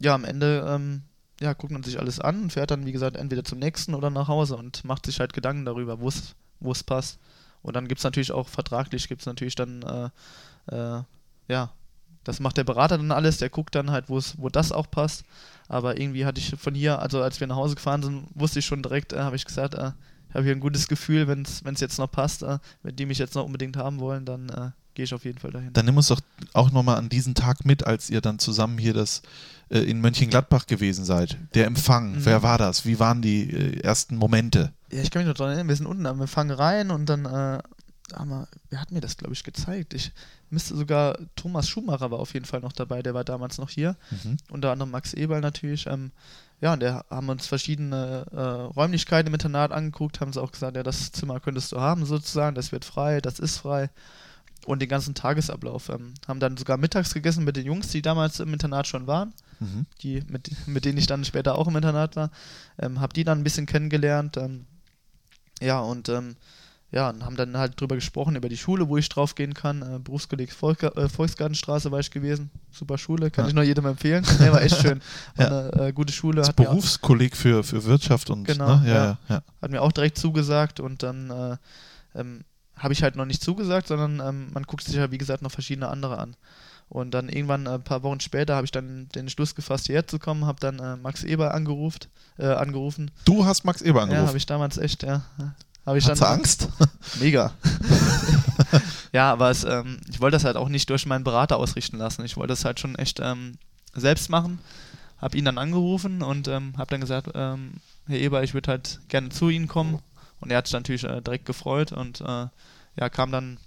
ja, 0.00 0.14
am 0.14 0.24
Ende 0.24 0.64
ähm, 0.68 1.02
ja, 1.40 1.52
guckt 1.54 1.72
man 1.72 1.82
sich 1.82 1.98
alles 1.98 2.20
an 2.20 2.42
und 2.42 2.52
fährt 2.52 2.70
dann, 2.70 2.86
wie 2.86 2.92
gesagt, 2.92 3.16
entweder 3.16 3.42
zum 3.42 3.58
nächsten 3.58 3.94
oder 3.94 4.10
nach 4.10 4.28
Hause 4.28 4.56
und 4.56 4.84
macht 4.84 5.06
sich 5.06 5.18
halt 5.18 5.32
Gedanken 5.32 5.64
darüber, 5.64 6.00
wo 6.00 6.08
es 6.08 6.84
passt. 6.84 7.18
Und 7.62 7.74
dann 7.74 7.88
gibt 7.88 7.98
es 7.98 8.04
natürlich 8.04 8.32
auch 8.32 8.48
vertraglich, 8.48 9.08
gibt 9.08 9.22
es 9.22 9.26
natürlich 9.26 9.56
dann, 9.56 9.82
äh, 9.82 10.74
äh, 10.74 11.02
ja, 11.48 11.72
das 12.24 12.38
macht 12.38 12.56
der 12.56 12.64
Berater 12.64 12.96
dann 12.96 13.10
alles, 13.10 13.38
der 13.38 13.50
guckt 13.50 13.74
dann 13.74 13.90
halt, 13.90 14.08
wo 14.08 14.48
das 14.48 14.70
auch 14.70 14.88
passt. 14.88 15.24
Aber 15.68 15.98
irgendwie 15.98 16.24
hatte 16.24 16.40
ich 16.40 16.54
von 16.56 16.74
hier, 16.74 17.00
also 17.00 17.22
als 17.22 17.40
wir 17.40 17.46
nach 17.48 17.56
Hause 17.56 17.74
gefahren 17.74 18.02
sind, 18.02 18.26
wusste 18.34 18.60
ich 18.60 18.66
schon 18.66 18.82
direkt, 18.82 19.12
äh, 19.12 19.20
habe 19.20 19.36
ich 19.36 19.44
gesagt, 19.44 19.74
äh, 19.74 19.92
habe 20.34 20.44
hier 20.44 20.52
ein 20.54 20.60
gutes 20.60 20.88
Gefühl, 20.88 21.28
wenn 21.28 21.42
es 21.42 21.80
jetzt 21.80 21.98
noch 21.98 22.10
passt, 22.10 22.42
äh, 22.42 22.58
wenn 22.82 22.96
die 22.96 23.06
mich 23.06 23.18
jetzt 23.18 23.34
noch 23.34 23.44
unbedingt 23.44 23.76
haben 23.76 23.98
wollen, 24.00 24.24
dann 24.24 24.48
äh, 24.50 24.70
gehe 24.94 25.04
ich 25.04 25.14
auf 25.14 25.24
jeden 25.24 25.38
Fall 25.38 25.50
dahin. 25.50 25.72
Dann 25.72 25.86
nimm 25.86 25.96
uns 25.96 26.08
doch 26.08 26.20
auch 26.52 26.70
nochmal 26.70 26.96
an 26.98 27.08
diesen 27.08 27.34
Tag 27.34 27.64
mit, 27.64 27.86
als 27.86 28.10
ihr 28.10 28.20
dann 28.20 28.38
zusammen 28.38 28.76
hier 28.78 28.92
das 28.94 29.22
äh, 29.70 29.78
in 29.78 30.00
Mönchengladbach 30.00 30.66
gewesen 30.66 31.04
seid. 31.04 31.38
Der 31.54 31.66
Empfang, 31.66 32.12
Mhm. 32.12 32.24
wer 32.26 32.42
war 32.42 32.58
das? 32.58 32.84
Wie 32.84 32.98
waren 32.98 33.22
die 33.22 33.50
äh, 33.50 33.80
ersten 33.80 34.16
Momente? 34.16 34.72
Ja, 34.90 35.00
ich 35.02 35.10
kann 35.10 35.22
mich 35.22 35.28
noch 35.28 35.34
daran 35.36 35.52
erinnern, 35.52 35.68
wir 35.68 35.76
sind 35.76 35.86
unten 35.86 36.04
am 36.06 36.20
Empfang 36.20 36.50
rein 36.50 36.90
und 36.90 37.06
dann 37.06 37.24
äh, 37.24 37.58
haben 38.14 38.28
wir, 38.28 38.46
wer 38.68 38.80
hat 38.80 38.90
mir 38.92 39.00
das, 39.00 39.16
glaube 39.16 39.32
ich, 39.32 39.42
gezeigt? 39.42 39.94
Ich 39.94 40.12
müsste 40.50 40.76
sogar, 40.76 41.16
Thomas 41.36 41.66
Schumacher 41.66 42.10
war 42.10 42.18
auf 42.18 42.34
jeden 42.34 42.44
Fall 42.44 42.60
noch 42.60 42.72
dabei, 42.72 43.02
der 43.02 43.14
war 43.14 43.24
damals 43.24 43.56
noch 43.56 43.70
hier. 43.70 43.96
Mhm. 44.10 44.36
unter 44.50 44.70
anderem 44.72 44.90
Max 44.90 45.14
Eberl 45.14 45.40
natürlich. 45.40 45.86
Ähm, 45.86 46.10
ja, 46.62 46.72
und 46.72 46.80
der 46.80 47.04
haben 47.10 47.28
uns 47.28 47.46
verschiedene 47.46 48.24
äh, 48.32 48.40
Räumlichkeiten 48.40 49.26
im 49.26 49.34
Internat 49.34 49.72
angeguckt, 49.72 50.20
haben 50.20 50.32
sie 50.32 50.40
auch 50.40 50.52
gesagt, 50.52 50.76
ja, 50.76 50.82
das 50.82 51.12
Zimmer 51.12 51.40
könntest 51.40 51.72
du 51.72 51.80
haben 51.80 52.06
sozusagen, 52.06 52.54
das 52.54 52.72
wird 52.72 52.84
frei, 52.86 53.20
das 53.20 53.38
ist 53.38 53.58
frei. 53.58 53.90
und 54.64 54.80
den 54.80 54.88
ganzen 54.88 55.14
Tagesablauf. 55.16 55.88
Ähm, 55.88 56.14
haben 56.28 56.38
dann 56.38 56.56
sogar 56.56 56.76
mittags 56.76 57.12
gegessen 57.12 57.42
mit 57.44 57.56
den 57.56 57.66
Jungs, 57.66 57.88
die 57.88 58.00
damals 58.00 58.38
im 58.38 58.52
Internat 58.52 58.86
schon 58.86 59.08
waren, 59.08 59.34
Mhm. 59.58 59.86
die, 60.02 60.22
mit, 60.28 60.50
mit 60.68 60.84
denen 60.84 60.98
ich 60.98 61.08
dann 61.08 61.24
später 61.24 61.58
auch 61.58 61.66
im 61.66 61.74
Internat 61.76 62.14
war. 62.14 62.30
Ähm, 62.78 63.00
hab 63.00 63.12
die 63.12 63.24
dann 63.24 63.40
ein 63.40 63.44
bisschen 63.44 63.66
kennengelernt. 63.66 64.36
Ähm, 64.36 64.66
ja, 65.60 65.80
und 65.80 66.08
ähm, 66.10 66.36
ja, 66.92 67.08
und 67.10 67.24
haben 67.24 67.36
dann 67.36 67.56
halt 67.56 67.80
drüber 67.80 67.94
gesprochen, 67.96 68.36
über 68.36 68.48
die 68.50 68.56
Schule, 68.56 68.88
wo 68.88 68.96
ich 68.98 69.08
drauf 69.08 69.34
gehen 69.34 69.54
kann. 69.54 69.80
Äh, 69.82 69.98
Berufskolleg 69.98 70.52
Volk, 70.52 70.82
äh, 70.82 71.08
Volksgartenstraße 71.08 71.90
war 71.90 72.00
ich 72.00 72.10
gewesen. 72.10 72.50
Super 72.70 72.98
Schule, 72.98 73.30
kann 73.30 73.46
Ja. 73.46 73.48
ich 73.48 73.54
nur 73.54 73.64
jedem 73.64 73.86
empfehlen. 73.86 74.24
Nee, 74.38 74.50
war 74.52 74.60
echt 74.62 74.76
schön. 74.80 75.00
War 75.36 75.50
Ja. 75.50 75.68
eine 75.70 75.86
äh, 75.88 75.92
gute 75.92 76.12
Schule. 76.12 76.36
Das 76.42 76.52
Berufskolleg 76.52 77.36
für, 77.36 77.64
für 77.64 77.82
Wirtschaft 77.84 78.28
und 78.30 78.44
Genau, 78.44 78.76
ne? 78.76 78.88
ja, 78.88 79.18
ja. 79.34 79.42
hat 79.62 79.70
mir 79.70 79.80
auch 79.82 79.92
direkt 79.92 80.18
zugesagt 80.18 80.80
und 80.80 81.02
dann 81.02 81.30
äh, 81.30 81.56
ähm, 82.18 82.44
habe 82.76 82.92
ich 82.92 83.02
halt 83.02 83.16
noch 83.16 83.24
nicht 83.26 83.42
zugesagt, 83.42 83.86
sondern 83.88 84.20
ähm, 84.26 84.50
man 84.52 84.64
guckt 84.64 84.84
sich 84.84 84.94
ja, 84.96 85.10
wie 85.10 85.18
gesagt, 85.18 85.42
noch 85.42 85.50
verschiedene 85.52 85.88
andere 85.88 86.18
an. 86.18 86.36
Und 86.88 87.12
dann 87.14 87.30
irgendwann, 87.30 87.64
äh, 87.66 87.70
ein 87.70 87.84
paar 87.84 88.02
Wochen 88.02 88.20
später, 88.20 88.54
habe 88.56 88.66
ich 88.66 88.70
dann 88.70 89.08
den 89.14 89.30
Schluss 89.30 89.54
gefasst, 89.54 89.86
hierher 89.86 90.06
zu 90.06 90.18
kommen, 90.18 90.44
habe 90.44 90.60
dann 90.60 90.78
äh, 90.78 90.96
Max 90.96 91.24
Eber 91.24 91.54
angerufen, 91.54 92.00
äh, 92.38 92.48
angerufen. 92.48 93.10
Du 93.24 93.46
hast 93.46 93.64
Max 93.64 93.80
Eber 93.80 94.00
Ja, 94.00 94.06
habe 94.06 94.14
angerufen. 94.16 94.36
ich 94.36 94.44
damals 94.46 94.76
echt, 94.76 95.02
ja. 95.04 95.22
Habe 95.86 95.98
ich 95.98 96.08
Hast 96.08 96.20
dann 96.22 96.38
Angst? 96.38 96.68
Mega. 97.20 97.52
ja, 99.12 99.32
aber 99.32 99.50
es, 99.50 99.64
ähm, 99.64 99.98
ich 100.08 100.20
wollte 100.20 100.36
das 100.36 100.44
halt 100.44 100.56
auch 100.56 100.68
nicht 100.68 100.88
durch 100.90 101.06
meinen 101.06 101.24
Berater 101.24 101.56
ausrichten 101.56 101.98
lassen. 101.98 102.24
Ich 102.24 102.36
wollte 102.36 102.52
das 102.52 102.64
halt 102.64 102.80
schon 102.80 102.94
echt 102.96 103.20
ähm, 103.20 103.58
selbst 103.94 104.30
machen. 104.30 104.58
Habe 105.20 105.36
ihn 105.36 105.44
dann 105.44 105.58
angerufen 105.58 106.22
und 106.22 106.48
ähm, 106.48 106.74
habe 106.78 106.90
dann 106.90 107.00
gesagt, 107.00 107.30
ähm, 107.34 107.74
Herr 108.06 108.18
Eber, 108.18 108.42
ich 108.42 108.54
würde 108.54 108.70
halt 108.70 109.00
gerne 109.08 109.28
zu 109.30 109.48
Ihnen 109.48 109.68
kommen. 109.68 109.98
Und 110.40 110.50
er 110.50 110.58
hat 110.58 110.66
sich 110.66 110.74
natürlich 110.74 111.04
äh, 111.04 111.20
direkt 111.20 111.46
gefreut 111.46 111.92
und 111.92 112.20
äh, 112.20 112.46
ja, 112.96 113.08
kam 113.08 113.30
dann, 113.30 113.58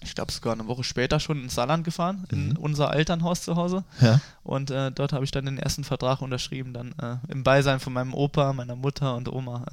ich 0.00 0.14
glaube 0.14 0.30
sogar 0.30 0.52
eine 0.52 0.68
Woche 0.68 0.84
später 0.84 1.18
schon 1.18 1.42
ins 1.42 1.56
Saarland 1.56 1.82
gefahren, 1.84 2.24
in 2.30 2.50
Mhm. 2.50 2.56
unser 2.56 2.94
Elternhaus 2.94 3.42
zu 3.42 3.56
Hause. 3.56 3.82
Ja. 4.00 4.20
Und 4.44 4.70
äh, 4.70 4.92
dort 4.92 5.12
habe 5.12 5.24
ich 5.24 5.32
dann 5.32 5.44
den 5.46 5.58
ersten 5.58 5.82
Vertrag 5.82 6.22
unterschrieben, 6.22 6.72
dann 6.72 6.92
äh, 7.02 7.16
im 7.32 7.42
Beisein 7.42 7.80
von 7.80 7.92
meinem 7.92 8.14
Opa, 8.14 8.52
meiner 8.52 8.76
Mutter 8.76 9.16
und 9.16 9.28
Oma. 9.32 9.64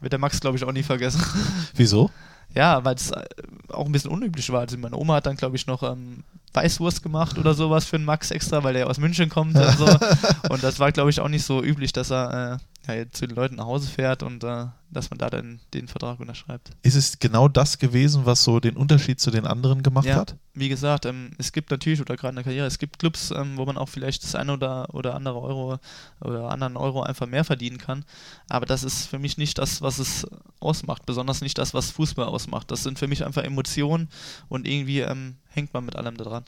Wird 0.00 0.12
der 0.12 0.20
Max, 0.20 0.40
glaube 0.40 0.56
ich, 0.56 0.64
auch 0.64 0.72
nie 0.72 0.82
vergessen. 0.82 1.22
Wieso? 1.74 2.10
Ja, 2.54 2.84
weil 2.84 2.94
es 2.94 3.10
äh, 3.10 3.24
auch 3.68 3.86
ein 3.86 3.92
bisschen 3.92 4.10
unüblich 4.10 4.50
war. 4.50 4.60
Also 4.60 4.78
meine 4.78 4.96
Oma 4.96 5.14
hat 5.14 5.26
dann, 5.26 5.36
glaube 5.36 5.56
ich, 5.56 5.66
noch 5.66 5.82
ähm, 5.82 6.22
Weißwurst 6.52 7.02
gemacht 7.02 7.36
oder 7.38 7.54
sowas 7.54 7.84
für 7.84 7.98
den 7.98 8.04
Max 8.04 8.30
extra, 8.30 8.62
weil 8.62 8.74
der 8.74 8.88
aus 8.88 8.98
München 8.98 9.28
kommt 9.28 9.56
und 9.56 9.78
so. 9.78 9.86
Und 10.50 10.62
das 10.62 10.78
war, 10.78 10.92
glaube 10.92 11.10
ich, 11.10 11.20
auch 11.20 11.28
nicht 11.28 11.44
so 11.44 11.62
üblich, 11.62 11.92
dass 11.92 12.10
er 12.12 12.54
äh, 12.54 12.58
ja, 12.86 13.10
zu 13.10 13.26
den 13.26 13.34
Leuten 13.36 13.56
nach 13.56 13.64
Hause 13.66 13.88
fährt 13.88 14.22
und 14.22 14.44
äh, 14.44 14.66
dass 14.90 15.10
man 15.10 15.18
da 15.18 15.30
dann 15.30 15.60
den 15.72 15.88
Vertrag 15.88 16.20
unterschreibt. 16.20 16.70
Ist 16.82 16.94
es 16.94 17.18
genau 17.18 17.48
das 17.48 17.78
gewesen, 17.78 18.26
was 18.26 18.44
so 18.44 18.60
den 18.60 18.76
Unterschied 18.76 19.18
zu 19.20 19.30
den 19.30 19.46
anderen 19.46 19.82
gemacht 19.82 20.06
Ja. 20.06 20.16
hat? 20.16 20.36
Wie 20.52 20.68
gesagt, 20.68 21.04
ähm, 21.06 21.30
es 21.38 21.52
gibt 21.52 21.70
natürlich, 21.70 22.00
oder 22.00 22.14
gerade 22.16 22.30
in 22.30 22.36
der 22.36 22.44
Karriere, 22.44 22.66
es 22.66 22.78
gibt 22.78 22.98
Clubs, 22.98 23.30
ähm, 23.30 23.56
wo 23.56 23.64
man 23.64 23.76
auch 23.78 23.88
vielleicht 23.88 24.22
das 24.22 24.34
eine 24.34 24.52
oder, 24.52 24.94
oder 24.94 25.14
andere 25.14 25.40
Euro 25.40 25.78
oder 26.20 26.50
anderen 26.50 26.76
Euro 26.76 27.02
einfach 27.02 27.26
mehr 27.26 27.44
verdienen 27.44 27.78
kann. 27.78 28.04
Aber 28.48 28.66
das 28.66 28.84
ist 28.84 29.06
für 29.06 29.18
mich 29.18 29.36
nicht 29.38 29.58
das, 29.58 29.82
was 29.82 29.98
es 29.98 30.26
ausmacht, 30.60 31.06
besonders 31.06 31.40
nicht 31.40 31.58
das, 31.58 31.74
was 31.74 31.90
Fußball 31.90 32.26
ausmacht. 32.26 32.70
Das 32.70 32.82
sind 32.82 32.98
für 32.98 33.08
mich 33.08 33.24
einfach 33.24 33.42
Emotionen 33.42 34.08
und 34.48 34.68
irgendwie 34.68 35.00
ähm, 35.00 35.36
hängt 35.48 35.72
man 35.74 35.84
mit 35.84 35.96
allem 35.96 36.16
da 36.16 36.24
dran. 36.24 36.44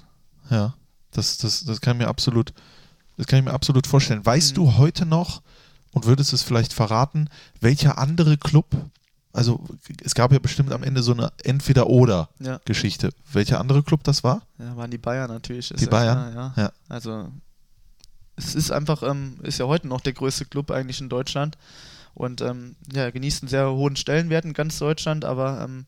Ja. 0.50 0.74
Das, 1.12 1.38
das, 1.38 1.64
das 1.64 1.80
kann 1.80 1.96
ich 1.96 2.02
mir 2.04 2.08
absolut, 2.08 2.52
das 3.16 3.26
kann 3.26 3.38
ich 3.38 3.44
mir 3.46 3.52
absolut 3.54 3.86
vorstellen. 3.86 4.24
Weißt 4.24 4.52
Mhm. 4.52 4.54
du 4.56 4.76
heute 4.76 5.06
noch 5.06 5.40
und 5.96 6.04
würdest 6.04 6.34
es 6.34 6.42
vielleicht 6.42 6.74
verraten, 6.74 7.30
welcher 7.58 7.96
andere 7.96 8.36
Club, 8.36 8.66
also 9.32 9.64
es 10.04 10.14
gab 10.14 10.30
ja 10.30 10.38
bestimmt 10.38 10.70
am 10.70 10.82
Ende 10.82 11.02
so 11.02 11.12
eine 11.12 11.32
Entweder-Oder-Geschichte. 11.42 13.06
Ja, 13.06 13.12
Welcher 13.32 13.60
andere 13.60 13.82
Club 13.82 14.04
das 14.04 14.22
war? 14.22 14.42
ja 14.58 14.76
waren 14.76 14.90
die 14.90 14.98
Bayern 14.98 15.30
natürlich. 15.30 15.70
ist 15.70 15.80
Die 15.80 15.86
Bayern? 15.86 16.32
Klar, 16.32 16.52
ja. 16.54 16.62
Ja. 16.64 16.72
Also 16.90 17.32
es 18.36 18.54
ist 18.54 18.72
einfach, 18.72 19.02
ähm, 19.04 19.38
ist 19.42 19.56
ja 19.58 19.64
heute 19.64 19.88
noch 19.88 20.02
der 20.02 20.12
größte 20.12 20.44
Club 20.44 20.70
eigentlich 20.70 21.00
in 21.00 21.08
Deutschland 21.08 21.56
und 22.12 22.42
ähm, 22.42 22.76
ja, 22.92 23.08
genießt 23.08 23.44
einen 23.44 23.48
sehr 23.48 23.72
hohen 23.72 23.96
Stellenwert 23.96 24.44
in 24.44 24.52
ganz 24.52 24.78
Deutschland, 24.78 25.24
aber 25.24 25.62
ähm, 25.62 25.86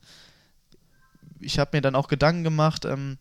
ich 1.38 1.58
habe 1.58 1.76
mir 1.76 1.82
dann 1.82 1.94
auch 1.94 2.08
Gedanken 2.08 2.44
gemacht, 2.44 2.86
ähm, 2.86 3.18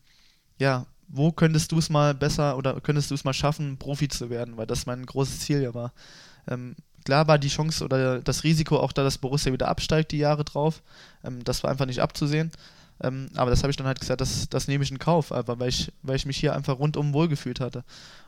ja, 0.57 0.85
wo 1.09 1.33
könntest 1.33 1.73
du 1.73 1.79
es 1.79 1.89
mal 1.89 2.13
besser 2.13 2.57
oder 2.57 2.79
könntest 2.79 3.11
du 3.11 3.15
es 3.15 3.25
mal 3.25 3.33
schaffen, 3.33 3.75
Profi 3.75 4.07
zu 4.07 4.29
werden, 4.29 4.55
weil 4.55 4.67
das 4.67 4.85
mein 4.85 5.05
großes 5.05 5.41
Ziel 5.41 5.61
ja 5.61 5.73
war. 5.73 5.91
Ähm, 6.47 6.75
klar 7.05 7.27
war 7.27 7.37
die 7.37 7.49
Chance 7.49 7.83
oder 7.83 8.19
das 8.21 8.43
Risiko 8.43 8.79
auch 8.79 8.91
da, 8.91 9.03
dass 9.03 9.17
Borussia 9.17 9.53
wieder 9.53 9.67
absteigt 9.67 10.11
die 10.11 10.17
Jahre 10.17 10.43
drauf. 10.43 10.81
Ähm, 11.23 11.43
das 11.43 11.63
war 11.63 11.71
einfach 11.71 11.85
nicht 11.85 12.01
abzusehen. 12.01 12.51
Ähm, 13.01 13.29
aber 13.35 13.51
das 13.51 13.63
habe 13.63 13.69
ich 13.69 13.77
dann 13.77 13.87
halt 13.87 13.99
gesagt, 13.99 14.21
das, 14.21 14.49
das 14.49 14.67
nehme 14.67 14.83
ich 14.83 14.91
in 14.91 14.99
Kauf, 14.99 15.31
einfach 15.31 15.59
weil 15.59 15.69
ich, 15.69 15.91
weil 16.01 16.15
ich 16.15 16.25
mich 16.25 16.37
hier 16.37 16.55
einfach 16.55 16.79
rundum 16.79 17.13
wohlgefühlt 17.13 17.59
hatte. 17.59 17.83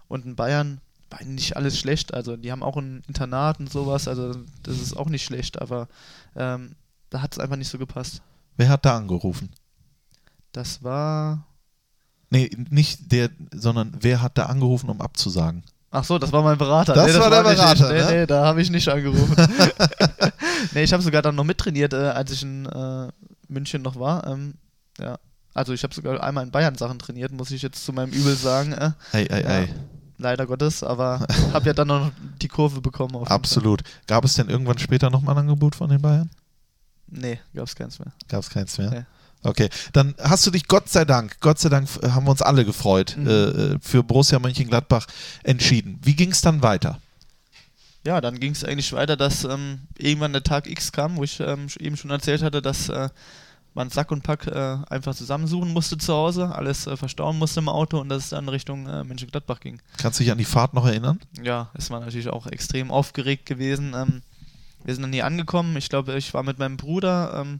Und 0.07 0.25
in 0.25 0.35
Bayern 0.35 0.79
war 1.09 1.23
nicht 1.23 1.55
alles 1.57 1.79
schlecht. 1.79 2.13
Also 2.13 2.37
die 2.37 2.51
haben 2.51 2.63
auch 2.63 2.77
ein 2.77 3.03
Internat 3.07 3.59
und 3.59 3.71
sowas, 3.71 4.07
also 4.07 4.33
das 4.63 4.79
ist 4.79 4.95
auch 4.95 5.09
nicht 5.09 5.25
schlecht, 5.25 5.61
aber 5.61 5.87
ähm, 6.35 6.75
da 7.09 7.21
hat 7.21 7.33
es 7.33 7.39
einfach 7.39 7.55
nicht 7.55 7.69
so 7.69 7.77
gepasst. 7.77 8.21
Wer 8.57 8.69
hat 8.69 8.85
da 8.85 8.97
angerufen? 8.97 9.49
Das 10.51 10.83
war. 10.83 11.45
Nee, 12.29 12.49
nicht 12.69 13.11
der, 13.11 13.31
sondern 13.51 13.97
wer 14.01 14.21
hat 14.21 14.37
da 14.37 14.45
angerufen, 14.45 14.89
um 14.89 15.01
abzusagen? 15.01 15.63
Ach 15.91 16.03
so, 16.03 16.19
das 16.19 16.31
war 16.31 16.43
mein 16.43 16.57
Berater. 16.57 16.93
Das 16.93 17.19
war 17.19 17.29
der 17.29 17.41
nicht 17.43 17.55
Berater, 17.55 17.95
ich. 17.95 18.05
Nee, 18.05 18.11
ne? 18.11 18.19
nee, 18.21 18.25
da 18.27 18.45
habe 18.45 18.61
ich 18.61 18.69
nicht 18.69 18.87
angerufen. 18.87 19.35
nee, 20.73 20.83
ich 20.83 20.93
habe 20.93 21.01
sogar 21.01 21.21
dann 21.21 21.35
noch 21.35 21.43
mittrainiert, 21.43 21.93
äh, 21.93 22.09
als 22.09 22.31
ich 22.31 22.43
in 22.43 22.65
äh, 22.67 23.07
München 23.47 23.81
noch 23.81 23.99
war. 23.99 24.27
Ähm, 24.27 24.53
ja. 24.99 25.17
Also 25.53 25.73
ich 25.73 25.81
habe 25.83 25.93
sogar 25.93 26.23
einmal 26.23 26.43
in 26.43 26.51
Bayern 26.51 26.75
Sachen 26.75 26.99
trainiert, 26.99 27.31
muss 27.31 27.49
ich 27.51 27.61
jetzt 27.63 27.83
zu 27.83 27.91
meinem 27.91 28.11
Übel 28.11 28.35
sagen. 28.35 28.71
Äh, 28.73 28.91
Ei, 29.13 29.27
ei, 29.31 29.41
Ja. 29.41 29.47
ei. 29.49 29.69
leider 30.19 30.45
Gottes, 30.45 30.83
aber 30.83 31.25
habe 31.53 31.65
ja 31.65 31.73
dann 31.73 31.87
noch 31.87 32.11
die 32.39 32.47
Kurve 32.47 32.81
bekommen. 32.81 33.25
Absolut. 33.25 33.81
Gab 34.05 34.23
es 34.25 34.35
denn 34.35 34.47
irgendwann 34.47 34.77
später 34.77 35.09
nochmal 35.09 35.35
ein 35.35 35.39
Angebot 35.39 35.75
von 35.75 35.89
den 35.89 36.01
Bayern? 36.01 36.29
Nee, 37.07 37.39
gab's 37.55 37.75
keins 37.75 37.97
mehr. 37.97 38.11
Gab 38.27 38.41
es 38.41 38.49
keins 38.51 38.77
mehr? 38.77 38.89
Nee. 38.91 39.05
Okay, 39.41 39.69
dann 39.93 40.15
hast 40.19 40.45
du 40.45 40.51
dich 40.51 40.67
Gott 40.67 40.89
sei 40.89 41.05
Dank, 41.05 41.39
Gott 41.39 41.59
sei 41.59 41.69
Dank 41.69 41.87
haben 42.03 42.25
wir 42.25 42.31
uns 42.31 42.41
alle 42.41 42.65
gefreut, 42.65 43.15
Mhm. 43.17 43.27
äh, 43.27 43.31
äh, 43.33 43.77
für 43.81 44.03
Borussia 44.03 44.37
Mönchengladbach 44.39 45.07
entschieden. 45.43 45.97
Wie 46.03 46.15
ging 46.15 46.31
es 46.31 46.41
dann 46.41 46.61
weiter? 46.61 46.99
Ja, 48.05 48.21
dann 48.21 48.39
ging 48.39 48.51
es 48.53 48.63
eigentlich 48.63 48.91
weiter, 48.93 49.15
dass 49.17 49.43
ähm, 49.43 49.79
irgendwann 49.97 50.33
der 50.33 50.43
Tag 50.43 50.67
X 50.67 50.91
kam, 50.91 51.17
wo 51.17 51.23
ich 51.23 51.39
ähm, 51.39 51.67
eben 51.79 51.95
schon 51.97 52.11
erzählt 52.11 52.41
hatte, 52.41 52.61
dass 52.61 52.89
äh, 52.89 53.09
man 53.73 53.89
Sack 53.89 54.11
und 54.11 54.23
Pack 54.23 54.47
äh, 54.47 54.77
einfach 54.89 55.13
zusammensuchen 55.15 55.71
musste 55.71 55.97
zu 55.97 56.13
Hause, 56.13 56.53
alles 56.55 56.87
äh, 56.87 56.97
verstauen 56.97 57.37
musste 57.37 57.59
im 57.59 57.69
Auto 57.69 57.99
und 57.99 58.09
dass 58.09 58.23
es 58.23 58.29
dann 58.29 58.49
Richtung 58.49 58.87
äh, 58.87 59.03
Mönchengladbach 59.03 59.59
ging. 59.59 59.81
Kannst 59.97 60.19
du 60.19 60.23
dich 60.23 60.31
an 60.31 60.37
die 60.37 60.45
Fahrt 60.45 60.73
noch 60.73 60.85
erinnern? 60.85 61.19
Ja, 61.41 61.69
es 61.75 61.89
war 61.89 61.99
natürlich 61.99 62.29
auch 62.29 62.47
extrem 62.47 62.89
aufgeregt 62.89 63.45
gewesen. 63.45 63.93
Ähm, 63.95 64.21
wir 64.83 64.93
sind 64.95 65.03
dann 65.03 65.13
hier 65.13 65.25
angekommen. 65.25 65.75
Ich 65.77 65.89
glaube, 65.89 66.17
ich 66.17 66.33
war 66.33 66.43
mit 66.43 66.57
meinem 66.57 66.77
Bruder, 66.77 67.33
ähm, 67.41 67.59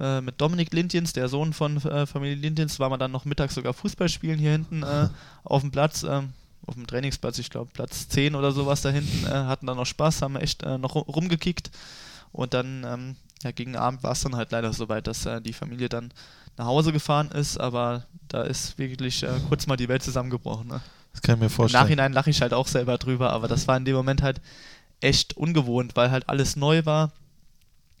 äh, 0.00 0.20
mit 0.20 0.40
Dominik 0.40 0.72
Lindjens, 0.72 1.12
der 1.12 1.28
Sohn 1.28 1.52
von 1.52 1.76
äh, 1.84 2.06
Familie 2.06 2.36
Lindjens, 2.36 2.78
war 2.80 2.88
man 2.90 2.98
dann 3.00 3.12
noch 3.12 3.24
mittags 3.24 3.54
sogar 3.54 3.72
Fußball 3.74 4.08
spielen 4.08 4.38
hier 4.38 4.52
hinten 4.52 4.82
äh, 4.82 5.08
auf 5.44 5.62
dem 5.62 5.70
Platz. 5.70 6.02
Ähm, 6.02 6.30
auf 6.66 6.74
dem 6.74 6.86
Trainingsplatz, 6.88 7.38
ich 7.38 7.48
glaube 7.50 7.70
Platz 7.72 8.08
10 8.08 8.34
oder 8.34 8.50
sowas 8.50 8.82
da 8.82 8.88
hinten, 8.90 9.24
äh, 9.26 9.30
hatten 9.30 9.66
dann 9.66 9.76
noch 9.76 9.86
Spaß, 9.86 10.22
haben 10.22 10.34
echt 10.34 10.64
äh, 10.64 10.78
noch 10.78 10.96
ru- 10.96 11.06
rumgekickt 11.08 11.70
und 12.32 12.54
dann 12.54 12.82
ähm, 12.84 13.16
ja, 13.44 13.52
gegen 13.52 13.76
Abend 13.76 14.02
war 14.02 14.12
es 14.12 14.22
dann 14.22 14.34
halt 14.34 14.50
leider 14.50 14.72
so 14.72 14.88
weit, 14.88 15.06
dass 15.06 15.28
die 15.44 15.52
Familie 15.52 15.88
dann 15.88 16.10
nach 16.56 16.64
Hause 16.66 16.92
gefahren 16.92 17.30
ist, 17.30 17.60
aber 17.60 18.04
da 18.28 18.42
ist 18.42 18.78
wirklich 18.78 19.24
kurz 19.48 19.66
mal 19.68 19.76
die 19.76 19.88
Welt 19.88 20.02
zusammengebrochen. 20.02 20.66
Ne? 20.68 20.80
Das 21.12 21.20
kann 21.22 21.34
ich 21.36 21.40
mir 21.40 21.46
Im 21.46 21.50
vorstellen. 21.50 21.82
Nachhinein 21.84 22.12
lache 22.14 22.30
ich 22.30 22.40
halt 22.42 22.52
auch 22.54 22.66
selber 22.66 22.98
drüber, 22.98 23.32
aber 23.32 23.46
das 23.46 23.68
war 23.68 23.76
in 23.76 23.84
dem 23.84 23.94
Moment 23.94 24.22
halt 24.22 24.40
echt 25.00 25.36
ungewohnt, 25.36 25.94
weil 25.96 26.10
halt 26.10 26.28
alles 26.28 26.56
neu 26.56 26.84
war. 26.86 27.12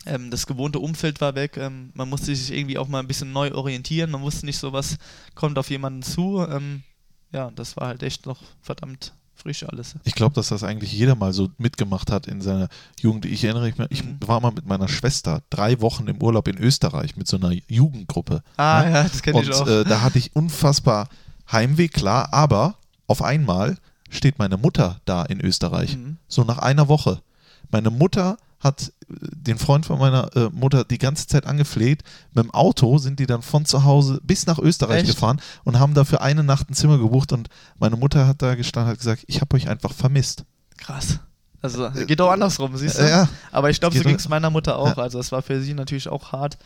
Ähm, 0.06 0.30
das 0.30 0.46
gewohnte 0.46 0.78
Umfeld 0.78 1.20
war 1.20 1.34
weg. 1.34 1.56
Ähm, 1.56 1.90
man 1.94 2.08
musste 2.08 2.34
sich 2.34 2.56
irgendwie 2.56 2.78
auch 2.78 2.88
mal 2.88 3.00
ein 3.00 3.08
bisschen 3.08 3.32
neu 3.32 3.52
orientieren. 3.52 4.10
Man 4.10 4.22
wusste 4.22 4.46
nicht 4.46 4.58
so, 4.58 4.72
was 4.72 4.96
kommt 5.34 5.58
auf 5.58 5.68
jemanden 5.70 6.02
zu. 6.02 6.46
Ähm, 6.48 6.82
ja, 7.32 7.50
das 7.54 7.76
war 7.76 7.88
halt 7.88 8.02
echt 8.02 8.24
noch 8.26 8.40
verdammt 8.62 9.12
frisch 9.34 9.64
alles. 9.64 9.96
Ich 10.04 10.14
glaube, 10.14 10.34
dass 10.34 10.48
das 10.48 10.62
eigentlich 10.62 10.92
jeder 10.92 11.14
mal 11.14 11.32
so 11.34 11.50
mitgemacht 11.58 12.10
hat 12.10 12.26
in 12.26 12.40
seiner 12.40 12.68
Jugend. 13.00 13.26
Ich 13.26 13.44
erinnere 13.44 13.64
mich, 13.66 13.74
ich 13.90 14.02
Mhm. 14.04 14.16
war 14.26 14.40
mal 14.40 14.50
mit 14.52 14.64
meiner 14.66 14.88
Schwester 14.88 15.42
drei 15.50 15.80
Wochen 15.82 16.06
im 16.08 16.22
Urlaub 16.22 16.48
in 16.48 16.56
Österreich 16.56 17.16
mit 17.16 17.28
so 17.28 17.36
einer 17.36 17.52
Jugendgruppe. 17.68 18.42
Ah, 18.56 18.82
Ja? 18.84 18.88
ja, 18.90 19.02
das 19.02 19.20
kenne 19.22 19.36
Und 19.38 19.44
ich 19.44 19.52
auch. 19.52 19.66
äh, 19.66 19.84
da 19.84 20.00
hatte 20.00 20.18
ich 20.18 20.34
unfassbar 20.34 21.08
Heimweh, 21.52 21.88
klar, 21.88 22.32
aber 22.32 22.76
auf 23.06 23.20
einmal 23.22 23.76
steht 24.08 24.38
meine 24.38 24.56
Mutter 24.56 25.00
da 25.04 25.22
in 25.24 25.40
Österreich. 25.40 25.96
Mhm. 25.96 26.16
So 26.28 26.42
nach 26.44 26.58
einer 26.58 26.88
Woche. 26.88 27.20
Meine 27.70 27.90
Mutter 27.90 28.38
hat 28.60 28.90
den 29.08 29.58
Freund 29.58 29.86
von 29.86 29.98
meiner 29.98 30.34
äh, 30.36 30.48
Mutter 30.50 30.84
die 30.84 30.98
ganze 30.98 31.26
Zeit 31.26 31.46
angefleht. 31.46 32.02
Mit 32.34 32.44
dem 32.44 32.50
Auto 32.52 32.98
sind 32.98 33.20
die 33.20 33.26
dann 33.26 33.42
von 33.42 33.64
zu 33.64 33.84
Hause 33.84 34.20
bis 34.22 34.46
nach 34.46 34.58
Österreich 34.58 35.02
Echt? 35.02 35.14
gefahren 35.14 35.40
und 35.64 35.78
haben 35.78 35.94
dafür 35.94 36.22
eine 36.22 36.42
Nacht 36.42 36.70
ein 36.70 36.74
Zimmer 36.74 36.98
gebucht. 36.98 37.32
Und 37.32 37.48
meine 37.78 37.96
Mutter 37.96 38.26
hat 38.26 38.42
da 38.42 38.54
gestanden 38.54 38.88
und 38.88 38.92
hat 38.92 38.98
gesagt, 38.98 39.24
ich 39.26 39.40
habe 39.40 39.54
euch 39.56 39.68
einfach 39.68 39.92
vermisst. 39.92 40.44
Krass. 40.76 41.20
Also 41.62 41.88
geht 42.06 42.20
auch 42.20 42.30
andersrum, 42.30 42.76
siehst 42.76 42.98
du? 42.98 43.02
Äh, 43.02 43.10
ja, 43.10 43.28
Aber 43.50 43.70
ich 43.70 43.80
glaube, 43.80 43.96
so 43.96 44.02
ging 44.02 44.16
es 44.16 44.28
meiner 44.28 44.50
Mutter 44.50 44.78
auch. 44.78 44.96
Ja. 44.96 45.02
Also 45.02 45.18
es 45.18 45.32
war 45.32 45.42
für 45.42 45.60
sie 45.60 45.74
natürlich 45.74 46.08
auch 46.08 46.32
hart. 46.32 46.58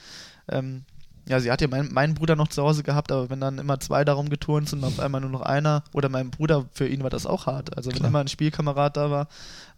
Ähm, 0.48 0.84
ja, 1.28 1.38
sie 1.40 1.50
hat 1.50 1.60
ja 1.60 1.68
mein, 1.68 1.92
meinen 1.92 2.14
Bruder 2.14 2.34
noch 2.34 2.48
zu 2.48 2.62
Hause 2.62 2.82
gehabt, 2.82 3.12
aber 3.12 3.30
wenn 3.30 3.40
dann 3.40 3.58
immer 3.58 3.78
zwei 3.78 4.04
darum 4.04 4.30
geturnt 4.30 4.68
sind 4.68 4.80
und 4.80 4.86
auf 4.86 5.00
einmal 5.00 5.20
nur 5.20 5.30
noch 5.30 5.42
einer 5.42 5.84
oder 5.92 6.08
mein 6.08 6.30
Bruder, 6.30 6.66
für 6.72 6.88
ihn 6.88 7.02
war 7.02 7.10
das 7.10 7.24
auch 7.24 7.46
hart. 7.46 7.76
Also 7.76 7.90
wenn 7.90 7.98
Klar. 7.98 8.08
immer 8.08 8.18
ein 8.20 8.28
Spielkamerad 8.28 8.96
da 8.96 9.10
war 9.10 9.28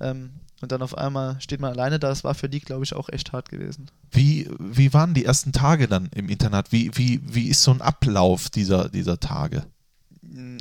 ähm, 0.01 0.31
und 0.63 0.73
dann 0.73 0.81
auf 0.81 0.97
einmal 0.97 1.39
steht 1.41 1.61
man 1.61 1.73
alleine 1.73 1.99
da, 1.99 2.09
das 2.09 2.25
war 2.25 2.35
für 2.35 2.49
die, 2.49 2.61
glaube 2.61 2.85
ich, 2.85 2.95
auch 2.95 3.09
echt 3.11 3.33
hart 3.33 3.51
gewesen. 3.51 3.91
Wie, 4.11 4.49
wie 4.59 4.95
waren 4.95 5.13
die 5.13 5.25
ersten 5.25 5.53
Tage 5.53 5.89
dann 5.89 6.09
im 6.15 6.29
Internat? 6.29 6.73
Wie, 6.73 6.91
wie, 6.97 7.21
wie 7.25 7.49
ist 7.49 7.63
so 7.63 7.73
ein 7.73 7.83
Ablauf 7.83 8.49
dieser, 8.49 8.89
dieser 8.89 9.21
Tage? 9.21 9.65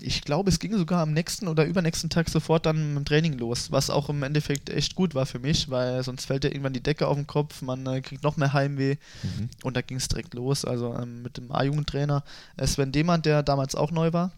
Ich 0.02 0.24
glaube, 0.24 0.50
es 0.50 0.60
ging 0.60 0.76
sogar 0.76 1.02
am 1.02 1.14
nächsten 1.14 1.48
oder 1.48 1.64
übernächsten 1.66 2.10
Tag 2.10 2.28
sofort 2.30 2.66
dann 2.66 2.90
mit 2.90 2.98
dem 2.98 3.06
Training 3.06 3.38
los, 3.38 3.72
was 3.72 3.90
auch 3.90 4.10
im 4.10 4.22
Endeffekt 4.24 4.70
echt 4.70 4.96
gut 4.96 5.16
war 5.16 5.26
für 5.26 5.40
mich, 5.40 5.70
weil 5.70 6.04
sonst 6.04 6.26
fällt 6.26 6.44
ja 6.44 6.50
irgendwann 6.50 6.74
die 6.74 6.84
Decke 6.84 7.08
auf 7.08 7.16
den 7.16 7.28
Kopf, 7.28 7.62
man 7.62 7.86
äh, 7.86 8.02
kriegt 8.02 8.24
noch 8.24 8.36
mehr 8.38 8.52
Heimweh 8.52 8.98
Mhm. 9.24 9.50
und 9.64 9.78
da 9.78 9.82
ging 9.82 9.98
es 9.98 10.10
direkt 10.10 10.34
los. 10.34 10.66
Also 10.66 10.94
ähm, 10.96 11.22
mit 11.22 11.38
dem 11.38 11.52
A-Jugendtrainer 11.54 12.24
äh, 12.58 12.68
Sven 12.68 12.92
Demand, 12.92 13.26
der 13.26 13.44
damals 13.44 13.76
auch 13.76 13.92
neu 13.92 14.12
war, 14.12 14.32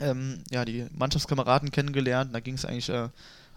ähm, 0.00 0.40
ja, 0.50 0.64
die 0.66 0.86
Mannschaftskameraden 0.94 1.70
kennengelernt, 1.70 2.34
da 2.34 2.40
ging 2.40 2.54
es 2.54 2.64
eigentlich 2.66 2.90
äh, 2.90 3.08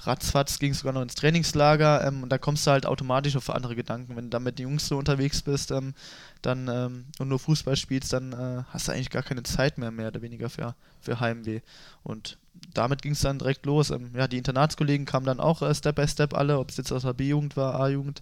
ratzfatz, 0.07 0.59
ging 0.59 0.71
es 0.71 0.79
sogar 0.79 0.93
noch 0.93 1.01
ins 1.01 1.15
Trainingslager 1.15 2.05
ähm, 2.05 2.23
und 2.23 2.29
da 2.29 2.37
kommst 2.37 2.65
du 2.65 2.71
halt 2.71 2.85
automatisch 2.85 3.35
auf 3.35 3.49
andere 3.49 3.75
Gedanken. 3.75 4.15
Wenn 4.15 4.25
du 4.25 4.29
dann 4.29 4.43
mit 4.43 4.59
den 4.59 4.69
Jungs 4.69 4.87
so 4.87 4.97
unterwegs 4.97 5.41
bist 5.41 5.71
ähm, 5.71 5.93
dann, 6.41 6.67
ähm, 6.67 7.05
und 7.19 7.27
nur 7.27 7.39
Fußball 7.39 7.75
spielst, 7.75 8.13
dann 8.13 8.33
äh, 8.33 8.63
hast 8.69 8.87
du 8.87 8.91
eigentlich 8.91 9.09
gar 9.09 9.23
keine 9.23 9.43
Zeit 9.43 9.77
mehr, 9.77 9.91
mehr 9.91 10.07
oder 10.07 10.21
weniger 10.21 10.49
für, 10.49 10.75
für 10.99 11.19
Heimweh. 11.19 11.61
Und 12.03 12.37
damit 12.73 13.01
ging 13.01 13.13
es 13.13 13.21
dann 13.21 13.39
direkt 13.39 13.65
los. 13.65 13.91
Ähm, 13.91 14.11
ja, 14.15 14.27
die 14.27 14.37
Internatskollegen 14.37 15.05
kamen 15.05 15.25
dann 15.25 15.39
auch 15.39 15.61
äh, 15.61 15.73
Step 15.73 15.95
by 15.95 16.07
Step 16.07 16.33
alle, 16.33 16.59
ob 16.59 16.69
es 16.69 16.77
jetzt 16.77 16.91
aus 16.91 17.03
der 17.03 17.13
B-Jugend 17.13 17.57
war, 17.57 17.79
A-Jugend. 17.79 18.21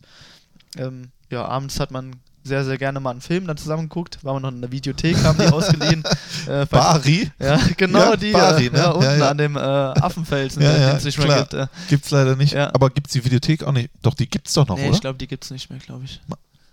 Ähm, 0.77 1.11
ja, 1.29 1.45
abends 1.45 1.79
hat 1.79 1.91
man 1.91 2.15
sehr, 2.49 2.65
sehr 2.65 2.77
gerne 2.77 2.99
mal 2.99 3.11
einen 3.11 3.21
Film 3.21 3.47
dann 3.47 3.55
zusammen 3.55 3.83
geguckt, 3.83 4.19
war 4.23 4.33
man 4.33 4.41
noch 4.41 4.49
in 4.51 4.59
der 4.61 4.71
Videothek, 4.71 5.15
haben 5.23 5.37
die 5.39 5.47
ausgeliehen. 5.53 6.03
Äh, 6.47 6.65
Bari? 6.65 7.31
ja, 7.39 7.57
genau, 7.77 7.99
Ja, 7.99 8.15
die 8.17 8.31
Bari, 8.33 8.65
äh, 8.65 8.69
ne? 8.71 8.77
ja, 8.79 8.89
unten 8.91 9.21
an 9.21 9.37
dem 9.37 9.55
äh, 9.55 9.59
Affenfelsen, 9.59 10.61
Ja, 10.61 10.71
ja, 10.77 10.87
den 10.89 10.97
es 10.97 11.03
nicht 11.05 11.17
mehr 11.17 11.27
klar. 11.27 11.39
gibt. 11.41 11.53
Äh, 11.53 11.67
Gibt's 11.89 12.11
leider 12.11 12.35
nicht. 12.35 12.55
Aber 12.55 12.89
gibt's 12.89 13.13
die 13.13 13.23
Videothek 13.23 13.63
auch 13.63 13.71
nicht? 13.71 13.89
Doch, 14.01 14.13
die 14.15 14.29
gibt's 14.29 14.53
doch 14.53 14.67
noch, 14.67 14.75
nee, 14.77 14.85
oder? 14.87 14.93
ich 14.95 15.01
glaube, 15.01 15.17
die 15.17 15.27
gibt 15.27 15.45
es 15.45 15.51
nicht 15.51 15.69
mehr, 15.69 15.79
glaube 15.79 16.03
ich. 16.05 16.19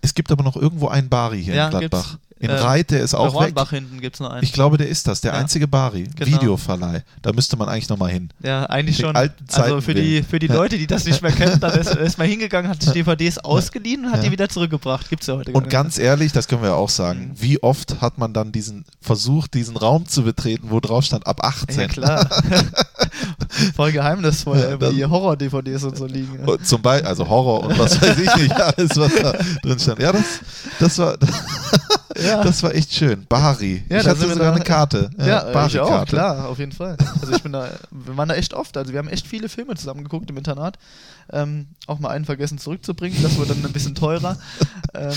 es 0.01 0.13
gibt 0.13 0.31
aber 0.31 0.43
noch 0.43 0.55
irgendwo 0.57 0.89
einen 0.89 1.07
Bari 1.09 1.41
hier 1.43 1.55
Ja, 1.55 1.65
in 1.69 1.77
Gladbach. 1.79 2.11
gibt's. 2.11 2.26
In 2.39 2.49
Äh, 2.51 2.53
Reit, 2.59 2.91
der 2.91 3.01
ist 3.01 3.15
auch 3.15 3.33
weg. 3.33 3.41
Hornbach 3.47 3.71
hinten 3.71 3.99
gibt 3.99 4.15
es 4.15 4.19
noch 4.19 4.29
einen. 4.29 4.43
Ich 4.43 4.53
glaube, 4.53 4.77
der 4.77 4.87
ist 4.87 5.07
das, 5.07 5.21
der 5.21 5.33
Ja. 5.33 5.39
einzige 5.39 5.67
Bari. 5.67 6.03
Genau. 6.15 6.31
Videoverleih. 6.37 7.03
Da 7.23 7.33
müsste 7.33 7.57
man 7.57 7.67
eigentlich 7.67 7.89
nochmal 7.89 8.11
hin. 8.11 8.29
Ja, 8.43 8.65
eigentlich 8.67 8.97
Die 8.97 9.01
schon. 9.03 9.15
Also 9.15 9.81
für 9.81 9.95
die, 9.95 10.21
für 10.21 10.37
die 10.37 10.45
Leute, 10.47 10.77
die 10.77 10.85
das 10.85 11.05
nicht 11.05 11.21
mehr 11.23 11.31
kennen, 11.31 11.59
dann 11.59 11.77
ist, 11.79 11.95
ist 11.95 12.17
mal 12.19 12.27
hingegangen, 12.27 12.69
hat 12.69 12.81
sich 12.83 12.93
DVDs 12.93 13.39
ausgeliehen 13.39 14.05
und 14.05 14.11
hat 14.11 14.23
die 14.23 14.31
wieder 14.31 14.49
zurückgebracht. 14.49 15.09
Gibt's 15.09 15.25
ja 15.27 15.35
heute 15.35 15.51
Und 15.53 15.69
ganz 15.69 15.97
ehrlich, 15.97 16.31
das 16.31 16.47
können 16.47 16.61
wir 16.61 16.75
auch 16.75 16.89
sagen, 16.89 17.29
Mhm. 17.29 17.41
wie 17.41 17.63
oft 17.63 18.01
hat 18.01 18.17
man 18.19 18.33
dann 18.33 18.51
diesen 18.51 18.85
versucht, 19.01 19.55
diesen 19.55 19.75
Raum 19.75 20.05
zu 20.07 20.23
betreten, 20.23 20.67
wo 20.69 20.79
drauf 20.79 21.05
stand 21.05 21.25
ab 21.25 21.39
mehr. 21.41 21.49
18? 21.49 21.79
Ja, 21.79 21.87
klar. 21.87 22.29
Voll 23.75 23.91
geheimnisvoll, 23.91 24.57
Ja, 24.59 24.69
ja, 24.71 24.77
das- 24.77 24.93
wie 24.95 25.05
Horror-DVDs 25.05 25.83
und 25.83 25.97
so 25.97 26.05
liegen. 26.05 26.39
Und 26.45 26.65
Zum 26.67 26.81
Beispiel, 26.81 27.07
also 27.07 27.27
Horror 27.27 27.63
und 27.65 27.77
was 27.79 28.01
weiß 28.01 28.17
ich 28.19 28.35
nicht, 28.35 28.51
alles, 28.53 28.97
was 28.97 29.15
da 29.15 29.33
drin 29.63 29.79
stand. 29.79 29.99
Ja, 30.01 30.11
das, 30.11 30.23
das, 30.79 30.97
war, 30.99 31.17
Ja, 32.23 32.43
das 32.43 32.63
war 32.63 32.73
echt 32.73 32.93
schön. 32.93 33.25
Bari. 33.29 33.83
Ja, 33.89 33.99
ich 34.01 34.07
hatte 34.07 34.19
sogar 34.21 34.35
da- 34.37 34.51
eine 34.53 34.63
Karte. 34.63 35.09
ja, 35.19 35.39
äh, 35.49 35.67
ich 35.67 35.79
auch, 35.79 36.05
klar, 36.05 36.47
auf 36.47 36.57
jeden 36.59 36.71
Fall. 36.71 36.97
Also 37.21 37.33
ich 37.33 37.43
bin 37.43 37.51
da, 37.51 37.69
wir 37.91 38.17
waren 38.17 38.29
da 38.29 38.35
echt 38.35 38.53
oft, 38.53 38.75
also 38.77 38.91
wir 38.91 38.99
haben 38.99 39.09
echt 39.09 39.27
viele 39.27 39.49
Filme 39.49 39.75
zusammen 39.75 40.03
geguckt 40.03 40.29
im 40.29 40.37
Internat. 40.37 40.77
Ähm, 41.31 41.67
auch 41.87 41.99
mal 41.99 42.09
einen 42.09 42.25
vergessen 42.25 42.57
zurückzubringen, 42.57 43.21
das 43.21 43.37
wurde 43.37 43.53
dann 43.53 43.65
ein 43.65 43.71
bisschen 43.73 43.93
teurer. 43.95 44.37
ähm, 44.95 45.13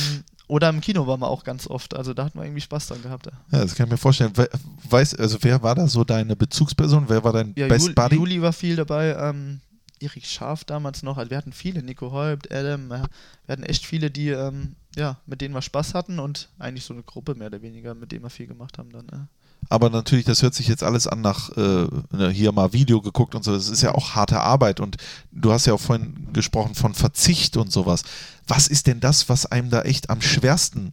oder 0.51 0.69
im 0.69 0.81
Kino 0.81 1.07
waren 1.07 1.21
wir 1.21 1.29
auch 1.29 1.45
ganz 1.45 1.67
oft, 1.67 1.95
also 1.97 2.13
da 2.13 2.25
hatten 2.25 2.39
wir 2.39 2.45
irgendwie 2.45 2.61
Spaß 2.61 2.89
dran 2.89 3.03
gehabt. 3.03 3.27
Ja. 3.27 3.33
Ja, 3.53 3.63
das 3.63 3.75
kann 3.75 3.87
ich 3.87 3.93
mir 3.93 3.97
vorstellen. 3.99 4.37
We 4.37 4.49
weiß, 4.89 5.15
also 5.15 5.39
wer 5.43 5.63
war 5.63 5.75
da 5.75 5.87
so 5.87 6.05
deine 6.05 6.37
Bezugsperson? 6.37 7.09
Wer 7.09 7.23
war 7.25 7.33
dein 7.33 7.55
Ja, 7.57 7.69
Best 7.69 7.87
Jul 7.87 7.95
Buddy? 7.95 8.17
Juli 8.17 8.43
war 8.43 8.53
viel 8.53 8.77
dabei, 8.77 9.17
ähm, 9.17 9.61
Erik 10.01 10.25
Scharf 10.25 10.65
damals 10.65 11.03
noch, 11.03 11.19
also 11.19 11.31
wir 11.31 11.37
hatten 11.37 11.53
viele, 11.53 11.83
Nico 11.83 12.11
Häupt, 12.11 12.51
Adam, 12.53 12.91
ja, 12.91 13.05
wir 13.47 13.53
hatten 13.53 13.63
echt 13.63 13.85
viele, 13.87 14.11
die, 14.11 14.31
ähm, 14.31 14.75
ja, 14.97 15.19
mit 15.27 15.41
denen 15.41 15.55
wir 15.55 15.63
Spaß 15.63 15.95
hatten 15.95 16.19
und 16.19 16.49
eigentlich 16.59 16.85
so 16.85 16.95
eine 16.95 17.03
Gruppe 17.03 17.35
mehr 17.35 17.49
oder 17.49 17.63
weniger, 17.63 17.95
mit 17.95 18.11
denen 18.11 18.25
wir 18.25 18.31
viel 18.31 18.47
gemacht 18.47 18.79
haben 18.79 18.91
dann. 18.91 19.07
Ja. 19.13 19.27
Aber 19.69 19.91
natürlich, 19.91 20.25
das 20.25 20.43
hört 20.43 20.55
sich 20.55 20.67
jetzt 20.69 20.83
alles 20.83 21.07
an 21.07 21.21
nach 21.21 21.51
äh, 21.57 21.87
ne, 22.11 22.31
hier 22.31 22.53
mal 22.53 22.73
Video 22.73 23.01
geguckt 23.01 23.35
und 23.35 23.45
so. 23.45 23.53
Das 23.53 23.69
ist 23.69 23.83
ja 23.83 23.95
auch 23.95 24.15
harte 24.15 24.41
Arbeit 24.41 24.81
und 24.81 24.97
du 25.31 25.53
hast 25.53 25.67
ja 25.67 25.75
auch 25.75 25.81
vorhin 25.81 26.29
gesprochen 26.33 26.75
von 26.75 26.95
Verzicht 26.95 27.57
und 27.57 27.71
sowas. 27.71 28.03
Was 28.49 28.67
ist 28.67 28.87
denn 28.87 29.01
das, 29.01 29.29
was 29.29 29.47
einem 29.47 29.71
da 29.71 29.83
echt 29.83 30.11
am 30.11 30.23
schwersten 30.23 30.91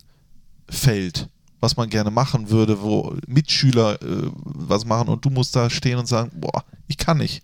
fällt? 0.69 1.29
Was 1.59 1.75
man 1.75 1.89
gerne 1.89 2.11
machen 2.11 2.51
würde, 2.51 2.81
wo 2.83 3.15
Mitschüler 3.25 3.99
äh, 4.01 4.29
was 4.33 4.85
machen 4.85 5.07
und 5.07 5.25
du 5.25 5.31
musst 5.31 5.55
da 5.55 5.71
stehen 5.71 5.97
und 5.97 6.07
sagen, 6.07 6.31
boah, 6.35 6.63
ich 6.87 6.97
kann 6.97 7.17
nicht. 7.17 7.43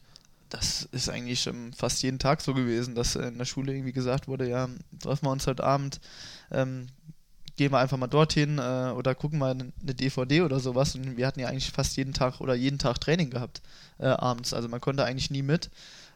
Das 0.49 0.88
ist 0.91 1.09
eigentlich 1.09 1.47
ähm, 1.47 1.74
fast 1.74 2.03
jeden 2.03 2.19
Tag 2.19 2.41
so 2.41 2.53
gewesen, 2.53 2.93
dass 2.93 3.15
in 3.15 3.39
der 3.39 3.45
Schule 3.45 3.74
irgendwie 3.74 3.91
gesagt 3.91 4.28
wurde, 4.28 4.47
ja, 4.47 4.69
treffen 4.99 5.26
wir 5.26 5.32
uns 5.32 5.47
heute 5.47 5.63
Abend, 5.63 5.99
ähm, 6.51 6.89
gehen 7.56 7.72
wir 7.72 7.80
einfach 7.80 7.97
mal 7.97 8.08
dorthin 8.08 8.58
äh, 8.58 8.91
oder 8.95 9.16
gucken 9.16 9.39
mal 9.39 9.51
eine 9.51 9.72
DVD 9.93 10.41
oder 10.41 10.60
sowas. 10.60 10.95
Und 10.95 11.18
wir 11.18 11.28
hatten 11.28 11.39
ja 11.39 11.47
eigentlich 11.47 11.72
fast 11.72 11.97
jeden 11.97 12.14
Tag 12.14 12.41
oder 12.41 12.56
jeden 12.56 12.80
Tag 12.80 12.99
Training 12.99 13.30
gehabt 13.30 13.62
äh, 13.99 14.08
abends. 14.08 14.54
Also 14.54 14.68
man 14.70 14.82
konnte 14.82 15.06
eigentlich 15.06 15.32
nie 15.32 15.43
mit. 15.43 15.70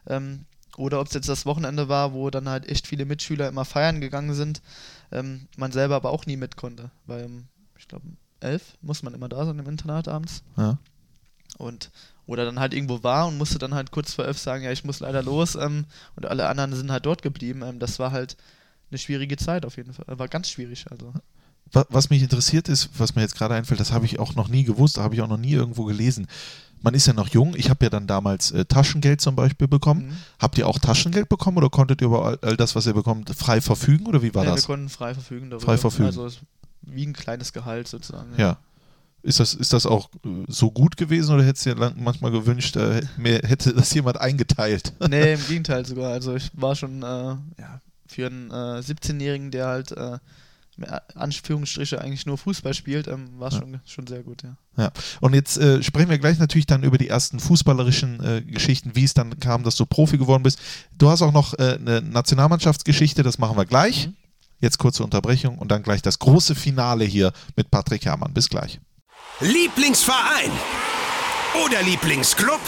Ähm, 0.06 0.44
oder 0.76 1.00
ob 1.00 1.08
es 1.08 1.14
jetzt 1.14 1.28
das 1.28 1.46
Wochenende 1.46 1.88
war, 1.88 2.12
wo 2.12 2.30
dann 2.30 2.48
halt 2.48 2.68
echt 2.68 2.86
viele 2.86 3.04
Mitschüler 3.04 3.48
immer 3.48 3.64
feiern 3.64 4.00
gegangen 4.00 4.34
sind, 4.34 4.62
ähm, 5.10 5.48
man 5.56 5.72
selber 5.72 5.96
aber 5.96 6.10
auch 6.10 6.26
nie 6.26 6.36
mit 6.36 6.56
konnte. 6.56 6.90
Weil, 7.06 7.24
um, 7.24 7.48
ich 7.78 7.88
glaube, 7.88 8.06
elf 8.40 8.76
muss 8.80 9.02
man 9.02 9.14
immer 9.14 9.28
da 9.28 9.44
sein 9.44 9.58
im 9.58 9.68
Internat 9.68 10.08
abends. 10.08 10.42
Ja. 10.56 10.78
Und 11.56 11.90
oder 12.26 12.44
dann 12.44 12.60
halt 12.60 12.74
irgendwo 12.74 13.02
war 13.02 13.26
und 13.26 13.38
musste 13.38 13.58
dann 13.58 13.74
halt 13.74 13.90
kurz 13.90 14.12
vor 14.12 14.26
elf 14.26 14.38
sagen, 14.38 14.62
ja, 14.62 14.70
ich 14.70 14.84
muss 14.84 15.00
leider 15.00 15.22
los 15.22 15.54
ähm, 15.54 15.86
und 16.14 16.26
alle 16.26 16.46
anderen 16.46 16.74
sind 16.74 16.92
halt 16.92 17.06
dort 17.06 17.22
geblieben. 17.22 17.62
Ähm, 17.62 17.78
das 17.78 17.98
war 17.98 18.12
halt 18.12 18.36
eine 18.90 18.98
schwierige 18.98 19.36
Zeit 19.36 19.64
auf 19.66 19.76
jeden 19.76 19.92
Fall. 19.92 20.04
War 20.18 20.28
ganz 20.28 20.48
schwierig. 20.50 20.84
Also. 20.90 21.12
Wa- 21.72 21.86
Was 21.90 22.10
mich 22.10 22.22
interessiert 22.22 22.68
ist, 22.68 22.88
was 22.98 23.14
mir 23.14 23.22
jetzt 23.22 23.36
gerade 23.36 23.54
einfällt, 23.54 23.80
das 23.80 23.92
habe 23.92 24.06
ich 24.06 24.18
auch 24.18 24.34
noch 24.34 24.48
nie 24.48 24.64
gewusst, 24.64 24.98
habe 24.98 25.14
ich 25.14 25.20
auch 25.22 25.28
noch 25.28 25.36
nie 25.38 25.52
irgendwo 25.52 25.84
gelesen. 25.84 26.26
Man 26.80 26.94
ist 26.94 27.06
ja 27.06 27.12
noch 27.12 27.28
jung. 27.28 27.54
Ich 27.56 27.70
habe 27.70 27.84
ja 27.84 27.90
dann 27.90 28.06
damals 28.06 28.52
äh, 28.52 28.64
Taschengeld 28.64 29.20
zum 29.20 29.34
Beispiel 29.34 29.66
bekommen. 29.66 30.06
Mhm. 30.06 30.16
Habt 30.38 30.58
ihr 30.58 30.66
auch 30.68 30.78
Taschengeld 30.78 31.28
bekommen 31.28 31.56
oder 31.58 31.70
konntet 31.70 32.00
ihr 32.00 32.06
über 32.06 32.38
all, 32.40 32.56
das, 32.56 32.76
was 32.76 32.86
ihr 32.86 32.94
bekommt, 32.94 33.30
frei 33.30 33.60
verfügen 33.60 34.06
oder 34.06 34.22
wie 34.22 34.32
war 34.34 34.44
ja, 34.44 34.50
wir 34.50 34.54
das? 34.56 34.66
konnten 34.66 34.88
frei 34.88 35.12
verfügen 35.12 35.50
darüber. 35.50 35.66
Frei 35.66 35.76
verfügen. 35.76 36.06
Also 36.06 36.30
wie 36.82 37.04
ein 37.04 37.12
kleines 37.14 37.52
Gehalt 37.52 37.88
sozusagen. 37.88 38.28
Ja. 38.36 38.58
Ist 39.24 39.40
das, 39.40 39.52
ist 39.54 39.72
das 39.72 39.84
auch 39.84 40.08
äh, 40.24 40.28
so 40.46 40.70
gut 40.70 40.96
gewesen 40.96 41.34
oder 41.34 41.44
hättest 41.44 41.66
du 41.66 41.74
dir 41.74 41.92
manchmal 41.96 42.30
gewünscht, 42.30 42.76
äh, 42.76 43.02
mehr, 43.18 43.40
hätte 43.44 43.74
das 43.74 43.92
jemand 43.92 44.20
eingeteilt? 44.20 44.92
Nee, 45.10 45.32
im 45.34 45.46
Gegenteil 45.48 45.84
sogar. 45.84 46.12
Also 46.12 46.36
ich 46.36 46.48
war 46.54 46.76
schon 46.76 47.02
äh, 47.02 47.06
ja, 47.06 47.80
für 48.08 48.26
einen 48.26 48.50
äh, 48.50 48.80
17-Jährigen, 48.80 49.50
der 49.50 49.66
halt 49.66 49.92
äh, 49.92 50.18
Anführungsstriche 51.14 52.00
eigentlich 52.00 52.24
nur 52.26 52.38
Fußball 52.38 52.72
spielt, 52.72 53.08
ähm, 53.08 53.28
war 53.38 53.48
es 53.48 53.54
Ja. 53.54 53.60
schon, 53.60 53.80
schon 53.84 54.06
sehr 54.06 54.22
gut, 54.22 54.42
ja. 54.44 54.56
Ja. 54.76 54.90
Und 55.20 55.34
jetzt 55.34 55.58
äh, 55.58 55.82
sprechen 55.82 56.08
wir 56.08 56.18
gleich 56.18 56.38
natürlich 56.38 56.66
dann 56.66 56.84
über 56.84 56.98
die 56.98 57.08
ersten 57.08 57.40
fußballerischen 57.40 58.22
äh, 58.24 58.42
Geschichten, 58.42 58.92
wie 58.94 59.02
es 59.04 59.12
dann 59.14 59.40
kam, 59.40 59.64
dass 59.64 59.74
du 59.74 59.86
Profi 59.86 60.18
geworden 60.18 60.44
bist. 60.44 60.60
Du 60.96 61.10
hast 61.10 61.22
auch 61.22 61.32
noch 61.32 61.54
äh, 61.58 61.78
eine 61.80 62.00
Nationalmannschaftsgeschichte, 62.02 63.22
das 63.24 63.38
machen 63.38 63.56
wir 63.56 63.66
gleich. 63.66 64.06
Mhm. 64.06 64.16
Jetzt 64.60 64.78
kurze 64.78 65.02
Unterbrechung 65.04 65.58
und 65.58 65.68
dann 65.70 65.82
gleich 65.82 66.02
das 66.02 66.18
große 66.20 66.54
Finale 66.54 67.04
hier 67.04 67.32
mit 67.56 67.70
Patrick 67.70 68.04
Herrmann. 68.04 68.32
Bis 68.34 68.48
gleich. 68.48 68.80
Lieblingsverein 69.40 70.50
oder 71.64 71.82
Lieblingsclub? 71.82 72.60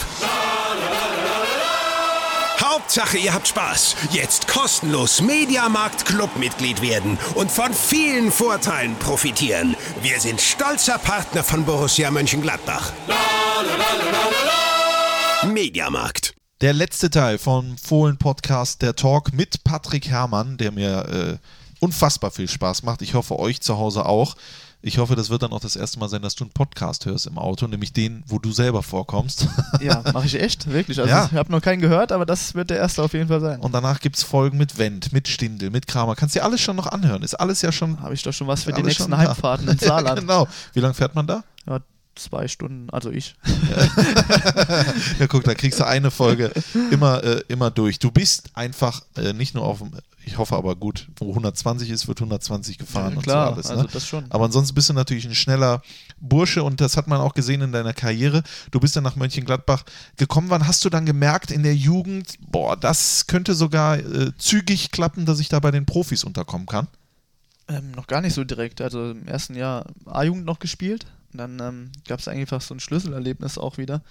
Hauptsache, 2.71 3.17
ihr 3.17 3.33
habt 3.33 3.49
Spaß. 3.49 3.97
Jetzt 4.11 4.47
kostenlos 4.47 5.19
Mediamarkt 5.19 6.05
Clubmitglied 6.05 6.81
werden 6.81 7.17
und 7.35 7.51
von 7.51 7.73
vielen 7.73 8.31
Vorteilen 8.31 8.95
profitieren. 8.95 9.75
Wir 10.01 10.21
sind 10.21 10.39
stolzer 10.39 10.97
Partner 10.97 11.43
von 11.43 11.65
Borussia 11.65 12.09
Mönchengladbach. 12.11 12.93
Mediamarkt. 15.45 16.33
Der 16.61 16.71
letzte 16.71 17.09
Teil 17.09 17.39
vom 17.39 17.77
Fohlen-Podcast, 17.77 18.81
der 18.81 18.95
Talk 18.95 19.33
mit 19.33 19.65
Patrick 19.65 20.07
Herrmann, 20.07 20.55
der 20.55 20.71
mir 20.71 21.05
äh, 21.09 21.37
unfassbar 21.81 22.31
viel 22.31 22.47
Spaß 22.47 22.83
macht. 22.83 23.01
Ich 23.01 23.15
hoffe, 23.15 23.37
euch 23.37 23.59
zu 23.59 23.77
Hause 23.79 24.05
auch. 24.05 24.37
Ich 24.83 24.97
hoffe, 24.97 25.15
das 25.15 25.29
wird 25.29 25.43
dann 25.43 25.51
auch 25.53 25.59
das 25.59 25.75
erste 25.75 25.99
Mal 25.99 26.09
sein, 26.09 26.23
dass 26.23 26.33
du 26.33 26.43
einen 26.43 26.51
Podcast 26.53 27.05
hörst 27.05 27.27
im 27.27 27.37
Auto, 27.37 27.67
nämlich 27.67 27.93
den, 27.93 28.23
wo 28.25 28.39
du 28.39 28.51
selber 28.51 28.81
vorkommst. 28.83 29.47
Ja, 29.81 30.03
mache 30.13 30.25
ich 30.27 30.39
echt, 30.39 30.69
wirklich. 30.71 30.99
Also 30.99 31.09
Ja. 31.09 31.25
ich 31.31 31.37
habe 31.37 31.51
noch 31.51 31.61
keinen 31.61 31.81
gehört, 31.81 32.11
aber 32.11 32.25
das 32.25 32.53
wird 32.55 32.69
der 32.69 32.77
erste 32.77 33.01
auf 33.03 33.13
jeden 33.13 33.27
Fall 33.29 33.41
sein. 33.41 33.59
Und 33.59 33.73
danach 33.73 33.99
gibt 33.99 34.15
es 34.17 34.23
Folgen 34.23 34.57
mit 34.57 34.77
Wendt, 34.77 35.11
mit 35.13 35.27
Stindel, 35.27 35.69
mit 35.71 35.87
Kramer. 35.87 36.15
Kannst 36.15 36.35
dir 36.35 36.43
alles 36.43 36.61
schon 36.61 36.75
noch 36.75 36.87
anhören. 36.87 37.21
Ist 37.23 37.35
alles 37.35 37.61
ja 37.61 37.71
schon. 37.71 37.99
Habe 38.01 38.13
ich 38.13 38.21
doch 38.23 38.33
schon 38.33 38.47
was 38.47 38.63
für 38.63 38.73
die 38.73 38.83
nächsten. 38.83 39.15
Heimfahrten 39.15 39.67
ins 39.67 39.81
Saarland. 39.85 40.19
genau. 40.19 40.47
Wie 40.73 40.79
lange 40.79 40.93
fährt 40.93 41.15
man 41.15 41.25
da? 41.27 41.43
Ja, 41.67 41.79
zwei 42.21 42.47
Stunden, 42.47 42.89
also 42.89 43.11
ich. 43.11 43.35
Ja, 45.19 45.27
guck, 45.27 45.43
da 45.43 45.53
kriegst 45.53 45.79
du 45.79 45.85
eine 45.85 46.11
Folge 46.11 46.51
immer, 46.91 47.23
äh, 47.23 47.43
immer 47.47 47.69
durch. 47.69 47.99
Du 47.99 48.11
bist 48.11 48.49
einfach 48.55 49.03
äh, 49.15 49.33
nicht 49.33 49.53
nur 49.53 49.63
auf 49.63 49.79
dem, 49.79 49.91
ich 50.25 50.37
hoffe 50.37 50.55
aber 50.55 50.75
gut, 50.75 51.07
wo 51.17 51.29
120 51.29 51.89
ist, 51.89 52.07
wird 52.07 52.19
120 52.19 52.77
gefahren 52.77 53.17
und 53.17 53.23
klar, 53.23 53.47
so 53.47 53.53
alles. 53.53 53.67
also 53.67 53.83
ne? 53.83 53.89
das 53.91 54.07
schon. 54.07 54.25
Aber 54.29 54.45
ansonsten 54.45 54.75
bist 54.75 54.89
du 54.89 54.93
natürlich 54.93 55.25
ein 55.25 55.35
schneller 55.35 55.81
Bursche 56.19 56.63
und 56.63 56.81
das 56.81 56.97
hat 56.97 57.07
man 57.07 57.19
auch 57.19 57.33
gesehen 57.33 57.61
in 57.61 57.71
deiner 57.71 57.93
Karriere. 57.93 58.43
Du 58.71 58.79
bist 58.79 58.95
dann 58.95 59.03
nach 59.03 59.15
Mönchengladbach 59.15 59.83
gekommen. 60.17 60.49
Wann 60.49 60.67
hast 60.67 60.85
du 60.85 60.89
dann 60.89 61.05
gemerkt 61.05 61.51
in 61.51 61.63
der 61.63 61.75
Jugend, 61.75 62.35
boah, 62.39 62.77
das 62.77 63.27
könnte 63.27 63.53
sogar 63.53 63.97
äh, 63.97 64.31
zügig 64.37 64.91
klappen, 64.91 65.25
dass 65.25 65.39
ich 65.39 65.49
da 65.49 65.59
bei 65.59 65.71
den 65.71 65.85
Profis 65.85 66.23
unterkommen 66.23 66.67
kann? 66.67 66.87
Ähm, 67.67 67.91
noch 67.91 68.07
gar 68.07 68.21
nicht 68.21 68.33
so 68.33 68.43
direkt. 68.43 68.81
Also 68.81 69.11
im 69.11 69.27
ersten 69.27 69.55
Jahr 69.55 69.85
A-Jugend 70.05 70.45
noch 70.45 70.59
gespielt. 70.59 71.05
Und 71.31 71.37
dann 71.37 71.59
ähm, 71.59 71.91
gab 72.07 72.19
es 72.19 72.27
einfach 72.27 72.61
so 72.61 72.73
ein 72.73 72.79
Schlüsselerlebnis 72.79 73.57
auch 73.57 73.77
wieder. 73.77 74.01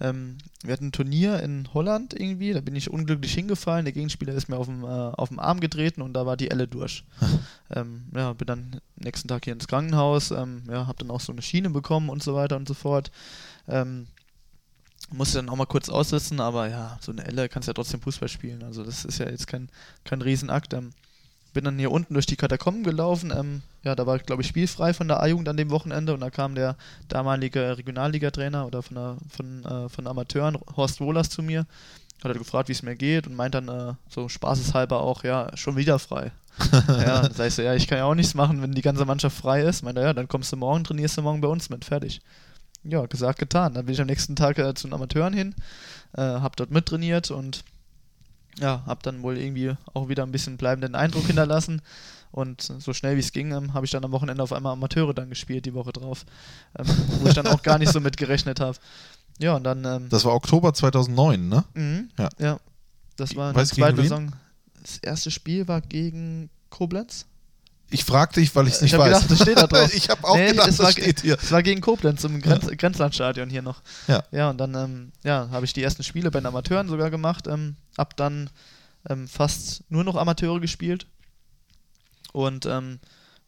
Ähm, 0.00 0.38
wir 0.62 0.72
hatten 0.72 0.88
ein 0.88 0.92
Turnier 0.92 1.40
in 1.40 1.68
Holland 1.72 2.12
irgendwie, 2.18 2.52
da 2.52 2.60
bin 2.60 2.76
ich 2.76 2.90
unglücklich 2.90 3.32
hingefallen. 3.32 3.84
Der 3.84 3.92
Gegenspieler 3.92 4.34
ist 4.34 4.48
mir 4.48 4.56
auf 4.56 4.66
dem, 4.66 4.84
äh, 4.84 4.86
auf 4.86 5.28
dem 5.28 5.38
Arm 5.38 5.60
getreten 5.60 6.02
und 6.02 6.12
da 6.12 6.26
war 6.26 6.36
die 6.36 6.50
Elle 6.50 6.68
durch. 6.68 7.04
ähm, 7.70 8.06
ja, 8.14 8.32
bin 8.34 8.46
dann 8.46 8.80
nächsten 8.96 9.28
Tag 9.28 9.44
hier 9.44 9.54
ins 9.54 9.68
Krankenhaus, 9.68 10.30
ähm, 10.30 10.64
ja, 10.70 10.86
hab 10.86 10.98
dann 10.98 11.10
auch 11.10 11.20
so 11.20 11.32
eine 11.32 11.42
Schiene 11.42 11.70
bekommen 11.70 12.10
und 12.10 12.22
so 12.22 12.34
weiter 12.34 12.56
und 12.56 12.68
so 12.68 12.74
fort. 12.74 13.10
Ähm, 13.68 14.06
musste 15.10 15.38
dann 15.38 15.48
auch 15.48 15.56
mal 15.56 15.66
kurz 15.66 15.88
aussetzen, 15.88 16.40
aber 16.40 16.68
ja, 16.68 16.98
so 17.00 17.12
eine 17.12 17.24
Elle 17.24 17.48
kannst 17.48 17.68
ja 17.68 17.74
trotzdem 17.74 18.00
Fußball 18.00 18.28
spielen. 18.28 18.62
Also 18.64 18.84
das 18.84 19.04
ist 19.04 19.18
ja 19.18 19.28
jetzt 19.28 19.46
kein, 19.46 19.68
kein 20.04 20.20
Riesenakt. 20.20 20.74
Ähm, 20.74 20.92
bin 21.56 21.64
dann 21.64 21.78
hier 21.78 21.90
unten 21.90 22.12
durch 22.12 22.26
die 22.26 22.36
Katakomben 22.36 22.84
gelaufen. 22.84 23.32
Ähm, 23.34 23.62
ja, 23.82 23.94
da 23.94 24.06
war, 24.06 24.18
glaube 24.18 24.42
ich, 24.42 24.48
spielfrei 24.48 24.92
von 24.92 25.08
der 25.08 25.22
A-Jugend 25.22 25.48
an 25.48 25.56
dem 25.56 25.70
Wochenende 25.70 26.12
und 26.12 26.20
da 26.20 26.28
kam 26.28 26.54
der 26.54 26.76
damalige 27.08 27.78
Regionalligatrainer 27.78 28.66
oder 28.66 28.82
von, 28.82 28.94
der, 28.94 29.16
von, 29.30 29.64
äh, 29.64 29.88
von 29.88 30.06
Amateuren, 30.06 30.58
Horst 30.76 31.00
Wohlers, 31.00 31.30
zu 31.30 31.42
mir. 31.42 31.60
Hat 32.22 32.30
er 32.30 32.34
gefragt, 32.34 32.68
wie 32.68 32.72
es 32.72 32.82
mir 32.82 32.94
geht 32.94 33.26
und 33.26 33.36
meint 33.36 33.54
dann 33.54 33.68
äh, 33.68 33.94
so 34.10 34.28
spaßeshalber 34.28 35.00
auch, 35.00 35.24
ja, 35.24 35.50
schon 35.56 35.76
wieder 35.76 35.98
frei. 35.98 36.30
ja, 36.88 37.26
ich 37.26 37.54
so, 37.54 37.62
ja, 37.62 37.74
ich 37.74 37.86
kann 37.86 37.98
ja 37.98 38.04
auch 38.04 38.14
nichts 38.14 38.34
machen, 38.34 38.60
wenn 38.60 38.72
die 38.72 38.82
ganze 38.82 39.06
Mannschaft 39.06 39.38
frei 39.38 39.62
ist. 39.62 39.82
Meint 39.82 39.96
er, 39.96 40.04
ja, 40.04 40.12
dann 40.12 40.28
kommst 40.28 40.52
du 40.52 40.58
morgen, 40.58 40.84
trainierst 40.84 41.16
du 41.16 41.22
morgen 41.22 41.40
bei 41.40 41.48
uns 41.48 41.70
mit, 41.70 41.86
fertig. 41.86 42.20
Ja, 42.84 43.06
gesagt, 43.06 43.38
getan. 43.38 43.72
Dann 43.72 43.86
bin 43.86 43.94
ich 43.94 44.00
am 44.02 44.08
nächsten 44.08 44.36
Tag 44.36 44.58
äh, 44.58 44.74
zu 44.74 44.88
den 44.88 44.92
Amateuren 44.92 45.32
hin, 45.32 45.54
äh, 46.18 46.20
hab 46.20 46.54
dort 46.56 46.70
mittrainiert 46.70 47.30
und 47.30 47.64
ja, 48.58 48.82
habe 48.86 49.00
dann 49.02 49.22
wohl 49.22 49.36
irgendwie 49.38 49.74
auch 49.94 50.08
wieder 50.08 50.22
ein 50.24 50.32
bisschen 50.32 50.56
bleibenden 50.56 50.94
Eindruck 50.94 51.26
hinterlassen. 51.26 51.82
Und 52.32 52.60
so 52.60 52.92
schnell 52.92 53.16
wie 53.16 53.20
es 53.20 53.32
ging, 53.32 53.52
ähm, 53.52 53.72
habe 53.72 53.86
ich 53.86 53.92
dann 53.92 54.04
am 54.04 54.12
Wochenende 54.12 54.42
auf 54.42 54.52
einmal 54.52 54.72
Amateure 54.72 55.14
dann 55.14 55.30
gespielt, 55.30 55.64
die 55.64 55.72
Woche 55.74 55.92
drauf. 55.92 56.26
Ähm, 56.78 56.86
wo 57.20 57.28
ich 57.28 57.34
dann 57.34 57.46
auch 57.46 57.62
gar 57.62 57.78
nicht 57.78 57.92
so 57.92 58.00
mit 58.00 58.16
gerechnet 58.16 58.60
habe. 58.60 58.76
Ja, 59.38 59.56
und 59.56 59.64
dann. 59.64 59.84
Ähm, 59.84 60.08
Das 60.10 60.24
war 60.24 60.34
Oktober 60.34 60.74
2009, 60.74 61.48
ne? 61.48 61.64
mhm, 61.74 62.10
Ja. 62.18 62.28
ja. 62.38 62.60
Das 63.16 63.34
war 63.36 63.54
zweiten 63.64 63.96
gegen 63.96 64.08
Saison. 64.08 64.32
Das 64.82 64.98
erste 64.98 65.30
Spiel 65.30 65.66
war 65.68 65.80
gegen 65.80 66.50
Koblenz. 66.68 67.26
Ich 67.90 68.04
frage 68.04 68.34
dich, 68.34 68.54
weil 68.56 68.66
ich 68.66 68.74
es 68.74 68.80
nicht 68.82 68.92
ich 68.92 68.98
weiß. 68.98 69.12
gedacht, 69.12 69.30
das 69.30 69.40
steht 69.42 69.58
da 69.58 69.66
drauf. 69.66 69.94
ich 69.94 70.08
habe 70.10 70.26
auch 70.26 70.36
Nee, 70.36 70.48
gedacht, 70.50 70.68
es 70.68 70.76
das 70.76 70.86
war, 70.86 70.92
steht 70.92 71.20
hier. 71.20 71.38
Es 71.40 71.52
war 71.52 71.62
gegen 71.62 71.80
Koblenz 71.80 72.24
im 72.24 72.40
Grenz, 72.40 72.66
Grenzlandstadion 72.66 73.48
hier 73.48 73.62
noch. 73.62 73.80
Ja. 74.08 74.24
Ja, 74.32 74.50
und 74.50 74.58
dann 74.58 74.74
ähm, 74.74 75.12
ja, 75.22 75.48
habe 75.50 75.64
ich 75.64 75.72
die 75.72 75.82
ersten 75.82 76.02
Spiele 76.02 76.30
bei 76.30 76.40
den 76.40 76.46
Amateuren 76.46 76.88
sogar 76.88 77.10
gemacht. 77.10 77.46
Ähm, 77.46 77.76
hab 77.96 78.16
dann 78.16 78.50
ähm, 79.08 79.28
fast 79.28 79.84
nur 79.88 80.04
noch 80.04 80.16
Amateure 80.16 80.60
gespielt. 80.60 81.06
Und 82.32 82.66
ähm, 82.66 82.98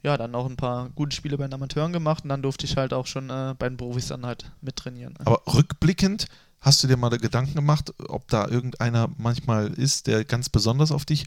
ja, 0.02 0.16
dann 0.16 0.35
auch 0.35 0.47
ein 0.47 0.56
paar 0.56 0.90
gute 0.90 1.15
Spiele 1.15 1.36
bei 1.36 1.44
den 1.47 1.55
Amateuren 1.55 1.93
gemacht 1.93 2.23
und 2.23 2.31
dann 2.31 2.43
durfte 2.43 2.65
ich 2.66 2.77
halt 2.77 2.93
auch 2.93 3.06
schon 3.06 3.31
äh, 3.31 3.55
bei 3.59 3.69
den 3.69 3.77
Profis 3.77 4.06
dann 4.06 4.24
halt 4.24 4.51
mittrainieren. 4.60 5.15
Ne? 5.15 5.27
Aber 5.27 5.43
rückblickend, 5.52 6.27
hast 6.60 6.82
du 6.82 6.86
dir 6.86 6.97
mal 6.97 7.10
Gedanken 7.10 7.55
gemacht, 7.55 7.93
ob 8.09 8.28
da 8.28 8.47
irgendeiner 8.47 9.10
manchmal 9.16 9.69
ist, 9.69 10.06
der 10.06 10.24
ganz 10.24 10.48
besonders 10.48 10.93
auf 10.93 11.05
dich 11.05 11.27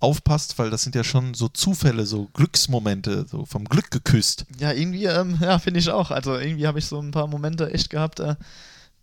aufpasst? 0.00 0.58
Weil 0.58 0.70
das 0.70 0.82
sind 0.82 0.94
ja 0.94 1.04
schon 1.04 1.34
so 1.34 1.48
Zufälle, 1.48 2.06
so 2.06 2.28
Glücksmomente, 2.32 3.26
so 3.28 3.44
vom 3.44 3.64
Glück 3.64 3.90
geküsst. 3.90 4.46
Ja, 4.58 4.72
irgendwie, 4.72 5.04
ähm, 5.04 5.38
ja, 5.40 5.58
finde 5.58 5.80
ich 5.80 5.90
auch. 5.90 6.10
Also 6.10 6.36
irgendwie 6.36 6.66
habe 6.66 6.78
ich 6.78 6.86
so 6.86 7.00
ein 7.00 7.12
paar 7.12 7.26
Momente 7.26 7.72
echt 7.72 7.90
gehabt, 7.90 8.20
äh, 8.20 8.36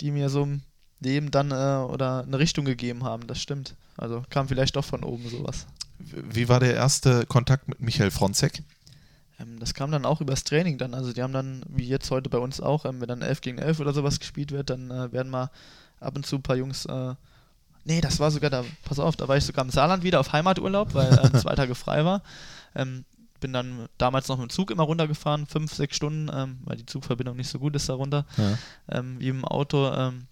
die 0.02 0.12
mir 0.12 0.30
so 0.30 0.44
im 0.44 0.62
Leben 1.00 1.32
dann 1.32 1.52
äh, 1.52 1.86
oder 1.92 2.24
eine 2.24 2.40
Richtung 2.40 2.66
gegeben 2.66 3.04
haben. 3.04 3.28
Das 3.28 3.42
stimmt. 3.42 3.76
Also 3.96 4.24
kam 4.30 4.48
vielleicht 4.48 4.76
doch 4.76 4.86
von 4.86 5.04
oben 5.04 5.30
sowas. 5.30 5.68
Wie 6.00 6.50
war 6.50 6.60
der 6.60 6.76
erste 6.76 7.26
Kontakt 7.26 7.68
mit 7.68 7.80
Michael 7.80 8.12
Fronzek? 8.12 8.64
Ähm, 9.40 9.60
das 9.60 9.74
kam 9.74 9.92
dann 9.92 10.06
auch 10.06 10.22
übers 10.22 10.44
Training 10.44 10.78
dann. 10.78 10.94
Also 10.94 11.14
die 11.14 11.22
haben 11.22 11.34
dann, 11.34 11.64
wie 11.70 11.88
jetzt 11.88 12.12
heute 12.12 12.30
bei 12.30 12.38
uns 12.38 12.62
auch, 12.62 12.86
ähm, 12.86 13.02
wenn 13.02 13.08
dann 13.08 13.22
11 13.22 13.42
gegen 13.42 13.58
11 13.58 13.80
oder 13.80 13.94
sowas 13.94 14.20
gespielt 14.20 14.52
wird, 14.52 14.70
dann 14.70 14.92
äh, 14.92 15.12
werden 15.12 15.30
mal 15.30 15.50
ab 16.00 16.16
und 16.16 16.26
zu 16.26 16.38
ein 16.38 16.44
paar 16.44 16.56
Jungs. 16.56 16.88
Äh, 17.88 17.94
nee, 17.94 18.02
das 18.02 18.20
war 18.20 18.32
sogar 18.32 18.50
da, 18.50 18.64
pass 18.86 19.00
auf, 19.00 19.16
da 19.16 19.28
war 19.28 19.38
ich 19.38 19.46
sogar 19.46 19.64
im 19.66 19.72
Saarland 19.72 20.04
wieder 20.04 20.20
auf 20.20 20.34
Heimaturlaub, 20.34 20.94
weil 20.94 21.20
ähm, 21.24 21.34
zwei 21.40 21.56
Tage 21.56 21.76
frei 21.76 22.04
war. 22.06 22.22
Ähm, 22.76 23.06
bin 23.40 23.54
dann 23.54 23.88
damals 24.00 24.28
noch 24.28 24.38
mit 24.38 24.50
dem 24.50 24.50
Zug 24.50 24.72
immer 24.72 24.84
runtergefahren, 24.84 25.46
fünf, 25.46 25.74
sechs 25.74 25.96
Stunden, 25.96 26.30
ähm, 26.34 26.58
weil 26.66 26.78
die 26.78 26.86
Zugverbindung 26.88 27.38
nicht 27.38 27.50
so 27.50 27.60
gut 27.60 27.76
ist 27.76 27.88
da 27.88 27.94
runter, 27.94 28.26
Ja. 28.38 28.58
ähm, 29.00 29.20
wie 29.20 29.30
im 29.30 29.46
Auto. 29.46 29.92
Ähm, 29.94 30.26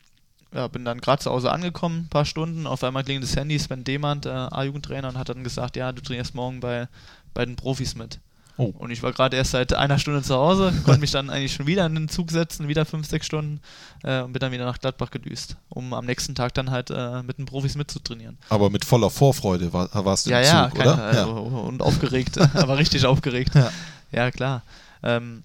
ja, 0.53 0.68
bin 0.69 0.86
dann 0.86 1.02
gerade 1.02 1.22
zu 1.22 1.30
Hause 1.32 1.52
angekommen, 1.52 2.03
ein 2.06 2.10
paar 2.10 2.23
Stunden. 2.26 2.65
Auf 2.65 2.84
einmal 2.84 3.03
klingelt 3.03 3.26
das 3.30 3.36
Handy, 3.36 3.60
Sven 3.60 3.84
Demand, 3.84 4.26
äh, 4.26 4.30
A-Jugendtrainer, 4.30 5.10
und 5.10 5.18
hat 5.18 5.27
dann 5.30 5.44
gesagt, 5.44 5.76
ja, 5.76 5.91
du 5.91 6.02
trainierst 6.02 6.34
morgen 6.34 6.61
bei, 6.61 6.88
bei 7.34 7.45
den 7.45 7.57
Profis 7.57 7.94
mit. 7.95 8.19
Oh. 8.57 8.73
Und 8.77 8.91
ich 8.91 9.03
war 9.03 9.11
gerade 9.11 9.36
erst 9.36 9.52
seit 9.52 9.73
einer 9.73 9.99
Stunde 9.99 10.22
zu 10.22 10.36
Hause, 10.36 10.73
konnte 10.86 11.02
mich 11.02 11.11
dann 11.11 11.30
eigentlich 11.30 11.53
schon 11.53 11.68
wieder 11.68 11.86
in 11.86 11.95
den 11.95 12.10
Zug 12.10 12.32
setzen, 12.32 12.68
wieder 12.68 12.86
fünf, 12.86 13.07
sechs 13.07 13.26
Stunden 13.26 13.60
äh, 14.03 14.22
und 14.22 14.32
bin 14.32 14.40
dann 14.40 14.52
wieder 14.52 14.65
nach 14.65 14.80
Gladbach 14.80 15.11
gedüst, 15.11 15.57
um 15.69 15.94
am 15.94 16.06
nächsten 16.06 16.36
Tag 16.36 16.53
dann 16.53 16.72
halt 16.72 16.90
äh, 16.90 17.22
mit 17.23 17.38
den 17.38 17.45
Profis 17.45 17.76
mitzutrainieren. 17.76 18.38
Aber 18.49 18.69
mit 18.69 18.86
voller 18.86 19.10
Vorfreude 19.10 19.73
war, 19.73 19.90
warst 20.06 20.26
du 20.26 20.32
Ja, 20.32 20.40
im 20.40 20.45
ja, 20.45 20.69
Zug, 20.69 20.80
oder? 20.80 21.22
äh, 21.22 21.26
und 21.26 21.82
aufgeregt, 21.82 22.38
aber 22.56 22.77
richtig 22.77 23.06
aufgeregt. 23.06 23.53
Ja. 23.56 23.72
Ja, 24.11 24.32
klar. 24.32 24.61
Ähm, 25.03 25.44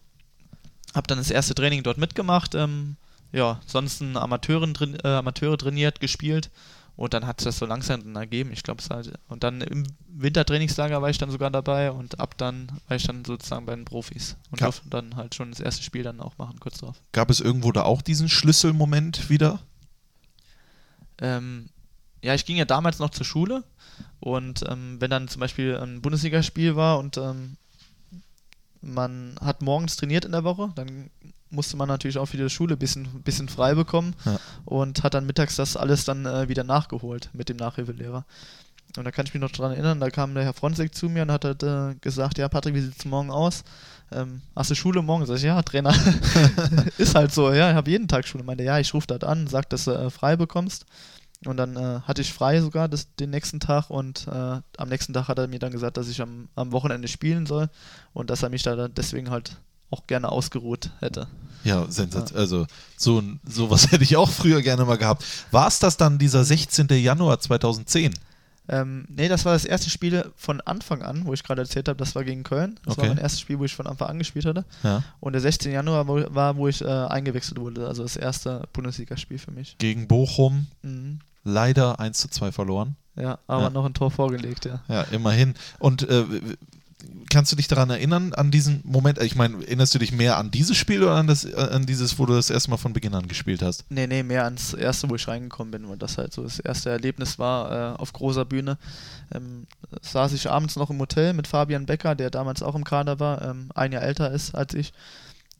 hab 0.94 1.08
dann 1.08 1.18
das 1.18 1.30
erste 1.30 1.54
Training 1.54 1.82
dort 1.82 1.98
mitgemacht, 1.98 2.54
ähm, 2.54 2.96
ja, 3.32 3.60
sonst 3.66 4.02
Amateuren 4.02 4.74
äh, 5.02 5.08
Amateure 5.08 5.58
trainiert, 5.58 6.00
gespielt 6.00 6.50
und 6.96 7.14
dann 7.14 7.26
hat 7.26 7.40
sich 7.40 7.46
das 7.46 7.58
so 7.58 7.66
langsam 7.66 8.02
dann 8.02 8.16
ergeben. 8.16 8.52
Ich 8.52 8.62
glaube, 8.62 8.80
es 8.80 8.90
halt. 8.90 9.12
Und 9.28 9.42
dann 9.42 9.60
im 9.60 9.84
Wintertrainingslager 10.08 11.00
war 11.00 11.10
ich 11.10 11.18
dann 11.18 11.30
sogar 11.30 11.50
dabei 11.50 11.90
und 11.90 12.20
ab 12.20 12.36
dann 12.36 12.70
war 12.88 12.96
ich 12.96 13.04
dann 13.04 13.24
sozusagen 13.24 13.66
bei 13.66 13.74
den 13.74 13.84
Profis 13.84 14.36
und 14.50 14.60
durfte 14.60 14.88
dann 14.90 15.16
halt 15.16 15.34
schon 15.34 15.50
das 15.50 15.60
erste 15.60 15.82
Spiel 15.82 16.02
dann 16.02 16.20
auch 16.20 16.36
machen, 16.38 16.60
kurz 16.60 16.78
drauf. 16.78 17.00
Gab 17.12 17.30
es 17.30 17.40
irgendwo 17.40 17.72
da 17.72 17.82
auch 17.82 18.02
diesen 18.02 18.28
Schlüsselmoment 18.28 19.30
wieder? 19.30 19.60
Ähm, 21.18 21.68
ja, 22.22 22.34
ich 22.34 22.44
ging 22.44 22.56
ja 22.56 22.64
damals 22.64 22.98
noch 22.98 23.10
zur 23.10 23.26
Schule 23.26 23.64
und 24.20 24.64
ähm, 24.68 24.96
wenn 25.00 25.10
dann 25.10 25.28
zum 25.28 25.40
Beispiel 25.40 25.76
ein 25.76 26.02
Bundesligaspiel 26.02 26.76
war 26.76 26.98
und 26.98 27.16
ähm, 27.16 27.56
man 28.82 29.36
hat 29.40 29.62
morgens 29.62 29.96
trainiert 29.96 30.24
in 30.24 30.32
der 30.32 30.44
Woche, 30.44 30.72
dann 30.74 31.10
musste 31.50 31.76
man 31.76 31.88
natürlich 31.88 32.18
auch 32.18 32.26
für 32.26 32.36
die 32.36 32.48
Schule 32.50 32.76
ein 32.76 32.78
bisschen, 32.78 33.06
bisschen 33.22 33.48
frei 33.48 33.74
bekommen 33.74 34.14
Ja. 34.24 34.38
und 34.64 35.02
hat 35.02 35.14
dann 35.14 35.26
mittags 35.26 35.56
das 35.56 35.76
alles 35.76 36.04
dann 36.04 36.26
äh, 36.26 36.48
wieder 36.48 36.64
nachgeholt 36.64 37.30
mit 37.32 37.48
dem 37.48 37.56
Nachhilfelehrer. 37.56 38.24
Und 38.96 39.04
da 39.04 39.12
kann 39.12 39.26
ich 39.26 39.34
mich 39.34 39.40
noch 39.40 39.52
dran 39.52 39.70
erinnern, 39.72 40.00
da 40.00 40.10
kam 40.10 40.34
der 40.34 40.42
Herr 40.44 40.52
Fronzek 40.54 40.94
zu 40.94 41.08
mir 41.08 41.22
und 41.22 41.30
hat 41.30 41.44
halt, 41.44 41.62
äh, 41.62 41.94
gesagt, 42.00 42.38
ja 42.38 42.48
Patrick, 42.48 42.74
wie 42.74 42.80
sieht 42.80 42.98
es 42.98 43.04
morgen 43.04 43.30
aus? 43.30 43.62
Ähm, 44.12 44.42
hast 44.56 44.70
du 44.70 44.74
Schule 44.74 45.00
morgen? 45.02 45.26
Sag 45.26 45.36
ich, 45.36 45.44
ja, 45.44 45.62
Trainer. 45.62 45.94
ist 46.98 47.14
halt 47.14 47.32
so, 47.32 47.52
ja, 47.52 47.70
ich 47.70 47.76
habe 47.76 47.90
jeden 47.90 48.08
Tag 48.08 48.26
Schule. 48.26 48.42
Meinte, 48.42 48.64
ja, 48.64 48.78
ich 48.80 48.92
rufe 48.92 49.06
dort 49.06 49.22
an, 49.22 49.46
sag, 49.46 49.70
dass 49.70 49.84
du 49.84 49.92
äh, 49.92 50.10
frei 50.10 50.36
bekommst. 50.36 50.86
Und 51.46 51.56
dann 51.56 51.76
äh, 51.76 52.00
hatte 52.00 52.20
ich 52.20 52.34
frei 52.34 52.60
sogar 52.60 52.88
das, 52.88 53.14
den 53.14 53.30
nächsten 53.30 53.60
Tag 53.60 53.88
und 53.88 54.26
äh, 54.26 54.30
am 54.76 54.88
nächsten 54.88 55.14
Tag 55.14 55.28
hat 55.28 55.38
er 55.38 55.48
mir 55.48 55.58
dann 55.58 55.72
gesagt, 55.72 55.96
dass 55.96 56.08
ich 56.08 56.20
am, 56.20 56.48
am 56.54 56.72
Wochenende 56.72 57.08
spielen 57.08 57.46
soll 57.46 57.70
und 58.12 58.28
dass 58.28 58.42
er 58.42 58.50
mich 58.50 58.62
da 58.62 58.88
deswegen 58.88 59.30
halt 59.30 59.56
auch 59.90 60.06
gerne 60.06 60.30
ausgeruht 60.30 60.90
hätte. 61.00 61.26
Ja, 61.64 61.86
sensat 61.90 62.34
Also 62.34 62.66
so 62.96 63.22
sowas 63.44 63.86
hätte 63.92 64.04
ich 64.04 64.16
auch 64.16 64.30
früher 64.30 64.62
gerne 64.62 64.84
mal 64.84 64.96
gehabt. 64.96 65.24
War 65.50 65.68
es 65.68 65.78
das 65.78 65.96
dann 65.96 66.18
dieser 66.18 66.44
16. 66.44 66.88
Januar 66.90 67.38
2010? 67.40 68.14
Ähm, 68.68 69.04
nee, 69.08 69.28
das 69.28 69.44
war 69.44 69.52
das 69.52 69.64
erste 69.64 69.90
Spiel 69.90 70.24
von 70.36 70.60
Anfang 70.60 71.02
an, 71.02 71.26
wo 71.26 71.32
ich 71.34 71.42
gerade 71.42 71.62
erzählt 71.62 71.88
habe, 71.88 71.96
das 71.98 72.14
war 72.14 72.22
gegen 72.22 72.44
Köln. 72.44 72.78
Das 72.84 72.92
Okay. 72.92 73.02
war 73.02 73.08
mein 73.14 73.18
erstes 73.18 73.40
Spiel, 73.40 73.58
wo 73.58 73.64
ich 73.64 73.74
von 73.74 73.88
Anfang 73.88 74.08
an 74.08 74.18
gespielt 74.18 74.46
hatte. 74.46 74.64
Ja. 74.84 75.02
Und 75.18 75.32
der 75.32 75.42
16. 75.42 75.72
Januar 75.72 76.06
war, 76.06 76.56
wo 76.56 76.68
ich 76.68 76.80
äh, 76.82 76.86
eingewechselt 76.86 77.58
wurde, 77.58 77.88
also 77.88 78.04
das 78.04 78.14
erste 78.16 78.68
Bundesligaspiel 78.72 79.38
für 79.38 79.50
mich. 79.50 79.76
Gegen 79.78 80.06
Bochum 80.06 80.68
Mhm. 80.82 81.18
leider 81.42 81.98
1 81.98 82.16
zu 82.18 82.28
2 82.28 82.52
verloren. 82.52 82.94
Ja, 83.16 83.38
aber 83.48 83.64
Ja. 83.64 83.70
noch 83.70 83.84
ein 83.86 83.92
Tor 83.94 84.12
vorgelegt, 84.12 84.66
ja. 84.66 84.80
Ja, 84.88 85.02
immerhin. 85.02 85.54
Und 85.80 86.08
äh, 86.08 86.24
kannst 87.30 87.52
du 87.52 87.56
dich 87.56 87.68
daran 87.68 87.90
erinnern, 87.90 88.34
an 88.34 88.50
diesen 88.50 88.82
Moment? 88.84 89.20
Ich 89.22 89.36
meine, 89.36 89.64
erinnerst 89.64 89.94
du 89.94 89.98
dich 89.98 90.12
mehr 90.12 90.36
an 90.36 90.50
dieses 90.50 90.76
Spiel 90.76 91.02
oder 91.02 91.14
an, 91.14 91.26
das, 91.26 91.44
äh, 91.44 91.54
an 91.54 91.86
dieses, 91.86 92.18
wo 92.18 92.26
du 92.26 92.34
das 92.34 92.50
erste 92.50 92.70
Mal 92.70 92.76
von 92.76 92.92
Beginn 92.92 93.14
an 93.14 93.28
gespielt 93.28 93.62
hast? 93.62 93.84
Nee, 93.88 94.06
nee, 94.06 94.22
mehr 94.22 94.44
ans 94.44 94.74
erste, 94.74 95.08
wo 95.08 95.14
ich 95.14 95.28
reingekommen 95.28 95.70
bin, 95.70 95.88
weil 95.88 95.96
das 95.96 96.18
halt 96.18 96.32
so 96.32 96.42
das 96.42 96.58
erste 96.58 96.90
Erlebnis 96.90 97.38
war 97.38 97.94
äh, 97.94 97.98
auf 97.98 98.12
großer 98.12 98.44
Bühne. 98.44 98.78
Ähm, 99.32 99.66
saß 100.02 100.32
ich 100.32 100.50
abends 100.50 100.76
noch 100.76 100.90
im 100.90 100.98
Hotel 100.98 101.32
mit 101.32 101.46
Fabian 101.46 101.86
Becker, 101.86 102.14
der 102.14 102.30
damals 102.30 102.62
auch 102.62 102.74
im 102.74 102.84
Kader 102.84 103.20
war, 103.20 103.42
ähm, 103.42 103.70
ein 103.74 103.92
Jahr 103.92 104.02
älter 104.02 104.30
ist 104.32 104.54
als 104.54 104.74
ich. 104.74 104.92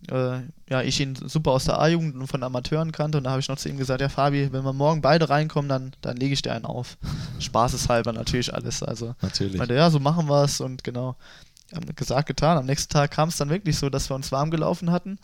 Äh, 0.09 0.41
ja, 0.69 0.83
ich 0.83 1.01
ihn 1.01 1.15
super 1.15 1.53
aus 1.53 1.65
der 1.65 1.79
A-Jugend 1.79 2.15
und 2.17 2.27
von 2.27 2.43
Amateuren 2.43 2.93
kannte 2.93 3.19
und 3.19 3.25
da 3.25 3.31
habe 3.31 3.41
ich 3.41 3.49
noch 3.49 3.59
zu 3.59 3.69
ihm 3.69 3.77
gesagt, 3.77 4.01
ja 4.01 4.09
Fabi, 4.09 4.53
wenn 4.53 4.65
wir 4.65 4.73
morgen 4.73 5.03
beide 5.03 5.29
reinkommen, 5.29 5.69
dann, 5.69 5.93
dann 6.01 6.17
lege 6.17 6.33
ich 6.33 6.43
dir 6.43 6.53
einen 6.53 6.65
auf. 6.65 6.97
Spaßeshalber 7.39 8.13
natürlich 8.13 8.53
alles. 8.55 8.83
Also 8.83 9.15
Natürlich. 9.21 9.59
meinte, 9.59 9.75
ja, 9.75 9.91
so 9.91 10.01
machen 10.01 10.29
wir 10.29 10.45
es 10.45 10.61
und 10.61 10.85
genau. 10.85 11.17
Gesagt, 11.95 12.27
getan. 12.27 12.59
Am 12.59 12.67
nächsten 12.67 12.93
Tag 12.93 13.13
kam 13.13 13.29
es 13.29 13.37
dann 13.37 13.49
wirklich 13.49 13.79
so, 13.79 13.91
dass 13.91 14.11
wir 14.11 14.17
uns 14.17 14.33
warm 14.33 14.51
gelaufen 14.51 14.91
hatten. 14.91 15.21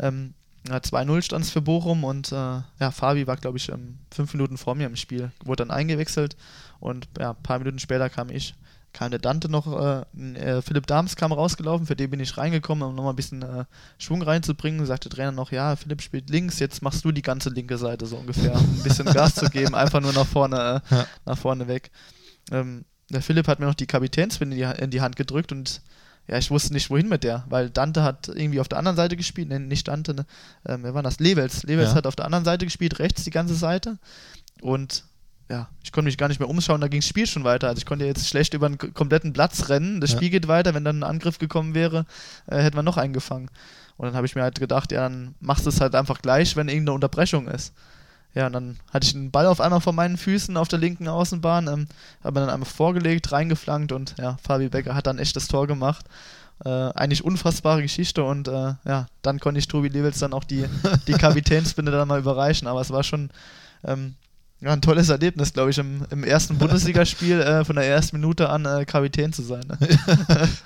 Ähm, 0.00 0.34
ja, 0.68 0.78
2-0 0.78 1.22
stand 1.22 1.44
es 1.44 1.50
für 1.50 1.60
Bochum 1.60 2.02
und 2.02 2.32
äh, 2.32 2.34
ja, 2.34 2.90
Fabi 2.90 3.26
war, 3.26 3.36
glaube 3.36 3.58
ich, 3.58 3.68
ähm, 3.68 3.98
fünf 4.10 4.32
Minuten 4.32 4.56
vor 4.56 4.74
mir 4.74 4.86
im 4.86 4.96
Spiel, 4.96 5.30
wurde 5.44 5.64
dann 5.64 5.70
eingewechselt 5.70 6.36
und 6.80 7.06
ja, 7.18 7.30
ein 7.30 7.42
paar 7.42 7.58
Minuten 7.58 7.78
später 7.78 8.08
kam 8.08 8.30
ich. 8.30 8.54
Kam 8.94 9.10
der 9.10 9.18
Dante 9.20 9.50
noch, 9.50 9.66
äh, 9.66 10.04
äh, 10.36 10.62
Philipp 10.62 10.86
Dahms 10.86 11.16
kam 11.16 11.32
rausgelaufen, 11.32 11.86
für 11.86 11.96
den 11.96 12.10
bin 12.10 12.20
ich 12.20 12.38
reingekommen, 12.38 12.88
um 12.88 12.94
nochmal 12.94 13.12
ein 13.12 13.16
bisschen 13.16 13.42
äh, 13.42 13.64
Schwung 13.98 14.22
reinzubringen. 14.22 14.86
Sagte 14.86 15.08
der 15.10 15.16
Trainer 15.16 15.32
noch, 15.32 15.52
ja, 15.52 15.76
Philipp 15.76 16.00
spielt 16.00 16.30
links, 16.30 16.60
jetzt 16.60 16.80
machst 16.80 17.04
du 17.04 17.12
die 17.12 17.20
ganze 17.20 17.50
linke 17.50 17.76
Seite 17.76 18.06
so 18.06 18.16
ungefähr, 18.16 18.54
um 18.54 18.60
ein 18.60 18.82
bisschen 18.82 19.06
Gas 19.06 19.34
zu 19.34 19.50
geben, 19.50 19.74
einfach 19.74 20.00
nur 20.00 20.12
nach 20.14 20.26
vorne, 20.26 20.80
äh, 20.90 20.94
Ja. 20.94 21.06
nach 21.26 21.36
vorne 21.36 21.68
weg. 21.68 21.90
Ähm, 22.50 22.84
der 23.10 23.20
Philipp 23.20 23.48
hat 23.48 23.58
mir 23.60 23.66
noch 23.66 23.74
die 23.74 23.86
Kapitänsbinde 23.86 24.56
in 24.56 24.62
in 24.70 24.90
die 24.90 25.00
Hand 25.02 25.16
gedrückt 25.16 25.52
und 25.52 25.82
ja, 26.26 26.38
ich 26.38 26.50
wusste 26.50 26.72
nicht, 26.72 26.88
wohin 26.88 27.08
mit 27.08 27.22
der, 27.22 27.44
weil 27.50 27.68
Dante 27.68 28.02
hat 28.02 28.28
irgendwie 28.28 28.60
auf 28.60 28.68
der 28.68 28.78
anderen 28.78 28.96
Seite 28.96 29.14
gespielt, 29.16 29.48
nee, 29.50 29.58
nicht 29.58 29.88
Dante, 29.88 30.14
ne? 30.14 30.24
ähm, 30.66 30.82
wer 30.84 30.94
war 30.94 31.02
das? 31.02 31.18
Levels. 31.20 31.64
Levels 31.64 31.90
Ja. 31.90 31.96
hat 31.96 32.06
auf 32.06 32.16
der 32.16 32.24
anderen 32.24 32.46
Seite 32.46 32.64
gespielt, 32.64 32.98
rechts 32.98 33.24
die 33.24 33.30
ganze 33.30 33.54
Seite 33.54 33.98
und 34.62 35.04
ja, 35.50 35.68
ich 35.82 35.92
konnte 35.92 36.06
mich 36.06 36.16
gar 36.18 36.28
nicht 36.28 36.40
mehr 36.40 36.48
umschauen, 36.48 36.80
da 36.80 36.88
ging 36.88 37.00
das 37.00 37.08
Spiel 37.08 37.26
schon 37.26 37.44
weiter. 37.44 37.68
Also 37.68 37.78
ich 37.78 37.86
konnte 37.86 38.06
jetzt 38.06 38.28
schlecht 38.28 38.54
über 38.54 38.66
einen 38.66 38.78
kompletten 38.78 39.32
Platz 39.32 39.68
rennen, 39.68 40.00
das 40.00 40.12
Ja. 40.12 40.16
Spiel 40.16 40.30
geht 40.30 40.48
weiter, 40.48 40.74
wenn 40.74 40.84
dann 40.84 41.00
ein 41.00 41.02
Angriff 41.04 41.38
gekommen 41.38 41.74
wäre, 41.74 42.06
äh, 42.46 42.58
hätte 42.58 42.76
man 42.76 42.84
noch 42.84 42.96
einen 42.96 43.12
gefangen. 43.12 43.50
Und 43.96 44.06
dann 44.06 44.16
habe 44.16 44.26
ich 44.26 44.34
mir 44.34 44.42
halt 44.42 44.58
gedacht, 44.58 44.90
ja, 44.90 45.02
dann 45.02 45.34
machst 45.40 45.66
du 45.66 45.70
es 45.70 45.80
halt 45.80 45.94
einfach 45.94 46.20
gleich, 46.22 46.56
wenn 46.56 46.68
irgendeine 46.68 46.94
Unterbrechung 46.94 47.46
ist. 47.46 47.72
Ja, 48.34 48.46
und 48.46 48.52
dann 48.54 48.78
hatte 48.92 49.06
ich 49.06 49.14
einen 49.14 49.30
Ball 49.30 49.46
auf 49.46 49.60
einmal 49.60 49.80
vor 49.80 49.92
meinen 49.92 50.16
Füßen 50.16 50.56
auf 50.56 50.66
der 50.66 50.80
linken 50.80 51.06
Außenbahn, 51.06 51.68
ähm, 51.68 51.86
habe 52.24 52.40
mir 52.40 52.46
dann 52.46 52.54
einmal 52.54 52.68
vorgelegt, 52.68 53.30
reingeflankt 53.30 53.92
und 53.92 54.16
ja, 54.18 54.36
Fabi 54.42 54.68
Becker 54.68 54.96
hat 54.96 55.06
dann 55.06 55.18
echt 55.18 55.36
das 55.36 55.46
Tor 55.46 55.68
gemacht. 55.68 56.06
Äh, 56.64 56.68
eigentlich 56.70 57.24
unfassbare 57.24 57.82
Geschichte 57.82 58.24
und 58.24 58.48
äh, 58.48 58.74
ja, 58.84 59.06
dann 59.22 59.40
konnte 59.40 59.58
ich 59.58 59.68
Tobi 59.68 59.88
Lewels 59.88 60.20
dann 60.20 60.32
auch 60.32 60.44
die, 60.44 60.64
die 61.06 61.12
Kapitänsbinde 61.18 61.92
dann 61.92 62.08
mal 62.08 62.18
überreichen, 62.20 62.66
aber 62.66 62.80
es 62.80 62.90
war 62.90 63.02
schon 63.04 63.30
ähm, 63.84 64.14
ja, 64.64 64.72
ein 64.72 64.80
tolles 64.80 65.08
Erlebnis, 65.10 65.52
glaube 65.52 65.70
ich, 65.70 65.78
im, 65.78 66.04
im 66.10 66.24
ersten 66.24 66.56
Bundesligaspiel 66.58 67.40
äh, 67.40 67.64
von 67.64 67.76
der 67.76 67.86
ersten 67.86 68.16
Minute 68.18 68.48
an 68.48 68.64
äh, 68.64 68.84
Kapitän 68.84 69.32
zu 69.32 69.42
sein. 69.42 69.62
Ne? 69.68 69.76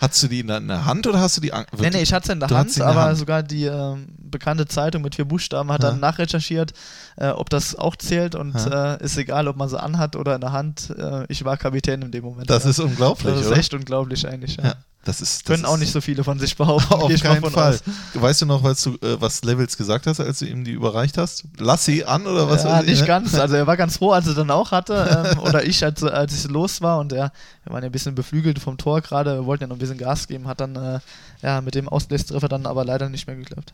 Hast 0.01 0.23
du 0.23 0.29
die 0.29 0.41
in 0.41 0.47
der- 0.47 0.85
Hand 0.85 1.07
oder 1.07 1.21
hast 1.21 1.37
du 1.37 1.41
die 1.41 1.53
an 1.53 1.65
Nee, 1.79 1.91
nee, 1.91 2.03
ich 2.03 2.13
hatte 2.13 2.25
es 2.29 2.33
in 2.33 2.41
der 2.41 2.49
Du 2.49 2.55
Hand, 2.57 2.71
in 2.71 2.77
der 2.77 2.87
aber 2.87 3.03
Hand. 3.07 3.19
sogar 3.19 3.43
die 3.43 3.65
ähm, 3.65 4.07
bekannte 4.31 4.67
Zeitung 4.67 5.03
mit 5.03 5.15
vier 5.15 5.25
Buchstaben 5.25 5.71
hat 5.73 5.83
Ja. 5.83 5.91
dann 5.91 6.01
nachrecherchiert, 6.01 6.73
äh, 7.17 7.29
ob 7.29 7.51
das 7.51 7.75
auch 7.75 7.97
zählt 7.97 8.35
und 8.35 8.55
äh, 8.55 9.03
ist 9.03 9.17
egal, 9.17 9.49
ob 9.49 9.57
man 9.57 9.69
sie 9.69 9.81
anhat 9.81 10.17
oder 10.17 10.35
in 10.35 10.41
der 10.41 10.53
Hand. 10.53 10.95
Äh, 10.99 11.25
ich 11.29 11.45
war 11.45 11.57
Kapitän 11.57 12.03
in 12.03 12.11
dem 12.11 12.25
Moment. 12.25 12.49
Das 12.51 12.65
ja. 12.65 12.71
ist 12.71 12.79
unglaublich, 12.81 13.33
das 13.33 13.41
ist 13.43 13.47
oder? 13.49 13.57
echt 13.57 13.75
unglaublich 13.75 14.27
eigentlich. 14.27 14.57
Ja. 14.57 14.65
Ja, 14.65 14.75
das 15.05 15.21
ist. 15.21 15.49
Das 15.49 15.55
Können 15.55 15.65
auch 15.65 15.77
nicht 15.77 15.93
so 15.93 16.01
viele 16.01 16.25
von 16.25 16.39
sich 16.39 16.57
behaupten. 16.57 16.93
Auf 16.95 17.09
gehe 17.09 17.19
keinen 17.19 17.45
Fall. 17.51 17.75
aus. 17.75 17.83
Weißt 18.15 18.43
du 18.43 18.47
noch, 18.47 18.63
was 18.63 18.83
du, 18.83 18.91
äh, 18.95 19.21
was 19.21 19.43
Levels 19.43 19.77
gesagt 19.77 20.07
hast, 20.07 20.21
als 20.21 20.41
du 20.41 20.47
ihm 20.47 20.65
die 20.65 20.73
überreicht 20.73 21.17
hast? 21.19 21.45
Lass 21.59 21.85
sie 21.85 22.05
an 22.05 22.27
oder 22.27 22.49
was? 22.51 22.65
ja, 22.65 22.71
weiß 22.71 22.85
ich, 22.85 22.91
nicht 22.91 23.01
ne? 23.03 23.07
ganz. 23.07 23.35
Also 23.35 23.55
er 23.57 23.67
war 23.67 23.77
ganz 23.77 23.97
froh, 23.99 24.11
als 24.11 24.27
er 24.27 24.35
dann 24.35 24.51
auch 24.51 24.71
hatte. 24.71 24.99
Ähm, 25.09 25.39
oder 25.41 25.65
ich, 25.65 25.83
als, 25.85 26.03
als 26.03 26.35
ich 26.35 26.51
los 26.51 26.81
war. 26.83 26.99
Und 26.99 27.13
er, 27.13 27.33
wir 27.65 27.73
waren 27.73 27.83
ja 27.83 27.89
ein 27.89 27.93
bisschen 27.93 28.15
beflügelt 28.15 28.59
vom 28.59 28.77
Tor 28.77 29.01
gerade. 29.01 29.37
Wir 29.37 29.47
wollten 29.47 29.65
ja 29.65 29.69
noch 29.69 29.77
ein 29.77 29.79
bisschen 29.79 29.97
Gas 29.99 30.29
geben. 30.29 30.47
Hat 30.47 30.61
dann 30.61 30.77
äh, 30.77 31.01
ja, 31.43 31.61
mit 31.61 31.75
dem 31.75 31.89
Ausgleichstreffer 31.89 32.49
dann 32.49 32.67
aber 32.67 32.85
leider 32.85 33.09
nicht 33.09 33.27
mehr 33.27 33.37
geklappt. 33.37 33.73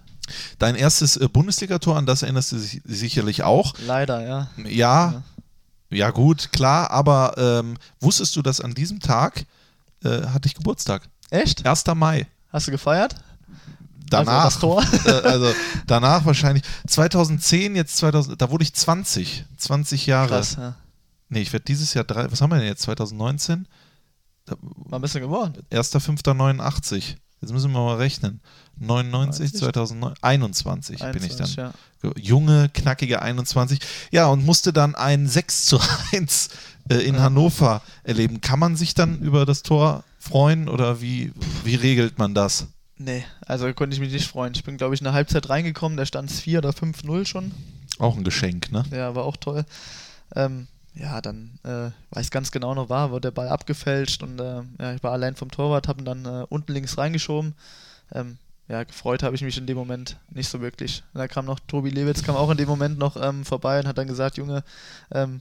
Dein 0.58 0.74
erstes 0.74 1.16
äh, 1.16 1.28
Bundesligator, 1.28 1.96
an 1.96 2.06
das 2.06 2.22
erinnerst 2.22 2.52
du 2.52 2.56
dich 2.56 2.80
sicherlich 2.84 3.42
auch. 3.42 3.74
Leider, 3.86 4.26
ja. 4.26 4.48
Ja, 4.66 5.22
ja 5.90 6.10
gut, 6.10 6.52
klar, 6.52 6.90
aber 6.90 7.34
ähm, 7.36 7.76
wusstest 8.00 8.36
du, 8.36 8.42
dass 8.42 8.60
an 8.60 8.74
diesem 8.74 9.00
Tag 9.00 9.44
äh, 10.04 10.26
hatte 10.26 10.46
ich 10.48 10.54
Geburtstag? 10.54 11.08
Echt? 11.30 11.66
1. 11.66 11.84
Mai. 11.94 12.26
Hast 12.52 12.66
du 12.66 12.70
gefeiert? 12.70 13.16
Danach, 14.10 14.44
Also 14.44 14.44
das 14.44 14.58
Tor? 14.60 14.84
äh, 15.06 15.26
also 15.26 15.52
danach 15.86 16.24
wahrscheinlich 16.24 16.64
2010, 16.86 17.76
jetzt 17.76 17.96
2000, 17.96 18.40
da 18.40 18.50
wurde 18.50 18.64
ich 18.64 18.74
20, 18.74 19.44
20 19.56 20.06
Jahre. 20.06 20.28
Krass, 20.28 20.56
ja. 20.56 20.74
Nee, 21.28 21.40
ich 21.40 21.52
werde 21.52 21.64
dieses 21.64 21.94
Jahr 21.94 22.04
drei, 22.04 22.30
was 22.30 22.40
haben 22.40 22.50
wir 22.50 22.58
denn 22.58 22.66
jetzt, 22.68 22.82
2019? 22.82 23.66
War 24.46 24.98
ein 24.98 25.02
bisschen 25.02 25.22
geworden. 25.22 25.64
1.5.89. 25.72 27.16
Jetzt 27.40 27.52
müssen 27.52 27.72
wir 27.72 27.80
mal 27.80 27.96
rechnen. 27.96 28.40
99, 28.78 29.52
90? 29.52 29.60
2009, 29.60 30.14
21 30.20 30.98
bin 30.98 31.24
ich 31.24 31.36
dann. 31.36 31.46
21, 31.46 31.56
ja. 31.56 31.72
Junge, 32.16 32.68
knackige 32.72 33.22
21. 33.22 33.80
Ja, 34.10 34.26
und 34.26 34.44
musste 34.44 34.72
dann 34.72 34.94
ein 34.94 35.26
6 35.26 35.66
zu 35.66 35.80
1 36.12 36.51
äh, 36.90 36.96
in 36.96 37.14
Ja. 37.14 37.22
Hannover 37.22 37.82
erleben. 38.02 38.40
Kann 38.40 38.59
man 38.59 38.76
sich 38.76 38.94
dann 38.94 39.20
über 39.20 39.46
das 39.46 39.62
Tor 39.62 40.05
freuen 40.18 40.68
oder 40.68 41.01
wie, 41.01 41.32
wie 41.64 41.74
regelt 41.74 42.18
man 42.18 42.34
das? 42.34 42.66
Nee, 42.96 43.24
also 43.46 43.72
konnte 43.74 43.94
ich 43.94 44.01
mich 44.01 44.12
nicht 44.12 44.28
freuen. 44.28 44.55
Ich 44.55 44.64
bin, 44.64 44.76
glaube 44.76 44.94
ich, 44.94 45.01
in 45.01 45.05
der 45.05 45.14
Halbzeit 45.14 45.48
reingekommen, 45.48 45.96
da 45.96 46.06
stand 46.06 46.30
es 46.30 46.40
4 46.40 46.59
oder 46.59 46.70
5-0 46.70 47.26
schon. 47.26 47.52
Auch 47.98 48.16
ein 48.16 48.24
Geschenk, 48.24 48.70
ne? 48.70 48.84
Ja, 48.90 49.14
war 49.14 49.24
auch 49.24 49.36
toll. 49.36 49.64
Ähm, 50.34 50.68
ja, 50.94 51.20
dann 51.20 51.59
äh, 51.64 51.90
weiß 52.14 52.30
ganz 52.30 52.51
genau 52.52 52.74
noch 52.74 52.88
war, 52.88 53.10
wurde 53.10 53.22
der 53.22 53.30
Ball 53.32 53.48
abgefälscht 53.48 54.22
und 54.22 54.40
äh, 54.40 54.62
ja, 54.80 54.94
ich 54.94 55.02
war 55.02 55.12
allein 55.12 55.34
vom 55.34 55.51
Torwart, 55.51 55.88
habe 55.88 56.02
ihn 56.02 56.05
dann 56.05 56.24
äh, 56.24 56.46
unten 56.48 56.72
links 56.72 56.96
reingeschoben. 56.96 57.55
Ähm, 58.12 58.38
ja, 58.69 58.82
gefreut 58.85 59.23
habe 59.23 59.36
ich 59.36 59.43
mich 59.43 59.59
in 59.59 59.66
dem 59.66 59.77
Moment 59.77 60.16
nicht 60.31 60.49
so 60.49 60.61
wirklich. 60.61 61.03
Und 61.12 61.19
da 61.19 61.28
kam 61.28 61.45
noch 61.45 61.61
Tobi 61.61 61.91
Lewitz, 61.91 62.23
kam 62.23 62.36
auch 62.36 62.51
in 62.51 62.57
dem 62.57 62.69
Moment 62.69 62.99
noch 62.99 63.16
ähm, 63.20 63.45
vorbei 63.45 63.78
und 63.78 63.86
hat 63.86 63.99
dann 63.99 64.07
gesagt, 64.07 64.39
Junge, 64.39 64.65
ähm, 65.11 65.41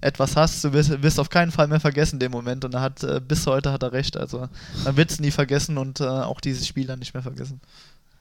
etwas 0.00 0.36
hast, 0.36 0.62
du 0.62 0.72
wirst, 0.72 1.02
wirst 1.02 1.18
auf 1.18 1.30
keinen 1.30 1.50
Fall 1.50 1.66
mehr 1.66 1.80
vergessen 1.80 2.20
den 2.20 2.30
Moment. 2.30 2.64
Und 2.64 2.74
er 2.74 2.82
hat 2.82 3.02
äh, 3.02 3.20
bis 3.26 3.46
heute 3.46 3.72
hat 3.72 3.82
er 3.82 3.92
recht. 3.92 4.16
Also 4.16 4.48
man 4.84 4.96
wird 4.96 5.10
es 5.10 5.18
nie 5.18 5.30
vergessen 5.30 5.78
und 5.78 6.00
äh, 6.00 6.04
auch 6.04 6.40
dieses 6.40 6.66
Spiel 6.66 6.86
dann 6.86 6.98
nicht 6.98 7.14
mehr 7.14 7.22
vergessen. 7.22 7.60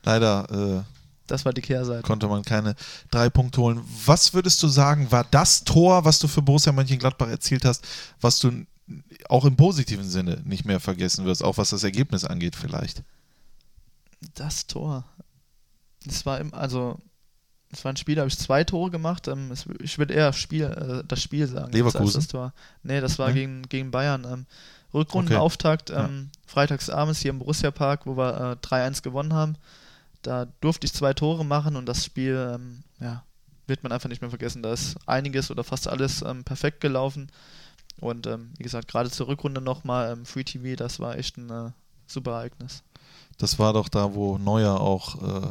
Leider 0.03 0.86
Das 1.28 1.44
war 1.44 1.53
die 1.53 1.61
äh, 1.61 1.65
Kehrseite. 1.65 2.03
konnte 2.03 2.28
man 2.28 2.44
keine 2.44 2.76
drei 3.11 3.30
Punkte 3.30 3.61
holen. 3.61 3.82
Was 4.06 4.34
würdest 4.34 4.64
du 4.64 4.69
sagen, 4.69 5.11
war 5.11 5.26
das 5.30 5.65
Tor, 5.65 6.06
was 6.06 6.19
du 6.19 6.28
für 6.30 6.41
Borussia 6.41 6.72
Mönchengladbach 6.72 7.28
erzielt 7.28 7.65
hast, 7.65 7.86
was 8.22 8.40
du 8.40 8.65
auch 9.28 9.44
im 9.44 9.57
positiven 9.57 10.07
Sinne 10.07 10.41
nicht 10.45 10.64
mehr 10.64 10.80
vergessen 10.80 11.26
wirst, 11.26 11.44
auch 11.44 11.57
was 11.57 11.72
das 11.72 11.84
Ergebnis 11.84 12.24
angeht 12.24 12.56
vielleicht? 12.56 13.03
Das 14.35 14.67
Tor. 14.67 15.05
Es 16.05 16.25
war 16.25 16.39
im, 16.39 16.53
also 16.53 16.99
es 17.71 17.83
war 17.83 17.91
ein 17.91 17.97
Spiel, 17.97 18.15
da 18.15 18.21
habe 18.21 18.29
ich 18.29 18.37
zwei 18.37 18.63
Tore 18.63 18.91
gemacht. 18.91 19.27
Ähm, 19.27 19.51
es, 19.51 19.65
ich 19.81 19.97
würde 19.97 20.13
eher 20.13 20.31
Spiel, 20.33 20.63
äh, 20.65 21.03
das 21.07 21.21
Spiel 21.21 21.47
sagen. 21.47 21.71
Leverkusen? 21.71 22.19
Das 22.19 22.27
Tor. 22.27 22.53
Nee, 22.83 23.01
das 23.01 23.19
war 23.19 23.29
Nee? 23.29 23.35
gegen, 23.35 23.61
gegen 23.63 23.91
Bayern. 23.91 24.25
Ähm, 24.29 24.45
Rückrundenauftakt, 24.93 25.89
ähm, 25.89 26.29
freitagsabends 26.45 27.19
hier 27.19 27.31
im 27.31 27.39
Borussia 27.39 27.71
Park, 27.71 28.05
wo 28.05 28.15
wir 28.15 28.57
äh, 28.61 28.65
3-1 28.65 29.03
gewonnen 29.03 29.33
haben. 29.33 29.57
Da 30.21 30.47
durfte 30.61 30.85
ich 30.85 30.93
zwei 30.93 31.13
Tore 31.13 31.43
machen 31.43 31.75
und 31.75 31.85
das 31.85 32.05
Spiel, 32.05 32.53
ähm, 32.55 32.83
ja, 32.99 33.23
wird 33.67 33.83
man 33.83 33.91
einfach 33.91 34.07
nicht 34.07 34.21
mehr 34.21 34.29
vergessen. 34.29 34.63
Da 34.63 34.71
ist 34.71 34.95
einiges 35.05 35.51
oder 35.51 35.63
fast 35.65 35.89
alles 35.89 36.21
ähm, 36.21 36.45
perfekt 36.45 36.79
gelaufen. 36.79 37.29
Und 37.99 38.27
ähm, 38.27 38.51
wie 38.57 38.63
gesagt, 38.63 38.87
gerade 38.87 39.09
zur 39.11 39.27
Rückrunde 39.27 39.59
nochmal 39.59 40.13
ähm, 40.13 40.25
Free 40.25 40.43
TV, 40.45 40.75
das 40.77 40.99
war 40.99 41.17
echt 41.17 41.37
ein 41.37 41.49
äh, 41.49 41.71
super 42.05 42.31
Ereignis. 42.31 42.83
Das 43.38 43.59
war 43.59 43.73
doch 43.73 43.89
da, 43.89 44.14
wo 44.14 44.38
Neuer 44.38 44.80
auch, 44.80 45.15
äh, 45.22 45.47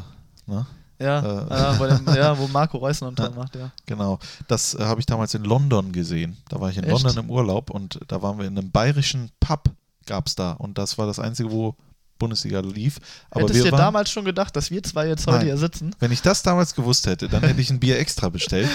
ne? 0.46 0.66
Ja, 0.98 1.20
Äh. 1.20 1.50
ja, 1.50 1.72
dem, 1.98 2.06
ja, 2.14 2.38
wo 2.38 2.48
Marco 2.48 2.78
Reus 2.78 3.00
noch 3.02 3.08
ein 3.08 3.16
Tor 3.16 3.28
Ja. 3.30 3.36
macht, 3.36 3.54
ja. 3.54 3.70
Genau. 3.84 4.18
Das 4.48 4.74
äh, 4.74 4.82
habe 4.84 4.98
ich 5.00 5.06
damals 5.06 5.34
in 5.34 5.44
London 5.44 5.92
gesehen. 5.92 6.36
Da 6.48 6.58
war 6.60 6.70
ich 6.70 6.78
in 6.78 6.84
Echt? 6.84 6.92
London 7.02 7.24
im 7.24 7.30
Urlaub 7.30 7.70
und 7.70 8.00
da 8.08 8.22
waren 8.22 8.38
wir 8.38 8.46
in 8.46 8.56
einem 8.58 8.70
bayerischen 8.70 9.30
Pub, 9.38 9.70
gab 10.06 10.26
es 10.26 10.34
da. 10.36 10.52
Und 10.52 10.78
das 10.78 10.96
war 10.96 11.06
das 11.06 11.18
Einzige, 11.18 11.50
wo 11.50 11.74
Bundesliga 12.18 12.60
lief. 12.60 12.98
Aber 13.30 13.42
Hättest 13.42 13.64
wir 13.64 13.70
du 13.70 13.76
damals 13.76 14.10
schon 14.10 14.24
gedacht, 14.24 14.54
dass 14.56 14.70
wir 14.70 14.82
zwei 14.82 15.08
jetzt 15.08 15.26
heute 15.26 15.38
Nein. 15.38 15.46
hier 15.46 15.56
sitzen? 15.58 15.94
Wenn 15.98 16.12
ich 16.12 16.22
das 16.22 16.42
damals 16.42 16.74
gewusst 16.74 17.06
hätte, 17.06 17.28
dann 17.28 17.42
hätte 17.42 17.60
ich 17.60 17.70
ein 17.70 17.80
Bier 17.80 17.98
extra 17.98 18.28
bestellt. 18.28 18.68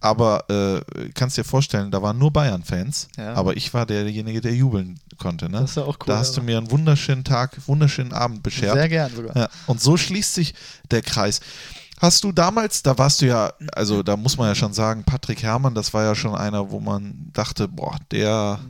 Aber 0.00 0.44
äh, 0.48 1.10
kannst 1.14 1.36
dir 1.36 1.44
vorstellen, 1.44 1.90
da 1.90 2.00
waren 2.02 2.18
nur 2.18 2.32
Bayern-Fans. 2.32 3.08
Ja. 3.16 3.34
Aber 3.34 3.56
ich 3.56 3.74
war 3.74 3.84
derjenige, 3.84 4.40
der 4.40 4.54
jubeln 4.54 5.00
konnte. 5.18 5.46
Ne? 5.46 5.60
Das 5.60 5.70
ist 5.70 5.76
ja 5.76 5.82
auch 5.82 5.98
cool. 6.00 6.06
da 6.06 6.18
hast 6.18 6.36
du 6.36 6.40
aber 6.40 6.46
mir 6.46 6.58
einen 6.58 6.70
wunderschönen 6.70 7.24
Tag, 7.24 7.56
wunderschönen 7.66 8.12
Abend 8.12 8.42
beschert. 8.42 8.74
Sehr 8.74 8.88
gern 8.88 9.14
sogar. 9.14 9.36
Ja, 9.36 9.48
und 9.66 9.80
so 9.80 9.96
schließt 9.96 10.34
sich 10.34 10.54
der 10.90 11.02
Kreis. 11.02 11.40
Hast 12.00 12.22
du 12.22 12.30
damals, 12.30 12.82
da 12.84 12.96
warst 12.96 13.22
du 13.22 13.26
ja, 13.26 13.52
also 13.72 14.04
da 14.04 14.16
muss 14.16 14.36
man 14.36 14.46
ja 14.46 14.54
schon 14.54 14.72
sagen, 14.72 15.02
Patrick 15.02 15.42
Herrmann, 15.42 15.74
das 15.74 15.92
war 15.92 16.04
ja 16.04 16.14
schon 16.14 16.34
einer, 16.34 16.70
wo 16.70 16.78
man 16.78 17.30
dachte, 17.32 17.66
boah, 17.66 17.96
der, 18.12 18.60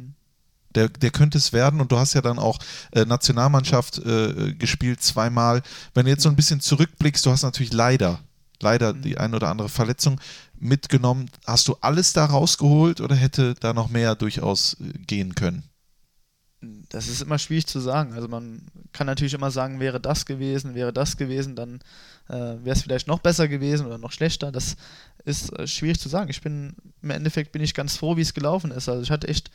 der, 0.74 0.88
der 0.88 1.10
könnte 1.10 1.38
es 1.38 1.52
werden. 1.52 1.80
Und 1.80 1.92
du 1.92 1.98
hast 1.98 2.14
ja 2.14 2.20
dann 2.20 2.38
auch 2.38 2.58
äh, 2.92 3.04
Nationalmannschaft 3.04 3.98
äh, 3.98 4.54
gespielt 4.54 5.02
zweimal. 5.02 5.62
Wenn 5.94 6.04
du 6.04 6.10
jetzt 6.10 6.22
so 6.22 6.28
ein 6.28 6.36
bisschen 6.36 6.60
zurückblickst, 6.60 7.24
du 7.26 7.30
hast 7.30 7.42
natürlich 7.42 7.72
leider, 7.72 8.20
leider 8.60 8.92
die 8.92 9.18
ein 9.18 9.34
oder 9.34 9.48
andere 9.48 9.68
Verletzung 9.68 10.20
mitgenommen. 10.58 11.30
Hast 11.46 11.68
du 11.68 11.76
alles 11.80 12.12
da 12.12 12.26
rausgeholt 12.26 13.00
oder 13.00 13.14
hätte 13.14 13.54
da 13.60 13.72
noch 13.72 13.88
mehr 13.88 14.14
durchaus 14.14 14.76
äh, 14.80 14.98
gehen 15.06 15.34
können? 15.34 15.64
Das 16.88 17.06
ist 17.06 17.22
immer 17.22 17.38
schwierig 17.38 17.66
zu 17.66 17.78
sagen. 17.78 18.14
Also 18.14 18.26
man 18.26 18.62
kann 18.92 19.06
natürlich 19.06 19.34
immer 19.34 19.52
sagen, 19.52 19.78
wäre 19.78 20.00
das 20.00 20.26
gewesen, 20.26 20.74
wäre 20.74 20.92
das 20.92 21.16
gewesen, 21.16 21.54
dann 21.54 21.80
äh, 22.28 22.34
wäre 22.34 22.70
es 22.70 22.82
vielleicht 22.82 23.06
noch 23.06 23.20
besser 23.20 23.46
gewesen 23.46 23.86
oder 23.86 23.98
noch 23.98 24.10
schlechter. 24.10 24.50
Das 24.50 24.76
ist 25.24 25.56
äh, 25.56 25.68
schwierig 25.68 26.00
zu 26.00 26.08
sagen. 26.08 26.30
Ich 26.30 26.40
bin 26.40 26.74
im 27.00 27.10
Endeffekt 27.10 27.52
bin 27.52 27.62
ich 27.62 27.74
ganz 27.74 27.96
froh, 27.96 28.16
wie 28.16 28.22
es 28.22 28.34
gelaufen 28.34 28.72
ist. 28.72 28.88
Also 28.88 29.02
ich 29.02 29.10
hatte 29.10 29.28
echt 29.28 29.50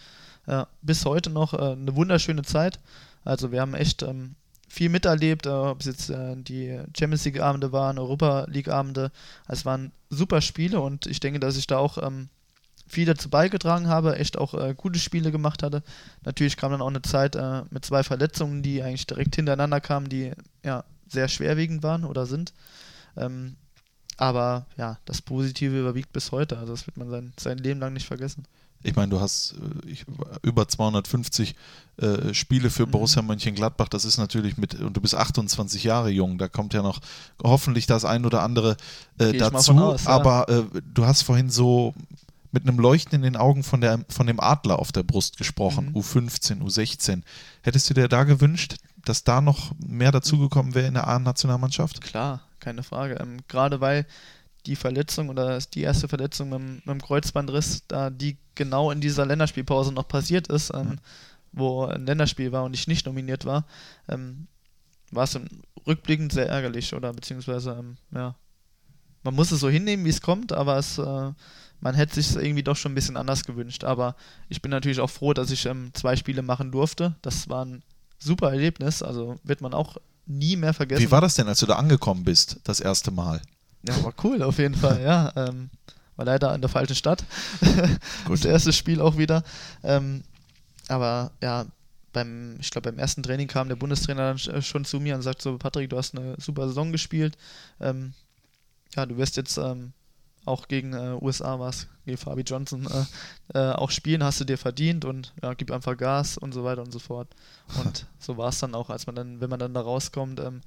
äh, 0.48 0.66
bis 0.82 1.06
heute 1.06 1.30
noch 1.30 1.54
äh, 1.54 1.74
eine 1.74 1.96
wunderschöne 1.96 2.44
Zeit. 2.44 2.80
Also 3.24 3.52
wir 3.52 3.62
haben 3.62 3.74
echt 3.74 4.04
ähm, 4.04 4.36
viel 4.68 4.90
miterlebt, 4.90 5.46
äh, 5.46 5.50
ob 5.50 5.82
es 5.82 5.86
jetzt 5.86 6.10
äh, 6.10 6.36
die 6.36 6.80
Champions 6.98 7.26
League 7.26 7.40
Abende 7.40 7.72
waren, 7.72 8.00
Europa 8.00 8.46
League 8.50 8.70
Abende. 8.70 9.12
Es 9.48 9.66
waren 9.66 9.92
super 10.10 10.42
Spiele 10.42 10.82
und 10.82 11.06
ich 11.06 11.20
denke, 11.20 11.40
dass 11.40 11.58
ich 11.58 11.68
da 11.68 11.78
auch 11.78 11.98
ähm, 11.98 12.30
viel 12.88 13.06
dazu 13.06 13.30
beigetragen 13.30 13.88
habe, 13.88 14.18
echt 14.18 14.38
auch 14.38 14.54
äh, 14.54 14.74
gute 14.76 15.00
Spiele 15.00 15.32
gemacht 15.32 15.64
hatte. 15.64 15.84
Natürlich 16.24 16.58
kam 16.58 16.72
dann 16.72 16.82
auch 16.82 16.88
eine 16.88 17.02
Zeit 17.02 17.36
äh, 17.36 17.64
mit 17.70 17.86
zwei 17.86 18.04
Verletzungen, 18.04 18.64
die 18.64 18.82
eigentlich 18.82 19.08
direkt 19.08 19.36
hintereinander 19.36 19.80
kamen, 19.80 20.10
die 20.10 20.32
ja 20.64 20.84
sehr 21.08 21.28
schwerwiegend 21.28 21.84
waren 21.84 22.04
oder 22.04 22.26
sind. 22.26 22.54
Ähm, 23.16 23.56
aber 24.18 24.66
ja, 24.78 24.98
das 25.06 25.22
Positive 25.22 25.80
überwiegt 25.80 26.14
bis 26.14 26.32
heute. 26.32 26.58
Also 26.58 26.74
das 26.74 26.88
wird 26.88 26.98
man 26.98 27.10
sein, 27.10 27.34
sein 27.40 27.58
Leben 27.58 27.80
lang 27.80 27.94
nicht 27.94 28.08
vergessen. 28.08 28.46
Ich 28.84 28.96
meine, 28.96 29.10
du 29.10 29.20
hast 29.20 29.56
äh, 29.86 29.90
ich, 29.90 30.06
über 30.42 30.68
250 30.68 31.56
äh, 31.98 32.34
Spiele 32.34 32.70
für 32.70 32.86
Mhm. 32.86 32.92
Borussia 32.92 33.22
Mönchengladbach. 33.22 33.88
Das 33.88 34.06
ist 34.06 34.18
natürlich 34.18 34.58
mit, 34.58 34.76
und 34.80 34.96
du 34.96 35.02
bist 35.02 35.16
28 35.16 35.84
Jahre 35.84 36.10
jung. 36.10 36.38
Da 36.38 36.48
kommt 36.48 36.74
ja 36.74 36.82
noch 36.82 37.00
hoffentlich 37.42 37.86
das 37.86 38.06
ein 38.06 38.26
oder 38.26 38.42
andere 38.42 38.78
äh, 39.20 39.34
dazu. 39.34 39.74
aus, 39.74 40.06
ja. 40.06 40.10
Aber 40.10 40.50
äh, 40.50 40.64
du 40.94 41.06
hast 41.06 41.22
vorhin 41.22 41.50
so 41.50 41.94
mit 42.52 42.68
einem 42.68 42.80
Leuchten 42.80 43.16
in 43.16 43.22
den 43.24 43.36
Augen 43.36 43.64
von, 43.64 43.82
der, 43.82 44.06
von 44.10 44.28
dem 44.28 44.40
Adler 44.40 44.80
auf 44.80 44.92
der 44.92 45.04
Brust 45.04 45.38
gesprochen. 45.38 45.90
Mhm. 45.90 45.98
U15, 45.98 46.62
U16. 46.62 47.22
Hättest 47.62 47.90
du 47.90 47.94
dir 47.96 48.08
da 48.08 48.24
gewünscht, 48.24 48.76
dass 49.06 49.24
da 49.24 49.42
noch 49.42 49.74
mehr 49.86 50.12
dazugekommen 50.12 50.76
wäre 50.76 50.88
in 50.88 50.94
der 50.94 51.08
A-Nationalmannschaft? 51.08 52.02
Klar, 52.02 52.42
keine 52.60 52.84
Frage. 52.84 53.16
Ähm, 53.20 53.38
Gerade 53.48 53.82
weil 53.82 54.06
die 54.66 54.76
Verletzung 54.76 55.30
oder 55.30 55.60
die 55.60 55.82
erste 55.82 56.08
Verletzung 56.08 56.50
mit, 56.50 56.60
dem- 56.60 56.76
mit 56.76 56.88
dem 56.88 57.02
Kreuzbandriss, 57.02 57.84
da 57.88 58.10
die 58.10 58.38
genau 58.56 58.92
in 58.92 59.02
dieser 59.02 59.26
Länderspielpause 59.26 59.92
noch 59.92 60.08
passiert 60.08 60.48
ist, 60.48 60.72
ähm, 60.74 61.00
wo 61.52 61.86
ein 61.86 62.06
Länderspiel 62.06 62.52
war 62.52 62.64
und 62.64 62.74
ich 62.74 62.88
nicht 62.88 63.06
nominiert 63.06 63.46
war, 63.46 63.66
ähm, 64.08 64.48
war 65.12 65.26
es 65.26 65.40
rückblickend 65.86 66.32
sehr 66.34 66.48
ärgerlich 66.48 66.94
oder 66.94 67.14
beziehungsweise, 67.14 67.76
ähm, 67.80 67.98
ja, 68.14 68.36
man 69.24 69.36
muss 69.36 69.52
es 69.52 69.60
so 69.60 69.70
hinnehmen, 69.70 70.06
wie 70.06 70.10
es 70.10 70.22
kommt, 70.22 70.52
aber 70.54 70.78
es, 70.78 70.98
äh, 70.98 71.32
man 71.80 71.96
hätte 71.96 72.16
sich 72.22 72.36
irgendwie 72.36 72.64
doch 72.64 72.76
schon 72.78 72.92
ein 72.94 72.96
bisschen 72.96 73.18
anders 73.18 73.44
gewünscht. 73.44 73.84
Aber 73.84 74.16
ich 74.50 74.62
bin 74.62 74.72
natürlich 74.72 75.00
auch 75.00 75.10
froh, 75.10 75.34
dass 75.34 75.52
ich 75.52 75.66
ähm, 75.66 75.92
zwei 75.94 76.16
Spiele 76.16 76.42
machen 76.42 76.72
durfte. 76.72 77.16
Das 77.22 77.50
war 77.50 77.66
ein 77.66 77.84
super 78.20 78.52
Erlebnis, 78.52 79.02
also 79.04 79.38
wird 79.44 79.62
man 79.62 79.74
auch 79.74 79.98
nie 80.26 80.56
mehr 80.56 80.74
vergessen. 80.74 81.02
Wie 81.04 81.12
war 81.12 81.22
das 81.22 81.36
denn, 81.36 81.48
als 81.48 81.60
du 81.60 81.66
da 81.66 81.76
angekommen 81.76 82.24
bist, 82.24 82.60
das 82.64 82.80
erste 82.80 83.12
Mal? 83.12 83.42
Ja, 83.88 84.02
war 84.04 84.14
cool 84.24 84.42
auf 84.44 84.60
jeden 84.60 84.76
Fall, 84.76 85.02
ja. 85.02 85.32
Ähm, 85.36 85.70
war 86.16 86.26
leider 86.26 86.54
in 86.56 86.62
der 86.62 86.70
falschen 86.70 86.96
Stadt. 86.96 87.24
das 88.30 88.46
erste 88.46 88.72
Spiel 88.72 89.02
auch 89.02 89.18
wieder. 89.18 89.44
Ähm, 89.84 90.24
aber 90.90 91.32
ja, 91.42 91.66
beim, 92.14 92.58
ich 92.62 92.72
glaube, 92.72 92.92
beim 92.92 93.00
ersten 93.00 93.24
Training 93.24 93.48
kam 93.48 93.70
der 93.70 93.78
Bundestrainer 93.78 94.30
dann 94.30 94.38
sch- 94.38 94.62
schon 94.64 94.86
zu 94.86 95.00
mir 95.00 95.16
und 95.16 95.24
sagt 95.24 95.42
so, 95.42 95.58
Patrick, 95.58 95.90
du 95.90 95.98
hast 95.98 96.18
eine 96.18 96.36
super 96.40 96.68
Saison 96.68 96.92
gespielt. 96.92 97.38
Ähm, 97.82 98.14
ja, 98.96 99.06
du 99.06 99.18
wirst 99.18 99.38
jetzt 99.38 99.58
ähm, 99.58 99.94
auch 100.46 100.68
gegen 100.68 100.94
äh, 100.94 101.18
USA 101.22 101.60
was, 101.60 101.88
gegen 102.06 102.18
Fabi 102.18 102.44
Johnson 102.44 102.88
äh, 103.54 103.60
äh, 103.60 103.74
auch 103.74 103.92
spielen, 103.92 104.24
hast 104.24 104.40
du 104.42 104.46
dir 104.46 104.58
verdient 104.58 105.06
und 105.06 105.34
ja, 105.44 105.54
gib 105.56 105.72
einfach 105.72 105.98
Gas 105.98 106.38
und 106.38 106.54
so 106.54 106.64
weiter 106.64 106.82
und 106.84 106.92
so 106.94 107.00
fort. 107.00 107.30
Und 107.84 108.08
so 108.20 108.38
war 108.38 108.50
es 108.50 108.60
dann 108.60 108.76
auch, 108.76 108.90
als 108.90 109.08
man 109.08 109.16
dann, 109.16 109.42
wenn 109.42 109.50
man 109.50 109.60
dann 109.60 109.74
da 109.74 109.82
rauskommt, 109.82 110.40
ähm, 110.42 110.62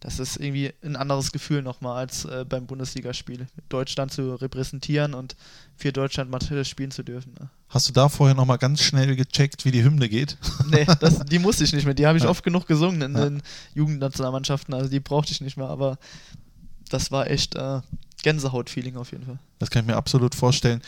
das 0.00 0.18
ist 0.18 0.36
irgendwie 0.36 0.72
ein 0.84 0.94
anderes 0.96 1.32
Gefühl 1.32 1.62
nochmal 1.62 1.96
als 1.98 2.24
äh, 2.26 2.44
beim 2.48 2.66
Bundesligaspiel. 2.66 3.46
Deutschland 3.68 4.12
zu 4.12 4.34
repräsentieren 4.34 5.14
und 5.14 5.36
für 5.76 5.92
Deutschland 5.92 6.30
mal 6.30 6.40
spielen 6.64 6.90
zu 6.90 7.02
dürfen. 7.02 7.32
Ne? 7.40 7.48
Hast 7.68 7.88
du 7.88 7.92
da 7.92 8.08
vorher 8.08 8.34
nochmal 8.36 8.58
ganz 8.58 8.82
schnell 8.82 9.16
gecheckt, 9.16 9.64
wie 9.64 9.70
die 9.72 9.82
Hymne 9.82 10.08
geht? 10.08 10.36
Nee, 10.70 10.86
das, 11.00 11.20
die 11.20 11.38
musste 11.38 11.64
ich 11.64 11.72
nicht 11.72 11.84
mehr. 11.84 11.94
Die 11.94 12.06
habe 12.06 12.18
ich 12.18 12.24
Ja. 12.24 12.30
oft 12.30 12.42
genug 12.44 12.66
gesungen 12.66 13.02
in 13.02 13.14
Ja. 13.16 13.24
den 13.24 13.42
Jugendnationalmannschaften, 13.74 14.74
also 14.74 14.88
die 14.90 15.00
brauchte 15.00 15.32
ich 15.32 15.40
nicht 15.40 15.56
mehr, 15.56 15.68
aber 15.68 15.98
das 16.90 17.10
war 17.10 17.30
echt 17.30 17.54
äh, 17.54 17.80
Gänsehaut-Feeling 18.22 18.96
auf 18.96 19.12
jeden 19.12 19.24
Fall. 19.24 19.38
Das 19.58 19.70
kann 19.70 19.82
ich 19.82 19.86
mir 19.86 19.96
absolut 19.96 20.34
vorstellen. 20.34 20.82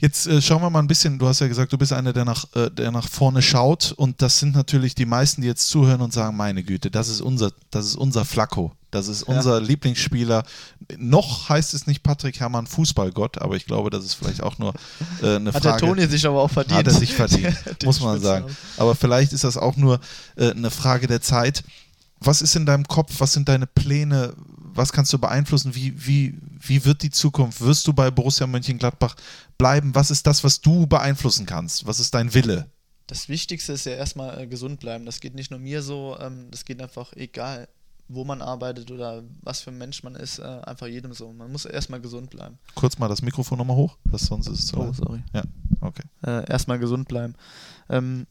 Jetzt 0.00 0.26
äh, 0.26 0.40
schauen 0.40 0.62
wir 0.62 0.70
mal 0.70 0.78
ein 0.78 0.86
bisschen, 0.86 1.18
du 1.18 1.26
hast 1.28 1.40
ja 1.40 1.48
gesagt, 1.48 1.72
du 1.72 1.78
bist 1.78 1.92
einer, 1.92 2.12
der 2.12 2.24
nach, 2.24 2.44
äh, 2.54 2.70
der 2.70 2.90
nach 2.90 3.08
vorne 3.08 3.42
schaut 3.42 3.92
und 3.92 4.22
das 4.22 4.38
sind 4.38 4.54
natürlich 4.54 4.94
die 4.94 5.04
meisten, 5.06 5.42
die 5.42 5.46
jetzt 5.48 5.68
zuhören 5.68 6.00
und 6.00 6.12
sagen, 6.12 6.36
meine 6.36 6.62
Güte, 6.62 6.90
das 6.90 7.08
ist 7.08 7.20
unser, 7.20 7.52
das 7.70 7.84
ist 7.86 7.96
unser 7.96 8.24
Flacco, 8.24 8.72
das 8.90 9.08
ist 9.08 9.28
Ja. 9.28 9.34
unser 9.36 9.60
Lieblingsspieler. 9.60 10.42
Noch 10.96 11.48
heißt 11.50 11.74
es 11.74 11.86
nicht 11.86 12.02
Patrick 12.02 12.40
Herrmann 12.40 12.66
Fußballgott, 12.66 13.42
aber 13.42 13.56
ich 13.56 13.66
glaube, 13.66 13.90
das 13.90 14.04
ist 14.04 14.14
vielleicht 14.14 14.42
auch 14.42 14.58
nur 14.58 14.72
äh, 15.22 15.36
eine 15.36 15.52
Hat 15.52 15.62
Frage. 15.62 15.80
der 15.80 15.88
Toni 15.88 16.06
sich 16.06 16.26
aber 16.26 16.40
auch 16.40 16.50
verdient. 16.50 16.78
Hat 16.78 16.86
er 16.86 16.94
sich 16.94 17.12
verdient, 17.14 17.54
muss 17.84 18.00
man 18.00 18.20
sagen. 18.20 18.46
Aber 18.78 18.94
vielleicht 18.94 19.32
ist 19.34 19.44
das 19.44 19.56
auch 19.58 19.76
nur 19.76 20.00
äh, 20.36 20.50
eine 20.50 20.70
Frage 20.70 21.06
der 21.08 21.20
Zeit. 21.20 21.62
Was 22.20 22.42
ist 22.42 22.56
in 22.56 22.66
deinem 22.66 22.84
Kopf? 22.86 23.14
Was 23.18 23.32
sind 23.32 23.48
deine 23.48 23.66
Pläne? 23.66 24.34
Was 24.72 24.92
kannst 24.92 25.12
du 25.12 25.18
beeinflussen? 25.18 25.74
Wie, 25.74 26.06
wie, 26.06 26.38
wie 26.60 26.84
wird 26.84 27.02
die 27.02 27.10
Zukunft? 27.10 27.60
Wirst 27.60 27.86
du 27.86 27.92
bei 27.92 28.10
Borussia 28.10 28.46
Mönchengladbach 28.46 29.16
bleiben? 29.60 29.94
Was 29.94 30.10
ist 30.10 30.26
das, 30.26 30.42
was 30.42 30.60
du 30.60 30.86
beeinflussen 30.86 31.46
kannst? 31.46 31.86
Was 31.86 32.00
ist 32.00 32.14
dein 32.14 32.32
Wille? 32.34 32.66
Das 33.06 33.28
Wichtigste 33.28 33.74
ist 33.74 33.84
ja 33.84 33.92
erstmal 33.92 34.40
äh, 34.40 34.46
gesund 34.46 34.80
bleiben. 34.80 35.04
Das 35.04 35.20
geht 35.20 35.34
nicht 35.34 35.50
nur 35.50 35.60
mir 35.60 35.82
so, 35.82 36.16
ähm, 36.18 36.46
das 36.50 36.64
geht 36.64 36.80
einfach 36.80 37.12
egal, 37.12 37.68
wo 38.08 38.24
man 38.24 38.40
arbeitet 38.40 38.90
oder 38.90 39.22
was 39.42 39.60
für 39.60 39.70
ein 39.70 39.78
Mensch 39.78 40.02
man 40.02 40.14
ist, 40.14 40.38
äh, 40.38 40.42
einfach 40.42 40.86
jedem 40.86 41.12
so. 41.12 41.30
Man 41.32 41.52
muss 41.52 41.66
erstmal 41.66 42.00
gesund 42.00 42.30
bleiben. 42.30 42.58
Kurz 42.74 42.98
mal 42.98 43.08
das 43.08 43.20
Mikrofon 43.20 43.58
nochmal 43.58 43.76
hoch, 43.76 43.98
das 44.10 44.22
sonst 44.22 44.46
ist 44.46 44.60
es 44.60 44.66
zu 44.66 44.78
Oh, 44.78 44.92
sorry. 44.94 45.22
Ja, 45.34 45.42
okay. 45.82 46.04
Äh, 46.24 46.50
erstmal 46.50 46.78
gesund 46.78 47.06
bleiben. 47.06 47.34
Ähm, 47.90 48.26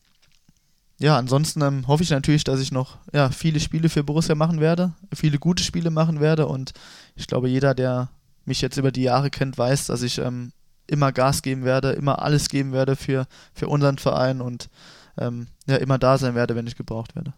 ja, 0.97 1.15
ansonsten 1.17 1.61
ähm, 1.61 1.87
hoffe 1.87 2.01
ich 2.03 2.09
natürlich, 2.09 2.43
dass 2.43 2.59
ich 2.59 2.71
noch 2.71 2.97
ja, 3.13 3.29
viele 3.29 3.59
Spiele 3.59 3.89
für 3.89 4.03
Borussia 4.03 4.33
machen 4.33 4.59
werde, 4.59 4.93
viele 5.13 5.37
gute 5.37 5.63
Spiele 5.63 5.91
machen 5.91 6.19
werde 6.19 6.47
und 6.47 6.73
ich 7.15 7.27
glaube, 7.27 7.49
jeder, 7.49 7.75
der 7.75 8.09
mich 8.45 8.61
jetzt 8.61 8.77
über 8.77 8.91
die 8.91 9.03
Jahre 9.03 9.29
kennt, 9.29 9.57
weiß, 9.57 9.85
dass 9.87 10.01
ich 10.01 10.17
ähm, 10.17 10.53
immer 10.89 11.11
Gas 11.11 11.41
geben 11.41 11.63
werde, 11.63 11.91
immer 11.91 12.21
alles 12.21 12.49
geben 12.49 12.71
werde 12.71 12.95
für, 12.95 13.27
für 13.53 13.67
unseren 13.67 13.97
Verein 13.97 14.41
und 14.41 14.69
ähm, 15.17 15.47
ja, 15.67 15.75
immer 15.77 15.97
da 15.97 16.17
sein 16.17 16.35
werde, 16.35 16.55
wenn 16.55 16.67
ich 16.67 16.75
gebraucht 16.77 17.15
werde. 17.15 17.33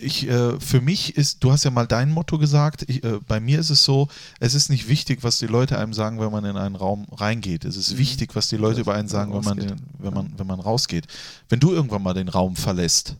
Ich, 0.00 0.28
äh, 0.28 0.60
für 0.60 0.80
mich 0.80 1.16
ist, 1.16 1.42
du 1.42 1.50
hast 1.50 1.64
ja 1.64 1.72
mal 1.72 1.88
dein 1.88 2.12
Motto 2.12 2.38
gesagt, 2.38 2.84
ich, 2.88 3.02
äh, 3.02 3.18
bei 3.26 3.40
mir 3.40 3.58
ist 3.58 3.70
es 3.70 3.82
so, 3.82 4.06
es 4.38 4.54
ist 4.54 4.70
nicht 4.70 4.88
wichtig, 4.88 5.24
was 5.24 5.38
die 5.38 5.48
Leute 5.48 5.76
einem 5.76 5.92
sagen, 5.92 6.20
wenn 6.20 6.30
man 6.30 6.44
in 6.44 6.56
einen 6.56 6.76
Raum 6.76 7.06
reingeht. 7.10 7.64
Es 7.64 7.76
ist 7.76 7.94
Mhm. 7.94 7.98
wichtig, 7.98 8.36
was 8.36 8.48
die 8.48 8.56
Leute 8.56 8.80
über 8.82 8.94
einen 8.94 9.08
sagen, 9.08 9.32
wenn 9.34 9.42
man, 9.42 9.58
rausgeht. 9.58 9.70
den, 9.80 9.86
wenn, 9.98 10.14
man, 10.14 10.32
wenn 10.38 10.46
man 10.46 10.60
rausgeht. 10.60 11.06
Wenn 11.48 11.58
du 11.58 11.72
irgendwann 11.72 12.02
mal 12.04 12.14
den 12.14 12.28
Raum 12.28 12.54
verlässt, 12.54 13.16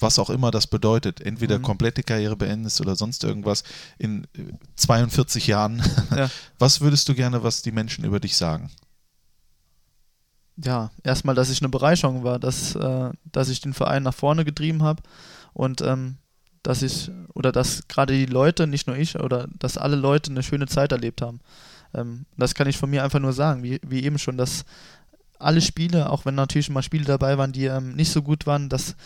was 0.00 0.18
auch 0.18 0.28
immer 0.28 0.50
das 0.50 0.66
bedeutet, 0.66 1.20
entweder 1.20 1.58
Mhm. 1.60 1.62
komplette 1.62 2.02
Karriere 2.02 2.34
beendest 2.36 2.80
oder 2.80 2.96
sonst 2.96 3.22
irgendwas 3.22 3.62
in 3.96 4.24
äh, 4.36 4.52
42 4.74 5.46
Jahren, 5.46 5.80
Ja. 6.14 6.28
was 6.58 6.80
würdest 6.80 7.08
du 7.08 7.14
gerne, 7.14 7.44
was 7.44 7.62
die 7.62 7.70
Menschen 7.72 8.04
über 8.04 8.18
dich 8.18 8.36
sagen? 8.36 8.68
Ja, 10.56 10.90
erstmal, 11.02 11.34
dass 11.34 11.50
ich 11.50 11.60
eine 11.60 11.68
Bereicherung 11.68 12.24
war, 12.24 12.38
dass, 12.38 12.74
äh, 12.74 13.10
dass 13.24 13.48
ich 13.48 13.60
den 13.60 13.74
Verein 13.74 14.02
nach 14.02 14.14
vorne 14.14 14.44
getrieben 14.44 14.82
habe 14.82 15.02
und 15.52 15.82
ähm, 15.82 16.16
dass 16.62 16.82
ich, 16.82 17.10
oder 17.34 17.52
dass 17.52 17.86
gerade 17.88 18.14
die 18.14 18.26
Leute, 18.26 18.66
nicht 18.66 18.86
nur 18.86 18.96
ich, 18.96 19.18
oder 19.20 19.48
dass 19.58 19.78
alle 19.78 19.96
Leute 19.96 20.30
eine 20.30 20.42
schöne 20.42 20.66
Zeit 20.66 20.92
erlebt 20.92 21.22
haben. 21.22 21.40
Ähm, 21.94 22.26
das 22.36 22.54
kann 22.54 22.68
ich 22.68 22.78
von 22.78 22.90
mir 22.90 23.04
einfach 23.04 23.20
nur 23.20 23.32
sagen, 23.32 23.62
wie, 23.62 23.80
wie 23.86 24.02
eben 24.02 24.18
schon, 24.18 24.36
dass 24.36 24.64
alle 25.38 25.60
Spiele, 25.60 26.10
auch 26.10 26.24
wenn 26.24 26.34
natürlich 26.34 26.70
mal 26.70 26.82
Spiele 26.82 27.04
dabei 27.04 27.38
waren, 27.38 27.52
die 27.52 27.66
ähm, 27.66 27.94
nicht 27.94 28.10
so 28.10 28.22
gut 28.22 28.46
waren, 28.46 28.68
dass, 28.68 28.96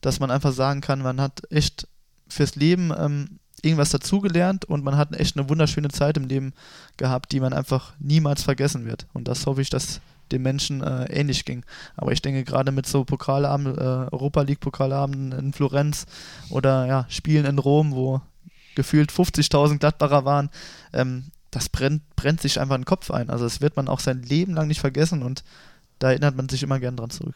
dass 0.00 0.20
man 0.20 0.30
einfach 0.30 0.52
sagen 0.52 0.80
kann, 0.80 1.02
man 1.02 1.20
hat 1.20 1.42
echt 1.50 1.88
fürs 2.28 2.54
Leben 2.54 2.92
ähm, 2.96 3.40
irgendwas 3.62 3.90
dazugelernt 3.90 4.64
und 4.64 4.84
man 4.84 4.96
hat 4.96 5.14
echt 5.16 5.36
eine 5.36 5.48
wunderschöne 5.48 5.88
Zeit 5.88 6.16
im 6.16 6.26
Leben 6.26 6.52
gehabt, 6.96 7.32
die 7.32 7.40
man 7.40 7.52
einfach 7.52 7.92
niemals 7.98 8.42
vergessen 8.42 8.86
wird. 8.86 9.06
Und 9.12 9.28
das 9.28 9.46
hoffe 9.46 9.60
ich, 9.60 9.68
dass 9.68 10.00
den 10.32 10.42
Menschen 10.42 10.82
äh, 10.82 11.04
ähnlich 11.04 11.44
ging. 11.44 11.64
Aber 11.96 12.12
ich 12.12 12.22
denke, 12.22 12.44
gerade 12.44 12.72
mit 12.72 12.86
so 12.86 13.04
Pokalabenden, 13.04 13.76
äh, 13.78 14.08
Europa 14.12 14.42
League 14.42 14.60
Pokalabenden 14.60 15.38
in 15.38 15.52
Florenz 15.52 16.06
oder 16.48 16.86
ja, 16.86 17.06
Spielen 17.08 17.46
in 17.46 17.58
Rom, 17.58 17.92
wo 17.92 18.20
gefühlt 18.74 19.10
50.000 19.10 19.78
Gladbacher 19.78 20.24
waren, 20.24 20.50
ähm, 20.92 21.24
das 21.50 21.68
brennt, 21.68 22.02
brennt 22.16 22.40
sich 22.40 22.60
einfach 22.60 22.76
in 22.76 22.82
den 22.82 22.86
Kopf 22.86 23.10
ein. 23.10 23.30
Also 23.30 23.44
das 23.44 23.60
wird 23.60 23.76
man 23.76 23.88
auch 23.88 24.00
sein 24.00 24.22
Leben 24.22 24.54
lang 24.54 24.68
nicht 24.68 24.80
vergessen 24.80 25.22
und 25.22 25.42
da 25.98 26.10
erinnert 26.10 26.36
man 26.36 26.48
sich 26.48 26.62
immer 26.62 26.78
gern 26.78 26.96
dran 26.96 27.10
zurück. 27.10 27.34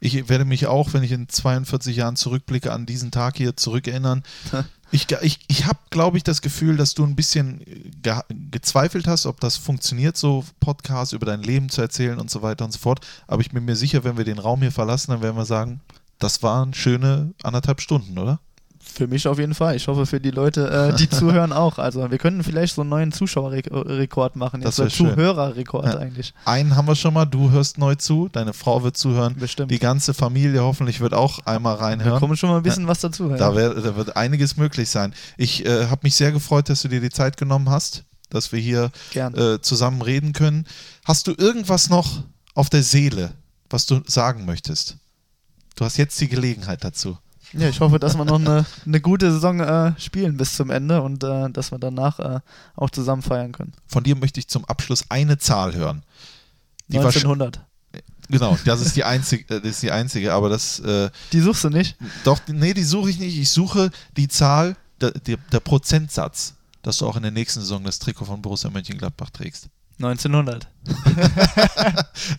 Ich 0.00 0.28
werde 0.28 0.46
mich 0.46 0.66
auch, 0.66 0.94
wenn 0.94 1.02
ich 1.02 1.12
in 1.12 1.28
42 1.28 1.96
Jahren 1.96 2.16
zurückblicke, 2.16 2.72
an 2.72 2.86
diesen 2.86 3.10
Tag 3.10 3.36
hier 3.36 3.56
zurückerinnern. 3.56 4.22
Ich, 4.92 5.06
ich, 5.22 5.38
ich 5.46 5.66
habe, 5.66 5.78
glaube 5.90 6.16
ich, 6.16 6.24
das 6.24 6.42
Gefühl, 6.42 6.76
dass 6.76 6.94
du 6.94 7.04
ein 7.04 7.14
bisschen 7.14 7.64
ge 8.02 8.14
gezweifelt 8.50 9.06
hast, 9.06 9.26
ob 9.26 9.40
das 9.40 9.56
funktioniert, 9.56 10.16
so 10.16 10.44
Podcasts 10.58 11.12
über 11.12 11.26
dein 11.26 11.42
Leben 11.42 11.68
zu 11.68 11.80
erzählen 11.80 12.18
und 12.18 12.30
so 12.30 12.42
weiter 12.42 12.64
und 12.64 12.72
so 12.72 12.78
fort. 12.78 13.06
Aber 13.28 13.40
ich 13.40 13.50
bin 13.50 13.64
mir 13.64 13.76
sicher, 13.76 14.02
wenn 14.02 14.16
wir 14.16 14.24
den 14.24 14.38
Raum 14.38 14.60
hier 14.60 14.72
verlassen, 14.72 15.12
dann 15.12 15.22
werden 15.22 15.36
wir 15.36 15.44
sagen, 15.44 15.80
das 16.18 16.42
waren 16.42 16.74
schöne 16.74 17.32
anderthalb 17.42 17.80
Stunden, 17.80 18.18
oder? 18.18 18.40
Für 18.90 19.06
mich 19.06 19.26
auf 19.28 19.38
jeden 19.38 19.54
Fall. 19.54 19.76
Ich 19.76 19.86
hoffe 19.88 20.04
für 20.06 20.20
die 20.20 20.30
Leute, 20.30 20.68
äh, 20.92 20.96
die 20.96 21.08
zuhören 21.10 21.52
auch. 21.52 21.78
Also 21.78 22.10
wir 22.10 22.18
könnten 22.18 22.42
vielleicht 22.42 22.74
so 22.74 22.82
einen 22.82 22.90
neuen 22.90 23.12
Zuschauerrekord 23.12 24.36
machen. 24.36 24.60
Das 24.60 24.76
schön. 24.76 24.90
Zuhörerrekord 24.90 25.86
Ja. 25.86 25.98
eigentlich. 25.98 26.34
Einen 26.44 26.76
haben 26.76 26.86
wir 26.88 26.94
schon 26.96 27.14
mal, 27.14 27.24
du 27.24 27.50
hörst 27.50 27.78
neu 27.78 27.94
zu, 27.94 28.28
deine 28.30 28.52
Frau 28.52 28.82
wird 28.82 28.96
zuhören, 28.96 29.36
Bestimmt. 29.36 29.70
die 29.70 29.78
ganze 29.78 30.14
Familie 30.14 30.62
hoffentlich 30.62 31.00
wird 31.00 31.14
auch 31.14 31.38
einmal 31.46 31.76
Da 31.76 31.84
reinhören. 31.84 32.18
kommen 32.20 32.36
schon 32.36 32.50
mal 32.50 32.56
ein 32.58 32.62
bisschen 32.62 32.86
was 32.88 33.00
dazu. 33.00 33.28
Da, 33.28 33.36
ja. 33.50 33.56
wär, 33.56 33.74
da 33.74 33.96
wird 33.96 34.16
einiges 34.16 34.56
möglich 34.56 34.90
sein. 34.90 35.14
Ich 35.36 35.64
äh, 35.64 35.86
habe 35.86 36.00
mich 36.02 36.14
sehr 36.14 36.32
gefreut, 36.32 36.68
dass 36.68 36.82
du 36.82 36.88
dir 36.88 37.00
die 37.00 37.10
Zeit 37.10 37.36
genommen 37.36 37.70
hast, 37.70 38.04
dass 38.28 38.52
wir 38.52 38.60
hier 38.60 38.90
äh, 39.14 39.58
zusammen 39.60 40.02
reden 40.02 40.32
können. 40.32 40.66
Hast 41.04 41.26
du 41.26 41.34
irgendwas 41.36 41.88
noch 41.90 42.22
auf 42.54 42.70
der 42.70 42.82
Seele, 42.82 43.32
was 43.68 43.86
du 43.86 44.00
sagen 44.06 44.44
möchtest? 44.44 44.96
Du 45.76 45.84
hast 45.84 45.96
jetzt 45.96 46.20
die 46.20 46.28
Gelegenheit 46.28 46.84
dazu. 46.84 47.16
Ja, 47.52 47.68
ich 47.68 47.80
hoffe, 47.80 47.98
dass 47.98 48.16
wir 48.16 48.24
noch 48.24 48.38
eine, 48.38 48.64
eine 48.86 49.00
gute 49.00 49.30
Saison 49.32 49.60
äh, 49.60 49.92
spielen 49.98 50.36
bis 50.36 50.54
zum 50.56 50.70
Ende 50.70 51.02
und 51.02 51.24
äh, 51.24 51.50
dass 51.50 51.72
wir 51.72 51.78
danach 51.78 52.18
äh, 52.20 52.40
auch 52.76 52.90
zusammen 52.90 53.22
feiern 53.22 53.52
können. 53.52 53.72
Von 53.88 54.04
dir 54.04 54.14
möchte 54.16 54.38
ich 54.38 54.46
zum 54.48 54.64
Abschluss 54.66 55.04
eine 55.08 55.38
Zahl 55.38 55.74
hören. 55.74 56.02
Die 56.88 56.98
wahrsch- 56.98 57.16
1900. 57.24 57.60
Genau, 58.28 58.56
das 58.64 58.80
ist 58.80 58.94
die 58.94 59.02
einzige, 59.02 59.56
äh, 59.56 59.60
das 59.60 59.70
ist 59.72 59.82
die 59.82 59.90
einzige, 59.90 60.32
aber 60.32 60.48
das 60.48 60.78
äh, 60.80 61.10
Die 61.32 61.40
suchst 61.40 61.64
du 61.64 61.68
nicht? 61.70 61.96
doch, 62.22 62.38
nee, 62.46 62.72
die 62.74 62.84
suche 62.84 63.10
ich 63.10 63.18
nicht. 63.18 63.36
Ich 63.36 63.50
suche 63.50 63.90
die 64.16 64.28
Zahl, 64.28 64.76
der, 65.00 65.10
der, 65.10 65.36
der 65.50 65.58
Prozentsatz, 65.60 66.54
dass 66.82 66.98
du 66.98 67.08
auch 67.08 67.16
in 67.16 67.22
der 67.22 67.32
nächsten 67.32 67.58
Saison 67.60 67.82
das 67.82 67.98
Trikot 67.98 68.26
von 68.26 68.40
Borussia 68.40 68.70
Mönchengladbach 68.70 69.30
trägst. 69.30 69.68
1900. 69.98 70.68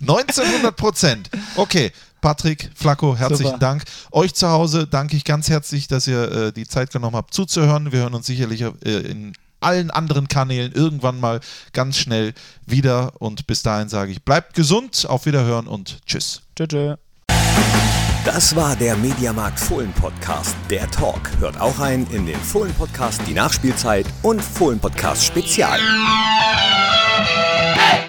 1900 0.02 0.76
Prozent. 0.78 1.30
Okay, 1.56 1.92
Patrick, 2.22 2.70
Flacco, 2.76 3.16
herzlichen 3.16 3.46
Super. 3.46 3.58
Dank. 3.58 3.84
Euch 4.12 4.34
zu 4.34 4.48
Hause 4.48 4.88
danke 4.88 5.18
ich 5.18 5.26
ganz 5.26 5.50
herzlich, 5.50 5.88
dass 5.88 6.08
ihr 6.08 6.32
äh, 6.32 6.54
die 6.54 6.68
Zeit 6.68 6.92
genommen 6.92 7.16
habt 7.16 7.34
zuzuhören. 7.34 7.92
Wir 7.92 8.02
hören 8.02 8.14
uns 8.14 8.28
sicherlich 8.28 8.62
äh, 8.62 8.72
in 8.84 9.34
allen 9.60 9.92
anderen 9.92 10.28
Kanälen 10.28 10.72
irgendwann 10.72 11.20
mal 11.20 11.40
ganz 11.74 11.98
schnell 11.98 12.34
wieder. 12.66 13.14
Und 13.20 13.48
bis 13.48 13.64
dahin 13.64 13.90
sage 13.90 14.12
ich, 14.12 14.24
bleibt 14.24 14.54
gesund, 14.54 15.06
auf 15.08 15.26
Wiederhören 15.26 15.68
und 15.68 16.00
tschüss. 16.06 16.42
Tschö, 16.56 16.68
tschö. 16.68 16.96
Das 18.24 18.56
war 18.56 18.76
der 18.76 18.96
Mediamarkt 18.98 19.60
Fohlen 19.60 19.92
Podcast, 19.94 20.56
der 20.70 20.90
Talk. 20.92 21.32
Hört 21.40 21.60
auch 21.60 21.80
ein 21.80 22.06
in 22.12 22.28
den 22.28 22.40
Fohlen 22.40 22.74
Podcast, 22.74 23.20
die 23.28 23.34
Nachspielzeit 23.34 24.06
und 24.22 24.44
Fohlen 24.44 24.80
Podcast 24.80 25.26
Spezial. 25.26 25.80